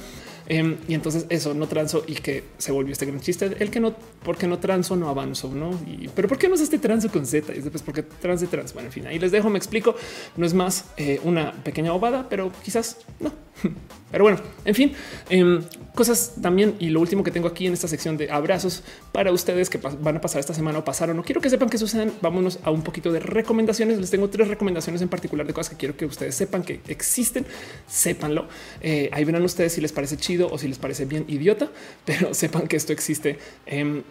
[0.48, 3.56] Em, y entonces eso no transo y que se volvió este gran chiste.
[3.60, 5.70] El que no, porque no transo, no avanzo, no?
[5.86, 7.52] Y, pero por qué no es este transo con Z?
[7.54, 8.72] Y después porque trans de trans.
[8.74, 9.94] Bueno, en fin, ahí les dejo, me explico.
[10.36, 13.32] No es más eh, una pequeña ovada, pero quizás no.
[14.10, 14.92] Pero bueno, en fin,
[15.28, 15.60] em,
[15.94, 16.74] cosas también.
[16.78, 20.16] Y lo último que tengo aquí en esta sección de abrazos para ustedes que van
[20.16, 21.16] a pasar esta semana o pasaron.
[21.16, 22.12] No quiero que sepan que sucedan.
[22.20, 23.98] Vámonos a un poquito de recomendaciones.
[23.98, 27.46] Les tengo tres recomendaciones en particular de cosas que quiero que ustedes sepan que existen.
[27.86, 28.46] Sépanlo.
[28.80, 31.70] Eh, ahí verán ustedes si les parece chido o si les parece bien idiota,
[32.04, 33.38] pero sepan que esto existe.
[33.66, 34.02] Em,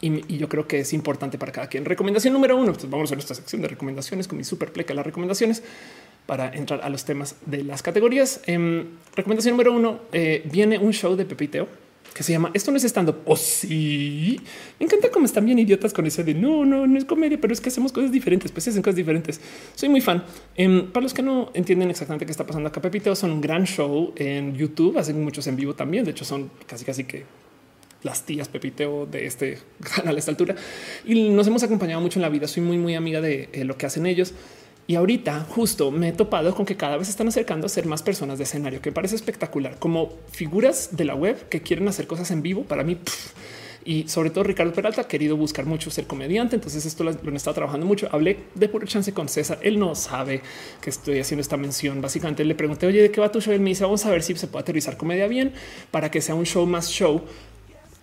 [0.00, 1.84] y, yo creo que es importante para cada quien.
[1.84, 2.72] Recomendación número uno.
[2.72, 5.62] Pues vamos a nuestra sección de recomendaciones con mi super pleca las recomendaciones
[6.26, 8.40] para entrar a los temas de las categorías.
[8.46, 11.68] Em, recomendación número uno, eh, viene un show de Pepiteo
[12.16, 13.16] que se llama Esto no es stand up.
[13.26, 14.40] O oh, sí,
[14.80, 17.52] me encanta cómo están bien idiotas con ese de no, no, no es comedia, pero
[17.52, 19.38] es que hacemos cosas diferentes, pues hacen cosas diferentes.
[19.74, 20.24] Soy muy fan.
[20.56, 23.66] Em, para los que no entienden exactamente qué está pasando acá, Pepiteo son un gran
[23.66, 26.04] show en YouTube, hacen muchos en vivo también.
[26.04, 27.24] De hecho, son casi, casi que
[28.02, 29.58] las tías Pepiteo de este
[29.96, 30.54] canal a esta altura
[31.04, 32.48] y nos hemos acompañado mucho en la vida.
[32.48, 34.32] Soy muy, muy amiga de eh, lo que hacen ellos.
[34.86, 38.02] Y ahorita justo me he topado con que cada vez están acercando a ser más
[38.02, 42.30] personas de escenario, que parece espectacular, como figuras de la web que quieren hacer cosas
[42.30, 42.62] en vivo.
[42.62, 42.98] Para mí,
[43.84, 46.56] y sobre todo Ricardo Peralta ha querido buscar mucho ser comediante.
[46.56, 48.08] Entonces esto lo, lo estado trabajando mucho.
[48.12, 49.58] Hablé de puro chance con César.
[49.62, 50.42] Él no sabe
[50.80, 52.00] que estoy haciendo esta mención.
[52.00, 53.54] Básicamente le pregunté, oye, ¿de qué va tu show?
[53.54, 55.52] Él me dice, vamos a ver si se puede aterrizar comedia bien
[55.90, 57.22] para que sea un show más show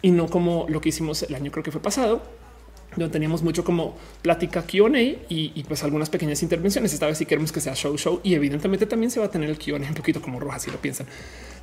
[0.03, 2.21] y no como lo que hicimos el año creo que fue pasado,
[2.95, 4.99] donde teníamos mucho como plática Q&A
[5.29, 6.93] y, pues algunas pequeñas intervenciones.
[6.93, 9.49] Esta vez sí queremos que sea show show y evidentemente también se va a tener
[9.49, 11.07] el Q&A un poquito como roja si lo piensan.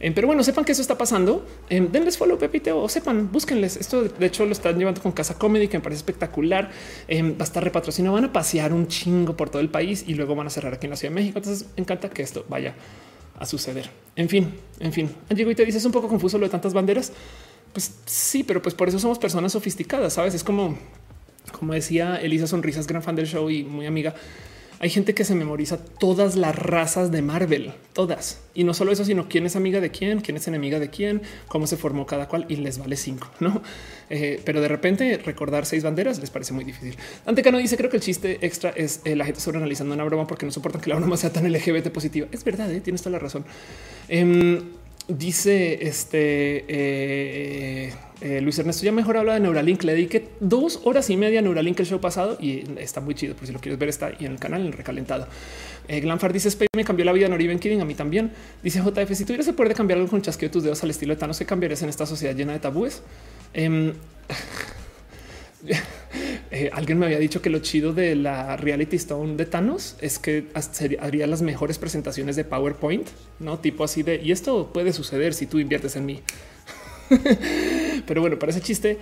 [0.01, 1.47] Eh, pero bueno, sepan que eso está pasando.
[1.69, 3.77] Eh, denles follow Pepiteo o sepan, búsquenles.
[3.77, 6.71] Esto de hecho lo están llevando con Casa Comedy que me parece espectacular.
[7.07, 10.15] Eh, va a estar repatrocinado, van a pasear un chingo por todo el país y
[10.15, 11.39] luego van a cerrar aquí en la Ciudad de México.
[11.39, 12.75] Entonces me encanta que esto vaya
[13.39, 13.91] a suceder.
[14.17, 15.11] En fin, en fin.
[15.35, 17.13] Llegó y te dices un poco confuso lo de tantas banderas.
[17.73, 20.35] Pues sí, pero pues por eso somos personas sofisticadas, sabes?
[20.35, 20.77] Es como
[21.53, 24.15] como decía Elisa Sonrisas, gran fan del show y muy amiga,
[24.83, 28.41] hay gente que se memoriza todas las razas de Marvel, todas.
[28.55, 31.21] Y no solo eso, sino quién es amiga de quién, quién es enemiga de quién,
[31.49, 33.61] cómo se formó cada cual y les vale cinco, no?
[34.09, 36.97] Eh, pero de repente recordar seis banderas les parece muy difícil.
[37.27, 40.27] Ante Cano dice: Creo que el chiste extra es eh, la gente sobreanalizando una broma
[40.27, 42.27] porque no soportan que la broma sea tan LGBT positiva.
[42.33, 42.81] Es verdad, ¿eh?
[42.81, 43.45] tienes toda la razón.
[45.11, 49.83] Em, dice este eh, eh, Luis Ernesto ya mejor habla de Neuralink.
[49.83, 53.35] Le dediqué dos horas y media a Neuralink el show pasado y está muy chido.
[53.35, 55.27] Por si lo quieres ver, está ahí en el canal, en el recalentado.
[55.89, 57.29] Eh, Glanfar dice: me cambió la vida.
[57.29, 58.33] Noriben Kidding a mí también.
[58.63, 60.91] Dice JF: Si tuvieras el poder de cambiar algo con chasqueo de tus dedos al
[60.91, 63.03] estilo de Thanos, ¿qué cambiarías en esta sociedad llena de tabúes?
[66.53, 70.19] Eh, alguien me había dicho que lo chido de la reality stone de Thanos es
[70.19, 70.49] que
[70.99, 73.07] haría las mejores presentaciones de PowerPoint,
[73.39, 76.23] no tipo así de y esto puede suceder si tú inviertes en mí.
[78.07, 78.99] Pero bueno, para ese chiste,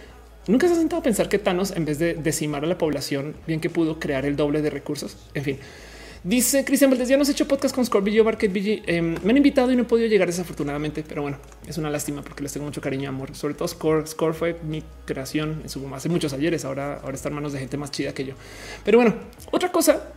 [0.47, 3.35] nunca se ha sentado a pensar que Thanos, en vez de decimar a la población,
[3.47, 5.17] bien que pudo crear el doble de recursos.
[5.33, 5.59] En fin,
[6.24, 8.53] dice Cristian Valdez, ya nos he hecho podcast con Score Video Market
[8.86, 12.23] em, me han invitado y no he podido llegar desafortunadamente, pero bueno, es una lástima
[12.23, 13.35] porque les tengo mucho cariño y amor.
[13.35, 14.07] Sobre todo Score.
[14.07, 16.65] Score fue mi creación en su hace muchos ayeres.
[16.65, 18.35] Ahora, ahora está en manos de gente más chida que yo.
[18.85, 19.15] Pero bueno,
[19.51, 20.12] otra cosa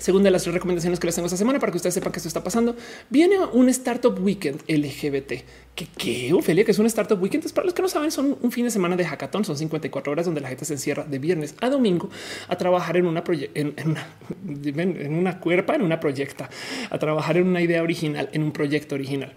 [0.00, 2.20] Segunda de las tres recomendaciones que les tengo esta semana para que ustedes sepan que
[2.20, 2.74] esto está pasando,
[3.10, 5.44] viene un Startup Weekend LGBT.
[5.74, 7.44] Que qué, Ofelia, que es un Startup Weekend.
[7.44, 10.10] Es para los que no saben, son un fin de semana de hackathon, son 54
[10.10, 12.08] horas donde la gente se encierra de viernes a domingo
[12.48, 13.22] a trabajar en una,
[13.54, 16.48] en, en, en una cuerpa, en una proyecta,
[16.88, 19.34] a trabajar en una idea original, en un proyecto original.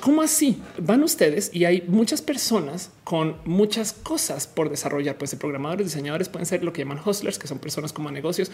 [0.00, 0.58] ¿Cómo así?
[0.78, 5.18] Van ustedes y hay muchas personas con muchas cosas por desarrollar.
[5.18, 8.50] Pues programadores, diseñadores pueden ser lo que llaman hustlers, que son personas como negocios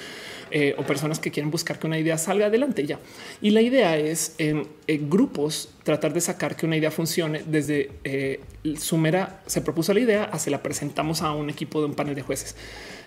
[0.50, 2.98] eh, o personas que quieren buscar que una idea salga adelante ya.
[3.40, 4.66] Y la idea es en,
[5.08, 8.40] grupos tratar de sacar que una idea funcione desde eh,
[9.46, 12.56] se propuso la idea, se la presentamos a un equipo de un panel de jueces.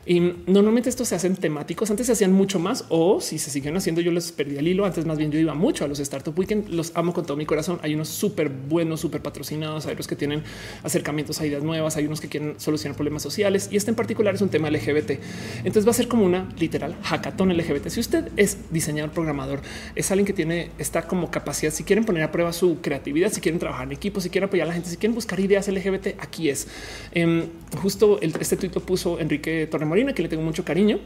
[0.06, 1.90] Y normalmente estos se hacen temáticos.
[1.90, 4.86] Antes se hacían mucho más o si se siguen haciendo, yo les perdí el hilo.
[4.86, 6.70] Antes más bien yo iba mucho a los Startup Weekend.
[6.70, 7.80] Los amo con todo mi corazón.
[7.84, 9.86] Hay unos súper buenos, súper patrocinados.
[9.86, 10.44] Hay los que tienen
[10.84, 11.98] acercamientos a ideas nuevas.
[11.98, 15.12] Hay unos que quieren solucionar problemas sociales y este en particular es un tema LGBT.
[15.58, 17.90] Entonces va a ser como una literal hackathon LGBT.
[17.90, 19.62] Si usted es diseñador, programador,
[19.96, 21.72] es alguien que tiene esta como capacidad.
[21.72, 24.66] Si quieren poner a prueba su creatividad, si quieren trabajar en equipo, si quieren apoyar
[24.66, 26.68] a la gente, si quieren buscar ideas LGBT, aquí es.
[27.12, 27.48] Em,
[27.82, 31.00] justo este tuit puso Enrique Torremolinos que le tengo mucho cariño.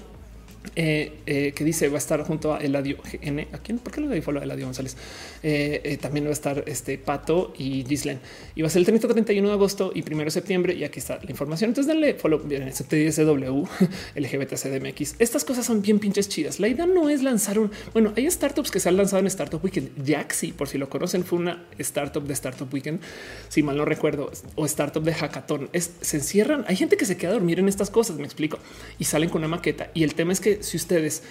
[0.75, 3.47] Eh, eh, que dice va a estar junto a Eladio GN.
[3.51, 3.79] ¿A quién?
[3.79, 4.95] ¿Por qué le doy follow a Eladio González?
[5.43, 8.19] Eh, también va a estar este Pato y Gislen.
[8.55, 10.73] Y va a ser el 30, 31 de agosto y 1 de septiembre.
[10.73, 11.69] Y aquí está la información.
[11.69, 13.65] Entonces denle follow bien SW
[14.15, 15.15] LGBTCDMX.
[15.19, 16.59] Estas cosas son bien pinches chidas.
[16.59, 19.63] La idea no es lanzar un bueno, hay startups que se han lanzado en Startup
[19.63, 19.91] Weekend.
[20.05, 23.01] Jaxi, por si lo conocen, fue una startup de Startup Weekend,
[23.49, 25.69] si mal no recuerdo, o startup de hackathon.
[25.73, 26.65] Es, se encierran.
[26.67, 28.17] Hay gente que se queda a dormir en estas cosas.
[28.17, 28.59] Me explico
[28.99, 29.91] y salen con una maqueta.
[29.93, 31.23] Y el tema es que si ustedes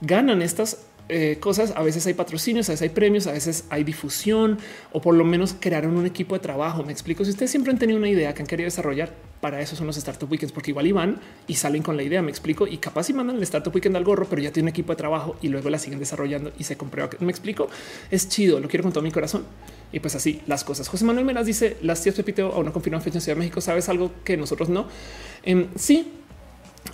[0.00, 0.78] ganan estas
[1.10, 4.58] eh, cosas, a veces hay patrocinios, a veces hay premios, a veces hay difusión
[4.92, 6.82] o por lo menos crearon un equipo de trabajo.
[6.84, 7.24] Me explico.
[7.24, 9.96] Si ustedes siempre han tenido una idea que han querido desarrollar, para eso son los
[9.96, 12.20] Startup Weekends, porque igual iban y salen con la idea.
[12.20, 12.66] Me explico.
[12.66, 14.96] Y capaz si mandan el Startup Weekend al gorro, pero ya tiene un equipo de
[14.96, 17.70] trabajo y luego la siguen desarrollando y se comprueba me explico.
[18.10, 18.60] Es chido.
[18.60, 19.44] Lo quiero con todo mi corazón.
[19.92, 20.88] Y pues así las cosas.
[20.88, 23.40] José Manuel me las dice las tías Pepito aún no confirman fecha en Ciudad de
[23.40, 23.62] México.
[23.62, 24.86] Sabes algo que nosotros no.
[25.42, 26.12] Em, sí,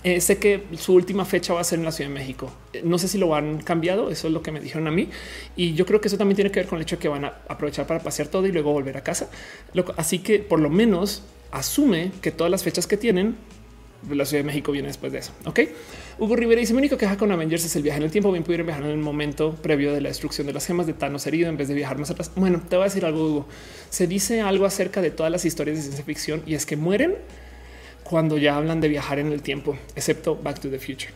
[0.03, 2.51] eh, sé que su última fecha va a ser en la Ciudad de México.
[2.73, 5.09] Eh, no sé si lo han cambiado, eso es lo que me dijeron a mí.
[5.55, 7.25] Y yo creo que eso también tiene que ver con el hecho de que van
[7.25, 9.29] a aprovechar para pasear todo y luego volver a casa.
[9.97, 13.35] Así que por lo menos asume que todas las fechas que tienen
[14.09, 15.31] la Ciudad de México viene después de eso.
[15.45, 15.61] Ok.
[16.19, 18.31] Hugo Rivera dice: Mi único queja con Avengers es el viaje en el tiempo.
[18.31, 21.25] Bien pudieron viajar en el momento previo de la destrucción de las gemas de Thanos
[21.27, 22.31] herido en vez de viajar más atrás.
[22.35, 23.47] Bueno, te voy a decir algo, Hugo.
[23.89, 27.15] Se dice algo acerca de todas las historias de ciencia ficción y es que mueren
[28.05, 31.11] cuando ya hablan de viajar en el tiempo, excepto Back to the Future.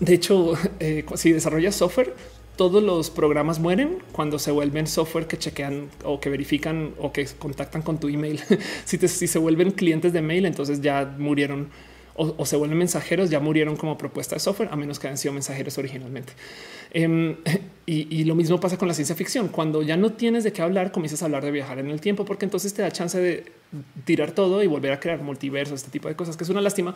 [0.00, 2.14] De hecho, eh, si desarrollas software,
[2.56, 7.26] todos los programas mueren cuando se vuelven software que chequean o que verifican o que
[7.38, 8.40] contactan con tu email.
[8.84, 11.70] si, si se vuelven clientes de mail, entonces ya murieron
[12.16, 15.34] o, se vuelven mensajeros, ya murieron como propuesta de software, a menos que hayan sido
[15.34, 16.32] mensajeros originalmente.
[16.92, 17.36] Em,
[17.86, 19.48] y, lo mismo pasa con la ciencia ficción.
[19.48, 22.24] Cuando ya no tienes de qué hablar, comienzas a hablar de viajar en el tiempo,
[22.24, 23.52] porque entonces te da chance de
[24.04, 26.94] tirar todo y volver a crear multiversos, este tipo de cosas, que es una lástima.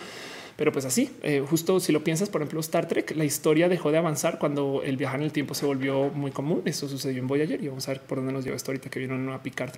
[0.57, 3.91] Pero pues así, eh, justo si lo piensas, por ejemplo, Star Trek, la historia dejó
[3.91, 6.63] de avanzar cuando el viajar en el tiempo se volvió muy común.
[6.65, 9.01] Eso sucedió en Voyager y vamos a ver por dónde nos lleva esto ahorita que
[9.01, 9.73] vieron a Picard.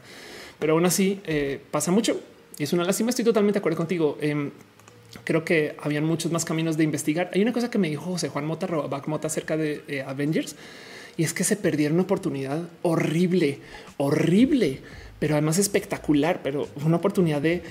[0.59, 2.21] Pero aún así eh, pasa mucho
[2.59, 3.09] y es una lástima.
[3.09, 4.19] Estoy totalmente de acuerdo contigo.
[5.25, 7.31] Creo que habían muchos más caminos de investigar.
[7.35, 10.57] Hay una cosa que me dijo José Juan Mota, Back Mota acerca de eh, Avengers
[11.17, 13.59] y es que se perdieron una oportunidad horrible,
[13.97, 14.81] horrible,
[15.19, 17.63] pero además espectacular, pero una oportunidad de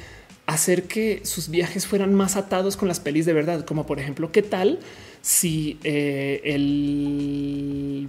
[0.45, 4.32] hacer que sus viajes fueran más atados con las pelis de verdad, como por ejemplo,
[4.32, 4.80] ¿qué tal
[5.22, 8.07] si eh, el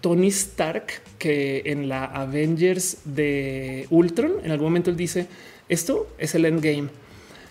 [0.00, 5.26] Tony Stark que en la Avengers de Ultron en algún momento él dice
[5.68, 6.88] esto es el endgame?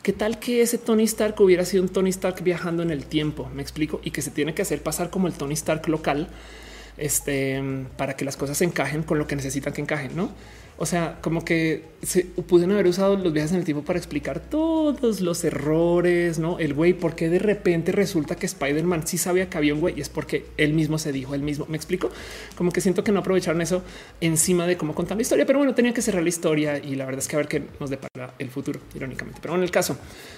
[0.02, 3.50] ¿Qué tal que ese Tony Stark hubiera sido un Tony Stark viajando en el tiempo?
[3.54, 6.30] Me explico y que se tiene que hacer pasar como el Tony Stark local
[6.98, 7.62] este,
[7.98, 10.32] para que las cosas encajen con lo que necesitan que encajen, no?
[10.82, 14.40] O sea, como que se pudieron haber usado los viajes en el tiempo para explicar
[14.40, 19.58] todos los errores, no el güey, porque de repente resulta que Spider-Man sí sabía que
[19.58, 21.66] había un güey y es porque él mismo se dijo él mismo.
[21.68, 22.10] Me explico
[22.56, 23.84] como que siento que no aprovecharon eso
[24.22, 27.04] encima de cómo contar la historia, pero bueno, tenía que cerrar la historia y la
[27.04, 29.40] verdad es que a ver qué nos depara el futuro, irónicamente.
[29.42, 29.98] Pero en el caso,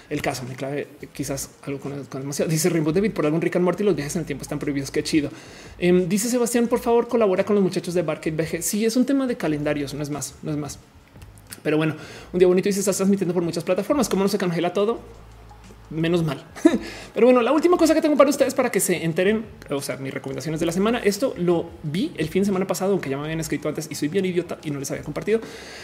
[0.10, 2.50] el caso me clave quizás algo con, demasiado.
[2.50, 3.84] Dice Rainbow David por algún Rick and Morty.
[3.84, 4.90] Los viajes en el tiempo están prohibidos.
[4.90, 5.30] Qué chido.
[5.78, 8.64] Em, dice Sebastián, por favor, colabora con los muchachos de Barcade BG.
[8.64, 10.80] Sí, es un tema de calendarios, no es más no es más.
[11.64, 11.96] Pero bueno,
[12.34, 14.10] un día bonito y se está transmitiendo por muchas plataformas.
[14.10, 15.00] Como no se congela todo,
[15.92, 16.44] menos mal.
[17.14, 19.98] Pero bueno, la última cosa que tengo para ustedes para que se enteren, o sea,
[19.98, 21.00] mis recomendaciones de la semana.
[21.00, 23.96] Esto lo vi el fin de semana pasado, aunque ya me habían escrito antes y
[23.96, 25.42] soy bien idiota y no les había compartido.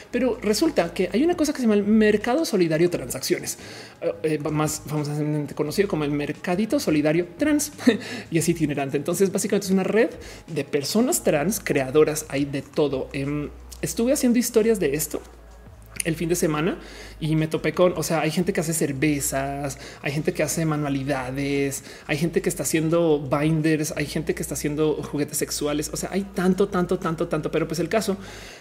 [0.09, 3.59] Pero resulta que hay una cosa que se llama el mercado solidario transacciones,
[4.01, 7.73] eh, eh, más famosamente conocido como el mercadito solidario trans
[8.31, 8.97] y es itinerante.
[8.97, 10.09] Entonces, básicamente es una red
[10.47, 12.25] de personas trans creadoras.
[12.29, 13.09] Hay de todo.
[13.11, 13.49] Em,
[13.81, 15.21] estuve haciendo historias de esto
[16.07, 16.77] el fin de semana
[17.19, 20.65] y me topé con, o sea, hay gente que hace cervezas, hay gente que hace
[20.65, 25.97] manualidades, hay gente que está haciendo binders, hay gente que está haciendo juguetes sexuales, o
[25.97, 28.15] sea, hay tanto, tanto, tanto, tanto, pero pues el caso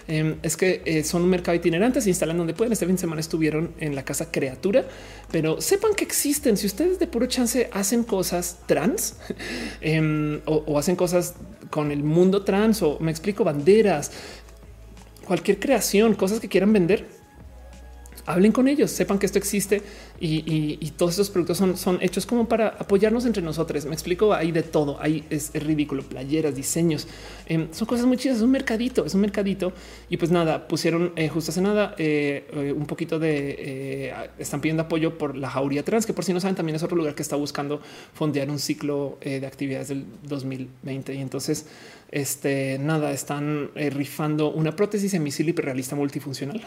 [0.09, 2.73] em, es que eh, son un mercado itinerante, se instalan donde pueden.
[2.73, 4.85] Este fin de semana estuvieron en la casa Creatura,
[5.31, 6.57] pero sepan que existen.
[6.57, 9.17] Si ustedes de puro chance hacen cosas trans
[9.81, 11.35] em, o hacen cosas
[11.71, 14.11] con el mundo trans o me explico banderas,
[15.27, 17.07] cualquier creación, cosas que quieran vender,
[18.25, 19.83] hablen con ellos, sepan que esto existe
[20.21, 23.85] y, todos estos productos son, son, hechos como para apoyarnos entre nosotros.
[23.85, 27.07] Me explico, hay de todo, ahí es, ridículo, playeras, diseños,
[27.47, 29.73] em, son cosas muy chidas, es un mercadito, es un mercadito
[30.09, 34.85] y pues nada, pusieron eh, justo hace nada eh, eh, un poquito de, están pidiendo
[34.85, 37.23] apoyo por la jauría trans, que por si no saben también es otro lugar que
[37.23, 37.81] está buscando
[38.15, 41.67] fondear un ciclo de actividades del 2020 y entonces
[42.11, 46.63] este nada, están rifando una prótesis hemisil hiperrealista multifuncional.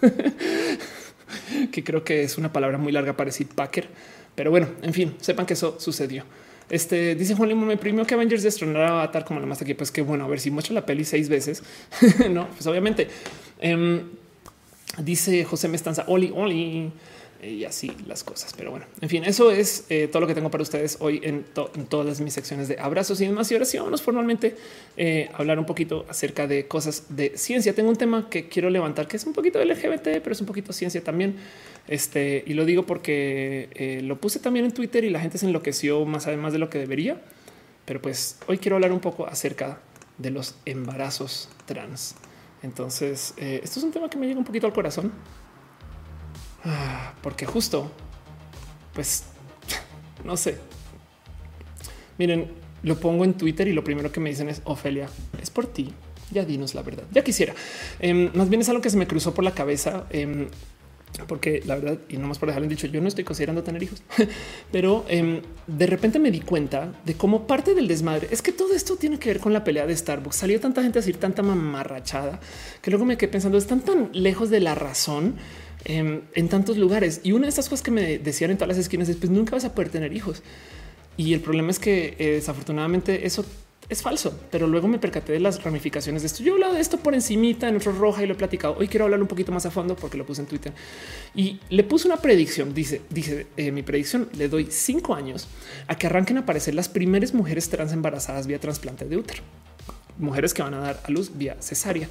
[1.72, 3.88] que creo que es una palabra muy larga para decir Packer.
[4.34, 6.24] Pero bueno, en fin, sepan que eso sucedió.
[6.70, 9.74] Este dice Juan Limón, me primió que Avengers destronara a Avatar como la más aquí.
[9.74, 11.62] Pues que bueno, a ver si muestro la peli seis veces.
[12.30, 13.08] no, pues obviamente.
[13.60, 14.02] Em,
[14.98, 16.92] dice José Mestanza, Oli, Oli
[17.42, 18.54] y así las cosas.
[18.56, 21.44] Pero bueno, en fin, eso es eh, todo lo que tengo para ustedes hoy en,
[21.88, 23.50] todas mis secciones de abrazos y demás.
[23.50, 24.56] Y ahora sí vamos formalmente
[24.96, 27.74] eh, a hablar un poquito acerca de cosas de ciencia.
[27.74, 30.72] Tengo un tema que quiero levantar que es un poquito LGBT, pero es un poquito
[30.72, 31.36] ciencia también.
[31.88, 35.46] Este y lo digo porque eh, lo puse también en Twitter y la gente se
[35.46, 37.20] enloqueció más además de lo que debería.
[37.84, 39.80] Pero pues hoy quiero hablar un poco acerca
[40.18, 42.14] de los embarazos trans.
[42.62, 45.10] Entonces, esto es un tema que me llega un poquito al corazón
[47.22, 47.90] porque justo,
[48.94, 49.24] pues,
[50.24, 50.58] no sé.
[52.18, 52.50] Miren,
[52.82, 55.08] lo pongo en Twitter y lo primero que me dicen es, Ofelia,
[55.40, 55.92] es por ti.
[56.30, 57.04] Ya dinos la verdad.
[57.10, 57.54] Ya quisiera.
[57.98, 60.06] Em, más bien es algo que se me cruzó por la cabeza.
[60.10, 60.48] Em,
[61.26, 64.02] porque la verdad, y no más por dejarlo dicho, yo no estoy considerando tener hijos,
[64.72, 68.74] pero em, de repente me di cuenta de cómo parte del desmadre es que todo
[68.74, 70.36] esto tiene que ver con la pelea de Starbucks.
[70.36, 72.40] Salió tanta gente a decir tanta mamarrachada
[72.80, 75.36] que luego me quedé pensando, están tan lejos de la razón
[75.84, 77.20] Em, en, tantos lugares.
[77.22, 79.52] Y una de estas cosas que me decían en todas las esquinas es pues nunca
[79.52, 80.42] vas a poder tener hijos.
[81.16, 83.44] Y el problema es que eh, desafortunadamente eso
[83.88, 86.42] es falso, pero luego me percaté de las ramificaciones de esto.
[86.42, 88.76] Yo he hablado de esto por encimita en otro roja y lo he platicado.
[88.78, 90.72] Hoy quiero hablar un poquito más a fondo porque lo puse en Twitter
[91.34, 92.72] y le puse una predicción.
[92.72, 95.48] Dice, dice eh, mi predicción le doy cinco años
[95.88, 99.42] a que arranquen a aparecer las primeras mujeres trans embarazadas vía trasplante de útero
[100.20, 102.08] mujeres que van a dar a luz vía cesárea.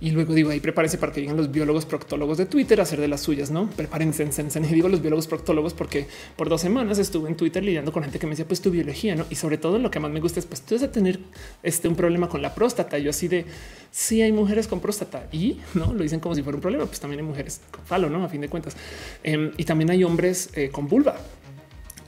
[0.00, 3.00] Y luego digo ahí prepárense para que vengan los biólogos proctólogos de Twitter a hacer
[3.00, 4.22] de las suyas, no prepárense.
[4.22, 8.04] En, y digo los biólogos proctólogos porque por dos semanas estuve en Twitter lidiando con
[8.04, 9.26] gente que me decía pues tu biología, no?
[9.28, 11.18] Y sobre todo lo que más me gusta es pues tú vas a tener
[11.62, 12.98] este un problema con la próstata.
[12.98, 13.44] Yo así de
[13.90, 16.86] si hay mujeres con próstata y no lo dicen como si fuera un problema.
[16.86, 18.22] Pues también hay mujeres con falo, no?
[18.22, 18.76] A fin de cuentas,
[19.24, 21.16] em, y también hay hombres eh, con vulva.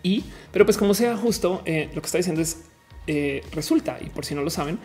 [0.02, 2.59] Y pero pues como sea justo, eh, lo que está diciendo es
[3.07, 4.78] eh, resulta y por si no lo saben,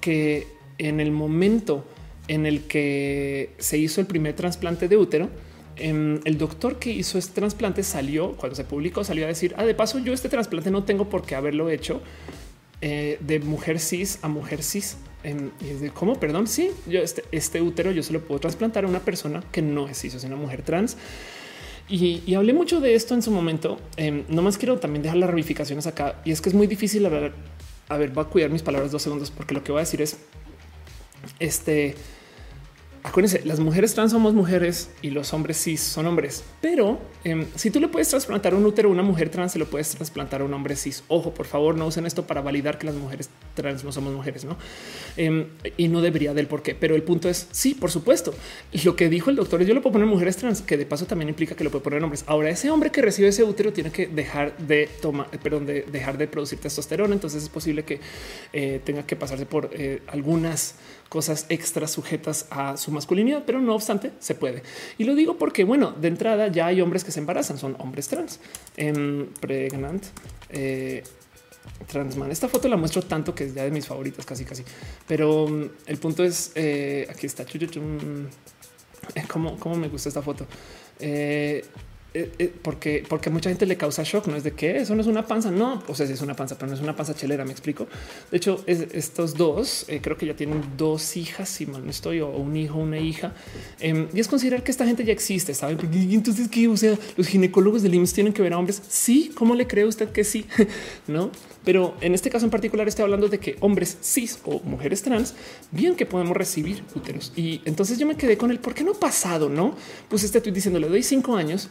[0.00, 0.46] que
[0.78, 1.84] en el momento
[2.30, 5.28] en el que se hizo el primer trasplante de útero,
[5.74, 9.64] em, el doctor que hizo este trasplante salió, cuando se publicó, salió a decir, ah,
[9.64, 12.00] de paso, yo este trasplante no tengo por qué haberlo hecho
[12.82, 14.96] eh, de mujer cis a mujer cis.
[15.24, 18.38] Em, y es de cómo, perdón, sí, yo este, este útero yo se lo puedo
[18.38, 20.96] trasplantar a una persona que no es cis, es una mujer trans.
[21.88, 23.80] Y, hablé mucho de esto en su momento.
[23.96, 26.22] Eh, no más quiero también dejar las ramificaciones acá.
[26.24, 27.32] Y es que es muy difícil hablar.
[27.88, 30.00] A ver, voy a cuidar mis palabras dos segundos porque lo que voy a decir
[30.00, 30.16] es
[31.40, 31.96] este
[33.02, 36.44] acuérdense, las mujeres trans somos mujeres y los hombres cis son hombres.
[36.60, 39.66] Pero em, si tú le puedes trasplantar un útero a una mujer trans, se lo
[39.66, 41.02] puedes trasplantar a un hombre cis.
[41.08, 44.44] Ojo, por favor, no usen esto para validar que las mujeres trans no somos mujeres,
[44.44, 44.56] no?
[45.16, 45.46] Em,
[45.76, 46.74] y no debería del por qué.
[46.74, 48.34] Pero el punto es sí, por supuesto.
[48.84, 51.06] Lo que dijo el doctor es yo lo puedo poner mujeres trans, que de paso
[51.06, 52.24] también implica que lo puede poner hombres.
[52.26, 56.18] Ahora, ese hombre que recibe ese útero tiene que dejar de tomar, perdón, de dejar
[56.18, 57.14] de producir testosterona.
[57.14, 58.00] Entonces es posible que
[58.52, 60.74] eh, tenga que pasarse por eh, algunas
[61.10, 64.62] cosas extra sujetas a su masculinidad, pero no obstante se puede.
[64.96, 68.08] Y lo digo porque, bueno, de entrada ya hay hombres que se embarazan, son hombres
[68.08, 68.38] trans.
[68.76, 70.04] En pregnant,
[70.50, 71.02] eh,
[71.88, 72.30] transman.
[72.30, 74.62] Esta foto la muestro tanto que es ya de mis favoritas, casi, casi.
[75.06, 80.46] Pero mm, el punto es, eh, aquí está, eh, ¿Cómo, cómo me gusta esta foto.
[81.00, 81.64] Eh,
[82.12, 84.26] eh, eh, porque, porque mucha gente le causa shock.
[84.26, 85.50] No es de que eso no es una panza.
[85.50, 87.44] No, o sea, es una panza, pero no es una panza chelera.
[87.44, 87.86] Me explico.
[88.30, 92.20] De hecho, estos dos eh, creo que ya tienen dos hijas, si mal no estoy,
[92.20, 93.34] o un hijo, una hija.
[93.78, 95.54] Em, y es considerar que esta gente ya existe.
[95.54, 98.82] Saben, entonces que o sea, los ginecólogos del IMSS tienen que ver a hombres.
[98.88, 100.46] Sí, ¿cómo le cree usted que sí?
[101.06, 101.30] no,
[101.64, 105.34] pero en este caso en particular estoy hablando de que hombres cis o mujeres trans,
[105.70, 107.32] bien que podemos recibir úteros.
[107.36, 109.76] Y entonces yo me quedé con el por qué no pasado, no?
[110.08, 111.68] Pues este estoy diciendo, le doy cinco años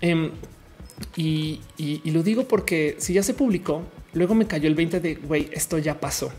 [0.00, 0.30] Em,
[1.16, 1.60] y,
[2.04, 5.78] lo digo porque si ya se publicó, luego me cayó el 20 de güey, esto
[5.78, 6.32] ya pasó.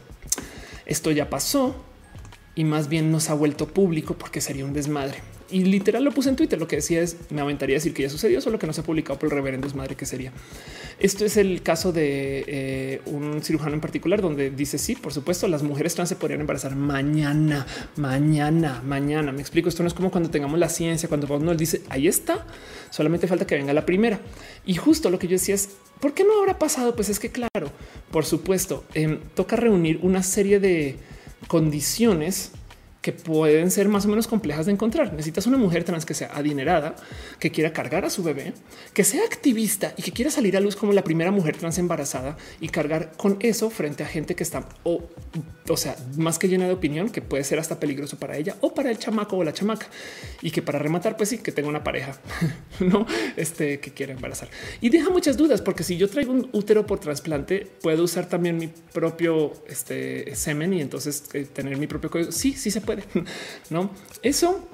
[0.86, 1.76] Esto ya pasó
[2.56, 5.20] y más bien nos ha vuelto público porque sería un desmadre
[5.52, 6.60] y literal lo puse en Twitter.
[6.60, 8.82] Lo que decía es me aventaría a decir que ya sucedió, solo que no se
[8.82, 10.32] ha publicado por el reverendo es madre que sería.
[11.00, 15.48] Esto es el caso de eh, un cirujano en particular donde dice sí, por supuesto,
[15.48, 19.32] las mujeres trans se podrían embarazar mañana, mañana, mañana.
[19.32, 19.70] Me explico.
[19.70, 22.46] Esto no es como cuando tengamos la ciencia, cuando uno dice ahí está,
[22.90, 24.20] solamente falta que venga la primera.
[24.66, 25.70] Y justo lo que yo decía es
[26.00, 26.96] por qué no habrá pasado?
[26.96, 27.72] Pues es que, claro,
[28.12, 30.98] por supuesto, em, toca reunir una serie de
[31.48, 32.52] condiciones
[33.02, 35.14] que pueden ser más o menos complejas de encontrar.
[35.14, 36.96] Necesitas una mujer trans que sea adinerada,
[37.40, 38.54] que quiera cargar a su bebé,
[38.94, 42.38] que sea activista y que quiera salir a luz como la primera mujer trans embarazada
[42.60, 45.04] y cargar con eso frente a gente que está o,
[45.70, 48.74] o sea, más que llena de opinión, que puede ser hasta peligroso para ella o
[48.74, 49.88] para el chamaco o la chamaca
[50.42, 52.20] y que para rematar, pues sí, que tenga una pareja,
[52.80, 54.50] no este que quiera embarazar
[54.82, 58.58] y deja muchas dudas, porque si yo traigo un útero por trasplante, puedo usar también
[58.58, 62.32] mi propio este, semen y entonces eh, tener mi propio código.
[62.32, 63.04] Sí, sí se puede.
[63.70, 63.92] No,
[64.24, 64.68] eso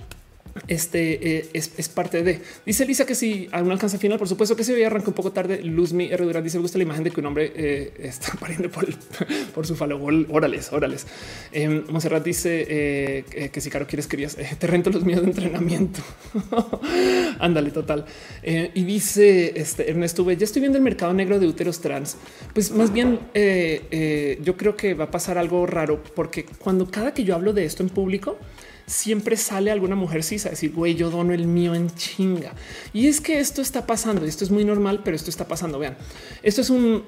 [0.68, 4.56] este eh, es, parte de dice Lisa que si a un alcance final, por supuesto
[4.56, 5.62] que se veía arranca un poco tarde.
[5.62, 6.24] Luzmi R.
[6.24, 8.88] Durán dice: gusta la imagen de que un hombre eh, está pariendo por,
[9.54, 10.02] por su falo.
[10.30, 11.08] Órales, órales.
[11.52, 16.00] Eh, Monserrat dice eh, que si Caro quieres, querías te rento los míos de entrenamiento.
[17.40, 18.06] Ándale, total.
[18.44, 22.18] y dice este Ernesto, ya estoy viendo el mercado negro de úteros trans.
[22.54, 23.20] Pues más bien,
[24.42, 27.66] yo creo que va a pasar algo raro porque cuando cada que yo hablo de
[27.66, 28.38] esto en público,
[28.86, 32.54] siempre sale alguna mujer cis a decir, güey, yo dono el mío en chinga.
[32.94, 35.80] Y es que esto está pasando, esto es muy normal, pero esto está pasando.
[35.80, 35.98] Vean,
[36.44, 37.04] esto es un,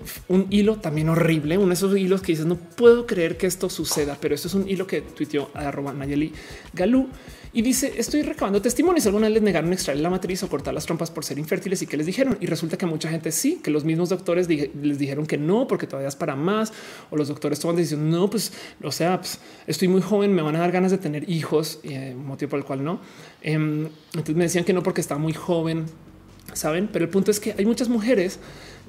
[0.50, 4.18] hilo también horrible, uno de esos hilos que dices, no puedo creer que esto suceda,
[4.20, 6.34] pero esto es un hilo que tuiteó a arroba Nayeli
[6.74, 7.10] Galú
[7.58, 9.08] y dice estoy recabando testimonios.
[9.08, 11.98] Algunas les negaron extraer la matriz o cortar las trompas por ser infértiles y que
[11.98, 12.38] les dijeron.
[12.40, 15.88] Y resulta que mucha gente sí, que los mismos doctores les dijeron que no, porque
[15.88, 16.72] todavía es para más.
[17.10, 18.12] O los doctores toman decisión.
[18.12, 18.54] No, pues,
[18.84, 22.14] o sea, pues, estoy muy joven, me van a dar ganas de tener hijos, eh,
[22.16, 23.02] motivo por el cual no.
[23.42, 25.86] Em, entonces me decían que no porque estaba muy joven,
[26.54, 26.88] saben.
[26.94, 28.40] Pero el punto es que hay muchas mujeres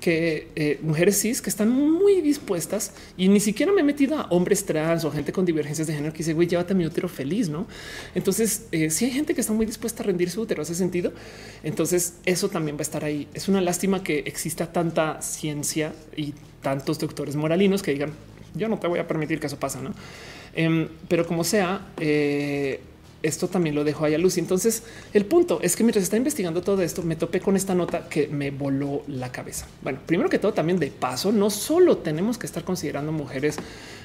[0.01, 4.27] que eh, mujeres cis que están muy dispuestas y ni siquiera me he metido a
[4.31, 7.49] hombres trans o gente con divergencias de género que dice, güey, llévate mi útero feliz,
[7.49, 7.67] ¿no?
[8.15, 11.13] Entonces, eh, si hay gente que está muy dispuesta a rendir su útero, hace sentido.
[11.63, 13.29] Entonces, eso también va a estar ahí.
[13.35, 18.13] Es una lástima que exista tanta ciencia y tantos doctores moralinos que digan,
[18.55, 19.95] yo no te voy a permitir que eso pase, ¿no?
[20.55, 22.81] Em, pero como sea, eh,
[23.23, 24.39] esto también lo dejo ahí a luz.
[24.39, 24.83] Entonces
[25.13, 28.29] el punto es que mientras está investigando todo esto, me topé con esta nota que
[28.29, 29.67] me voló la cabeza.
[29.83, 33.57] Bueno, primero que todo, también de paso, no solo tenemos que estar considerando mujeres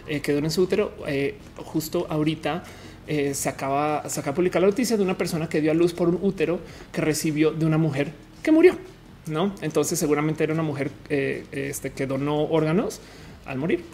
[0.08, 0.93] eh, que duelen su útero.
[1.08, 2.64] Eh, justo ahorita
[3.08, 5.75] eh, se acaba, se acaba de publicar la noticia de una persona que dio a
[5.75, 6.59] luz por un útero
[6.92, 8.11] que recibió de una mujer
[8.42, 8.77] que murió.
[9.25, 13.00] No, entonces seguramente era una mujer este, que donó órganos
[13.45, 13.85] al morir.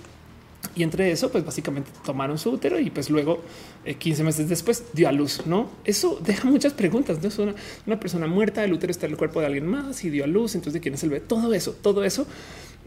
[0.75, 3.41] Y entre eso, pues básicamente tomaron su útero y pues luego
[3.85, 5.45] 15 eh, meses después dio a luz.
[5.45, 7.21] No, eso deja muchas preguntas.
[7.21, 7.39] No es
[7.85, 10.27] una, persona muerta, el útero está en el cuerpo de alguien más y dio a
[10.27, 10.55] luz.
[10.55, 12.25] Entonces, de quién es el bebé, todo eso, todo eso,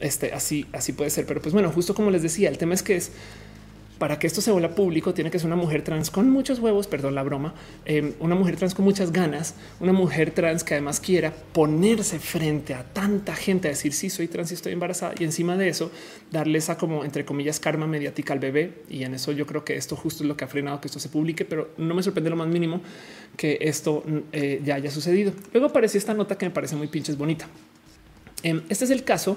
[0.01, 1.27] este así, así puede ser.
[1.27, 3.13] Pero pues bueno, justo como les decía, el tema es que es
[4.03, 6.89] para que esto se vuelva público, tiene que ser una mujer trans con muchos huevos,
[6.89, 10.99] perdón la broma, em, una mujer trans con muchas ganas, una mujer trans que además
[10.99, 15.23] quiera ponerse frente a tanta gente a decir sí, soy trans y estoy embarazada y
[15.23, 15.93] encima de eso
[16.33, 18.83] darle esa como entre comillas karma mediática al bebé.
[18.91, 20.99] Y en eso yo creo que esto justo es lo que ha frenado que esto
[20.99, 22.81] se publique, pero no me sorprende lo más mínimo
[23.37, 25.33] que esto eh, ya haya sucedido.
[25.53, 27.47] Luego apareció esta nota que me parece muy pinches bonita.
[28.43, 29.37] Em, este es el caso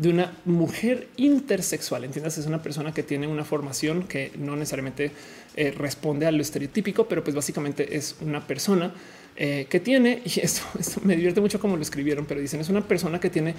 [0.00, 2.04] de una mujer intersexual.
[2.04, 5.12] Entiendas, es una persona que tiene una formación que no necesariamente
[5.56, 8.94] eh, responde a lo estereotípico, pero pues básicamente es una persona
[9.36, 10.62] eh, que tiene, y esto,
[11.04, 13.54] me divierte mucho como lo escribieron, pero dicen es una persona que tiene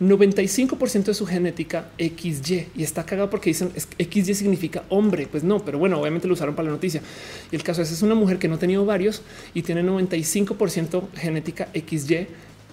[0.00, 5.26] 95% de su genética XY y está cagado porque dicen XY significa hombre.
[5.26, 7.02] Pues no, pero bueno, obviamente lo usaron para la noticia.
[7.50, 9.22] Y el caso es, es una mujer que no ha tenido varios
[9.54, 12.28] y tiene 95% genética XY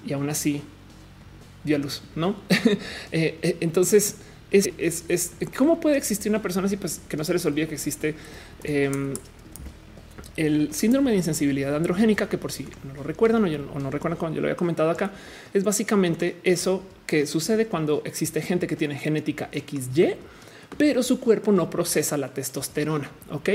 [0.06, 0.62] y aún así
[1.68, 2.36] dio a luz, no?
[3.12, 4.18] Eh, eh, entonces,
[4.52, 7.76] es, es, cómo puede existir una persona así, pues que no se les olvide que
[7.76, 8.16] existe
[8.64, 9.14] em,
[10.36, 14.36] el síndrome de insensibilidad androgénica, que por si no lo recuerdan o, no recuerdan cuando
[14.36, 15.12] yo lo había comentado acá,
[15.54, 20.16] es básicamente eso que sucede cuando existe gente que tiene genética XY,
[20.78, 23.10] pero su cuerpo no procesa la testosterona.
[23.32, 23.50] Ok,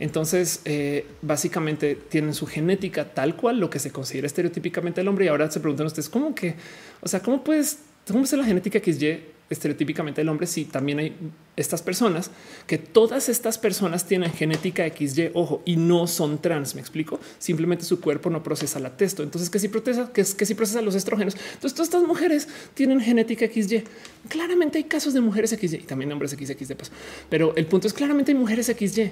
[0.00, 5.26] entonces eh, básicamente tienen su genética tal cual lo que se considera estereotípicamente el hombre.
[5.26, 6.56] Y ahora se preguntan ustedes cómo que,
[7.00, 11.16] o sea, cómo puedes, cómo es la genética XY estereotípicamente el hombre, si también hay
[11.56, 12.30] estas personas
[12.66, 16.74] que todas estas personas tienen genética XY, ojo, y no son trans.
[16.74, 17.18] Me explico.
[17.38, 19.22] Simplemente su cuerpo no procesa la testo.
[19.22, 21.34] Entonces, que si procesa, que, que si procesa los estrógenos.
[21.34, 23.84] Entonces, todas estas mujeres tienen genética XY.
[24.28, 26.92] Claramente hay casos de mujeres XY y también hombres XX de paso.
[27.30, 29.10] Pero el punto es claramente hay mujeres XY.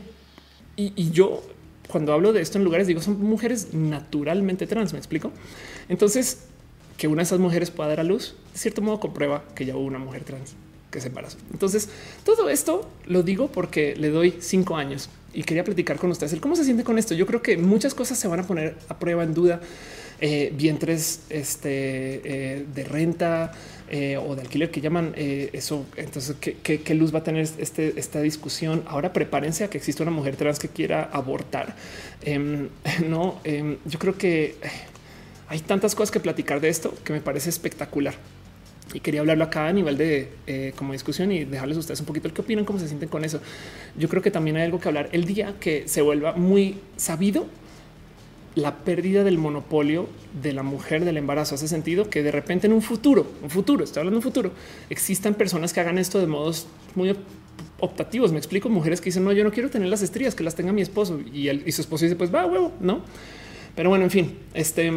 [0.77, 1.43] Y, y yo,
[1.89, 4.93] cuando hablo de esto en lugares, digo son mujeres naturalmente trans.
[4.93, 5.33] Me explico.
[5.89, 6.45] Entonces,
[6.97, 9.77] que una de esas mujeres pueda dar a luz, de cierto modo comprueba que ya
[9.77, 10.55] hubo una mujer trans
[10.91, 11.39] que se embarazó.
[11.53, 11.89] Entonces,
[12.25, 16.41] todo esto lo digo porque le doy cinco años y quería platicar con ustedes el
[16.41, 17.15] cómo se siente con esto.
[17.15, 19.61] Yo creo que muchas cosas se van a poner a prueba en duda.
[20.19, 23.53] Eh, vientres este, eh, de renta
[23.91, 25.85] eh, o de alquiler que llaman eso.
[25.97, 28.83] Entonces, ¿qué, luz va a tener este, esta discusión?
[28.87, 31.77] Ahora prepárense a que exista una mujer trans que quiera abortar.
[32.23, 32.71] Em,
[33.07, 34.55] no, em, yo creo que
[35.49, 38.15] hay tantas cosas que platicar de esto que me parece espectacular.
[38.95, 42.07] Y quería hablarlo acá a nivel de eh, como discusión y dejarles a ustedes un
[42.07, 43.41] poquito el que opinan, cómo se sienten con eso.
[43.99, 47.47] Yo creo que también hay algo que hablar el día que se vuelva muy sabido
[48.55, 50.09] la pérdida del monopolio
[50.41, 51.57] de la mujer del embarazo.
[51.57, 54.53] Hace sentido que de repente en un futuro, un futuro, estoy hablando de un futuro,
[54.89, 57.15] existan personas que hagan esto de modos muy
[57.81, 58.33] optativos.
[58.33, 60.73] Me explico, mujeres que dicen, no, yo no quiero tener las estrías, que las tenga
[60.73, 61.21] mi esposo.
[61.33, 63.03] Y, él, y su esposo dice, pues va, huevo, ¿no?
[63.75, 64.91] Pero bueno, en fin, este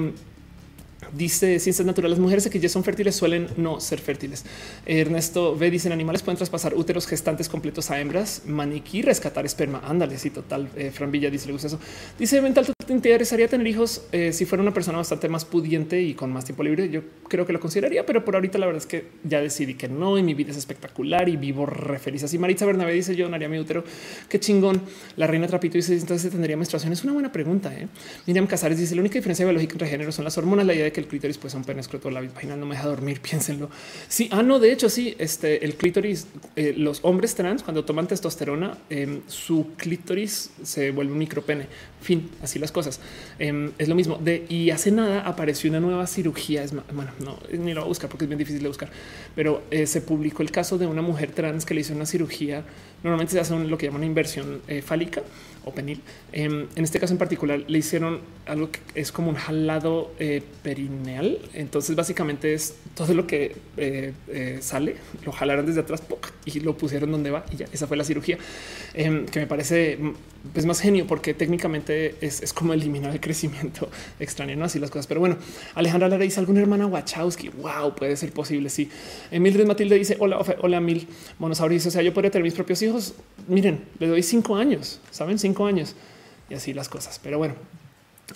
[1.13, 4.45] Dice ciencias naturales, mujeres que ya son fértiles suelen no ser fértiles.
[4.85, 9.81] Ernesto ve, dicen animales pueden traspasar úteros gestantes completos a hembras, maniquí, rescatar esperma.
[9.85, 10.69] Ándale, sí, total.
[10.75, 10.91] Eh,
[11.31, 11.79] dice, le gusta eso.
[12.17, 16.15] Dice mental, ¿te interesaría tener hijos eh, si fuera una persona bastante más pudiente y
[16.15, 16.89] con más tiempo libre?
[16.89, 19.87] Yo creo que lo consideraría, pero por ahorita la verdad es que ya decidí que
[19.87, 22.23] no y mi vida es espectacular y vivo re feliz.
[22.23, 23.83] Así Maritza Bernabé dice yo donaría mi útero.
[24.27, 24.81] Qué chingón.
[25.17, 26.91] La reina Trapito dice entonces tendría menstruación.
[26.91, 27.71] Es una buena pregunta.
[27.77, 27.87] ¿eh?
[28.25, 30.65] Miriam Casares dice la única diferencia biológica entre género son las hormonas.
[30.65, 32.87] La idea de que el clítoris pues un pene escroto la vagina no me deja
[32.87, 33.21] dormir.
[33.21, 33.69] Piénsenlo.
[34.07, 38.07] Sí, ah, no, de hecho, sí, este el clítoris, eh, los hombres trans cuando toman
[38.07, 41.67] testosterona, em, su clítoris se vuelve un micropene.
[42.01, 42.99] Fin, así las cosas.
[43.39, 46.63] Em, es lo mismo de y hace nada apareció una nueva cirugía.
[46.63, 48.89] Es bueno, no ni lo voy a buscar porque es bien difícil de buscar,
[49.35, 52.63] pero eh, se publicó el caso de una mujer trans que le hizo una cirugía.
[53.03, 55.23] Normalmente se hace lo que llaman inversión eh, fálica
[55.65, 56.01] o penil.
[56.31, 60.41] Em, en este caso en particular le hicieron algo que es como un jalado eh,
[60.63, 61.39] perineal.
[61.53, 64.95] Entonces básicamente es todo lo que eh, eh, sale,
[65.25, 66.03] lo jalaron desde atrás
[66.45, 68.37] y lo pusieron donde va y ya esa fue la cirugía
[68.93, 70.13] em, que me parece mm,
[70.53, 75.07] pues más genio porque técnicamente es, como eliminar el crecimiento extraño, no así las cosas.
[75.07, 75.37] Pero bueno,
[75.75, 77.49] Alejandra Lara dice alguna hermana Wachowski.
[77.49, 78.69] Wow, puede ser posible.
[78.69, 78.89] Sí,
[79.31, 81.07] Emil Matilde dice hola, hola, Mil
[81.39, 81.77] monosaurio.
[81.77, 83.13] O sea, yo podría tener mis propios hijos.
[83.47, 85.95] Miren, le doy cinco años, saben, cinco años
[86.49, 87.19] y así las cosas.
[87.21, 87.55] Pero bueno,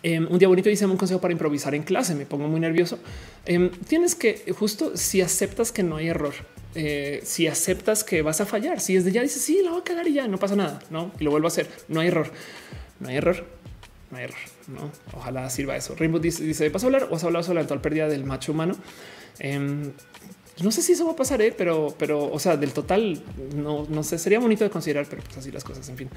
[0.04, 2.16] em, un día bonito dice un consejo para improvisar en clase.
[2.16, 3.00] Me pongo muy nervioso.
[3.46, 6.34] Em, tienes que justo si aceptas que no hay error,
[6.76, 9.84] eh, si aceptas que vas a fallar, si desde ya dices sí, la voy a
[9.84, 11.70] cagar y ya no pasa nada, no y lo vuelvo a hacer.
[11.88, 12.32] No hay error,
[13.00, 13.46] no hay error,
[14.12, 14.38] no hay error.
[14.68, 15.96] No, ojalá sirva eso.
[15.96, 18.52] Rainbow dice, dice vas a hablar o has hablado sobre la actual pérdida del macho
[18.52, 18.76] humano.
[19.40, 19.92] Em,
[20.62, 21.54] no sé si eso va a pasar, ¿eh?
[21.56, 23.22] pero, pero, o sea, del total,
[23.56, 26.10] no, no sé, sería bonito de considerar, pero pues así las cosas, en fin.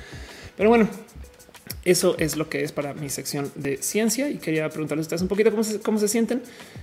[0.57, 0.89] Pero bueno,
[1.85, 5.23] eso es lo que es para mi sección de ciencia y quería preguntarles a ustedes
[5.23, 6.43] un poquito cómo se, cómo se sienten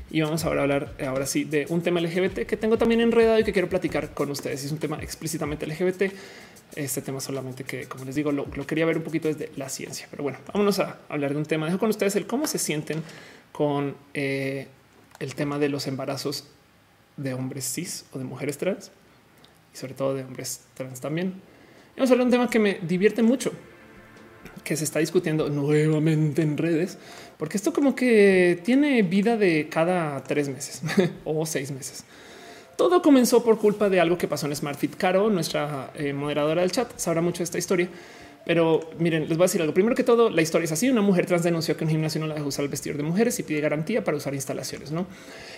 [0.10, 3.40] y vamos ahora a hablar ahora sí de un tema LGBT que tengo también enredado
[3.40, 4.64] y que quiero platicar con ustedes.
[4.64, 6.14] Es un tema explícitamente LGBT.
[6.76, 10.08] Este tema solamente que, como les digo, lo, quería ver un poquito desde la ciencia.
[10.10, 11.66] Pero bueno, vámonos a hablar de un tema.
[11.66, 13.04] Dejo con ustedes el cómo se sienten
[13.52, 14.68] con eh,
[15.20, 16.46] el tema de los embarazos
[17.18, 18.92] de hombres cis o de mujeres trans
[19.74, 21.34] y sobre todo de hombres trans también.
[21.96, 23.52] Vamos a hablar de un tema que me divierte mucho
[24.64, 26.98] que se está discutiendo nuevamente en redes,
[27.38, 30.82] porque esto como que tiene vida de cada tres meses
[31.24, 32.06] o seis meses.
[32.76, 34.96] Todo comenzó por culpa de algo que pasó en SmartFit.
[34.96, 37.88] Caro, nuestra eh, moderadora del chat, sabrá mucho de esta historia.
[38.46, 39.74] Pero miren, les voy a decir algo.
[39.74, 40.90] Primero que todo, la historia es así.
[40.90, 43.40] Una mujer trans denunció que un gimnasio no la deja usar el vestidor de mujeres
[43.40, 45.08] y pide garantía para usar instalaciones, ¿no?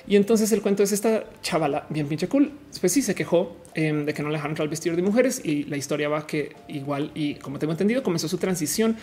[0.08, 2.52] Y entonces el cuento es esta chavala bien pinche cool.
[2.80, 5.42] Pues sí, se quejó em, de que no le dejaron entrar el vestidor de mujeres
[5.44, 8.98] y la historia va que igual y como tengo entendido, comenzó su transición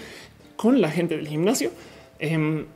[0.55, 1.73] con la gente del gimnasio.
[2.21, 2.67] Em,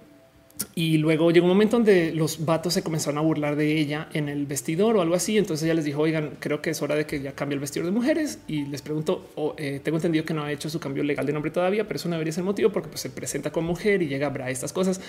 [0.74, 4.28] y luego llegó un momento donde los vatos se comenzaron a burlar de ella en
[4.28, 5.36] el vestidor o algo así.
[5.36, 7.86] Entonces ella les dijo, oigan, creo que es hora de que ya cambie el vestidor
[7.86, 8.38] de mujeres.
[8.46, 9.26] Y les pregunto,
[9.58, 12.08] eh, tengo entendido que no ha hecho su cambio legal de nombre todavía, pero eso
[12.08, 15.00] no debería ser motivo porque pues, se presenta como mujer y llega a estas cosas.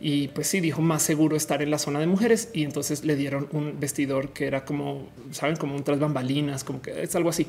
[0.00, 2.50] Y pues sí, dijo más seguro estar en la zona de mujeres.
[2.54, 6.80] Y entonces le dieron un vestidor que era como, saben, como un tras bambalinas, como
[6.80, 7.46] que es algo así,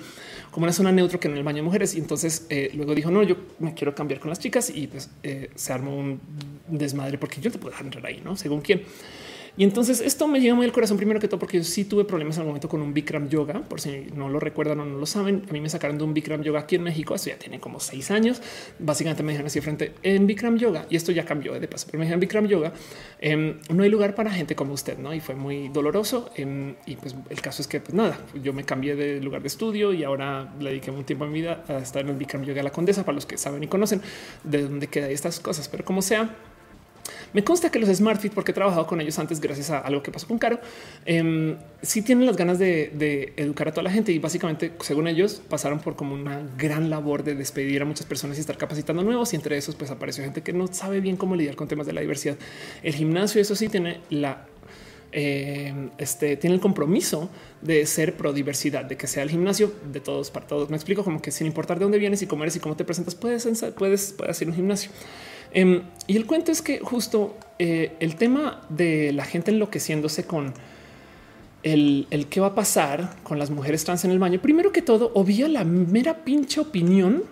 [0.52, 1.96] como una zona neutro que no el baño de mujeres.
[1.96, 5.10] Y entonces eh, luego dijo, no, yo me quiero cambiar con las chicas y pues
[5.24, 6.20] eh, se armó un
[6.68, 8.84] desmadre porque yo te puedo dejar entrar ahí, no según quién.
[9.58, 12.06] Y entonces esto me llega muy al corazón primero que todo porque yo sí tuve
[12.06, 15.00] problemas en el momento con un Bikram Yoga, por si no lo recuerdan o no
[15.00, 15.44] lo saben.
[15.50, 17.80] A mí me sacaron de un Bikram Yoga aquí en México, eso ya tiene como
[17.80, 18.40] seis años.
[18.78, 21.98] Básicamente me dijeron así frente en Bikram Yoga y esto ya cambió de paso, pero
[21.98, 22.72] me dijeron Bikram Yoga
[23.20, 25.12] em, no hay lugar para gente como usted, no?
[25.12, 26.30] Y fue muy doloroso.
[26.36, 29.48] Em, y pues el caso es que, pues nada, yo me cambié de lugar de
[29.48, 32.44] estudio y ahora le dediqué un tiempo en mi vida a estar en el Bikram
[32.44, 34.04] Yoga la Condesa para los que saben y conocen
[34.44, 36.36] de dónde quedan estas cosas, pero como sea,
[37.34, 40.12] me consta que los SmartFit, porque he trabajado con ellos antes gracias a algo que
[40.12, 40.60] pasó con Caro,
[41.06, 45.42] eh, sí tienen las ganas de, educar a toda la gente y básicamente, según ellos,
[45.50, 49.34] pasaron por como una gran labor de despedir a muchas personas y estar capacitando nuevos.
[49.34, 51.94] Y entre esos, pues apareció gente que no sabe bien cómo lidiar con temas de
[51.94, 52.38] la diversidad.
[52.84, 54.46] El gimnasio, eso sí, tiene la
[55.12, 57.30] em, este tiene el compromiso
[57.62, 60.70] de ser pro diversidad, de que sea el gimnasio de todos para todos.
[60.70, 62.84] Me explico como que sin importar de dónde vienes y cómo eres y cómo te
[62.84, 63.48] presentas, puedes,
[63.78, 64.92] puedes, puedes hacer un gimnasio.
[65.52, 70.54] Em, y el cuento es que justo eh, el tema de la gente enloqueciéndose con
[71.64, 74.82] el, el, qué va a pasar con las mujeres trans en el baño, primero que
[74.82, 77.24] todo, obvia la mera pinche opinión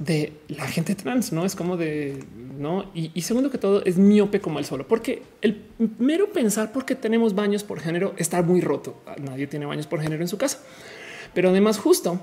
[0.00, 2.24] de la gente trans, no es como de
[2.58, 2.90] no.
[2.94, 5.64] Y, segundo que todo, es miope como el solo, porque el
[5.98, 9.00] mero pensar porque tenemos baños por género está muy roto.
[9.22, 10.58] Nadie tiene baños por género en su casa,
[11.34, 12.20] pero además, justo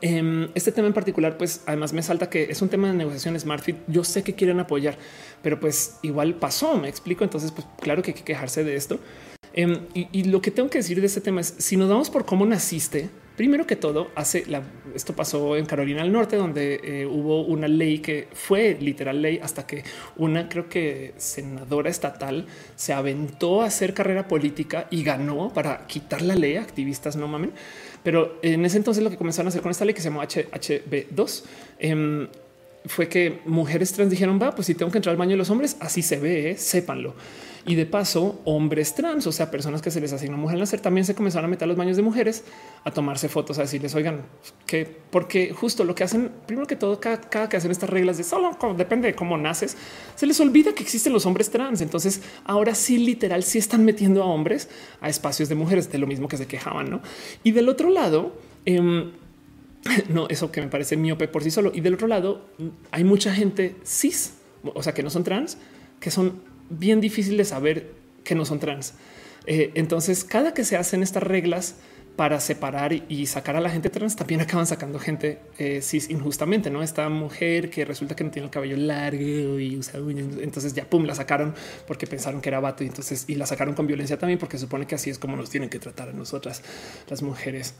[0.00, 3.76] este tema en particular, pues además me salta que es un tema de negociación SmartFit.
[3.86, 4.96] Yo sé que quieren apoyar,
[5.42, 7.24] pero pues igual pasó, me explico.
[7.24, 8.98] Entonces, pues claro que hay que quejarse de esto.
[9.56, 12.24] Em, y, lo que tengo que decir de este tema es si nos damos por
[12.24, 14.64] cómo naciste, primero que todo, hace la,
[14.96, 19.38] esto pasó en Carolina del Norte, donde eh, hubo una ley que fue literal ley
[19.40, 19.84] hasta que
[20.16, 26.22] una, creo que senadora estatal se aventó a hacer carrera política y ganó para quitar
[26.22, 26.56] la ley.
[26.56, 27.52] Activistas no mamen.
[28.04, 30.22] Pero en ese entonces lo que comenzaron a hacer con esta ley que se llamó
[30.22, 31.42] HB2
[31.80, 32.28] em,
[32.86, 35.50] fue que mujeres trans dijeron, va, pues si tengo que entrar al baño de los
[35.50, 36.56] hombres, así se ve, ¿eh?
[36.56, 37.14] sépanlo.
[37.66, 41.06] Y de paso, hombres trans, o sea, personas que se les asignó mujer nacer, también
[41.06, 42.44] se comenzaron a meter a los baños de mujeres
[42.84, 44.20] a tomarse fotos, a decirles, oigan,
[44.66, 48.24] que porque justo lo que hacen, primero que todo, cada, que hacen estas reglas de
[48.24, 49.78] solo depende de cómo naces,
[50.14, 51.80] se les olvida que existen los hombres trans.
[51.80, 54.68] Entonces, ahora sí, literal, sí están metiendo a hombres
[55.00, 57.00] a espacios de mujeres, de lo mismo que se quejaban, ¿no?
[57.44, 59.12] Y del otro lado, em,
[60.08, 61.72] no, eso que me parece miope por sí solo.
[61.74, 62.46] Y del otro lado,
[62.90, 65.58] hay mucha gente cis, o sea, que no son trans,
[66.00, 67.92] que son bien difícil de saber
[68.24, 68.94] que no son trans.
[69.46, 71.76] Eh, entonces, cada que se hacen estas reglas
[72.16, 76.70] para separar y sacar a la gente trans, también acaban sacando gente eh, cis injustamente,
[76.70, 76.82] no?
[76.82, 81.04] Esta mujer que resulta que no tiene el cabello largo y usa entonces ya pum,
[81.04, 81.54] la sacaron
[81.88, 84.86] porque pensaron que era vato y entonces y la sacaron con violencia también porque supone
[84.86, 86.62] que así es como nos tienen que tratar a nosotras
[87.08, 87.74] las mujeres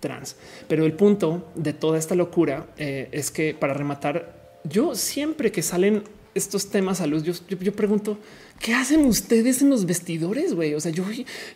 [0.00, 0.36] trans.
[0.68, 5.62] Pero el punto de toda esta locura eh, es que para rematar, yo siempre que
[5.62, 6.02] salen
[6.34, 8.18] estos temas a luz, yo, yo, pregunto,
[8.58, 10.54] ¿qué hacen ustedes en los vestidores?
[10.54, 10.74] Güey?
[10.74, 11.04] O sea, yo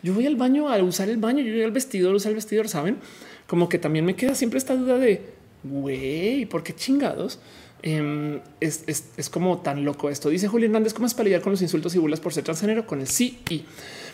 [0.03, 2.69] yo voy al baño a usar el baño, yo voy al vestidor usar el vestidor,
[2.69, 2.99] ¿saben?
[3.47, 5.23] Como que también me queda siempre esta duda de,
[5.63, 7.39] güey, ¿por qué chingados?
[7.87, 10.31] Em, es, como tan loco esto.
[10.31, 12.87] Dice Julio Hernández, ¿cómo es para lidiar con los insultos y burlas por ser transgénero?
[12.87, 13.67] Con el sí y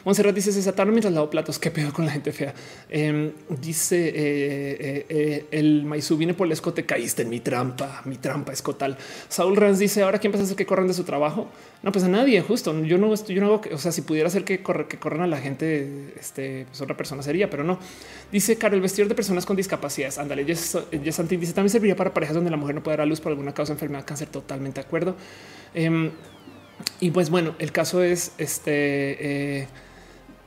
[0.04, 1.58] Monserrat dice se desataron mientras lavo platos.
[1.58, 2.54] Qué pedo con la gente fea.
[2.88, 6.86] Em, dice eh, eh, eh, el Maizú viene por el escote.
[6.86, 8.02] Caíste en mi trampa.
[8.04, 8.96] Mi trampa escotal.
[9.28, 11.48] Saúl Ranz dice ahora quién pasa a hacer que corran de su trabajo.
[11.82, 12.72] No, pues a nadie, justo.
[12.84, 15.22] Yo no, yo no hago que, o sea, si pudiera hacer que, corre, que corran
[15.22, 17.78] a la gente, este, pues otra persona sería, pero no.
[18.32, 20.18] Dice Caro, el vestidor de personas con discapacidades.
[20.18, 21.22] Ándale, Jess, dice
[21.52, 23.72] también serviría para parejas donde la mujer no puede dar a luz por alguna causa,
[23.72, 24.28] enfermedad, cáncer.
[24.28, 25.16] Totalmente de acuerdo.
[25.74, 26.10] Em,
[27.00, 29.68] y pues bueno, el caso es este.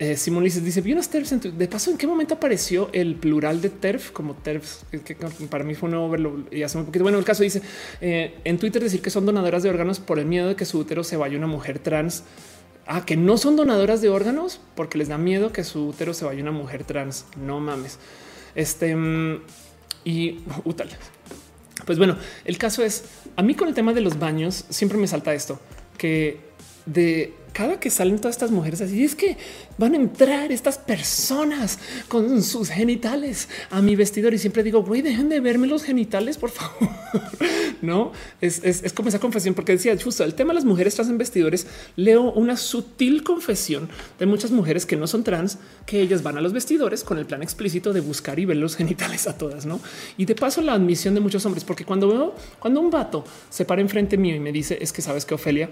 [0.04, 1.58] Eh, Simón dice, vi unas TERFs.
[1.58, 4.86] de paso, ¿en qué momento apareció el plural de TERF como TERFs?
[5.06, 5.16] Que,
[5.50, 7.04] para mí fue nuevo verlo y hace un poquito.
[7.04, 7.62] Bueno, el caso dice
[8.02, 10.78] eh, en Twitter decir que son donadoras de órganos por el miedo de que su
[10.78, 12.24] útero se vaya una mujer trans.
[12.86, 16.26] Ah, que no son donadoras de órganos porque les da miedo que su útero se
[16.26, 17.26] vaya una mujer trans.
[17.38, 17.98] No mames.
[18.56, 19.42] Este mm,
[20.04, 20.74] y uh,
[21.86, 23.06] Pues bueno, el caso es
[23.38, 25.62] a mí con el tema de los baños siempre me salta esto
[25.98, 26.42] que
[26.86, 29.38] de cada que salen todas estas mujeres así es que
[29.78, 35.02] van a entrar estas personas con sus genitales a mi vestidor y siempre digo, güey,
[35.02, 36.90] dejen de verme los genitales, por favor.
[37.82, 38.62] no es,
[38.94, 41.68] como esa confesión, porque decía justo el tema de las mujeres trans en vestidores.
[41.96, 46.42] Leo una sutil confesión de muchas mujeres que no son trans, que ellas van a
[46.42, 49.66] los vestidores con el plan explícito de buscar y ver los genitales a todas.
[49.66, 49.80] No,
[50.18, 53.66] y de paso, la admisión de muchos hombres, porque cuando veo cuando un vato se
[53.66, 55.70] para enfrente mío y me dice es que sabes que Ofelia,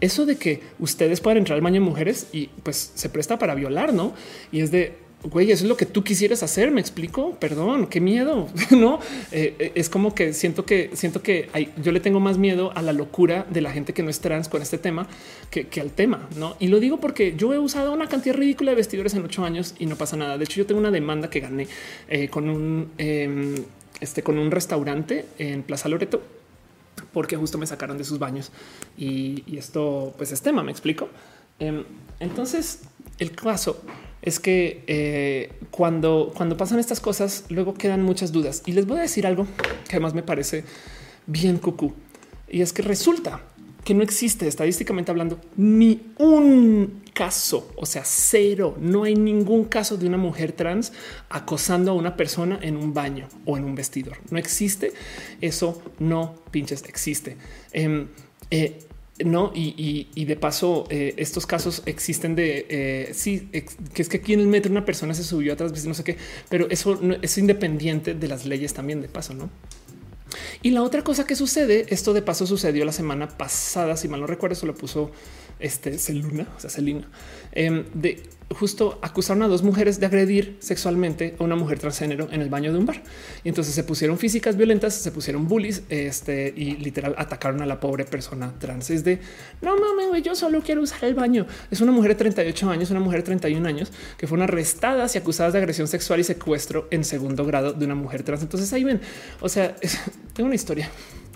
[0.00, 3.54] eso de que ustedes puedan entrar al baño de mujeres y pues se presta para
[3.54, 4.14] violar, no?
[4.52, 6.70] Y es de güey, eso es lo que tú quisieras hacer.
[6.70, 7.36] Me explico.
[7.38, 8.48] Perdón, qué miedo.
[8.70, 9.00] no
[9.32, 12.72] eh, eh, es como que siento que siento que hay, yo le tengo más miedo
[12.74, 15.06] a la locura de la gente que no es trans con este tema
[15.50, 16.28] que, al tema.
[16.36, 19.44] No, y lo digo porque yo he usado una cantidad ridícula de vestidores en ocho
[19.44, 20.38] años y no pasa nada.
[20.38, 21.68] De hecho, yo tengo una demanda que gané
[22.08, 23.54] eh, con un em,
[24.00, 26.22] este, con un restaurante en Plaza Loreto
[27.14, 28.52] porque justo me sacaron de sus baños.
[28.98, 31.08] Y, esto pues es tema, me explico.
[31.58, 31.84] Em,
[32.20, 32.80] entonces
[33.18, 33.80] el caso
[34.20, 38.62] es que eh, cuando, cuando pasan estas cosas, luego quedan muchas dudas.
[38.66, 39.46] Y les voy a decir algo
[39.88, 40.64] que además me parece
[41.26, 41.94] bien cucú.
[42.48, 43.40] Y es que resulta
[43.84, 48.76] que no existe estadísticamente hablando ni un caso, o sea, cero.
[48.80, 50.92] No hay ningún caso de una mujer trans
[51.28, 54.18] acosando a una persona en un baño o en un vestidor.
[54.30, 54.92] No existe.
[55.40, 57.36] Eso no pinches existe.
[57.72, 58.08] Em,
[58.50, 58.80] eh,
[59.24, 64.32] no, y, de paso, eh, estos casos existen de eh, sí, que es que aquí
[64.32, 66.16] en el metro una persona se subió a otras veces, no sé qué,
[66.48, 69.50] pero eso es independiente de las leyes también de paso, no?
[70.62, 74.20] Y la otra cosa que sucede, esto de paso sucedió la semana pasada, si mal
[74.20, 75.10] no recuerdo, eso lo puso
[75.58, 77.08] este Celuna, o sea, Celina,
[77.52, 82.40] em, de justo acusaron a dos mujeres de agredir sexualmente a una mujer transgénero en
[82.40, 83.02] el baño de un bar.
[83.42, 87.80] Y entonces se pusieron físicas violentas, se pusieron bullies este, y literal atacaron a la
[87.80, 88.90] pobre persona trans.
[88.90, 89.18] Es de
[89.62, 91.46] no mames, yo solo quiero usar el baño.
[91.70, 95.18] Es una mujer de 38 años, una mujer de 31 años que fueron arrestadas y
[95.18, 98.42] acusadas de agresión sexual y secuestro en segundo grado de una mujer trans.
[98.42, 99.00] Entonces ahí ven,
[99.40, 99.74] o sea,
[100.34, 100.90] tengo una historia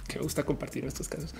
[0.08, 1.34] que me gusta compartir estos casos.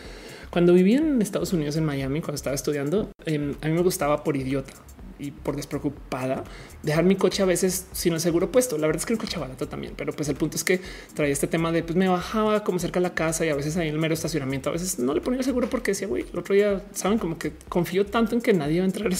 [0.50, 4.22] Cuando vivía en Estados Unidos, en Miami, cuando estaba estudiando, em, a mí me gustaba
[4.22, 4.72] por idiota
[5.18, 6.44] y por despreocupada
[6.82, 8.78] dejar mi coche a veces sin el seguro puesto.
[8.78, 10.80] La verdad es que el coche barato también, pero pues el punto es que
[11.14, 13.76] traía este tema de pues me bajaba como cerca de la casa y a veces
[13.76, 16.24] ahí en el mero estacionamiento, a veces no le ponía el seguro porque decía, güey,
[16.32, 19.10] el otro día saben como que confío tanto en que nadie va a entrar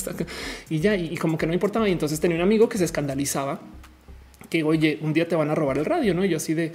[0.71, 1.89] y ya, y, como que no importaba.
[1.89, 3.61] Y entonces tenía un amigo que se escandalizaba
[4.51, 6.25] que oye, un día te van a robar el radio, no?
[6.25, 6.73] Y yo así de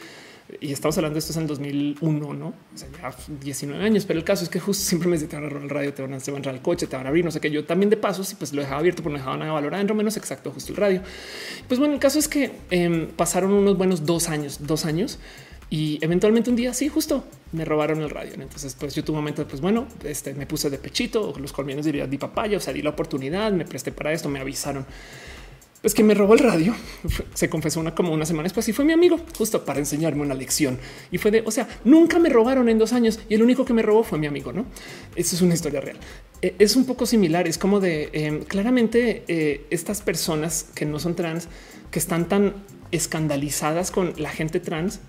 [0.60, 2.48] y estamos hablando de esto es en 2001, no?
[2.48, 5.36] O sea, ya 19 años, pero el caso es que justo siempre me decían te
[5.36, 7.32] van a el radio, te van a, entrar al coche, te van a abrir, no
[7.32, 7.52] sé qué.
[7.52, 9.98] Yo también de paso, sí, pues lo dejaba abierto, pero no dejaba nada valorado en
[9.98, 11.02] menos exacto, justo el radio.
[11.68, 15.20] Pues bueno, el caso es que em, pasaron unos buenos dos años, dos años
[15.70, 18.34] y eventualmente un día sí, justo me robaron el radio.
[18.34, 21.86] Entonces, pues yo tuve un momento, pues bueno, este me puse de pechito, los colmillos
[21.86, 24.86] diría di papaya, o sea, di la oportunidad, me presté para esto, me avisaron
[25.84, 26.74] pues que me robó el radio.
[27.34, 30.34] Se confesó una como una semana después y fue mi amigo justo para enseñarme una
[30.34, 30.80] lección.
[31.12, 33.74] Y fue de, o sea, nunca me robaron en dos años y el único que
[33.74, 34.66] me robó fue mi amigo, ¿no?
[35.14, 35.98] Eso es una historia real.
[36.42, 41.00] E, es un poco similar, es como de, em, claramente eh, estas personas que no
[41.00, 41.50] son trans,
[41.92, 42.54] que están tan
[42.92, 45.02] escandalizadas con la gente trans,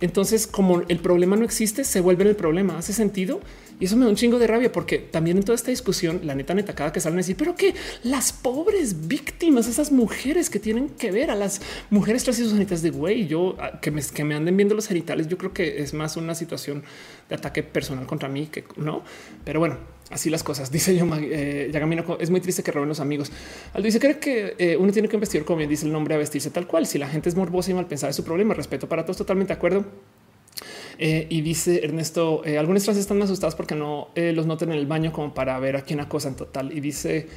[0.00, 2.78] entonces como el problema no existe, se vuelve el problema.
[2.78, 3.40] ¿Hace sentido?
[3.80, 6.34] Y eso me da un chingo de rabia porque también en toda esta discusión, la
[6.34, 10.58] neta, neta, cada que salen a decir, pero que las pobres víctimas, esas mujeres que
[10.58, 11.60] tienen que ver a las
[11.90, 14.88] mujeres tras sus genitales de güey, yo ah, que me, que me anden viendo los
[14.88, 16.82] genitales, yo creo que es más una situación
[17.28, 19.04] de ataque personal contra mí que no.
[19.44, 19.78] Pero bueno,
[20.10, 20.70] así las cosas.
[20.72, 21.70] Dice yo, eh,
[22.20, 23.30] es muy triste que roben los amigos.
[23.72, 26.18] Aldo dice, cree que eh, uno tiene que investir como bien dice el nombre a
[26.18, 26.86] vestirse tal cual.
[26.86, 29.52] Si la gente es morbosa y mal pensada es su problema, respeto para todos, totalmente
[29.52, 29.84] de acuerdo.
[31.00, 35.12] Eh, y dice Ernesto, algunos trans están asustados porque no los noten en el baño
[35.12, 36.72] como para ver a quién acosan total.
[36.72, 37.28] Y dice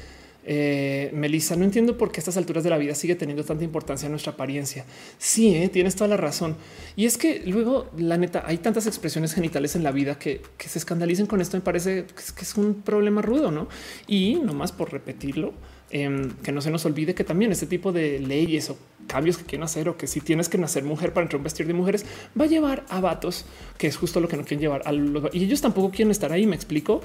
[0.44, 3.64] eh, Melissa, no entiendo por qué a estas alturas de la vida sigue teniendo tanta
[3.64, 4.84] importancia nuestra apariencia.
[5.18, 6.56] Sí, eh, tienes toda la razón.
[6.96, 10.78] Y es que luego, la neta, hay tantas expresiones genitales en la vida que, se
[10.78, 11.56] escandalicen con esto.
[11.56, 13.68] Me parece que es, un problema rudo, no?
[14.06, 15.52] Y nomás por repetirlo,
[15.90, 19.44] em, que no se nos olvide que también este tipo de leyes o cambios que
[19.44, 22.04] quieren hacer o que si tienes que nacer mujer para entrar un vestir de mujeres
[22.38, 23.44] va a llevar a vatos,
[23.78, 24.82] que es justo lo que no quieren llevar.
[24.86, 26.46] A los, y ellos tampoco quieren estar ahí.
[26.46, 27.00] Me explico.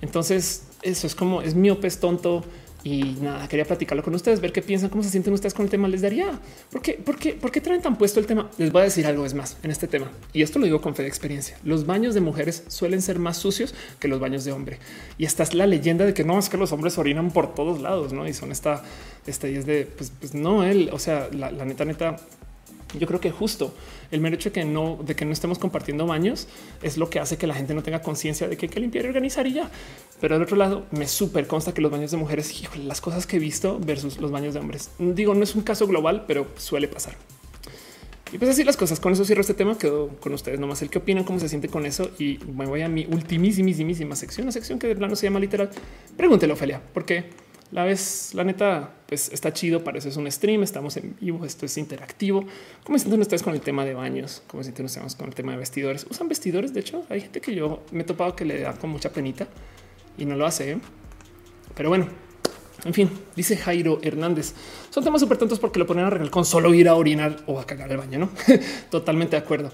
[0.00, 2.42] Entonces, eso es como es míope, es tonto
[2.82, 5.70] y nada, quería platicarlo con ustedes, ver qué piensan, cómo se sienten ustedes con el
[5.70, 5.86] tema.
[5.88, 8.50] Les daría por qué, por qué, por qué traen tan puesto el tema.
[8.58, 10.94] Les voy a decir algo es más en este tema y esto lo digo con
[10.94, 11.58] fe de experiencia.
[11.62, 14.78] Los baños de mujeres suelen ser más sucios que los baños de hombre
[15.18, 17.80] y esta es la leyenda de que no es que los hombres orinan por todos
[17.80, 18.26] lados, no?
[18.26, 18.82] Y son esta,
[19.26, 22.16] esta y es de pues, pues no él, o sea, la neta, neta,
[22.98, 23.74] yo creo que justo
[24.10, 26.48] el mero hecho de que no, de que no estemos compartiendo baños
[26.82, 29.04] es lo que hace que la gente no tenga conciencia de que hay que limpiar
[29.04, 29.70] y organizar y ya.
[30.20, 33.36] Pero del otro lado, me súper consta que los baños de mujeres, las cosas que
[33.36, 34.90] he visto versus los baños de hombres.
[34.98, 37.14] Digo, no es un caso global, pero suele pasar.
[38.32, 39.00] Y pues así las cosas.
[39.00, 39.76] Con eso cierro este tema.
[39.76, 42.10] Quedo con ustedes nomás el que opinan, cómo se siente con eso.
[42.18, 45.70] Y me voy a mi ultimísima sección, una sección que de plano se llama literal.
[46.16, 47.30] Pregúntelo, Ophelia, porque
[47.72, 49.84] la vez, la neta, pues está chido.
[49.84, 50.62] Para eso es un stream.
[50.62, 51.44] Estamos en vivo.
[51.44, 52.44] Esto es interactivo.
[52.84, 54.42] ¿Cómo sienten ustedes con el tema de baños?
[54.46, 56.06] ¿Cómo sienten ustedes con el tema de vestidores?
[56.10, 56.74] ¿Usan vestidores?
[56.74, 59.46] De hecho, hay gente que yo me he topado que le da con mucha penita
[60.18, 60.72] y no lo hace.
[60.72, 60.78] ¿eh?
[61.74, 62.08] Pero bueno,
[62.84, 64.54] en fin, dice Jairo Hernández.
[64.90, 67.60] Son temas súper tontos porque lo ponen a arreglar con solo ir a orinar o
[67.60, 68.18] a cagar el baño.
[68.18, 68.30] No
[68.90, 69.70] totalmente de acuerdo.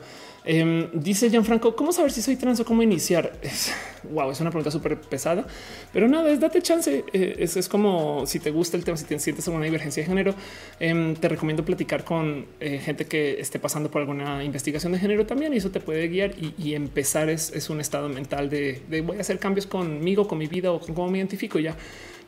[0.47, 3.33] Em, dice Gianfranco, ¿cómo saber si soy trans o cómo iniciar?
[3.43, 3.73] Es,
[4.13, 5.45] wow, es una pregunta súper pesada,
[5.93, 7.05] pero nada, es date chance.
[7.13, 10.35] Eh, es, como si te gusta el tema, si te sientes alguna divergencia de género,
[10.79, 15.27] em, te recomiendo platicar con eh, gente que esté pasando por alguna investigación de género
[15.27, 19.19] también y eso te puede guiar y, empezar es, un estado mental de, de, voy
[19.19, 21.75] a hacer cambios conmigo, con mi vida o con cómo me identifico ya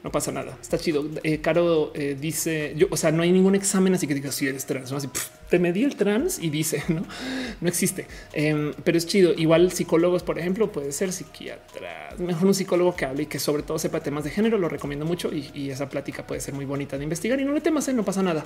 [0.04, 0.56] no pasa nada.
[0.60, 1.04] Está chido.
[1.24, 4.46] Eh, Caro eh, dice yo, o sea, no hay ningún examen así que diga si
[4.46, 4.90] eres trans.
[4.92, 4.98] ¿no?
[4.98, 5.08] Así,
[5.50, 7.04] te medí el trans y dice no,
[7.60, 9.32] no existe, em, pero es chido.
[9.36, 13.62] Igual psicólogos, por ejemplo, puede ser psiquiatra, mejor un psicólogo que hable y que sobre
[13.62, 14.58] todo sepa temas de género.
[14.58, 17.60] Lo recomiendo mucho y, esa plática puede ser muy bonita de investigar y no le
[17.60, 17.92] temas, ¿eh?
[17.92, 18.44] no pasa nada.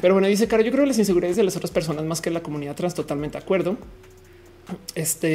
[0.00, 2.30] Pero bueno, dice Caro, yo creo que las inseguridades de las otras personas más que
[2.30, 3.76] la comunidad trans, totalmente de acuerdo.
[4.94, 5.28] Este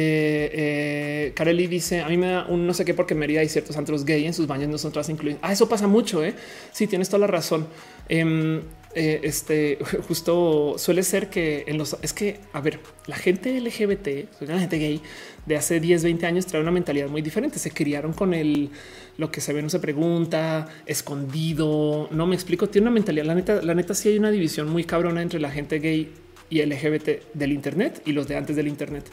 [1.26, 3.76] eh, Carelli dice a mí me da un no sé qué porque Mérida hay ciertos
[3.76, 5.38] antros gay en sus baños nosotras incluyen.
[5.42, 6.24] Ah, eso pasa mucho.
[6.24, 6.34] ¿eh?
[6.72, 7.66] Sí, tienes toda la razón.
[8.08, 8.60] Em,
[8.94, 14.40] eh, este justo suele ser que en los es que a ver, la gente LGBT,
[14.42, 15.00] la gente gay
[15.46, 17.58] de hace 10, 20 años trae una mentalidad muy diferente.
[17.58, 18.70] Se criaron con el
[19.16, 22.08] lo que se ve no se pregunta, escondido.
[22.12, 22.68] No me explico.
[22.68, 23.24] Tiene una mentalidad.
[23.24, 26.12] La neta, la neta, sí hay una división muy cabrona entre la gente gay
[26.50, 29.10] y LGBT del Internet y los de antes del Internet.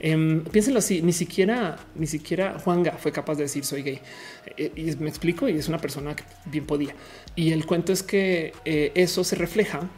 [0.00, 4.00] Eh, piénsenlo así, ni siquiera, ni siquiera Juanga fue capaz de decir soy gay.
[4.56, 6.94] Eh, y me explico, y es una persona que bien podía.
[7.34, 9.88] Y el cuento es que eh, eso se refleja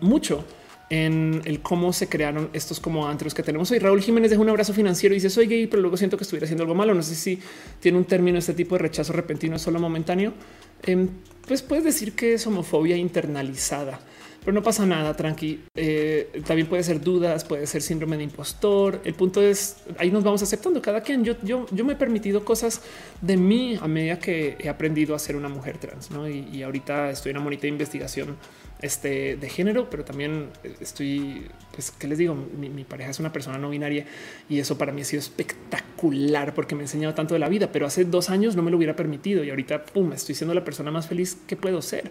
[0.00, 0.44] mucho
[0.90, 3.78] en el cómo se crearon estos como antros que tenemos hoy.
[3.78, 6.44] Raúl Jiménez deja un abrazo financiero y dice soy gay, pero luego siento que estuviera
[6.44, 6.92] haciendo algo malo.
[6.92, 7.38] No sé si
[7.80, 10.34] tiene un término este tipo de rechazo repentino solo momentáneo.
[10.82, 11.08] Em,
[11.46, 13.98] pues puedes decir que es homofobia internalizada
[14.46, 15.64] pero no pasa nada, tranqui.
[15.74, 19.00] Eh, también puede ser dudas, puede ser síndrome de impostor.
[19.02, 21.24] El punto es ahí nos vamos aceptando cada quien.
[21.24, 22.80] Yo, yo, yo me he permitido cosas
[23.20, 26.28] de mí a medida que he aprendido a ser una mujer trans, ¿no?
[26.28, 28.36] y, ahorita estoy en una bonita investigación
[28.82, 30.50] este, de género, pero también
[30.80, 32.34] estoy, pues, ¿qué les digo?
[32.34, 34.06] Mi, pareja es una persona no binaria
[34.48, 37.72] y eso para mí ha sido espectacular porque me ha enseñado tanto de la vida,
[37.72, 40.64] pero hace dos años no me lo hubiera permitido y ahorita, pum, estoy siendo la
[40.64, 42.10] persona más feliz que puedo ser.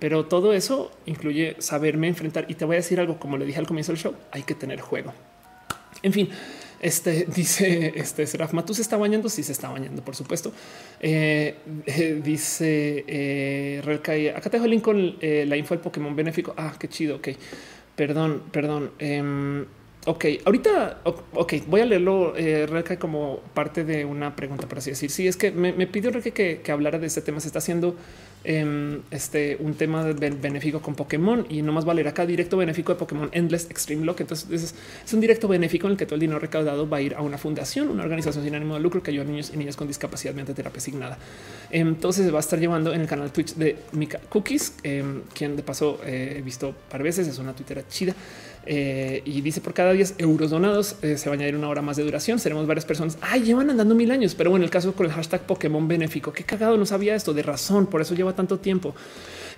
[0.00, 2.46] Pero todo eso incluye saberme enfrentar.
[2.48, 4.54] Y te voy a decir algo, como le dije al comienzo del show, hay que
[4.54, 5.12] tener juego.
[6.02, 6.30] En fin,
[6.80, 9.28] este dice este Seraf Matus se está bañando.
[9.28, 10.52] Sí, se está bañando, por supuesto.
[11.00, 11.56] Eh,
[11.86, 16.54] eh, dice eh, acá te dejo el link con eh, la info del Pokémon benéfico.
[16.56, 17.16] Ah, qué chido.
[17.16, 17.28] Ok,
[17.94, 18.92] perdón, perdón.
[18.98, 19.66] Em,
[20.06, 22.66] ok, ahorita, ok, voy a leerlo eh,
[22.98, 25.10] como parte de una pregunta, por así decir.
[25.10, 27.40] Sí, es que me, pidió que, que, hablara de este tema.
[27.40, 27.96] Se está haciendo
[28.42, 32.98] Em, este, un tema benéfico con Pokémon y no más valer acá directo benéfico de
[32.98, 34.20] Pokémon Endless Extreme Lock.
[34.20, 37.14] Entonces es, un directo benéfico en el que todo el dinero recaudado va a ir
[37.14, 39.76] a una fundación, una organización sin ánimo de lucro que ayuda a niños y niñas
[39.76, 41.18] con discapacidad mediante terapia asignada.
[41.70, 45.54] Entonces se va a estar llevando en el canal Twitch de Mika Cookies, em, quien
[45.56, 48.14] de paso eh, he visto par veces, es una twittera chida.
[48.66, 51.82] Eh, y dice por cada 10 euros donados eh, se va a añadir una hora
[51.82, 52.38] más de duración.
[52.38, 53.18] Seremos varias personas.
[53.20, 56.44] Ay, llevan andando mil años, pero bueno, el caso con el hashtag Pokémon benéfico, qué
[56.44, 57.86] cagado, no sabía esto de razón.
[57.86, 58.94] Por eso lleva tanto tiempo.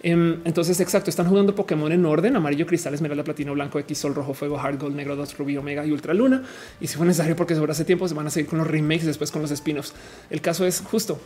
[0.03, 4.15] Em, entonces, exacto, están jugando Pokémon en orden, amarillo, cristal, esmeralda, platino, blanco, X, sol,
[4.15, 6.43] rojo, fuego, hard gold, negro, dos, rubí, omega y ultra luna.
[6.81, 9.07] Y si fue necesario porque sobre hace tiempo se van a seguir con los remakes,
[9.07, 9.95] después con los spin-offs.
[10.29, 11.21] El caso es justo,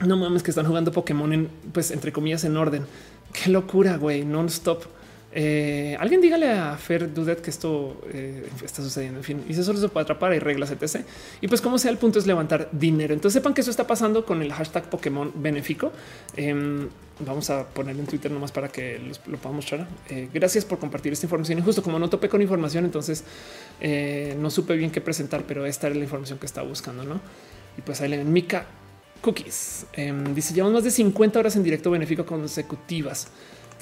[0.00, 2.84] no mames que están jugando Pokémon en, pues, entre comillas, en orden.
[3.32, 4.84] Qué locura, güey, non-stop.
[5.36, 9.18] Eh, alguien dígale a Fer Dudet que esto eh, está sucediendo.
[9.18, 10.30] En fin, y eso se puede atrapar.
[10.30, 11.04] Hay reglas, etc.
[11.40, 13.12] Y pues, como sea, el punto es levantar dinero.
[13.12, 15.90] Entonces, sepan que eso está pasando con el hashtag Pokémon benéfico.
[16.36, 16.88] Em,
[17.18, 19.88] vamos a poner en Twitter nomás para que lo podamos mostrar.
[20.08, 21.58] Eh, gracias por compartir esta información.
[21.58, 23.24] Y justo como no topé con información, entonces
[24.38, 27.02] no supe bien qué presentar, pero esta era la información que estaba buscando.
[27.02, 27.20] No?
[27.76, 28.66] Y pues ahí leen Mika
[29.20, 29.86] Cookies.
[29.94, 33.28] Em, dice: Llevamos más de 50 horas en directo benéfico consecutivas.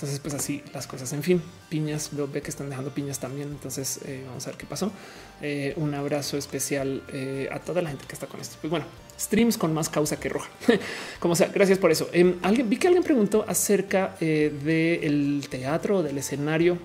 [0.03, 1.13] Entonces, pues así las cosas.
[1.13, 3.51] En fin, piñas, veo ve que están dejando piñas también.
[3.51, 4.91] Entonces, eh, vamos a ver qué pasó.
[5.41, 8.57] Eh, un abrazo especial eh, a toda la gente que está con esto.
[8.61, 8.85] Pues bueno,
[9.17, 10.51] streams con más causa que roja.
[11.21, 12.11] Como sea, gracias por eso.
[12.13, 16.79] Em, vi que alguien preguntó acerca del teatro, del escenario.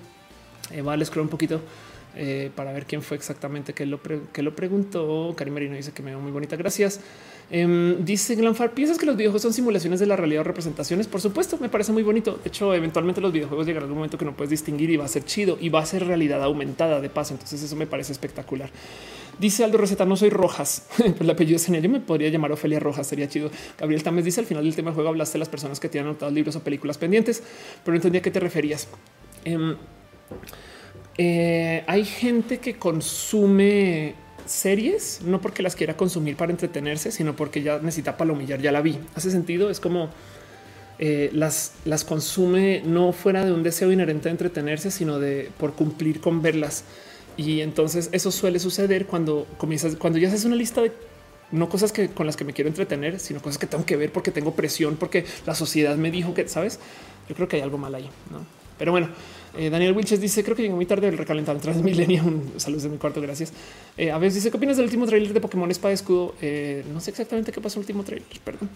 [0.83, 1.59] vale, scroll un poquito.
[2.55, 3.99] para ver quién fue exactamente que lo,
[4.31, 5.33] que lo preguntó.
[5.35, 6.55] Karim Merino dice que me veo muy bonita.
[6.55, 6.99] Gracias.
[7.49, 11.07] Em, dice Glanfar, ¿piensas que los videojuegos son simulaciones de la realidad o representaciones?
[11.07, 12.39] Por supuesto, me parece muy bonito.
[12.43, 15.05] De hecho, eventualmente los videojuegos llegarán a un momento que no puedes distinguir y va
[15.05, 17.33] a ser chido y va a ser realidad aumentada de paso.
[17.33, 18.69] Entonces eso me parece espectacular.
[19.39, 20.87] Dice Aldo Receta, no soy Rojas.
[21.19, 21.83] el apellido es genial.
[21.83, 23.49] Yo me podría llamar Ofelia Rojas, sería chido.
[23.77, 26.09] Gabriel Tamés dice al final del tema de juego hablaste de las personas que tienen
[26.09, 27.41] anotado libros o películas pendientes,
[27.83, 28.89] pero no entendía a qué te referías.
[29.45, 29.77] Em,
[31.17, 37.61] eh, hay gente que consume series, no porque las quiera consumir para entretenerse, sino porque
[37.61, 38.99] ya necesita palomillar, ya la vi.
[39.15, 40.09] Hace sentido, es como
[40.99, 45.73] eh, las, las consume no fuera de un deseo inherente de entretenerse, sino de por
[45.73, 46.83] cumplir con verlas.
[47.37, 50.91] Y entonces eso suele suceder cuando comienzas, cuando ya haces una lista de
[51.51, 54.11] no cosas que con las que me quiero entretener, sino cosas que tengo que ver
[54.11, 56.79] porque tengo presión, porque la sociedad me dijo que, sabes,
[57.29, 58.09] yo creo que hay algo mal ahí.
[58.31, 58.45] ¿no?
[58.77, 59.09] Pero bueno,
[59.57, 62.23] eh, Daniel Wilches dice: Creo que llegó muy tarde el recalentado Transmilenio.
[62.57, 63.21] Saludos de mi cuarto.
[63.21, 63.51] Gracias.
[63.97, 66.35] Eh, a veces dice: ¿Qué opinas del último trailer de Pokémon Espada Escudo?
[66.41, 68.69] Eh, no sé exactamente qué pasó el último trailer, perdón.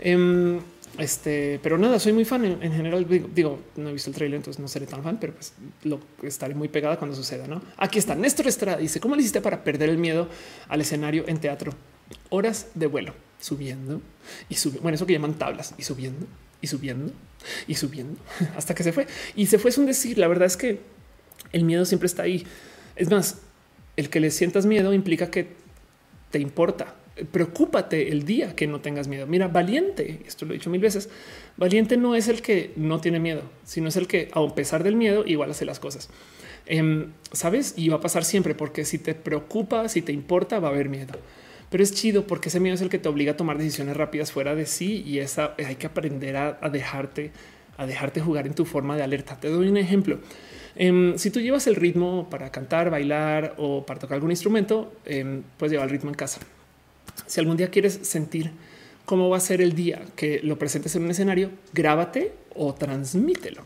[0.00, 0.60] Em,
[0.98, 3.06] este, pero nada, soy muy fan en, general.
[3.34, 5.54] Digo, no he visto el trailer, entonces no seré tan fan, pero pues
[5.84, 7.46] lo estaré muy pegada cuando suceda.
[7.46, 8.78] No, aquí está Néstor Estrada.
[8.78, 10.28] Dice: ¿Cómo le hiciste para perder el miedo
[10.68, 11.72] al escenario en teatro?
[12.30, 14.00] Horas de vuelo subiendo
[14.48, 14.82] y subiendo.
[14.82, 16.26] Bueno, eso que llaman tablas y subiendo
[16.64, 17.12] y subiendo
[17.68, 18.18] y subiendo
[18.56, 19.06] hasta que se fue.
[19.36, 20.18] Y se fue es un decir.
[20.18, 20.80] La verdad es que
[21.52, 22.44] el miedo siempre está ahí.
[22.96, 23.42] Es más,
[23.96, 25.48] el que le sientas miedo implica que
[26.30, 26.96] te importa.
[27.30, 29.26] Preocúpate el día que no tengas miedo.
[29.26, 31.08] Mira, valiente, esto lo he dicho mil veces,
[31.56, 34.96] valiente no es el que no tiene miedo, sino es el que a pesar del
[34.96, 36.08] miedo igual hace las cosas.
[36.66, 40.68] Em, Sabes, y va a pasar siempre porque si te preocupa, si te importa, va
[40.68, 41.14] a haber miedo
[41.70, 44.32] pero es chido porque ese miedo es el que te obliga a tomar decisiones rápidas
[44.32, 47.32] fuera de sí y esa hay que aprender a, dejarte,
[47.76, 49.38] a dejarte jugar en tu forma de alerta.
[49.38, 50.18] Te doy un ejemplo.
[50.76, 55.42] Em, si tú llevas el ritmo para cantar, bailar o para tocar algún instrumento, em,
[55.56, 56.40] puedes llevar el ritmo en casa.
[57.26, 58.50] Si algún día quieres sentir
[59.04, 63.62] cómo va a ser el día que lo presentes en un escenario, grábate o transmítelo.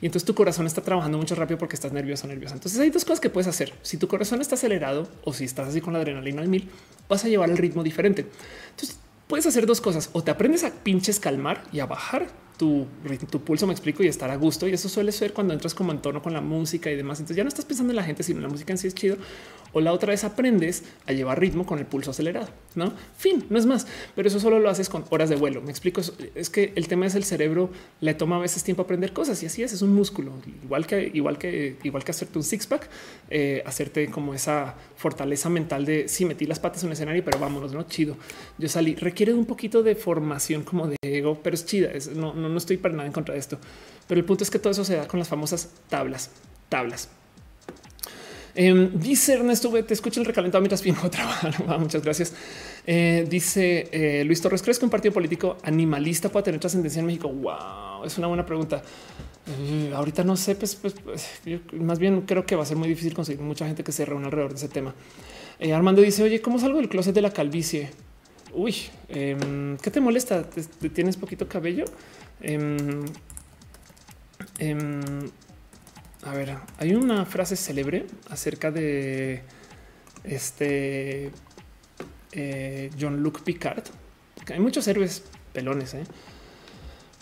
[0.00, 2.54] Y entonces tu corazón está trabajando mucho rápido porque estás nervioso, nerviosa.
[2.54, 3.72] Entonces hay dos cosas que puedes hacer.
[3.82, 6.68] Si tu corazón está acelerado o si estás así con la adrenalina al mil,
[7.08, 8.26] vas a llevar el ritmo diferente.
[8.70, 10.10] Entonces puedes hacer dos cosas.
[10.12, 12.26] O te aprendes a pinches calmar y a bajar
[12.62, 12.86] tu,
[13.28, 14.68] tu pulso, me explico, y estar a gusto.
[14.68, 17.18] Y eso suele ser cuando entras como en tono con la música y demás.
[17.18, 18.94] Entonces ya no estás pensando en la gente, sino en la música en sí es
[18.94, 19.16] chido
[19.72, 22.48] o la otra vez aprendes a llevar ritmo con el pulso acelerado.
[22.74, 25.60] No fin, no es más, pero eso solo lo haces con horas de vuelo.
[25.62, 26.00] Me explico.
[26.34, 29.46] Es que el tema es el cerebro le toma a veces tiempo aprender cosas y
[29.46, 29.72] así es.
[29.72, 30.32] Es un músculo
[30.62, 32.88] igual que igual que igual que hacerte un six pack,
[33.30, 37.24] eh, hacerte como esa fortaleza mental de si sí, metí las patas en un escenario,
[37.24, 38.16] pero vámonos, no chido.
[38.56, 38.94] Yo salí.
[38.94, 41.90] Requiere un poquito de formación como de ego, pero es chida.
[42.14, 43.58] no, no, no estoy para nada en contra de esto,
[44.06, 46.30] pero el punto es que todo eso se da con las famosas tablas,
[46.68, 47.08] tablas.
[48.54, 51.80] Eh, dice Ernesto, te escucho el recalentado mientras a trabajar.
[51.80, 52.34] Muchas gracias.
[52.86, 57.06] Eh, dice eh, Luis Torres, ¿crees que un partido político animalista puede tener trascendencia en
[57.06, 57.28] México?
[57.28, 58.82] Wow, es una buena pregunta.
[59.46, 61.28] Eh, ahorita no sé, pues, pues, pues
[61.72, 64.26] más bien creo que va a ser muy difícil conseguir mucha gente que se reúna
[64.26, 64.94] alrededor de ese tema.
[65.72, 67.90] Armando dice, oye, ¿cómo salgo del closet de la calvicie?
[68.52, 68.74] Uy,
[69.08, 70.44] em, ¿qué te molesta?
[70.92, 71.84] ¿Tienes poquito cabello?
[72.40, 73.04] Em,
[74.58, 75.00] em,
[76.22, 79.42] a ver, hay una frase célebre acerca de
[80.24, 81.30] este
[82.32, 83.84] eh, John Luke Picard.
[84.52, 86.04] Hay muchos héroes pelones, ¿eh?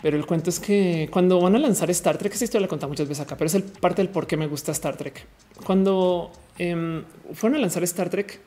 [0.01, 2.89] Pero el cuento es que cuando van a lanzar Star Trek, esta historia la contado
[2.89, 5.25] muchas veces acá, pero es el parte del por qué me gusta Star Trek.
[5.63, 8.39] Cuando em, fueron a lanzar Star Trek,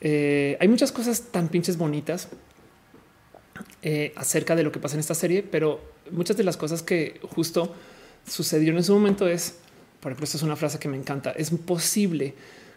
[0.00, 2.28] eh, hay muchas cosas tan pinches bonitas
[4.16, 5.80] acerca de lo que pasa en esta serie, pero
[6.10, 7.74] muchas de las cosas que justo
[8.26, 9.58] sucedió en ese momento es,
[10.00, 12.34] por ejemplo, esta es una frase que me encanta, es posible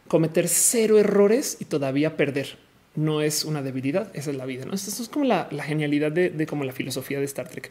[0.08, 2.58] cometer cero errores y todavía perder.
[2.95, 4.65] No es una debilidad, esa es la vida.
[4.65, 4.74] ¿no?
[4.74, 7.69] Esto es como la, genialidad de, como la filosofía de Star Trek.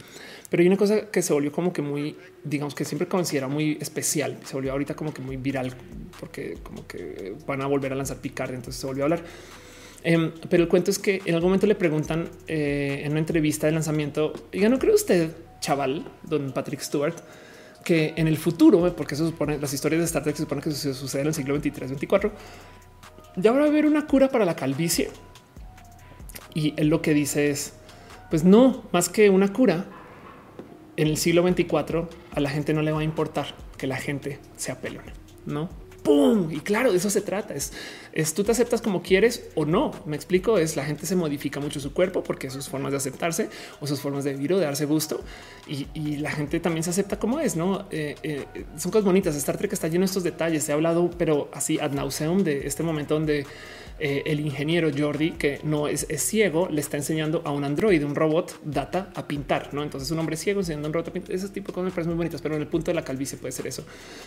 [0.50, 3.78] Pero hay una cosa que se volvió como que muy, digamos que siempre considera muy
[3.80, 4.38] especial.
[4.44, 5.72] Se volvió ahorita como que muy viral
[6.20, 8.54] porque como que van a volver a lanzar Picard.
[8.54, 9.22] Entonces se volvió a hablar.
[10.02, 13.66] Em, pero el cuento es que en algún momento le preguntan eh, en una entrevista
[13.66, 15.30] de lanzamiento, ya no cree usted,
[15.60, 17.16] chaval, don Patrick Stewart,
[17.82, 20.72] que en el futuro, porque eso supone las historias de Star Trek se supone que
[20.72, 22.32] sucede en el siglo 23, 24,
[23.36, 25.10] ya habrá haber una cura para la calvicie.
[26.54, 27.74] Y él lo que dice es,
[28.30, 29.86] pues no, más que una cura,
[30.96, 33.46] en el siglo 24 a la gente no le va a importar
[33.76, 35.12] que la gente sea pelona,
[35.46, 35.68] ¿no?
[36.04, 36.52] ¡Pum!
[36.52, 37.54] Y claro, de eso se trata.
[37.54, 37.72] Es,
[38.12, 39.90] es tú te aceptas como quieres o no.
[40.04, 43.48] Me explico, es la gente se modifica mucho su cuerpo porque sus formas de aceptarse
[43.80, 45.22] o sus formas de vivir o de darse gusto.
[45.66, 45.86] Y,
[46.18, 47.86] la gente también se acepta como es, ¿no?
[47.90, 48.44] Eh, eh,
[48.76, 49.34] son cosas bonitas.
[49.34, 50.68] Star Trek está lleno de estos detalles.
[50.68, 53.46] He hablado, pero así ad nauseum de este momento donde
[54.00, 58.16] eh, el ingeniero Jordi, que no es, ciego, le está enseñando a un androide, un
[58.16, 59.72] robot data a pintar.
[59.72, 61.34] No, entonces un hombre ciego enseñando un robot a pintar.
[61.34, 63.52] Ese tipo de cosas me muy bonitas, pero en el punto de la calvicie puede
[63.52, 63.84] ser eso.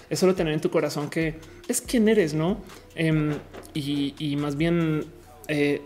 [0.09, 1.35] Es solo tener en tu corazón que
[1.67, 2.61] es quien eres, no?
[2.95, 3.33] Em,
[3.73, 5.03] y, más bien
[5.49, 5.81] eh,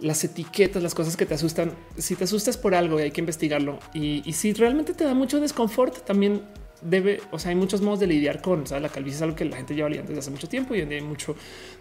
[0.00, 1.72] las etiquetas, las cosas que te asustan.
[1.96, 3.78] Si te asustas por algo, hay que investigarlo.
[3.94, 6.42] Y, y si realmente te da mucho desconfort, también
[6.82, 9.56] debe, o sea, hay muchos modos de lidiar con la calvicie, es algo que la
[9.56, 11.36] gente lleva lidiando desde hace mucho tiempo y hay mucho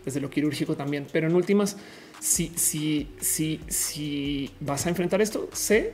[0.06, 1.08] desde lo quirúrgico también.
[1.12, 1.78] Pero en últimas,
[2.20, 5.94] si, si, si, si vas a enfrentar esto, sé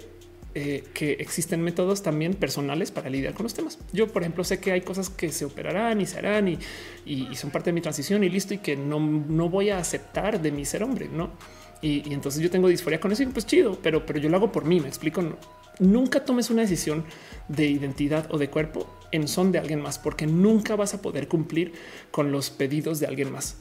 [0.56, 3.78] eh, que existen métodos también personales para lidiar con los temas.
[3.94, 7.52] Yo, por ejemplo, sé que hay cosas que se operarán y se harán y, son
[7.52, 10.66] parte de mi transición y listo y que no, no voy a aceptar de mi
[10.66, 11.30] ser hombre, no?
[11.84, 14.52] Y, entonces yo tengo disforia con eso y pues chido, pero, pero yo lo hago
[14.52, 14.80] por mí.
[14.80, 15.22] Me explico.
[15.80, 17.06] Nunca tomes una decisión
[17.48, 21.28] de identidad o de cuerpo en son de alguien más, porque nunca vas a poder
[21.28, 21.74] cumplir
[22.12, 23.58] con los pedidos de alguien más.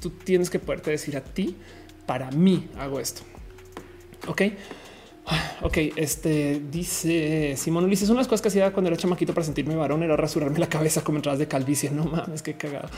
[0.00, 1.56] Tú tienes que poderte decir a ti,
[2.06, 3.22] para mí hago esto.
[4.26, 4.42] Ok.
[5.62, 8.08] Ok, este dice Simón Ulises.
[8.08, 10.68] Una de las cosas que hacía cuando era chamaquito para sentirme varón era rasurarme la
[10.68, 11.90] cabeza como entradas de calvicie.
[11.90, 12.88] No mames, qué cagado.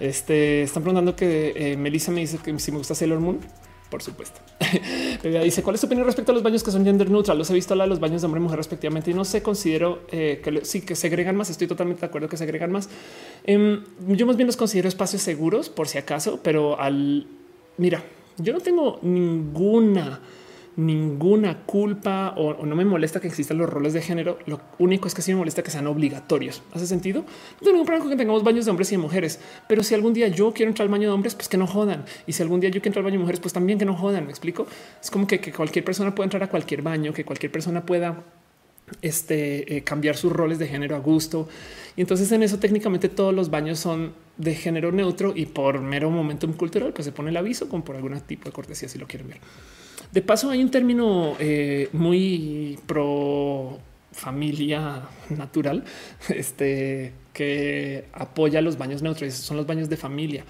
[0.00, 3.38] Este están preguntando que eh, Melissa me dice que si me gusta Sailor Moon
[3.92, 4.40] por supuesto.
[5.44, 7.36] dice cuál es tu opinión respecto a los baños que son gender neutral.
[7.36, 9.42] Los he visto hablar de los baños de hombre y mujer respectivamente y no sé,
[9.42, 11.50] considero eh, que sí que se agregan más.
[11.50, 12.88] Estoy totalmente de acuerdo que se agregan más.
[13.44, 17.26] Em, yo más bien los considero espacios seguros por si acaso, pero al
[17.76, 18.02] mira,
[18.38, 20.20] yo no tengo ninguna
[20.76, 24.38] ninguna culpa o, no me molesta que existan los roles de género.
[24.46, 26.62] Lo único es que sí me molesta que sean obligatorios.
[26.72, 27.20] ¿Hace sentido?
[27.22, 29.94] No tengo ningún problema con que tengamos baños de hombres y de mujeres, pero si
[29.94, 32.04] algún día yo quiero entrar al baño de hombres, pues que no jodan.
[32.26, 33.94] Y si algún día yo quiero entrar al baño de mujeres, pues también que no
[33.94, 34.24] jodan.
[34.24, 34.66] Me explico.
[35.00, 38.24] Es como que, cualquier persona pueda entrar a cualquier baño, que cualquier persona pueda
[39.00, 41.48] este, eh, cambiar sus roles de género a gusto.
[41.96, 46.10] Y entonces en eso técnicamente todos los baños son de género neutro y por mero
[46.10, 49.06] momentum cultural, pues se pone el aviso como por algún tipo de cortesía si lo
[49.06, 49.38] quieren ver.
[50.12, 53.78] De paso, hay un término eh, muy pro
[54.12, 55.84] familia natural,
[56.28, 60.44] este que apoya los baños neutros, son los baños de familia.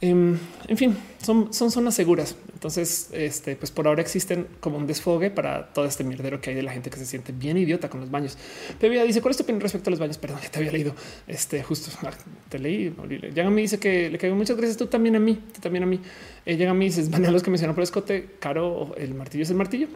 [0.00, 2.36] Em, en fin, son, zonas seguras.
[2.52, 6.56] Entonces, este, pues por ahora existen como un desfogue para todo este mierdero que hay
[6.56, 8.36] de la gente que se siente bien idiota con los baños.
[8.78, 10.18] Pero dice: ¿Cuál es tu opinión respecto a los baños?
[10.18, 10.94] Perdón, ya te había leído.
[11.26, 12.12] Este justo ah,
[12.48, 12.94] te leí.
[13.34, 14.76] Llega me dice que le caigo muchas gracias.
[14.76, 16.00] Tú también a mí, tú también a mí.
[16.44, 18.34] Eh, llega a mí dices: Van a los que mencionó por escote.
[18.38, 19.88] Caro, el martillo es el martillo.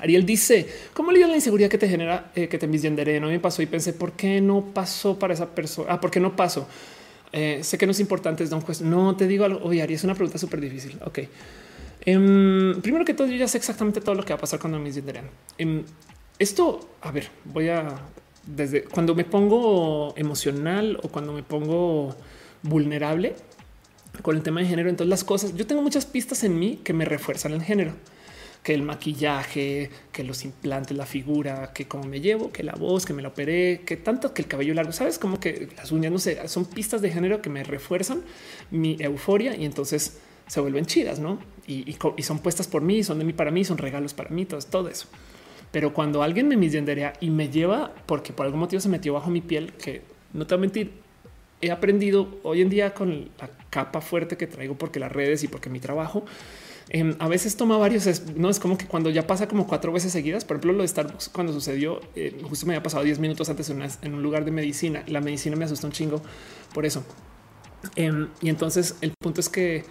[0.00, 3.20] Ariel dice cómo lidia la inseguridad que te genera eh, que te misgenderé.
[3.20, 5.92] No me pasó y pensé por qué no pasó para esa persona.
[5.92, 6.66] Ah, por qué no pasó.
[7.32, 8.80] Eh, sé que no es importante, es don juez.
[8.82, 9.60] No te digo algo.
[9.64, 10.98] Oye, Ari, es una pregunta súper difícil.
[11.04, 11.20] Ok.
[12.04, 14.78] Em, primero que todo, yo ya sé exactamente todo lo que va a pasar cuando
[14.78, 15.30] me genderan.
[15.56, 15.84] Em,
[16.38, 18.00] esto, a ver, voy a
[18.44, 22.16] desde cuando me pongo emocional o cuando me pongo
[22.62, 23.36] vulnerable
[24.22, 24.90] con el tema de género.
[24.90, 27.92] Entonces, las cosas yo tengo muchas pistas en mí que me refuerzan el género
[28.62, 33.04] que el maquillaje, que los implantes, la figura, que cómo me llevo, que la voz,
[33.04, 36.12] que me la operé, que tanto que el cabello largo, sabes como que las uñas,
[36.12, 38.22] no sé, son pistas de género que me refuerzan
[38.70, 41.40] mi euforia y entonces se vuelven chidas, no?
[41.66, 44.88] Y, son puestas por mí, son de mí para mí, son regalos para mí, todo,
[44.88, 45.06] eso.
[45.72, 49.30] Pero cuando alguien me misgenderea y me lleva porque por algún motivo se metió bajo
[49.30, 50.92] mi piel, que no te voy a mentir,
[51.62, 55.48] he aprendido hoy en día con la capa fuerte que traigo porque las redes y
[55.48, 56.24] porque mi trabajo
[56.94, 58.06] Em, a veces toma varios,
[58.36, 60.88] no es como que cuando ya pasa como cuatro veces seguidas, por ejemplo, lo de
[60.88, 64.50] Starbucks, cuando sucedió, eh, justo me había pasado 10 minutos antes en, un lugar de
[64.50, 65.02] medicina.
[65.06, 66.20] La medicina me asustó un chingo
[66.74, 67.02] por eso.
[67.96, 69.86] Em, y entonces el punto es que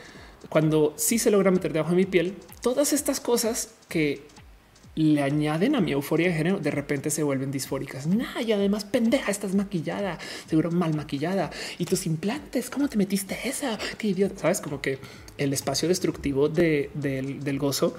[0.47, 4.27] cuando sí se logra meter debajo de mi piel, todas estas cosas que
[4.95, 8.07] le añaden a mi euforia de género, de repente se vuelven disfóricas.
[8.07, 11.49] Nah, y además, pendeja, estás maquillada, seguro mal maquillada.
[11.77, 13.77] Y tus implantes, ¿cómo te metiste esa?
[13.97, 14.41] Qué idiota.
[14.41, 14.99] Sabes, como que
[15.37, 17.95] el espacio destructivo del, gozo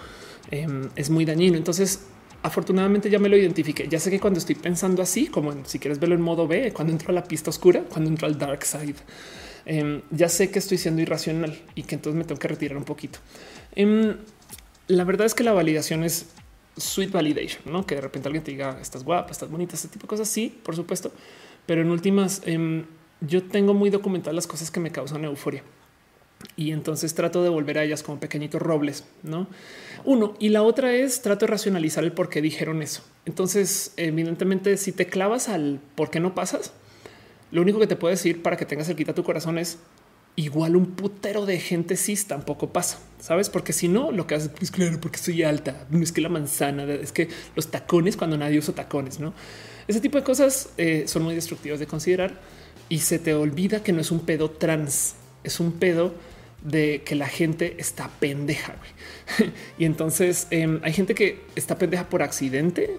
[0.50, 1.56] em, es muy dañino.
[1.56, 2.00] Entonces,
[2.42, 3.88] afortunadamente ya me lo identifiqué.
[3.88, 6.92] Ya sé que cuando estoy pensando así, como si quieres verlo en modo B, cuando
[6.92, 8.96] entro a la pista oscura, cuando entro al dark side,
[9.64, 12.84] em, ya sé que estoy siendo irracional y que entonces me tengo que retirar un
[12.84, 13.18] poquito.
[13.74, 14.16] Em,
[14.88, 16.26] la verdad es que la validación es
[16.76, 20.02] sweet validation, no que de repente alguien te diga estás guapa, estás bonita, ese tipo
[20.02, 20.28] de cosas.
[20.28, 21.12] Sí, por supuesto,
[21.66, 22.84] pero en últimas, em,
[23.20, 25.62] yo tengo muy documentadas las cosas que me causan euforia
[26.56, 29.46] y entonces trato de volver a ellas como pequeñitos robles, no
[30.04, 33.02] uno y la otra es trato de racionalizar el por qué dijeron eso.
[33.24, 36.72] Entonces, evidentemente, si te clavas al por qué no pasas,
[37.50, 39.78] lo único que te puedo decir para que tengas cerquita tu corazón es
[40.36, 43.50] igual un putero de gente cis tampoco pasa, sabes?
[43.50, 46.84] Porque si no, lo que haces es claro, porque soy alta, es que la manzana,
[46.84, 49.34] es que los tacones cuando nadie usa tacones, no?
[49.88, 52.40] Ese tipo de cosas eh, son muy destructivas de considerar
[52.88, 56.14] y se te olvida que no es un pedo trans, es un pedo
[56.62, 58.76] de que la gente está pendeja.
[59.78, 62.96] y entonces em, hay gente que está pendeja por accidente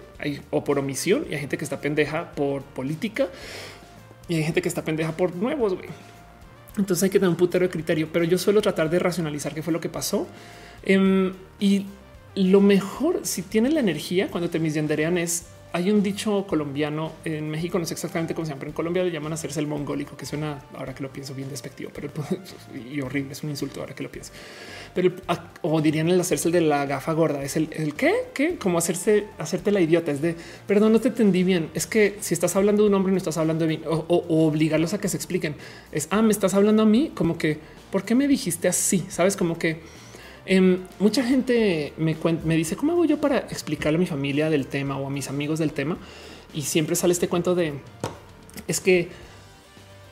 [0.50, 3.28] o por omisión y hay gente que está pendeja por política
[4.28, 5.76] y hay gente que está pendeja por nuevos.
[6.76, 9.62] Entonces hay que tener un putero de criterio, pero yo suelo tratar de racionalizar qué
[9.62, 10.26] fue lo que pasó.
[10.82, 11.86] Em, y
[12.34, 17.50] lo mejor, si tienen la energía cuando te misgenderean, es hay un dicho colombiano en
[17.50, 20.16] México, no sé exactamente cómo se llama, pero en Colombia le llaman hacerse el mongólico,
[20.16, 22.10] que suena ahora que lo pienso bien despectivo, pero
[22.92, 23.32] y horrible.
[23.32, 24.30] Es un insulto ahora que lo pienso,
[24.94, 25.10] pero
[25.62, 27.42] o dirían el hacerse el de la gafa gorda.
[27.42, 30.12] Es el, el qué, qué, como hacerse, hacerte la idiota.
[30.12, 30.36] Es de
[30.68, 31.68] perdón, no te entendí bien.
[31.74, 34.94] Es que si estás hablando de un hombre, no estás hablando de mí o obligarlos
[34.94, 35.56] a que se expliquen.
[35.90, 37.58] Es ah, me estás hablando a mí, como que
[37.90, 39.04] por qué me dijiste así?
[39.08, 39.80] Sabes, como que
[40.46, 44.66] Em, mucha gente me, me dice cómo hago yo para explicarle a mi familia del
[44.66, 45.96] tema o a mis amigos del tema.
[46.52, 47.74] Y siempre sale este cuento de
[48.68, 49.08] es que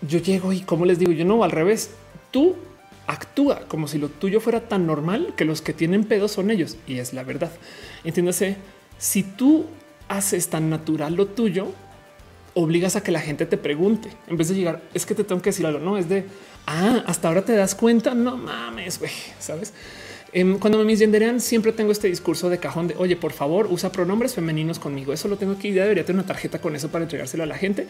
[0.06, 1.90] yo llego y como les digo, yo no al revés.
[2.30, 2.56] Tú
[3.06, 6.76] actúa como si lo tuyo fuera tan normal que los que tienen pedos son ellos.
[6.86, 7.50] Y es la verdad.
[8.04, 8.56] Entiéndase,
[8.98, 9.66] si tú
[10.08, 11.72] haces tan natural lo tuyo,
[12.54, 14.82] obligas a que la gente te pregunte en vez de llegar.
[14.94, 15.78] Es que te tengo que decir algo.
[15.78, 16.24] No es de
[16.66, 18.14] ah, hasta ahora te das cuenta.
[18.14, 19.72] No mames, güey, sabes?
[20.32, 23.92] Em, cuando me misgenderean, siempre tengo este discurso de cajón de oye, por favor, usa
[23.92, 25.12] pronombres femeninos conmigo.
[25.12, 25.72] Eso lo tengo aquí.
[25.72, 27.86] Ya debería tener una tarjeta con eso para entregárselo a la gente.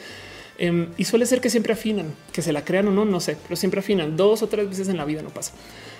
[0.58, 3.36] Em, y suele ser que siempre afinan, que se la crean o no, no sé,
[3.42, 5.52] pero siempre afinan dos o tres veces en la vida, no pasa.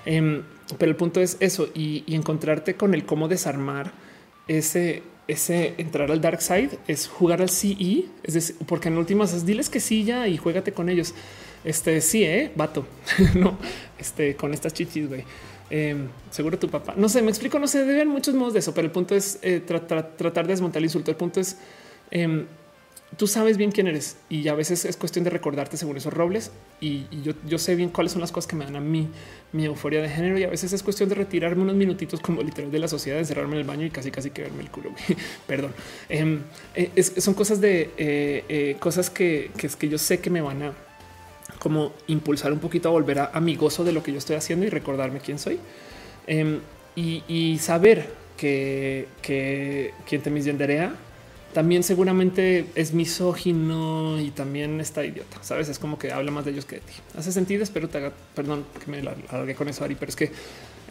[0.05, 0.43] Em,
[0.79, 3.93] pero el punto es eso y, encontrarte con el cómo desarmar
[4.49, 9.33] ese, ese entrar al dark side es jugar al CE, es decir, porque en últimas
[9.33, 11.15] es diles que sí ya y juégate con ellos.
[11.65, 12.87] Este sí, eh, vato,
[13.35, 13.57] no,
[13.99, 15.25] este con estas chichis, güey.
[15.75, 16.93] Em, seguro tu papá.
[16.99, 19.39] No sé, me explico, no sé, deben muchos modos de eso, pero el punto es
[19.41, 21.11] eh, tratar de desmontar el insulto.
[21.11, 21.57] El punto es
[22.11, 22.45] em,
[23.17, 26.51] tú sabes bien quién eres y a veces es cuestión de recordarte según esos robles.
[26.79, 29.09] Y, yo, sé bien cuáles son las cosas que me dan a mí
[29.53, 30.39] mi euforia de género.
[30.39, 33.55] Y a veces es cuestión de retirarme unos minutitos como literal de la sociedad, encerrarme
[33.55, 34.91] en el baño y casi, casi que verme el culo.
[35.47, 35.73] Perdón.
[36.11, 36.41] Em,
[36.75, 40.75] eh, son cosas de eh, cosas que, que, que yo sé que me van a
[41.63, 44.35] como impulsar un poquito a volver a, a, mi gozo de lo que yo estoy
[44.35, 45.61] haciendo y recordarme quién soy
[46.27, 46.59] em,
[46.97, 50.93] y, saber que, que quien te misgenderea
[51.55, 55.37] también seguramente es misógino y también está idiota.
[55.43, 56.95] Sabes, es como que habla más de ellos que de ti.
[57.17, 57.63] Hace sentido.
[57.63, 60.33] Espero te haga, perdón que me alargué con eso, Ari, pero es que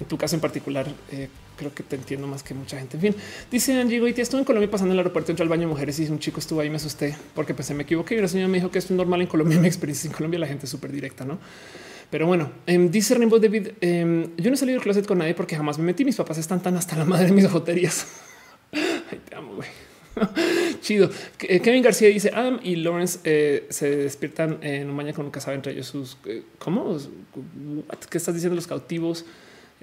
[0.01, 2.97] en tu caso en particular, eh, creo que te entiendo más que mucha gente.
[2.97, 3.15] En fin,
[3.51, 6.07] dice Angie y estuve en Colombia pasando el aeropuerto, entré al baño de mujeres y
[6.07, 8.71] un chico estuvo ahí, me asusté porque pensé me equivoqué y una señora me dijo
[8.71, 9.59] que esto es normal en Colombia.
[9.61, 11.37] Mi experiencia en Colombia, la gente es súper directa, no?
[12.09, 15.35] Pero bueno, em, dice Rainbow David, em, yo no he salido del closet con nadie
[15.35, 16.03] porque jamás me metí.
[16.03, 18.07] Mis papás están tan hasta la madre de mis joterías.
[18.73, 19.69] Ay, te amo, güey.
[20.81, 21.09] Chido.
[21.41, 25.31] Eh, Kevin García dice Adam y Lawrence eh, se despiertan en un baño con un
[25.31, 26.17] casado entre ellos sus
[26.59, 26.97] cómo
[28.09, 29.25] qué estás diciendo los cautivos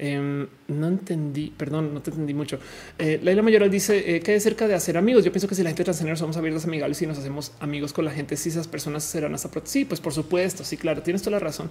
[0.01, 2.61] Em, no entendí, perdón, no te entendí mucho.
[2.99, 5.25] Eh, Laila Mayoral dice eh, que cerca de hacer amigos.
[5.25, 8.05] Yo pienso que si la gente transgénero somos abiertos, amigables y nos hacemos amigos con
[8.05, 10.63] la gente, si esas personas serán hasta sí, pues por supuesto.
[10.63, 11.69] Sí, claro, tienes toda la razón.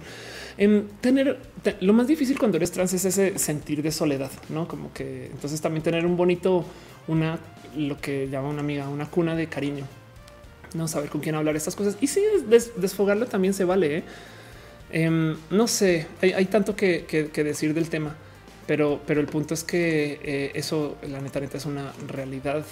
[0.58, 1.38] En em, tener
[1.80, 5.62] lo más difícil cuando eres trans es ese sentir de soledad, no como que entonces
[5.62, 6.66] también tener un bonito,
[7.06, 7.38] una
[7.76, 9.86] lo que llama una amiga, una cuna de cariño,
[10.74, 12.22] no saber con quién hablar estas cosas y sí,
[12.76, 14.04] desfogarlo también se vale.
[14.90, 18.16] Em, no sé, hay, tanto que, decir del tema,
[18.66, 22.64] pero, el punto es que eh, eso, la neta, neta, es una realidad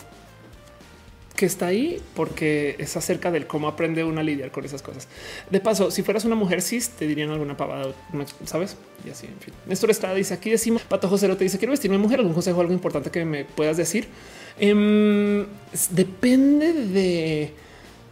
[1.37, 5.07] que está ahí porque es acerca del cómo aprende una a lidiar con esas cosas.
[5.51, 7.93] De paso, si fueras una mujer cis, te dirían alguna pavada,
[8.45, 8.77] sabes?
[9.07, 9.55] Y así, en fin.
[9.67, 12.73] Néstor Estrada dice aquí decimos, Pato José te dice quiero vestirme mujer, algún consejo, algo
[12.73, 14.09] importante que me puedas decir.
[14.59, 15.47] Em,
[15.91, 17.53] depende de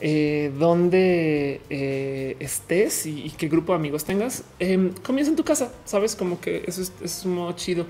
[0.00, 4.44] eh, dónde eh, estés y, qué grupo de amigos tengas.
[4.58, 7.86] Em, comienza en tu casa, sabes como que eso es, es un modo chido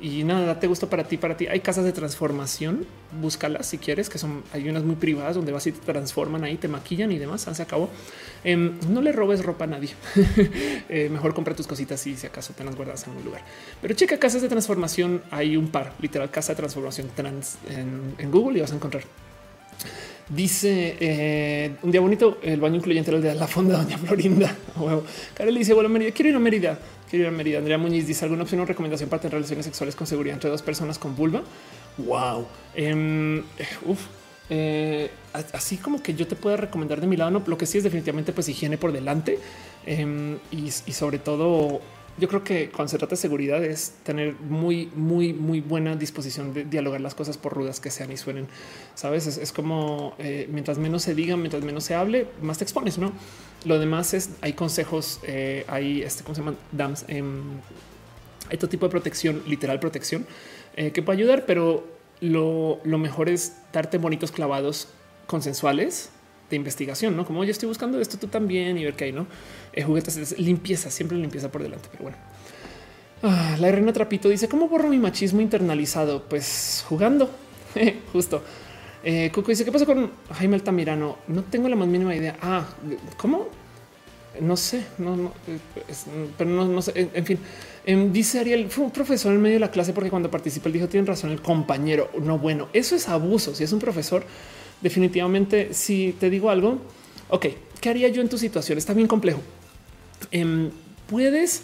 [0.00, 1.46] y nada, te gusta para ti, para ti.
[1.48, 2.86] Hay casas de transformación,
[3.20, 6.56] búscalas si quieres, que son, hay unas muy privadas donde vas y te transforman ahí,
[6.56, 7.90] te maquillan y demás, se acabó.
[8.44, 9.90] Em, no le robes ropa a nadie.
[10.90, 13.42] Eh, mejor compra tus cositas y si acaso te las guardas en un lugar.
[13.82, 18.58] Pero checa casas de transformación, hay un par, literal, casa de transformación trans en, Google
[18.58, 19.04] y vas a encontrar.
[20.28, 24.54] Dice eh, un día bonito, el baño incluyente de la fonda Doña Florinda.
[25.34, 26.78] Karel dice: Bueno, Mérida, quiero ir a Mérida.
[27.08, 27.58] Quiero ir a Mérida.
[27.58, 30.60] Andrea Muñiz dice: ¿Alguna opción o recomendación para tener relaciones sexuales con seguridad entre dos
[30.60, 31.42] personas con vulva?
[31.96, 32.46] Wow.
[32.74, 33.42] Em,
[33.86, 34.00] uf,
[34.50, 37.78] eh, así como que yo te puedo recomendar de mi lado, no, lo que sí
[37.78, 39.38] es definitivamente pues higiene por delante
[39.86, 41.80] em, y sobre todo
[42.18, 46.52] yo creo que cuando se trata de seguridad es tener muy, muy, muy buena disposición
[46.52, 48.48] de dialogar las cosas por rudas que sean y suenen.
[48.94, 52.98] Sabes, es, como eh, mientras menos se diga, mientras menos se hable, más te expones.
[52.98, 53.12] No,
[53.64, 56.56] lo demás es hay consejos, eh, hay este, ¿cómo se llaman?
[56.72, 57.04] Dams.
[57.08, 57.42] Em,
[58.50, 60.26] hay todo tipo de protección, literal protección
[60.76, 61.86] eh, que puede ayudar, pero
[62.20, 64.88] lo, lo mejor es darte bonitos clavados
[65.26, 66.10] consensuales
[66.50, 69.26] de investigación, no como yo estoy buscando esto, tú también y ver qué hay, no
[69.82, 71.88] juguetes, limpieza, siempre limpieza por delante.
[71.90, 72.16] Pero bueno,
[73.22, 76.24] ah, la reina Trapito dice cómo borro mi machismo internalizado?
[76.28, 77.30] Pues jugando,
[78.12, 78.42] justo.
[79.04, 81.18] Eh, Cuco dice qué pasa con Jaime Altamirano?
[81.28, 82.36] No tengo la más mínima idea.
[82.42, 82.66] Ah,
[83.16, 83.48] cómo?
[84.40, 85.32] No sé, no, no
[86.36, 87.10] pero no, no, sé.
[87.12, 87.38] En fin,
[87.84, 90.74] em, dice Ariel, fue un profesor en medio de la clase porque cuando participa él
[90.74, 92.10] dijo, tiene razón el compañero.
[92.22, 93.54] No, bueno, eso es abuso.
[93.54, 94.24] Si es un profesor,
[94.80, 96.78] definitivamente, si te digo algo,
[97.30, 97.46] ok,
[97.80, 98.78] ¿qué haría yo en tu situación?
[98.78, 99.40] Está bien complejo.
[100.30, 100.70] Em,
[101.08, 101.62] puedes,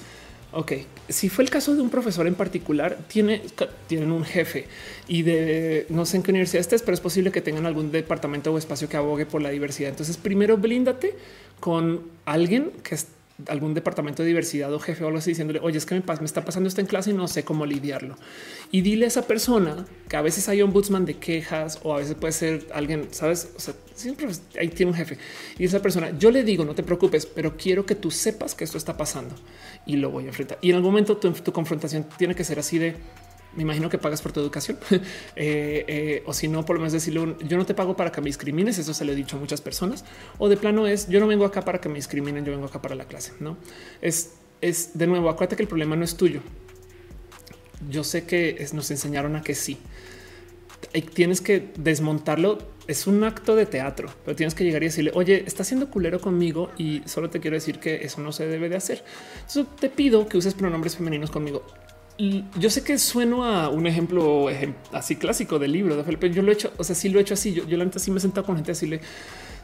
[0.52, 0.72] ok,
[1.08, 3.42] si fue el caso de un profesor en particular, tiene,
[3.86, 4.66] tienen un jefe
[5.06, 8.52] y de no sé en qué universidad estés, pero es posible que tengan algún departamento
[8.52, 9.90] o espacio que abogue por la diversidad.
[9.90, 11.14] Entonces, primero blíndate
[11.60, 13.08] con alguien que es
[13.48, 16.24] algún departamento de diversidad o jefe o algo así diciéndole, oye, es que me, me,
[16.24, 18.16] está pasando esto en clase y no sé cómo lidiarlo.
[18.70, 22.14] Y dile a esa persona que a veces hay ombudsman de quejas o a veces
[22.14, 25.18] puede ser alguien, sabes, o sea, siempre ahí tiene un jefe
[25.58, 28.64] y esa persona, yo le digo, no te preocupes, pero quiero que tú sepas que
[28.64, 29.34] esto está pasando
[29.84, 30.58] y lo voy a enfrentar.
[30.60, 32.96] Y en algún momento tu confrontación tiene que ser así de,
[33.56, 36.92] me imagino que pagas por tu educación eh, eh, o si no, por lo menos
[36.92, 38.78] decirle yo no te pago para que me discrimines.
[38.78, 40.04] Eso se le he dicho a muchas personas
[40.38, 42.80] o de plano es yo no vengo acá para que me discriminen, yo vengo acá
[42.80, 43.32] para la clase.
[43.40, 43.56] No
[44.00, 45.28] es, es de nuevo.
[45.28, 46.40] Acuérdate que el problema no es tuyo.
[47.90, 49.78] Yo sé que nos enseñaron a que sí
[51.02, 52.58] tienes que desmontarlo.
[52.86, 56.20] Es un acto de teatro, pero tienes que llegar y decirle, oye, está siendo culero
[56.20, 59.02] conmigo y solo te quiero decir que eso no se debe de hacer.
[59.80, 61.64] Te pido que uses pronombres femeninos conmigo
[62.16, 64.46] yo sé que sueno a un ejemplo
[64.92, 66.30] así clásico del libro de Felipe.
[66.30, 67.52] Yo lo he hecho, o sea, sí lo he hecho así.
[67.52, 68.86] Yo, yo la neta sí me he sentado con gente así.
[68.86, 69.00] Le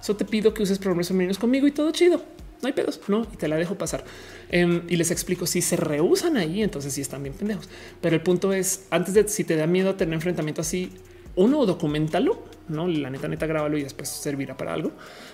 [0.01, 2.23] so te pido que uses pronombres femeninos conmigo y todo chido.
[2.63, 3.27] No hay pedos, no?
[3.33, 4.05] Y te la dejo pasar.
[4.51, 7.69] Em, y les explico si se rehusan ahí, entonces sí están bien pendejos.
[8.01, 10.93] Pero el punto es antes de si te da miedo tener enfrentamiento así,
[11.37, 14.93] uno documentalo, no la neta, neta, grábalo y después servirá para algo.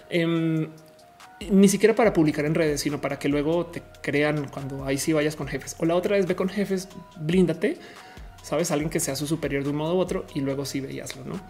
[0.08, 0.68] Em,
[1.50, 5.12] ni siquiera para publicar en redes, sino para que luego te crean cuando ahí sí
[5.12, 5.76] vayas con jefes.
[5.78, 6.88] O la otra vez ve con jefes,
[7.20, 7.78] blíndate,
[8.46, 11.24] sabes, alguien que sea su superior de un modo u otro y luego sí veíaslo,
[11.24, 11.40] no?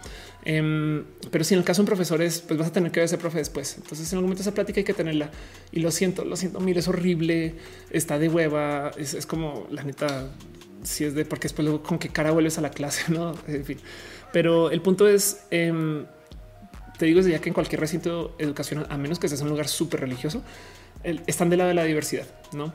[0.46, 3.18] Em, pero si en el caso de profesores, pues vas a tener que ver ese
[3.18, 3.76] profe después.
[3.76, 5.30] Entonces, en algún momento esa plática hay que tenerla
[5.72, 6.58] y lo siento, lo siento.
[6.58, 7.54] Mira, es horrible,
[7.90, 8.92] está de hueva.
[8.96, 10.30] Es, como la neta,
[10.84, 13.34] si es de porque después luego con qué cara vuelves a la clase, no?
[13.46, 13.76] En fin,
[14.32, 16.06] pero el punto es, em,
[16.98, 19.68] te digo desde ya que en cualquier recinto educacional, a menos que seas un lugar
[19.68, 20.42] súper religioso,
[21.26, 22.72] están del lado de la diversidad, no?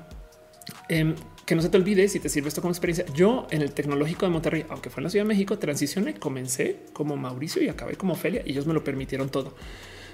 [0.89, 3.05] Em, que no se te olvide si te sirve esto como experiencia.
[3.13, 6.77] Yo en el tecnológico de Monterrey, aunque fue en la Ciudad de México, transicioné, comencé
[6.93, 9.55] como Mauricio y acabé como Ophelia y ellos me lo permitieron todo.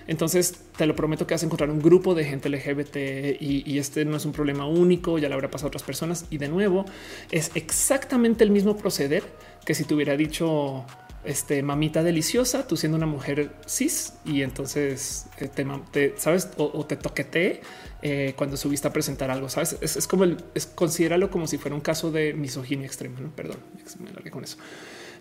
[0.07, 3.77] Entonces te lo prometo que vas a encontrar un grupo de gente LGBT y, y,
[3.77, 6.25] este no es un problema único, ya le habrá pasado a otras personas.
[6.29, 6.85] Y de nuevo
[7.29, 9.23] es exactamente el mismo proceder
[9.65, 10.85] que si te hubiera dicho
[11.27, 15.49] este mamita deliciosa, tú siendo una mujer cis y entonces eh,
[15.91, 17.61] te, sabes o, te toquete
[18.01, 19.49] eh, cuando subiste a presentar algo.
[19.49, 23.19] Sabes, es, como el es considéralo como si fuera un caso de misoginia extrema.
[23.19, 23.29] ¿no?
[23.35, 23.57] Perdón,
[23.99, 24.57] me largué con eso.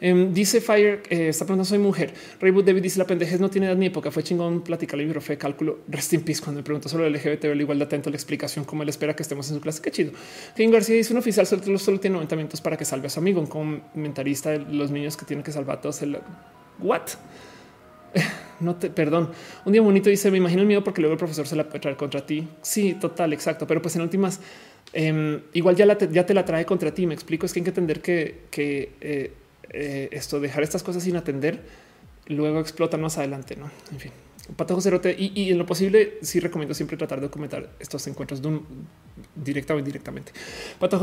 [0.00, 2.12] Em, dice Fire, eh, está preguntando, soy mujer.
[2.40, 4.10] Raywood David dice la pendejez no tiene edad ni época.
[4.10, 5.78] Fue chingón platicar profe de cálculo.
[5.88, 6.40] Rest in peace.
[6.42, 9.14] Cuando me preguntó sobre el LGBT, la igualdad, atento a la explicación, cómo él espera
[9.14, 9.80] que estemos en su clase.
[9.80, 10.12] Qué chido.
[10.56, 13.20] King García dice un oficial solo, solo tiene 90 minutos para que salve a su
[13.20, 13.40] amigo.
[13.40, 16.02] Un comentarista de los niños que tienen que salvar a todos.
[16.02, 16.18] El
[16.80, 17.02] what?
[18.58, 19.30] No te perdón.
[19.66, 21.80] Un día bonito dice: Me imagino el miedo porque luego el profesor se la puede
[21.80, 22.48] traer contra ti.
[22.62, 23.66] Sí, total, exacto.
[23.66, 24.40] Pero pues en últimas,
[24.94, 27.06] em, igual ya, la ya te la trae contra ti.
[27.06, 27.44] Me explico.
[27.44, 29.32] Es que hay que entender que, que eh,
[29.70, 31.62] eh, esto, dejar estas cosas sin atender,
[32.26, 33.70] luego explotan más adelante, ¿no?
[33.92, 34.12] En fin.
[34.54, 38.48] Patojo Cerote y, en lo posible sí recomiendo siempre tratar de documentar estos encuentros de
[38.48, 38.86] un
[39.34, 40.32] directa o indirectamente.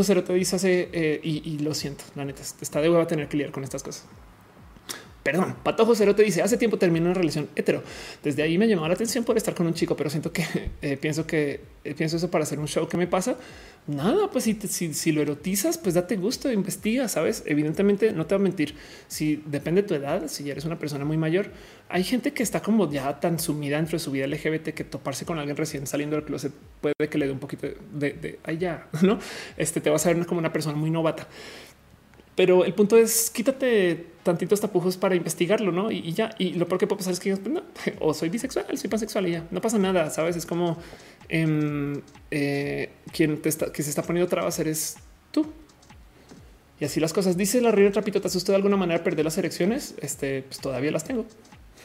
[0.04, 3.52] Cerote dice hace eh, y, lo siento, la neta está de a tener que lidiar
[3.52, 4.06] con estas cosas.
[5.24, 7.82] Perdón, Patojo Cerote dice hace tiempo terminó una relación hetero.
[8.22, 10.44] Desde ahí me llamó la atención por estar con un chico, pero siento que
[10.82, 12.90] eh, pienso que eh, pienso eso para hacer un show.
[12.90, 13.38] ¿Qué me pasa?
[13.88, 14.54] Nada, pues si,
[14.94, 17.44] si, lo erotizas, pues date gusto, investiga, sabes?
[17.46, 18.76] Evidentemente no te va a mentir.
[19.08, 21.52] Si depende de tu edad, si eres una persona muy mayor,
[21.88, 25.26] hay gente que está como ya tan sumida dentro de su vida LGBT que toparse
[25.26, 28.88] con alguien recién saliendo del closet puede que le dé un poquito de, de, allá,
[29.02, 29.20] no?
[29.56, 31.28] Este te vas a ver como una persona muy novata.
[32.36, 35.92] Pero el punto es quítate tantitos tapujos para investigarlo, ¿no?
[35.92, 37.62] Y, ya, y lo peor que puede pasar es que pues, no,
[38.00, 40.36] o soy bisexual, soy pansexual y ya, no pasa nada, ¿sabes?
[40.36, 40.78] Es como
[41.30, 44.98] em, eh, quien te está, que se está poniendo trabas eres
[45.32, 45.46] tú.
[46.80, 47.38] Y así las cosas.
[47.38, 49.96] Dice la Río Trapito, ¿te asustó de alguna manera perder las elecciones?
[50.02, 51.26] Este, pues todavía las tengo.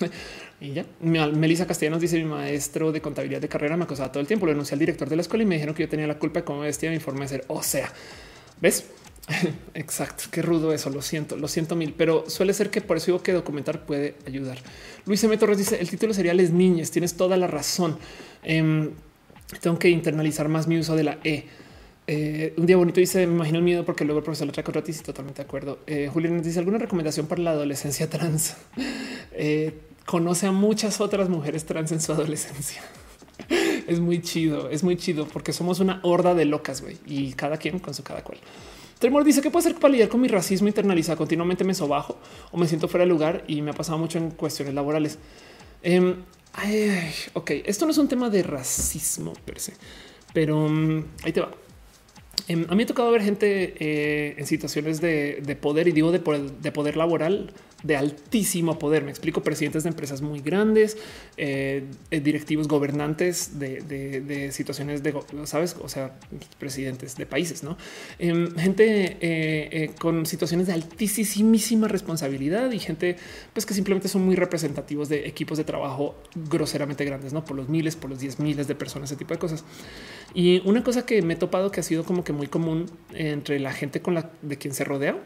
[0.60, 0.86] y ya.
[1.00, 4.46] Melissa Castellanos dice mi maestro de contabilidad de carrera me acosaba todo el tiempo.
[4.46, 6.40] Lo denuncié al director de la escuela y me dijeron que yo tenía la culpa
[6.40, 7.44] de cómo vestía mi forma de ser.
[7.48, 7.92] O sea,
[8.60, 8.86] ves?
[9.74, 13.06] Exacto, qué rudo eso, lo siento, lo siento mil, pero suele ser que por eso
[13.06, 14.58] digo que documentar puede ayudar.
[15.06, 15.36] Luis M.
[15.36, 17.98] Torres dice, el título sería Les Niñes, tienes toda la razón.
[18.42, 18.90] Em,
[19.60, 21.44] tengo que internalizar más mi uso de la E.
[22.06, 24.64] Eh, un día bonito dice, me imagino el miedo porque luego el profesor lo trae
[24.64, 25.78] gratis y totalmente de acuerdo.
[25.86, 28.56] Eh, Julián dice, ¿alguna recomendación para la adolescencia trans?
[29.40, 32.82] Eh, conoce a muchas otras mujeres trans en su adolescencia.
[33.86, 37.56] es muy chido, es muy chido porque somos una horda de locas, güey, y cada
[37.56, 38.38] quien con su cada cual.
[38.98, 41.18] Tremor dice que puede ser para lidiar con mi racismo internalizado.
[41.18, 42.18] Continuamente me sobajo
[42.50, 45.18] o me siento fuera de lugar y me ha pasado mucho en cuestiones laborales.
[45.82, 46.16] Em,
[47.34, 49.74] ok, esto no es un tema de racismo per se,
[50.32, 51.50] pero um, ahí te va.
[52.48, 56.10] Em, a mí me ha tocado ver gente eh, en situaciones de, poder y digo
[56.10, 56.20] de
[56.72, 59.04] poder laboral de altísimo poder.
[59.04, 60.96] Me explico, presidentes de empresas muy grandes,
[61.36, 66.18] eh, eh, directivos gobernantes de, situaciones de, sabes, o sea,
[66.58, 67.76] presidentes de países, no
[68.18, 73.16] em, gente eh, con situaciones de altísima responsabilidad y gente
[73.52, 77.68] pues que simplemente son muy representativos de equipos de trabajo groseramente grandes, no por los
[77.68, 79.64] miles, por los diez miles de personas, ese tipo de cosas.
[80.34, 83.60] Y una cosa que me he topado que ha sido como que muy común entre
[83.60, 85.16] la gente con la de quien se rodea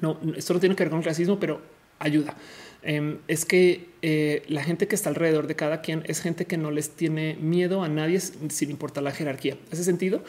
[0.00, 1.60] no, esto no tiene que ver con el racismo, pero
[1.98, 2.36] ayuda.
[2.82, 6.56] Em, es que eh, la gente que está alrededor de cada quien es gente que
[6.56, 9.56] no les tiene miedo a nadie sin importar la jerarquía.
[9.70, 10.24] ¿Hace sentido?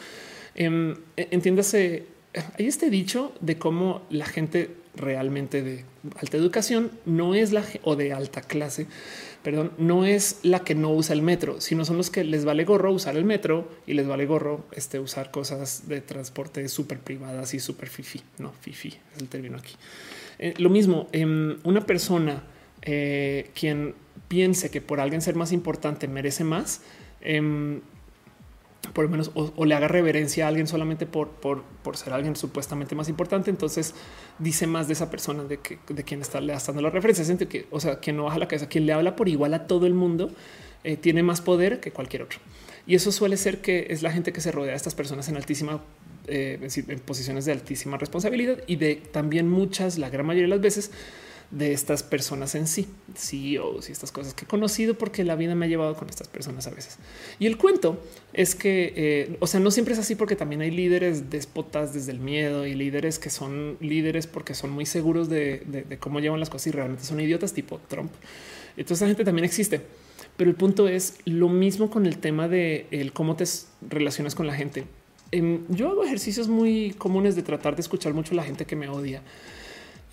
[0.54, 2.04] Em, e, entiéndase,
[2.58, 5.84] hay este dicho de cómo la gente realmente de
[6.16, 8.86] alta educación no es la o de alta clase,
[9.42, 12.64] perdón, no es la que no usa el metro, sino son los que les vale
[12.64, 17.54] gorro usar el metro y les vale gorro este, usar cosas de transporte súper privadas
[17.54, 18.22] y súper fifi.
[18.38, 19.74] No, fifi es el término aquí.
[20.38, 22.44] Eh, lo mismo, em, una persona
[22.82, 23.94] eh, quien
[24.28, 26.80] piense que por alguien ser más importante merece más,
[27.20, 27.80] em,
[28.92, 32.34] por lo menos o, le haga reverencia a alguien solamente por, por, por, ser alguien
[32.34, 33.94] supuestamente más importante, entonces
[34.38, 37.24] dice más de esa persona de, que, de quien está le dando la referencia.
[37.24, 39.66] Siente que, o sea, quien no baja la cabeza, quien le habla por igual a
[39.66, 40.30] todo el mundo,
[40.84, 42.40] eh, tiene más poder que cualquier otro.
[42.86, 45.36] Y eso suele ser que es la gente que se rodea a estas personas en
[45.36, 45.80] altísima,
[46.26, 50.60] eh, en posiciones de altísima responsabilidad y de también muchas, la gran mayoría de las
[50.60, 50.90] veces,
[51.52, 55.54] de estas personas en sí, CEOs y estas cosas que he conocido porque la vida
[55.54, 56.96] me ha llevado con estas personas a veces.
[57.38, 60.70] Y el cuento es que, eh, o sea, no siempre es así porque también hay
[60.70, 65.86] líderes déspotas desde el miedo y líderes que son líderes porque son muy seguros de,
[66.00, 68.12] cómo llevan las cosas y realmente son idiotas tipo Trump.
[68.78, 69.82] Entonces esa gente también existe.
[70.38, 73.44] Pero el punto es lo mismo con el tema de el cómo te
[73.82, 74.84] relacionas con la gente.
[75.30, 78.74] Em, yo hago ejercicios muy comunes de tratar de escuchar mucho a la gente que
[78.74, 79.22] me odia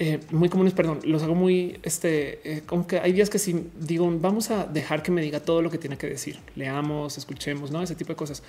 [0.02, 3.66] eh, muy comunes, perdón, los hago muy, este, eh, como que hay días que si
[3.78, 7.70] digo, vamos a dejar que me diga todo lo que tiene que decir, leamos, escuchemos,
[7.70, 7.84] ¿no?
[7.84, 8.42] Ese tipo de cosas.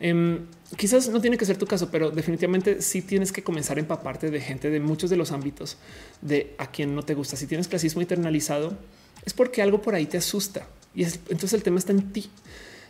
[0.00, 3.80] Em, quizás no tiene que ser tu caso, pero definitivamente sí tienes que comenzar a
[3.80, 5.78] empaparte de gente de muchos de los ámbitos
[6.22, 7.36] de a quien no te gusta.
[7.36, 8.76] Si tienes clasismo internalizado,
[9.24, 12.28] es porque algo por ahí te asusta y entonces el tema está en ti.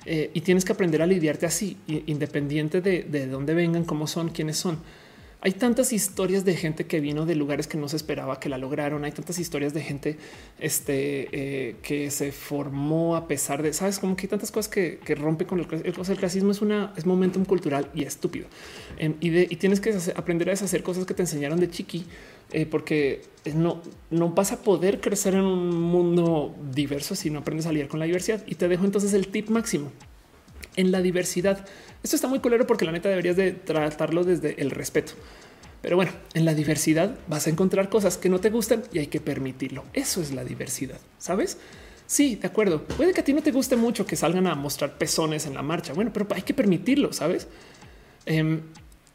[0.07, 4.31] Eh, y tienes que aprender a lidiarte así, independiente de, de dónde vengan, cómo son,
[4.31, 4.79] quiénes son.
[5.43, 8.57] Hay tantas historias de gente que vino de lugares que no se esperaba que la
[8.57, 9.05] lograron.
[9.05, 10.17] Hay tantas historias de gente
[10.59, 14.99] este, eh, que se formó a pesar de, sabes, como que hay tantas cosas que,
[15.05, 16.51] que rompen con el, clasismo.
[16.51, 18.47] Es una es momentum cultural y estúpido.
[18.99, 22.07] Em, y, tienes que aprender a deshacer cosas que te enseñaron de chiqui,
[22.53, 23.23] eh, porque
[23.55, 27.89] no, no vas a poder crecer en un mundo diverso si no aprendes a lidiar
[27.89, 28.43] con la diversidad.
[28.47, 29.93] Y te dejo entonces el tip máximo
[30.77, 31.67] en la diversidad
[32.07, 35.15] esto está muy culero porque la neta deberías de tratarlo desde el respeto.
[35.83, 39.09] Pero bueno, en la diversidad vas a encontrar cosas que no te gustan y hay
[39.09, 39.83] que permitirlo.
[39.93, 41.59] Eso es la diversidad, ¿sabes?
[42.07, 42.85] Sí, de acuerdo.
[42.85, 45.63] Puede que a ti no te guste mucho que salgan a mostrar pezones en la
[45.63, 45.95] marcha.
[45.95, 47.49] Bueno, pero hay que permitirlo, ¿sabes?
[48.25, 48.61] Em,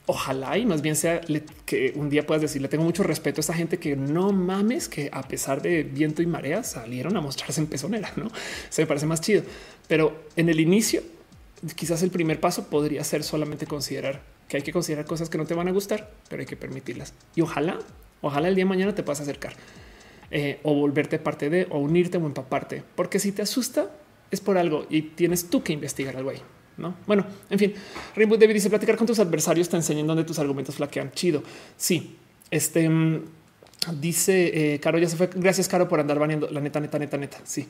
[0.06, 1.22] ojalá y más bien sea
[1.66, 5.10] que un día puedas decirle tengo mucho respeto a esta gente que no mames que
[5.14, 8.30] a pesar de viento y marea salieron a mostrarse en pezonera, ¿no?
[8.70, 9.44] Se me parece más chido.
[9.88, 11.04] Pero en el inicio,
[11.76, 15.46] quizás el primer paso podría ser solamente considerar que hay que considerar cosas que no
[15.46, 17.14] te van a gustar, pero hay que permitirlas.
[17.36, 17.80] Y ojalá,
[18.22, 19.54] ojalá el día de mañana te puedas acercar
[20.30, 23.92] eh, o volverte parte de o unirte o empaparte, porque si te asusta
[24.30, 26.42] es por algo y tienes tú que investigar algo ahí.
[26.78, 27.74] No, bueno, en fin,
[28.16, 31.12] Rainbow David dice platicar con tus adversarios te enseñan dónde tus argumentos flaquean.
[31.12, 31.44] Chido.
[31.78, 32.18] Sí,
[32.50, 33.24] este mm,
[34.00, 35.30] dice eh, Caro, ya se fue.
[35.36, 36.50] Gracias, Caro, por andar baneando.
[36.50, 37.38] La neta, neta, neta, neta.
[37.44, 37.68] Sí.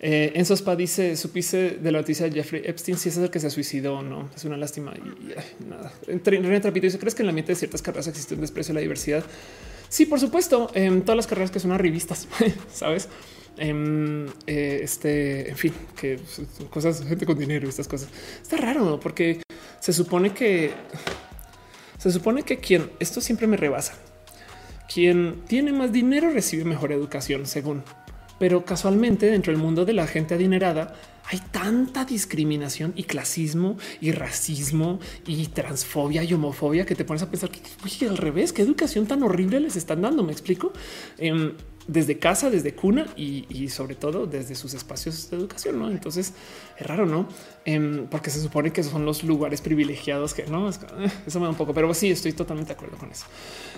[0.00, 2.96] Eh, en Sospa dice: Supiste de la noticia de Jeffrey Epstein.
[2.96, 4.94] Si es el que se suicidó o no, es una lástima.
[4.96, 5.92] Y, nada.
[6.06, 8.76] René Trapito dice: ¿Crees que en el ambiente de ciertas carreras existe un desprecio a
[8.76, 9.24] la diversidad?
[9.88, 10.70] Sí, por supuesto.
[10.74, 12.26] En todas las carreras que son revistas,
[12.72, 13.08] sabes?
[13.58, 16.18] Em, eh, este, en fin, que
[16.70, 18.08] cosas, gente con dinero estas cosas.
[18.40, 19.42] Está raro porque
[19.80, 20.70] se supone que
[21.98, 23.92] se supone que quien esto siempre me rebasa,
[24.92, 27.82] quien tiene más dinero recibe mejor educación, según.
[28.40, 30.94] Pero casualmente dentro del mundo de la gente adinerada
[31.30, 37.30] hay tanta discriminación y clasismo y racismo y transfobia y homofobia que te pones a
[37.30, 37.60] pensar que
[38.08, 40.24] al revés, qué educación tan horrible les están dando.
[40.24, 40.72] Me explico.
[41.18, 41.52] Em,
[41.90, 45.78] desde casa, desde cuna y, sobre todo desde sus espacios de educación.
[45.78, 45.90] ¿no?
[45.90, 46.32] Entonces
[46.78, 47.28] es raro, no?
[47.64, 50.72] Em, porque se supone que son los lugares privilegiados que no, eh,
[51.26, 53.26] eso me da un poco, pero sí estoy totalmente de acuerdo con eso.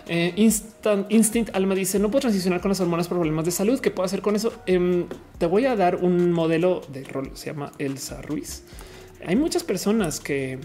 [0.09, 3.81] Eh, Instant, Instinct Alma dice no puedo transicionar con las hormonas por problemas de salud.
[3.81, 4.53] ¿Qué puedo hacer con eso?
[4.67, 5.07] Em,
[5.39, 8.65] te voy a dar un modelo de rol, se llama Elsa Ruiz.
[9.25, 10.59] Hay muchas personas que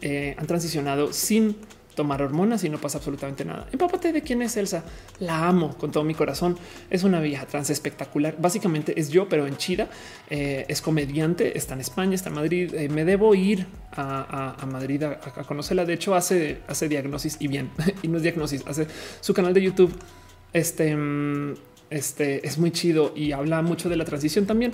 [0.00, 1.56] eh, han transicionado sin
[1.94, 3.66] tomar hormonas y no pasa absolutamente nada.
[3.72, 4.84] Empápate de quién es Elsa.
[5.20, 6.58] La amo con todo mi corazón.
[6.90, 8.36] Es una vieja trans espectacular.
[8.38, 9.88] Básicamente es yo, pero en chida.
[10.30, 12.74] Eh, es comediante, está en España, está en Madrid.
[12.74, 15.84] Eh, me debo ir a, Madrid a, conocerla.
[15.84, 17.70] De hecho, hace, hace diagnosis y bien,
[18.02, 18.86] y no es diagnosis, hace
[19.20, 19.94] su canal de YouTube.
[20.52, 21.54] Este, mm,
[21.90, 24.72] este es muy chido y habla mucho de la transición también.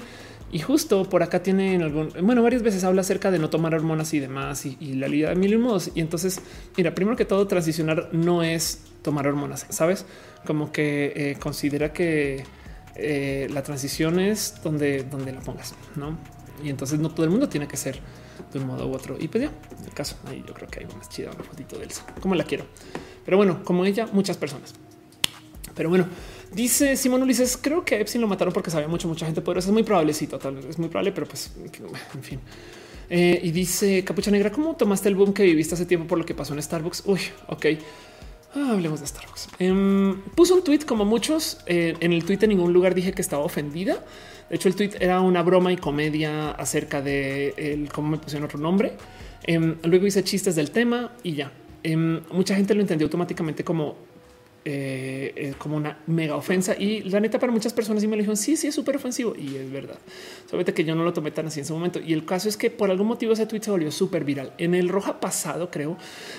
[0.53, 4.13] Y justo por acá tienen algún, bueno, varias veces habla acerca de no tomar hormonas
[4.15, 5.93] y demás y, la vida de mil modos.
[5.95, 6.41] Y entonces,
[6.77, 10.07] mira, primero que todo, transicionar no es tomar hormonas, sabes?
[10.45, 12.45] Como que eh, considera que
[12.97, 16.19] eh, la transición es donde, donde la pongas, no?
[16.65, 18.01] Y entonces no todo el mundo tiene que ser
[18.53, 19.17] de un modo u otro.
[19.19, 19.53] Y pues ya,
[19.85, 22.45] el caso, ahí yo creo que hay más chida una fotito de Elsa, como la
[22.45, 22.65] quiero.
[23.25, 24.75] Pero bueno, como ella, muchas personas.
[25.75, 26.07] Pero bueno,
[26.53, 29.69] dice Simón Ulises, creo que Epstein lo mataron porque sabía mucho, mucha gente poderosa.
[29.69, 31.53] Es muy probable, sí, total, es muy probable, pero pues,
[32.15, 32.41] en fin.
[33.13, 36.25] Eh, y dice Capucha Negra, ¿cómo tomaste el boom que viviste hace tiempo por lo
[36.25, 37.03] que pasó en Starbucks?
[37.07, 37.67] Uy, ok.
[38.55, 39.49] Ah, hablemos de Starbucks.
[39.59, 41.59] Em, puso un tweet como muchos.
[41.67, 44.05] Eh, en el tweet en ningún lugar dije que estaba ofendida.
[44.49, 48.45] De hecho, el tweet era una broma y comedia acerca de el, cómo me pusieron
[48.45, 48.95] otro nombre.
[49.45, 51.53] Em, luego hice chistes del tema y ya.
[51.83, 53.97] Em, mucha gente lo entendió automáticamente como
[54.65, 56.75] eh, como una mega ofensa.
[56.79, 59.35] Y la neta, para muchas personas y me dijeron, sí, sí, es súper ofensivo.
[59.37, 59.99] Y es verdad.
[60.47, 62.01] Solamente que yo no lo tomé tan así en ese momento.
[62.01, 64.53] Y el caso es que por algún motivo ese tweet se volvió súper viral.
[64.59, 65.97] En el Roja pasado, creo,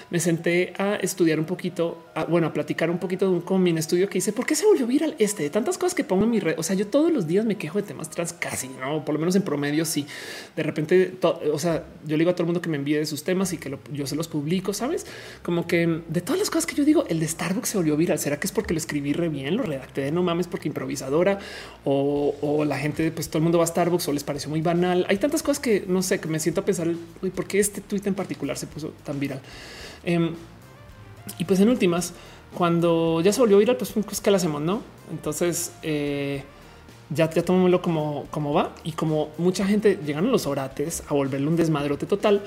[0.09, 3.71] me senté a estudiar un poquito, bueno, a platicar un poquito de un con mi
[3.71, 5.43] estudio que hice, ¿por qué se volvió viral este?
[5.43, 6.55] De tantas cosas que pongo en mi red.
[6.57, 9.19] O sea, yo todos los días me quejo de temas trans casi, no, por lo
[9.19, 10.05] menos en promedio, sí.
[10.55, 11.17] De repente,
[11.51, 13.51] o sea, yo le digo a todo el mundo que me envíe de sus temas
[13.53, 15.05] y que yo se los publico, sabes?
[15.43, 18.10] Como que de todas las cosas que yo digo, el de Starbucks se volvió viral
[18.17, 19.57] ¿Será que es porque lo escribí re bien?
[19.57, 21.39] Lo redacté de no mames porque improvisadora
[21.85, 25.05] o, la gente, pues todo el mundo va a Starbucks o les pareció muy banal.
[25.09, 26.87] Hay tantas cosas que no sé, que me siento a pensar
[27.35, 29.41] por qué este tweet en particular se puso tan viral.
[30.03, 30.33] Em,
[31.37, 32.13] y pues en últimas,
[32.55, 34.81] cuando ya se volvió viral, pues, pues que la hacemos, no?
[35.11, 36.43] Entonces, eh,
[37.09, 41.13] ya, ya tomémoslo como, como va y como mucha gente llegan a los orates a
[41.13, 42.41] volverle un desmadrote total.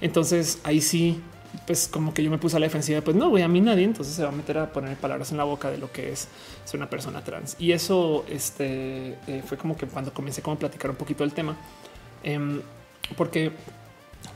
[0.00, 1.20] Entonces ahí sí
[1.66, 3.84] pues como que yo me puse a la defensiva, pues no voy a mí nadie,
[3.84, 6.28] entonces se va a meter a poner palabras en la boca de lo que es
[6.64, 7.56] ser una persona trans.
[7.58, 11.32] Y eso este, eh, fue como que cuando comencé como a platicar un poquito del
[11.32, 11.56] tema,
[12.22, 12.60] em,
[13.16, 13.52] porque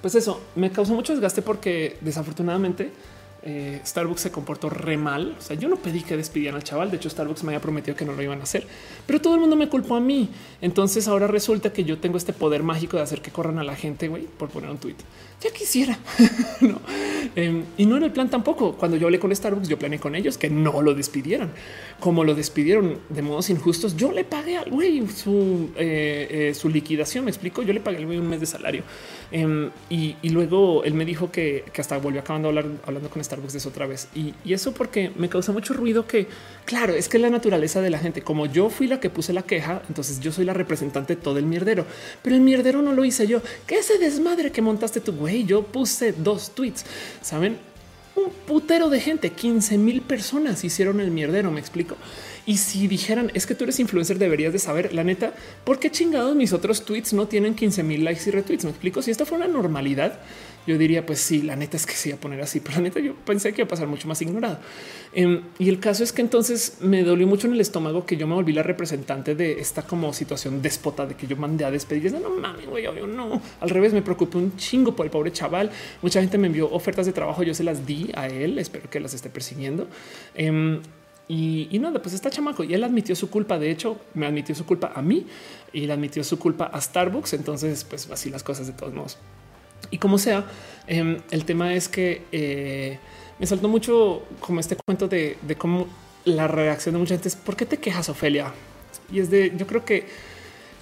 [0.01, 2.93] pues eso me causó mucho desgaste porque desafortunadamente
[3.45, 5.37] eh, Starbucks se comportó re mal.
[5.39, 6.91] O sea, yo no pedí que despidieran al chaval.
[6.91, 8.67] De hecho, Starbucks me había prometido que no lo iban a hacer,
[9.07, 10.29] pero todo el mundo me culpó a mí.
[10.61, 13.75] Entonces ahora resulta que yo tengo este poder mágico de hacer que corran a la
[13.75, 14.97] gente por poner un tweet.
[15.41, 15.99] Ya quisiera.
[17.35, 18.75] Em, y no era el plan tampoco.
[18.75, 21.51] Cuando yo hablé con Starbucks, yo planeé con ellos que no lo despidieran.
[21.99, 26.69] Como lo despidieron de modos injustos, yo le pagué al güey su, eh, eh, su
[26.69, 27.25] liquidación.
[27.25, 27.62] Me explico.
[27.62, 28.83] Yo le pagué un mes de salario.
[29.33, 33.59] Em, y, luego él me dijo que, hasta volvió acabando hablar, hablando con Starbucks de
[33.59, 34.09] eso otra vez.
[34.15, 36.27] Y, eso porque me causa mucho ruido que,
[36.67, 38.23] claro, es que la naturaleza de la gente.
[38.23, 41.39] Como yo fui la que puse la queja, entonces yo soy la representante de todo
[41.39, 41.86] el mierdero.
[42.23, 43.41] Pero el mierdero no lo hice yo.
[43.67, 45.44] ¿Qué ese desmadre que montaste tu güey?
[45.44, 46.85] Yo puse dos tweets,
[47.23, 47.57] ¿saben?
[48.15, 51.97] Un putero de gente, 15 mil personas hicieron el mierdero, me explico.
[52.45, 55.33] Y si dijeran es que tú eres influencer, deberías de saber la neta
[55.65, 58.65] por qué chingados mis otros tweets no tienen 15 mil likes y retweets.
[58.65, 59.03] Me explico.
[59.03, 60.19] Si esto fue una normalidad,
[60.67, 63.01] yo diría, pues sí, la neta es que sí a poner así, pero la neta
[63.01, 64.59] yo pensé que iba a pasar mucho más ignorado.
[65.12, 68.27] Em, y el caso es que entonces me dolió mucho en el estómago que yo
[68.27, 72.12] me volví la representante de esta como situación déspota de que yo mandé a despedir.
[72.12, 73.41] No, no mames, güey, yo no.
[73.61, 75.71] Al revés, me preocupé un chingo por el pobre chaval.
[76.01, 78.59] Mucha gente me envió ofertas de trabajo, yo se las di a él.
[78.59, 79.89] Espero que las esté persiguiendo.
[80.35, 80.81] Em,
[81.35, 83.59] y, nada, pues está chamaco y él admitió su culpa.
[83.59, 85.27] De hecho, me admitió su culpa a mí
[85.73, 87.33] y le admitió su culpa a Starbucks.
[87.33, 89.17] Entonces, pues así las cosas de todos modos.
[89.91, 90.44] Y como sea,
[90.86, 92.99] em, el tema es que eh,
[93.39, 95.86] me saltó mucho como este cuento de, cómo
[96.27, 98.52] la reacción de mucha gente es ¿por qué te quejas, Ofelia?
[99.11, 100.05] Y es de yo creo que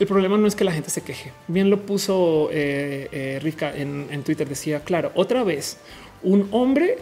[0.00, 1.30] el problema no es que la gente se queje.
[1.46, 4.48] Bien lo puso eh, eh, Rica en, en Twitter.
[4.48, 5.76] Decía, claro, otra vez
[6.24, 6.98] un hombre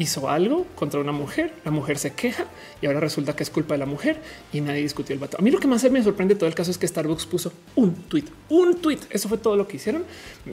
[0.00, 2.46] hizo algo contra una mujer, la mujer se queja
[2.80, 4.18] y ahora resulta que es culpa de la mujer
[4.50, 5.36] y nadie discutió el vato.
[5.38, 7.94] A mí lo que más me sorprende todo el caso es que Starbucks puso un
[7.94, 9.00] tweet, un tweet.
[9.10, 10.04] Eso fue todo lo que hicieron.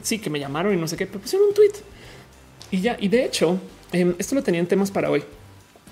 [0.02, 1.72] Sí, que me llamaron y no sé qué, pero pusieron un tweet
[2.72, 2.98] y ya.
[3.00, 3.58] Y de hecho,
[3.94, 5.24] em, esto lo tenían temas para hoy.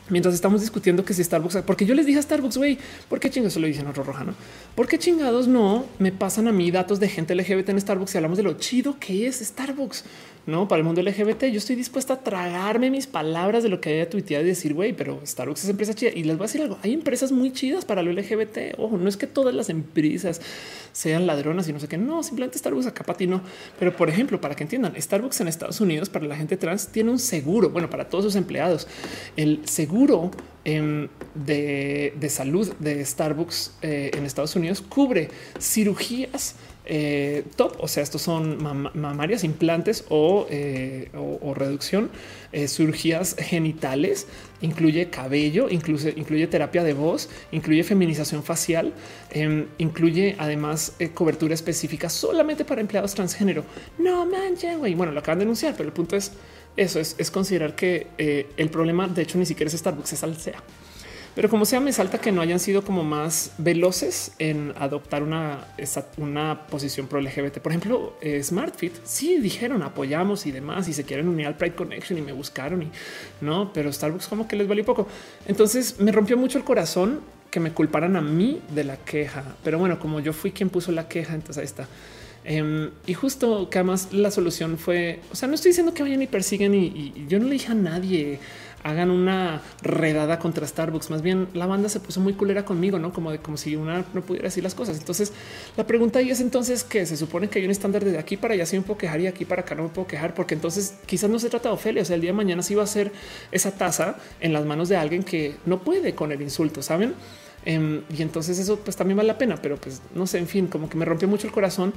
[0.10, 2.78] Mientras estamos discutiendo que si Starbucks, porque yo les dije a Starbucks, güey,
[3.10, 4.36] ¿por qué chingados lo dicen otro rojano?
[4.76, 8.18] ¿Por qué chingados no me pasan a mí datos de gente LGBT en Starbucks y
[8.18, 10.04] hablamos de lo chido que es Starbucks?
[10.46, 11.46] No para el mundo LGBT.
[11.46, 14.94] Yo estoy dispuesta a tragarme mis palabras de lo que haya tuiteado y decir, güey,
[14.94, 16.12] pero Starbucks es empresa chida.
[16.14, 18.78] Y les voy a decir algo: hay empresas muy chidas para lo LGBT.
[18.78, 20.42] Ojo, no es que todas las empresas
[20.92, 21.98] sean ladronas y no sé qué.
[21.98, 23.42] No, simplemente Starbucks acá patino.
[23.80, 27.12] Pero por ejemplo, para que entiendan, Starbucks en Estados Unidos para la gente trans tiene
[27.12, 27.70] un seguro.
[27.70, 28.88] Bueno, para todos sus empleados,
[29.36, 30.32] el seguro
[30.64, 36.56] em, de, salud de Starbucks eh, en Estados Unidos cubre cirugías
[36.86, 38.62] eh, top, o sea, estos son
[38.94, 41.10] mamarias, implantes o, eh,
[41.56, 42.10] reducción,
[42.52, 44.28] eh, cirugías genitales,
[44.62, 48.94] incluye cabello, incluye, terapia de voz, incluye feminización facial,
[49.32, 53.64] em, incluye además cobertura específica solamente para empleados transgénero.
[53.98, 54.94] No manches, güey.
[54.96, 56.34] Bueno, lo acaban de denunciar, pero el punto es
[56.78, 58.08] eso es, es considerar que
[58.58, 60.62] el problema, de hecho, ni siquiera es Starbucks, es Alsea.
[61.36, 65.68] Pero como sea, me salta que no hayan sido como más veloces en adoptar una,
[66.18, 67.60] una posición pro LGBT.
[67.60, 71.76] Por ejemplo, eh, SmartFit sí dijeron apoyamos y demás y se quieren unir al Pride
[71.76, 72.92] Connection y me buscaron y
[73.42, 75.08] no, pero Starbucks como que les valió poco.
[75.46, 77.20] Entonces me rompió mucho el corazón
[77.52, 79.44] que me culparan a mí de la queja.
[79.62, 81.88] Pero bueno, como yo fui quien puso la queja, entonces ahí está.
[82.46, 86.22] Em, y justo que además la solución fue, o sea, no estoy diciendo que vayan
[86.22, 88.40] y persigan y, y yo no le dije a nadie
[88.86, 91.10] hagan una redada contra Starbucks.
[91.10, 94.06] Más bien la banda se puso muy culera conmigo, no como de como si una
[94.14, 95.00] no pudiera decir las cosas.
[95.00, 95.34] Entonces
[95.76, 98.54] la pregunta ahí es entonces que se supone que hay un estándar de aquí para
[98.54, 100.94] allá sí me puedo quejar y aquí para acá no me puedo quejar, porque entonces
[101.08, 102.04] quizás no se trata de Ofelia.
[102.04, 103.12] O sea, el día de mañana sí va a ser
[103.52, 107.16] esa taza en las manos de alguien que no puede con el insulto, saben?
[107.66, 110.68] Em, y entonces eso pues también vale la pena, pero pues no sé, en fin,
[110.68, 111.92] como que me rompió mucho el corazón,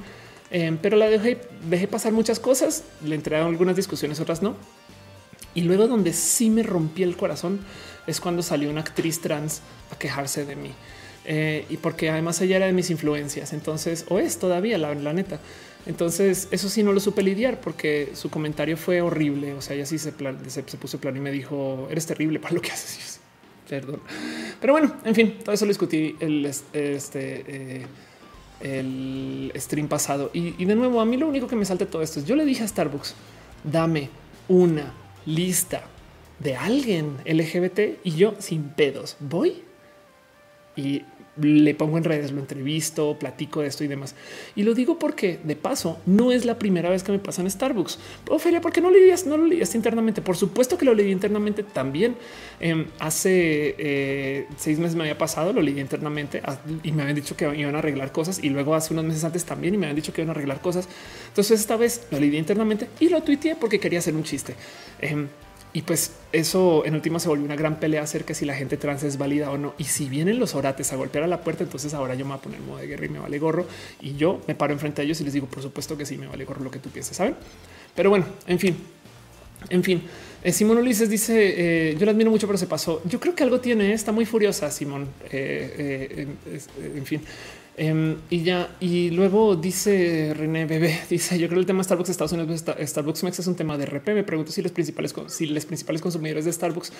[0.49, 4.55] em, pero la dejé, dejé pasar muchas cosas, le entregaron algunas discusiones, otras no.
[5.59, 7.59] Y luego donde sí me rompí el corazón
[8.07, 9.59] es cuando salió una actriz trans
[9.91, 10.71] a quejarse de mí.
[11.25, 15.41] Eh, y porque además ella era de mis influencias, entonces, o es todavía la, neta.
[15.85, 19.53] Entonces, eso sí no lo supe lidiar porque su comentario fue horrible.
[19.53, 20.13] O sea, ella sí se,
[20.47, 23.19] se, puso plan y me dijo, eres terrible para lo que haces.
[23.69, 23.99] Perdón.
[24.61, 26.69] Pero bueno, en fin, todo eso lo discutí el, este,
[27.47, 27.85] eh,
[28.61, 30.31] el stream pasado.
[30.33, 32.37] Y, y de nuevo, a mí lo único que me salta todo esto es yo
[32.37, 33.13] le dije a Starbucks,
[33.65, 34.09] dame
[34.47, 34.93] una
[35.25, 35.83] lista
[36.39, 39.63] de alguien LGBT y yo sin pedos voy
[40.75, 41.03] y
[41.41, 44.15] le pongo en redes, lo entrevisto, platico de esto y demás.
[44.55, 47.49] Y lo digo porque de paso no es la primera vez que me pasa en
[47.49, 47.99] Starbucks.
[48.29, 49.25] Ophelia, ¿por qué no lo leías?
[49.25, 50.21] No lo leías internamente.
[50.21, 52.15] Por supuesto que lo leí internamente también.
[52.59, 57.15] Em, hace eh, seis meses me había pasado, lo leí internamente ah, y me habían
[57.15, 58.43] dicho que iban a arreglar cosas.
[58.43, 60.61] Y luego hace unos meses antes también y me habían dicho que iban a arreglar
[60.61, 60.87] cosas.
[61.29, 64.55] Entonces esta vez lo leí internamente y lo tuiteé porque quería hacer un chiste.
[65.01, 65.27] Em,
[65.71, 68.75] y pues eso en última se volvió una gran pelea acerca de si la gente
[68.77, 69.75] trans es válida o no.
[69.77, 72.39] Y si vienen los orates a golpear a la puerta, entonces ahora yo me voy
[72.39, 73.67] a poner modo de guerra y me vale gorro.
[74.01, 76.27] Y yo me paro enfrente a ellos y les digo, por supuesto que sí, me
[76.27, 77.35] vale gorro lo que tú pienses, ¿saben?
[77.95, 78.77] Pero bueno, en fin,
[79.69, 80.01] en fin.
[80.43, 83.01] Eh, Simón Ulises dice: eh, Yo la admiro mucho, pero se pasó.
[83.05, 83.93] Yo creo que algo tiene.
[83.93, 85.07] Está muy furiosa, Simón.
[85.31, 86.27] Eh,
[86.95, 87.21] en fin,
[87.81, 92.09] Em, y ya, y luego dice René Bebé, dice yo creo que el tema Starbucks
[92.09, 94.09] Estados Unidos, Starbucks Mex es un tema de RP.
[94.09, 96.91] Me pregunto si los principales, si los principales consumidores de Starbucks,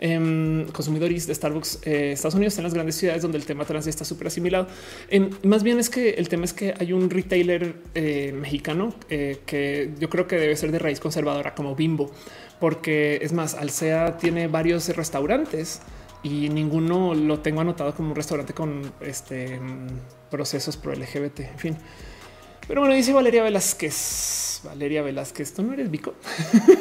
[0.00, 3.86] em, consumidores de Starbucks eh, Estados Unidos en las grandes ciudades donde el tema trans
[3.86, 4.66] está súper asimilado.
[5.08, 9.38] Em, más bien es que el tema es que hay un retailer eh, mexicano eh,
[9.46, 12.12] que yo creo que debe ser de raíz conservadora como Bimbo,
[12.60, 15.80] porque es más, Alsea tiene varios restaurantes
[16.22, 19.60] y ninguno lo tengo anotado como un restaurante con este
[20.30, 21.40] procesos pro LGBT.
[21.40, 21.76] En fin,
[22.68, 24.60] pero bueno, dice Valeria Velázquez.
[24.64, 26.14] Valeria Velázquez, tú no eres bico.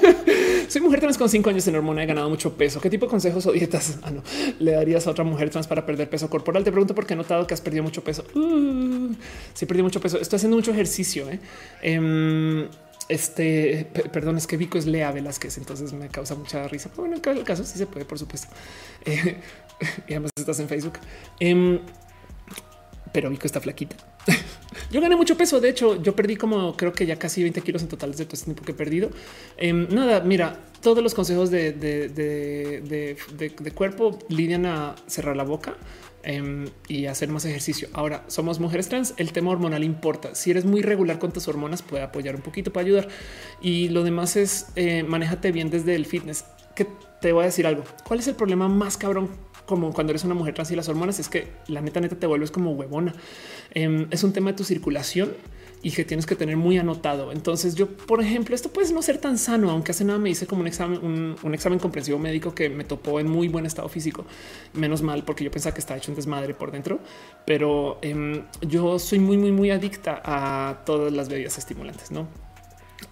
[0.68, 2.04] Soy mujer trans con cinco años en hormona.
[2.04, 2.82] He ganado mucho peso.
[2.82, 4.22] ¿Qué tipo de consejos o dietas ah, no,
[4.60, 6.64] le darías a otra mujer trans para perder peso corporal?
[6.64, 8.26] Te pregunto porque he notado que has perdido mucho peso.
[8.36, 9.14] Uh,
[9.54, 10.20] sí, perdí mucho peso.
[10.20, 11.30] Estoy haciendo mucho ejercicio.
[11.30, 11.40] ¿eh?
[11.82, 12.68] Em,
[13.10, 16.90] este, perdón, es que Vico es Lea Velázquez, entonces me causa mucha risa.
[16.90, 18.48] Pero bueno, en el caso sí se puede, por supuesto.
[19.80, 20.94] Eh, y además estás en Facebook.
[21.40, 21.80] Em,
[23.14, 23.96] pero Vico está flaquita.
[24.92, 25.62] yo gané mucho peso.
[25.62, 28.34] De hecho, yo perdí como creo que ya casi 20 kilos en total de todo
[28.34, 29.12] este tiempo que he perdido.
[29.56, 35.78] Em, nada, mira, todos los consejos de, de cuerpo lidian a cerrar la boca
[36.30, 37.88] Em, y hacer más ejercicio.
[37.94, 39.14] Ahora somos mujeres trans.
[39.16, 40.36] El tema hormonal importa.
[40.36, 43.08] Si eres muy regular con tus hormonas, puede apoyar un poquito para ayudar.
[43.62, 46.44] Y lo demás es eh, manéjate bien desde el fitness.
[46.76, 46.86] Que
[47.22, 47.86] te voy a decir algo.
[48.06, 49.30] ¿Cuál es el problema más cabrón?
[49.66, 52.28] Como cuando eres una mujer trans y las hormonas es que la neta neta te
[52.28, 53.14] vuelves como huevona.
[53.72, 55.32] Em, es un tema de tu circulación
[55.82, 57.32] y que tienes que tener muy anotado.
[57.32, 60.48] Entonces yo, por ejemplo, esto puede no ser tan sano, aunque hace nada me hice
[60.48, 64.26] como un examen, un, examen comprensivo médico que me topó en muy buen estado físico.
[64.74, 67.00] Menos mal, porque yo pensaba que estaba hecho un desmadre por dentro,
[67.46, 72.28] pero em, yo soy muy, muy, muy adicta a todas las bebidas estimulantes, ¿no?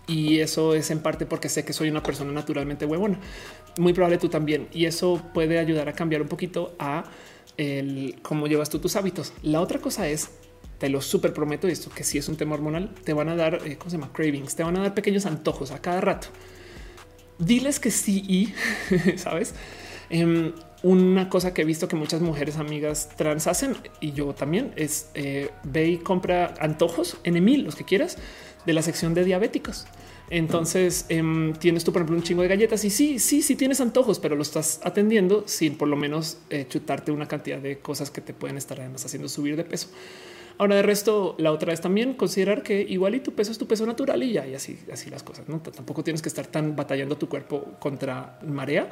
[0.07, 3.19] Y eso es en parte porque sé que soy una persona naturalmente huevona.
[3.77, 4.67] Muy probable tú también.
[4.71, 7.05] Y eso puede ayudar a cambiar un poquito a
[8.21, 9.33] cómo llevas tú tus hábitos.
[9.41, 10.29] La otra cosa es
[10.77, 13.61] te lo súper prometo esto, que si es un tema hormonal, te van a dar,
[13.65, 14.11] eh, ¿cómo se llama?
[14.11, 16.27] Cravings, te van a dar pequeños antojos a cada rato.
[17.37, 18.53] Diles que sí y,
[19.17, 19.53] ¿sabes?
[20.09, 24.73] Em, una cosa que he visto que muchas mujeres amigas trans hacen, y yo también,
[24.75, 28.17] es eh, ve y compra antojos en Emil, los que quieras,
[28.65, 29.87] de la sección de diabéticos.
[30.29, 33.79] Entonces em, tienes tú, por ejemplo, un chingo de galletas y sí, sí, sí tienes
[33.79, 38.09] antojos, pero lo estás atendiendo sin por lo menos eh, chutarte una cantidad de cosas
[38.09, 39.89] que te pueden estar además haciendo subir de peso.
[40.57, 43.67] Ahora de resto, la otra es también considerar que igual y tu peso es tu
[43.67, 45.49] peso natural y ya y así, así las cosas.
[45.49, 48.89] No tampoco tienes que estar tan batallando tu cuerpo contra marea.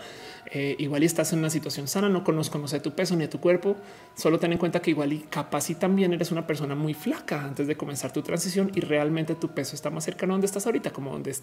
[0.51, 3.24] Eh, igual y estás en una situación sana, no conozco no sé tu peso ni
[3.24, 3.77] a tu cuerpo.
[4.16, 7.43] Solo ten en cuenta que igual y capaz y también eres una persona muy flaca
[7.43, 10.66] antes de comenzar tu transición y realmente tu peso está más cercano a donde estás
[10.66, 11.33] ahorita, como donde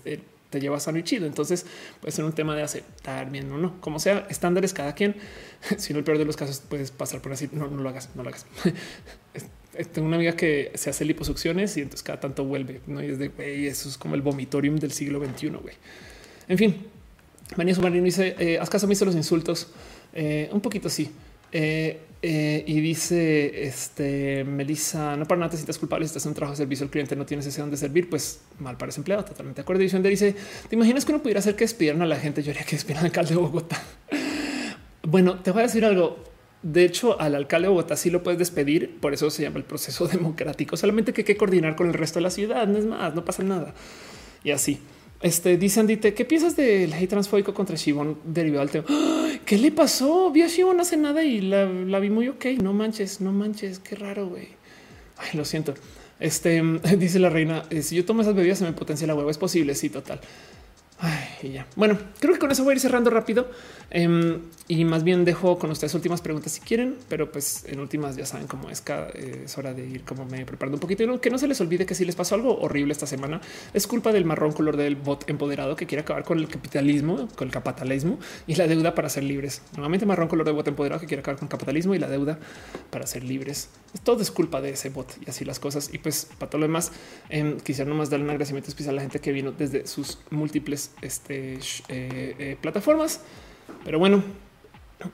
[0.50, 1.26] te llevas sano y chido.
[1.26, 1.64] Entonces
[2.00, 5.16] puede ser un tema de aceptar bien o no, como sea, estándares cada quien.
[5.78, 7.48] Si no, el peor de los casos puedes pasar por así.
[7.52, 8.46] No, no lo hagas, no lo hagas.
[9.74, 12.80] Eh, tengo una amiga que se hace liposucciones y entonces cada tanto vuelve.
[12.86, 13.02] ¿no?
[13.02, 13.30] Y es de
[13.68, 15.48] eso es como el vomitorium del siglo XXI.
[15.48, 15.74] Güey.
[16.48, 16.76] En fin,
[17.56, 19.68] María Submarino dice: eh, Haz caso mí los insultos.
[20.12, 21.10] Eh, un poquito sí.
[21.52, 26.52] y dice este Melissa, no para nada te sientas culpable si estás en un trabajo
[26.52, 29.24] de servicio al cliente, no tienes ese donde servir, pues mal para ese empleado.
[29.24, 29.82] Totalmente de acuerdo.
[29.82, 30.34] Y dice:
[30.68, 32.42] Te imaginas que uno pudiera hacer que despidieran a la gente?
[32.42, 33.80] Yo haría que despidieran al alcalde de Bogotá.
[35.02, 36.29] bueno, te voy a decir algo.
[36.62, 39.64] De hecho, al alcalde de Bogotá sí lo puedes despedir, por eso se llama el
[39.64, 42.84] proceso democrático, solamente que hay que coordinar con el resto de la ciudad, no es
[42.84, 43.74] más, no pasa nada.
[44.44, 44.80] Y así.
[45.22, 49.38] Este dice Andite, ¿qué piensas del hate transfóbico contra Shibon derivado del tema?
[49.44, 50.30] ¿Qué le pasó?
[50.30, 52.46] Vi a Shibon hace nada y la, vi muy ok.
[52.62, 54.48] No manches, no manches, qué raro, güey.
[55.18, 55.74] Ay, lo siento.
[56.18, 56.62] Este
[56.98, 59.28] dice la reina: eh, Si yo tomo esas bebidas, se me potencia la huevo.
[59.28, 59.74] Es posible.
[59.74, 60.20] Sí, total.
[60.98, 61.66] Ay, y ya.
[61.76, 63.50] Bueno, creo que con eso voy a ir cerrando rápido
[63.90, 68.16] em, y más bien dejo con ustedes últimas preguntas si quieren, pero pues en últimas
[68.16, 71.18] ya saben cómo es cada es hora de ir como me preparando un poquito y
[71.18, 73.40] que no se les olvide que si les pasó algo horrible esta semana
[73.74, 77.48] es culpa del marrón color del bot empoderado que quiere acabar con el capitalismo, con
[77.48, 79.62] el capitalismo y la deuda para ser libres.
[79.74, 82.38] Nuevamente marrón color de bot empoderado que quiere acabar con capitalismo y la deuda
[82.90, 83.70] para ser libres.
[84.04, 85.90] Todo es culpa de ese bot y así las cosas.
[85.92, 86.92] Y pues para todo lo demás,
[87.28, 90.92] eh, quisiera nomás darle un agradecimiento especial a la gente que vino desde sus múltiples
[91.02, 93.20] este, eh, eh, plataformas.
[93.84, 94.22] Pero bueno,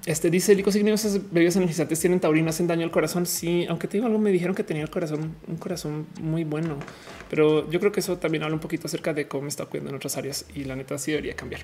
[0.04, 3.26] este dice el esas bebidas energizantes tienen taurina, hacen daño al corazón.
[3.26, 6.76] Sí, aunque te digo algo, me dijeron que tenía el corazón, un corazón muy bueno,
[7.30, 9.90] pero yo creo que eso también habla un poquito acerca de cómo me está cuidando
[9.90, 11.62] en otras áreas y la neta sí debería cambiar.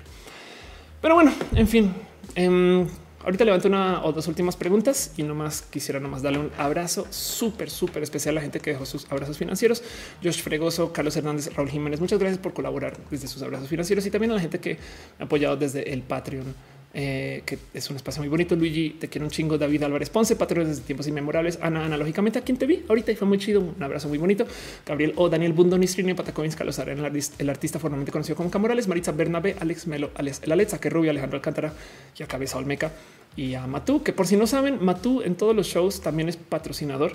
[1.01, 1.91] Pero bueno, en fin,
[2.35, 2.87] em,
[3.23, 7.69] Ahorita levanto una o dos últimas preguntas y nomás quisiera nomás darle un abrazo súper,
[7.69, 9.81] súper especial a la gente que dejó sus abrazos financieros.
[10.21, 14.11] Josh Fregoso, Carlos Hernández, Raúl Jiménez, muchas gracias por colaborar desde sus abrazos financieros y
[14.11, 14.77] también a la gente que
[15.19, 16.53] ha apoyado desde el Patreon
[16.95, 18.55] eh, que es un espacio muy bonito.
[18.55, 19.57] Luigi, te quiero un chingo.
[19.57, 21.57] David Álvarez Ponce, patrones desde tiempos inmemorables.
[21.61, 23.61] Ana, analógicamente, a quien te vi ahorita y fue muy chido.
[23.61, 24.45] Un abrazo muy bonito.
[24.85, 29.11] Gabriel O, Daniel Bundo, Nistrini, Patacoins, Carlos Arena, el artista formalmente conocido como Camorales, Maritza
[29.11, 31.73] Bernabe, Alex Melo, Alex, el Alexa, que rubio, Alejandro Alcántara
[32.17, 32.91] y a Cabeza Olmeca
[33.35, 36.37] y a Matú, que por si no saben, Matú en todos los shows también es
[36.37, 37.13] patrocinador.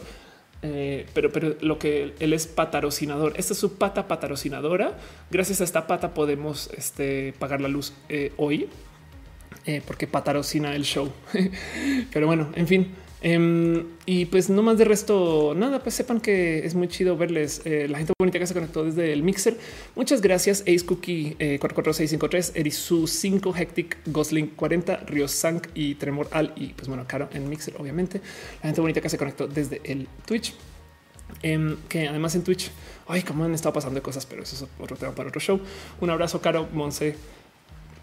[0.61, 3.33] Eh, pero, pero lo que él es patrocinador.
[3.37, 4.99] Esta es su pata patrocinadora.
[5.31, 8.69] Gracias a esta pata podemos este, pagar la luz eh, hoy
[9.67, 11.11] eh, porque patarocina el show.
[12.13, 12.89] Pero bueno, en fin.
[13.21, 17.63] Em, y pues no más de resto, nada, pues sepan que es muy chido verles
[17.65, 19.57] eh, la gente bonita que se conectó desde el mixer.
[19.97, 20.61] Muchas gracias.
[20.63, 26.53] Ace Cookie eh, 44653, Erisu 5, Hectic, Gosling 40, Rio Sank y Tremor Al.
[26.55, 28.21] Y pues bueno, Caro en mixer, obviamente.
[28.63, 30.55] La gente bonita que se conectó desde el Twitch.
[31.43, 32.71] Em, que además en Twitch,
[33.07, 35.61] ay, cómo han estado pasando cosas, pero eso es otro tema para otro show.
[36.01, 37.17] Un abrazo, Caro, Monse,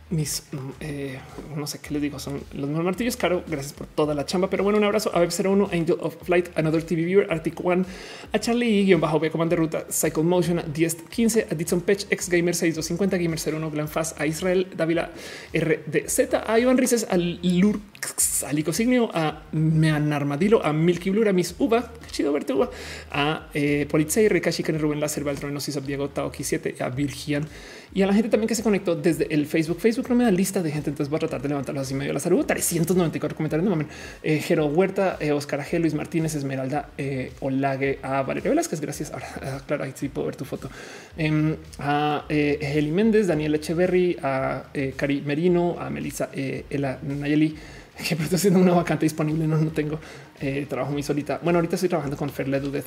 [0.09, 0.43] mis
[0.81, 1.17] eh,
[1.55, 3.43] no sé qué les digo, son los martillos caro.
[3.47, 4.49] Gracias por toda la chamba.
[4.49, 7.85] Pero bueno, un abrazo a Web01, Angel of Flight, Another TV Viewer, Arctic One,
[8.31, 12.53] a Charlie, guion bajo, Comando de Ruta, Cycle Motion, 1015, a Ditson Pech, Ex Gamer
[12.53, 15.09] 6250, Gamer 01, Glenn Fast, a Israel, Dávila,
[15.53, 21.33] RDZ, a Iván Rices, al Lurx, a Licosignio, a Mean Armadillo, a Milky Blur, a
[21.33, 22.69] Miss Uva, qué chido verte Uva,
[23.11, 27.47] a eh, Polizei, Rekashi, Rubén Láser, Valtron, Nosis, Diego, Taoki 7, a Virgian
[27.95, 29.79] y a la gente también que se conectó desde el Facebook.
[29.79, 32.13] Facebook no me da lista de gente, entonces voy a tratar de levantarlos así medio
[32.13, 32.45] la salud.
[32.45, 33.63] 394 comentarios.
[33.63, 33.87] No mames.
[34.21, 38.81] Eh, Jero Huerta, eh, Oscar G, Luis Martínez, Esmeralda, eh, Olague, a Valeria Velázquez.
[38.81, 39.11] Gracias.
[39.11, 40.69] Ahora, ah, claro, ahí sí puedo ver tu foto.
[41.17, 46.99] Em, a eh, Eli Méndez, Daniel Echeverry, a eh, Cari Merino, a Melissa, eh, Ela
[47.01, 47.55] Nayeli
[47.97, 49.47] que estoy haciendo una vacante disponible.
[49.47, 49.99] No, no tengo
[50.39, 51.39] eh, trabajo muy solita.
[51.41, 52.85] Bueno, ahorita estoy trabajando con Ferle Dudet,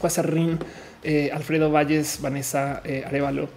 [0.00, 0.58] Cuasarrin,
[1.02, 3.48] eh, Alfredo Valles, Vanessa eh, Arevalo,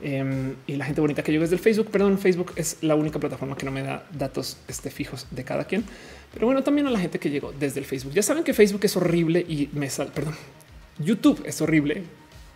[0.00, 1.90] Em, y la gente bonita que llega desde el Facebook.
[1.90, 5.64] Perdón, Facebook es la única plataforma que no me da datos este, fijos de cada
[5.64, 5.84] quien.
[6.32, 8.12] Pero bueno, también a la gente que llegó desde el Facebook.
[8.12, 10.34] Ya saben que Facebook es horrible y me sal, perdón,
[10.98, 12.02] YouTube es horrible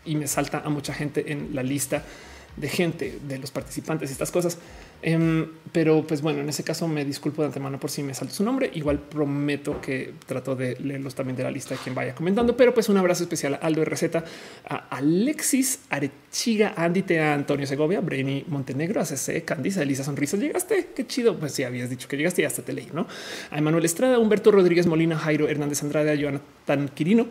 [0.05, 2.05] y me salta a mucha gente en la lista
[2.57, 4.59] de gente, de los participantes y estas cosas.
[5.03, 8.35] Em, pero pues bueno, en ese caso me disculpo de antemano por si me salto
[8.35, 8.71] su nombre.
[8.75, 12.57] Igual prometo que trato de leerlos también de la lista de quien vaya comentando.
[12.57, 14.17] Pero pues un abrazo especial a Aldo RZ,
[14.69, 15.81] a Alexis
[16.31, 20.37] Arechiga, Andy Tea, Antonio Segovia, Brainy Montenegro, ACC, Candice, Elisa Sonrisa.
[20.37, 21.37] Llegaste, qué chido.
[21.37, 23.09] Pues si habías dicho que llegaste y hasta te leí, no?
[23.51, 27.27] A Emanuel Estrada, Humberto Rodríguez Molina, Jairo Hernández Andrade, a Joana Tan Quirino,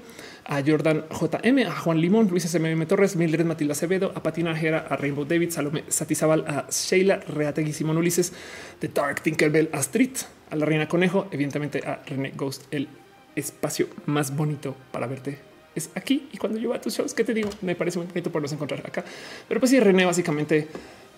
[0.45, 4.85] a Jordan JM, a Juan Limón, Luis SMM Torres, Mildred Matilda Acevedo, a Patina Jera,
[4.89, 8.33] a Rainbow David, Salome Satizabal, a Sheila Reategui Simón Ulises,
[8.81, 10.17] de Dark Tinkerbell Astrid,
[10.49, 12.89] a la Reina Conejo, evidentemente a René Ghost, el
[13.33, 16.29] espacio más bonito para verte es aquí.
[16.31, 17.49] Y cuando yo voy a tus shows, ¿qué te digo?
[17.61, 19.03] Me parece muy bonito por los encontrar acá.
[19.47, 20.67] Pero pues sí, René básicamente,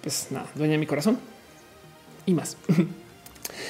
[0.01, 1.19] pues nada, dueña de mi corazón
[2.25, 2.57] y más.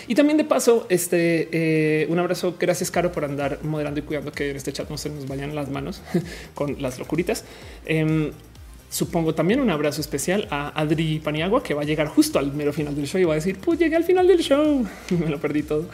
[0.07, 2.55] Y también de paso, este eh, un abrazo.
[2.59, 5.55] Gracias, Caro, por andar moderando y cuidando que en este chat no se nos vayan
[5.55, 6.01] las manos
[6.53, 7.45] con las locuritas.
[7.85, 8.31] Eh,
[8.91, 12.73] Supongo también un abrazo especial a Adri Paniagua, que va a llegar justo al mero
[12.73, 14.85] final del show y va a decir, pues llegué al final del show.
[15.17, 15.85] Me lo perdí todo.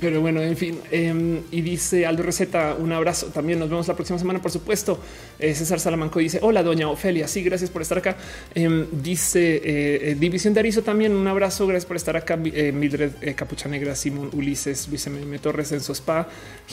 [0.00, 0.80] Pero bueno, en fin.
[0.90, 3.26] Eh, y dice Aldo Receta, un abrazo.
[3.26, 4.98] También nos vemos la próxima semana, por supuesto.
[5.38, 7.28] Eh, César Salamanco dice, hola, doña Ofelia.
[7.28, 8.16] Sí, gracias por estar acá.
[8.52, 11.68] Eh, dice eh, División de Arizo también, un abrazo.
[11.68, 12.36] Gracias por estar acá.
[12.36, 15.38] Mildred Capucha Negra, Simón Ulises, Luis M.
[15.38, 16.28] Torres en spa,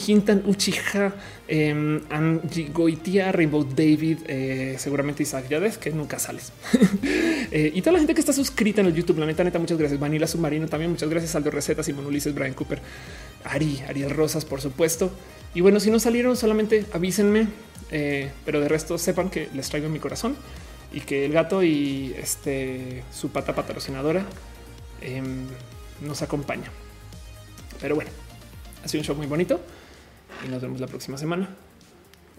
[0.06, 1.14] Hintan Uchiha,
[2.10, 4.18] Angie Goitia, Rainbow David,
[4.76, 6.52] seguramente Ya ves que nunca sales.
[7.50, 9.78] eh, y toda la gente que está suscrita en el YouTube, la neta, neta, muchas
[9.78, 10.00] gracias.
[10.00, 11.34] Vanilla Submarino también, muchas gracias.
[11.34, 12.80] Aldo Recetas, Simón Ulises, Brian Cooper,
[13.44, 15.10] Ari, Ariel Rosas, por supuesto.
[15.54, 17.48] Y bueno, si no salieron, solamente avísenme.
[17.90, 20.36] Eh, pero de resto, sepan que les traigo mi corazón
[20.92, 24.24] y que el gato y este su pata patrocinadora
[25.02, 25.22] eh,
[26.00, 26.70] nos acompaña.
[27.80, 28.10] Pero bueno,
[28.84, 29.60] ha sido un show muy bonito
[30.44, 31.48] y nos vemos la próxima semana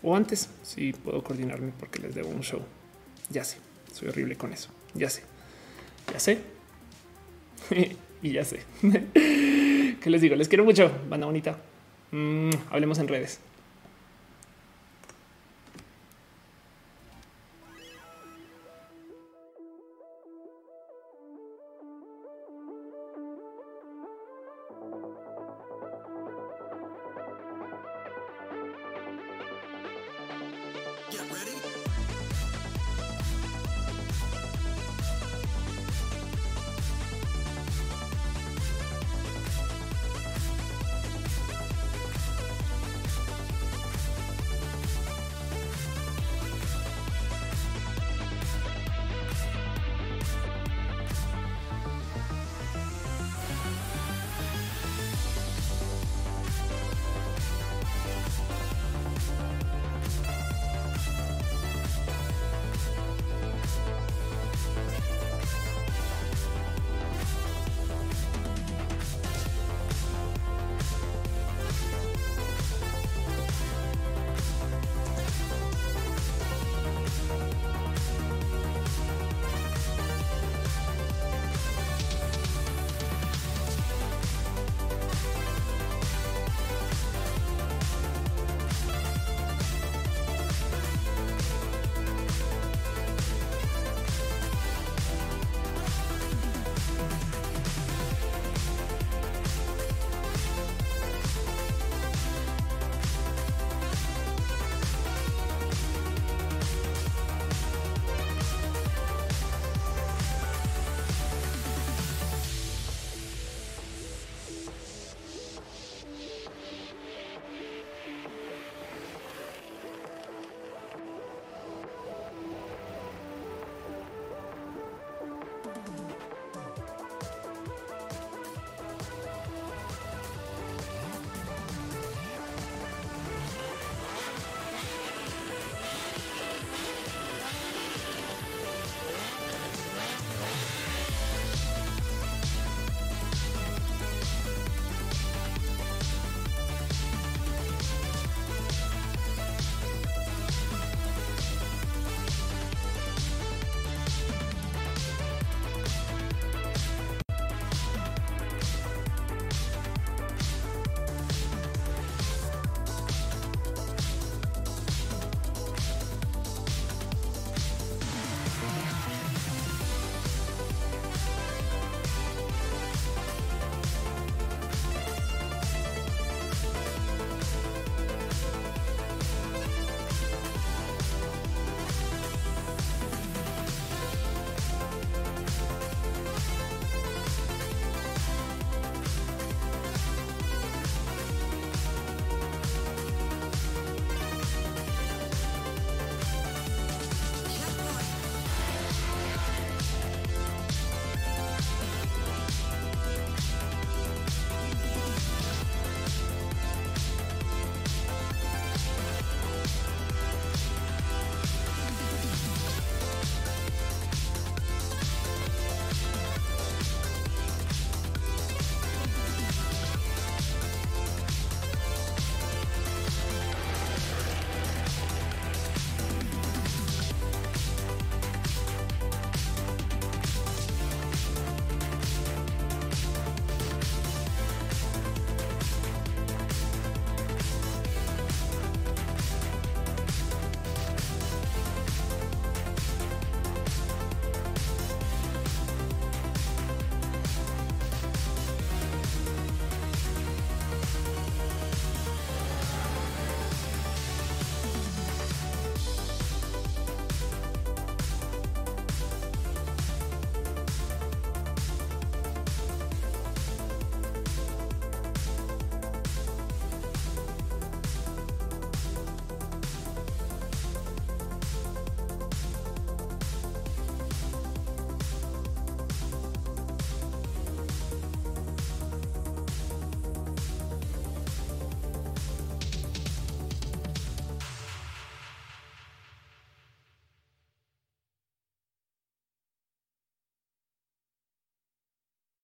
[0.01, 2.61] o antes si puedo coordinarme porque les debo un show.
[3.29, 3.57] Ya sé,
[3.93, 4.69] soy horrible con eso.
[4.93, 5.23] Ya sé,
[6.11, 6.39] ya sé.
[8.21, 8.61] y ya sé.
[9.13, 10.35] ¿Qué les digo?
[10.35, 11.57] Les quiero mucho, banda bonita.
[12.11, 13.39] Mm, hablemos en redes.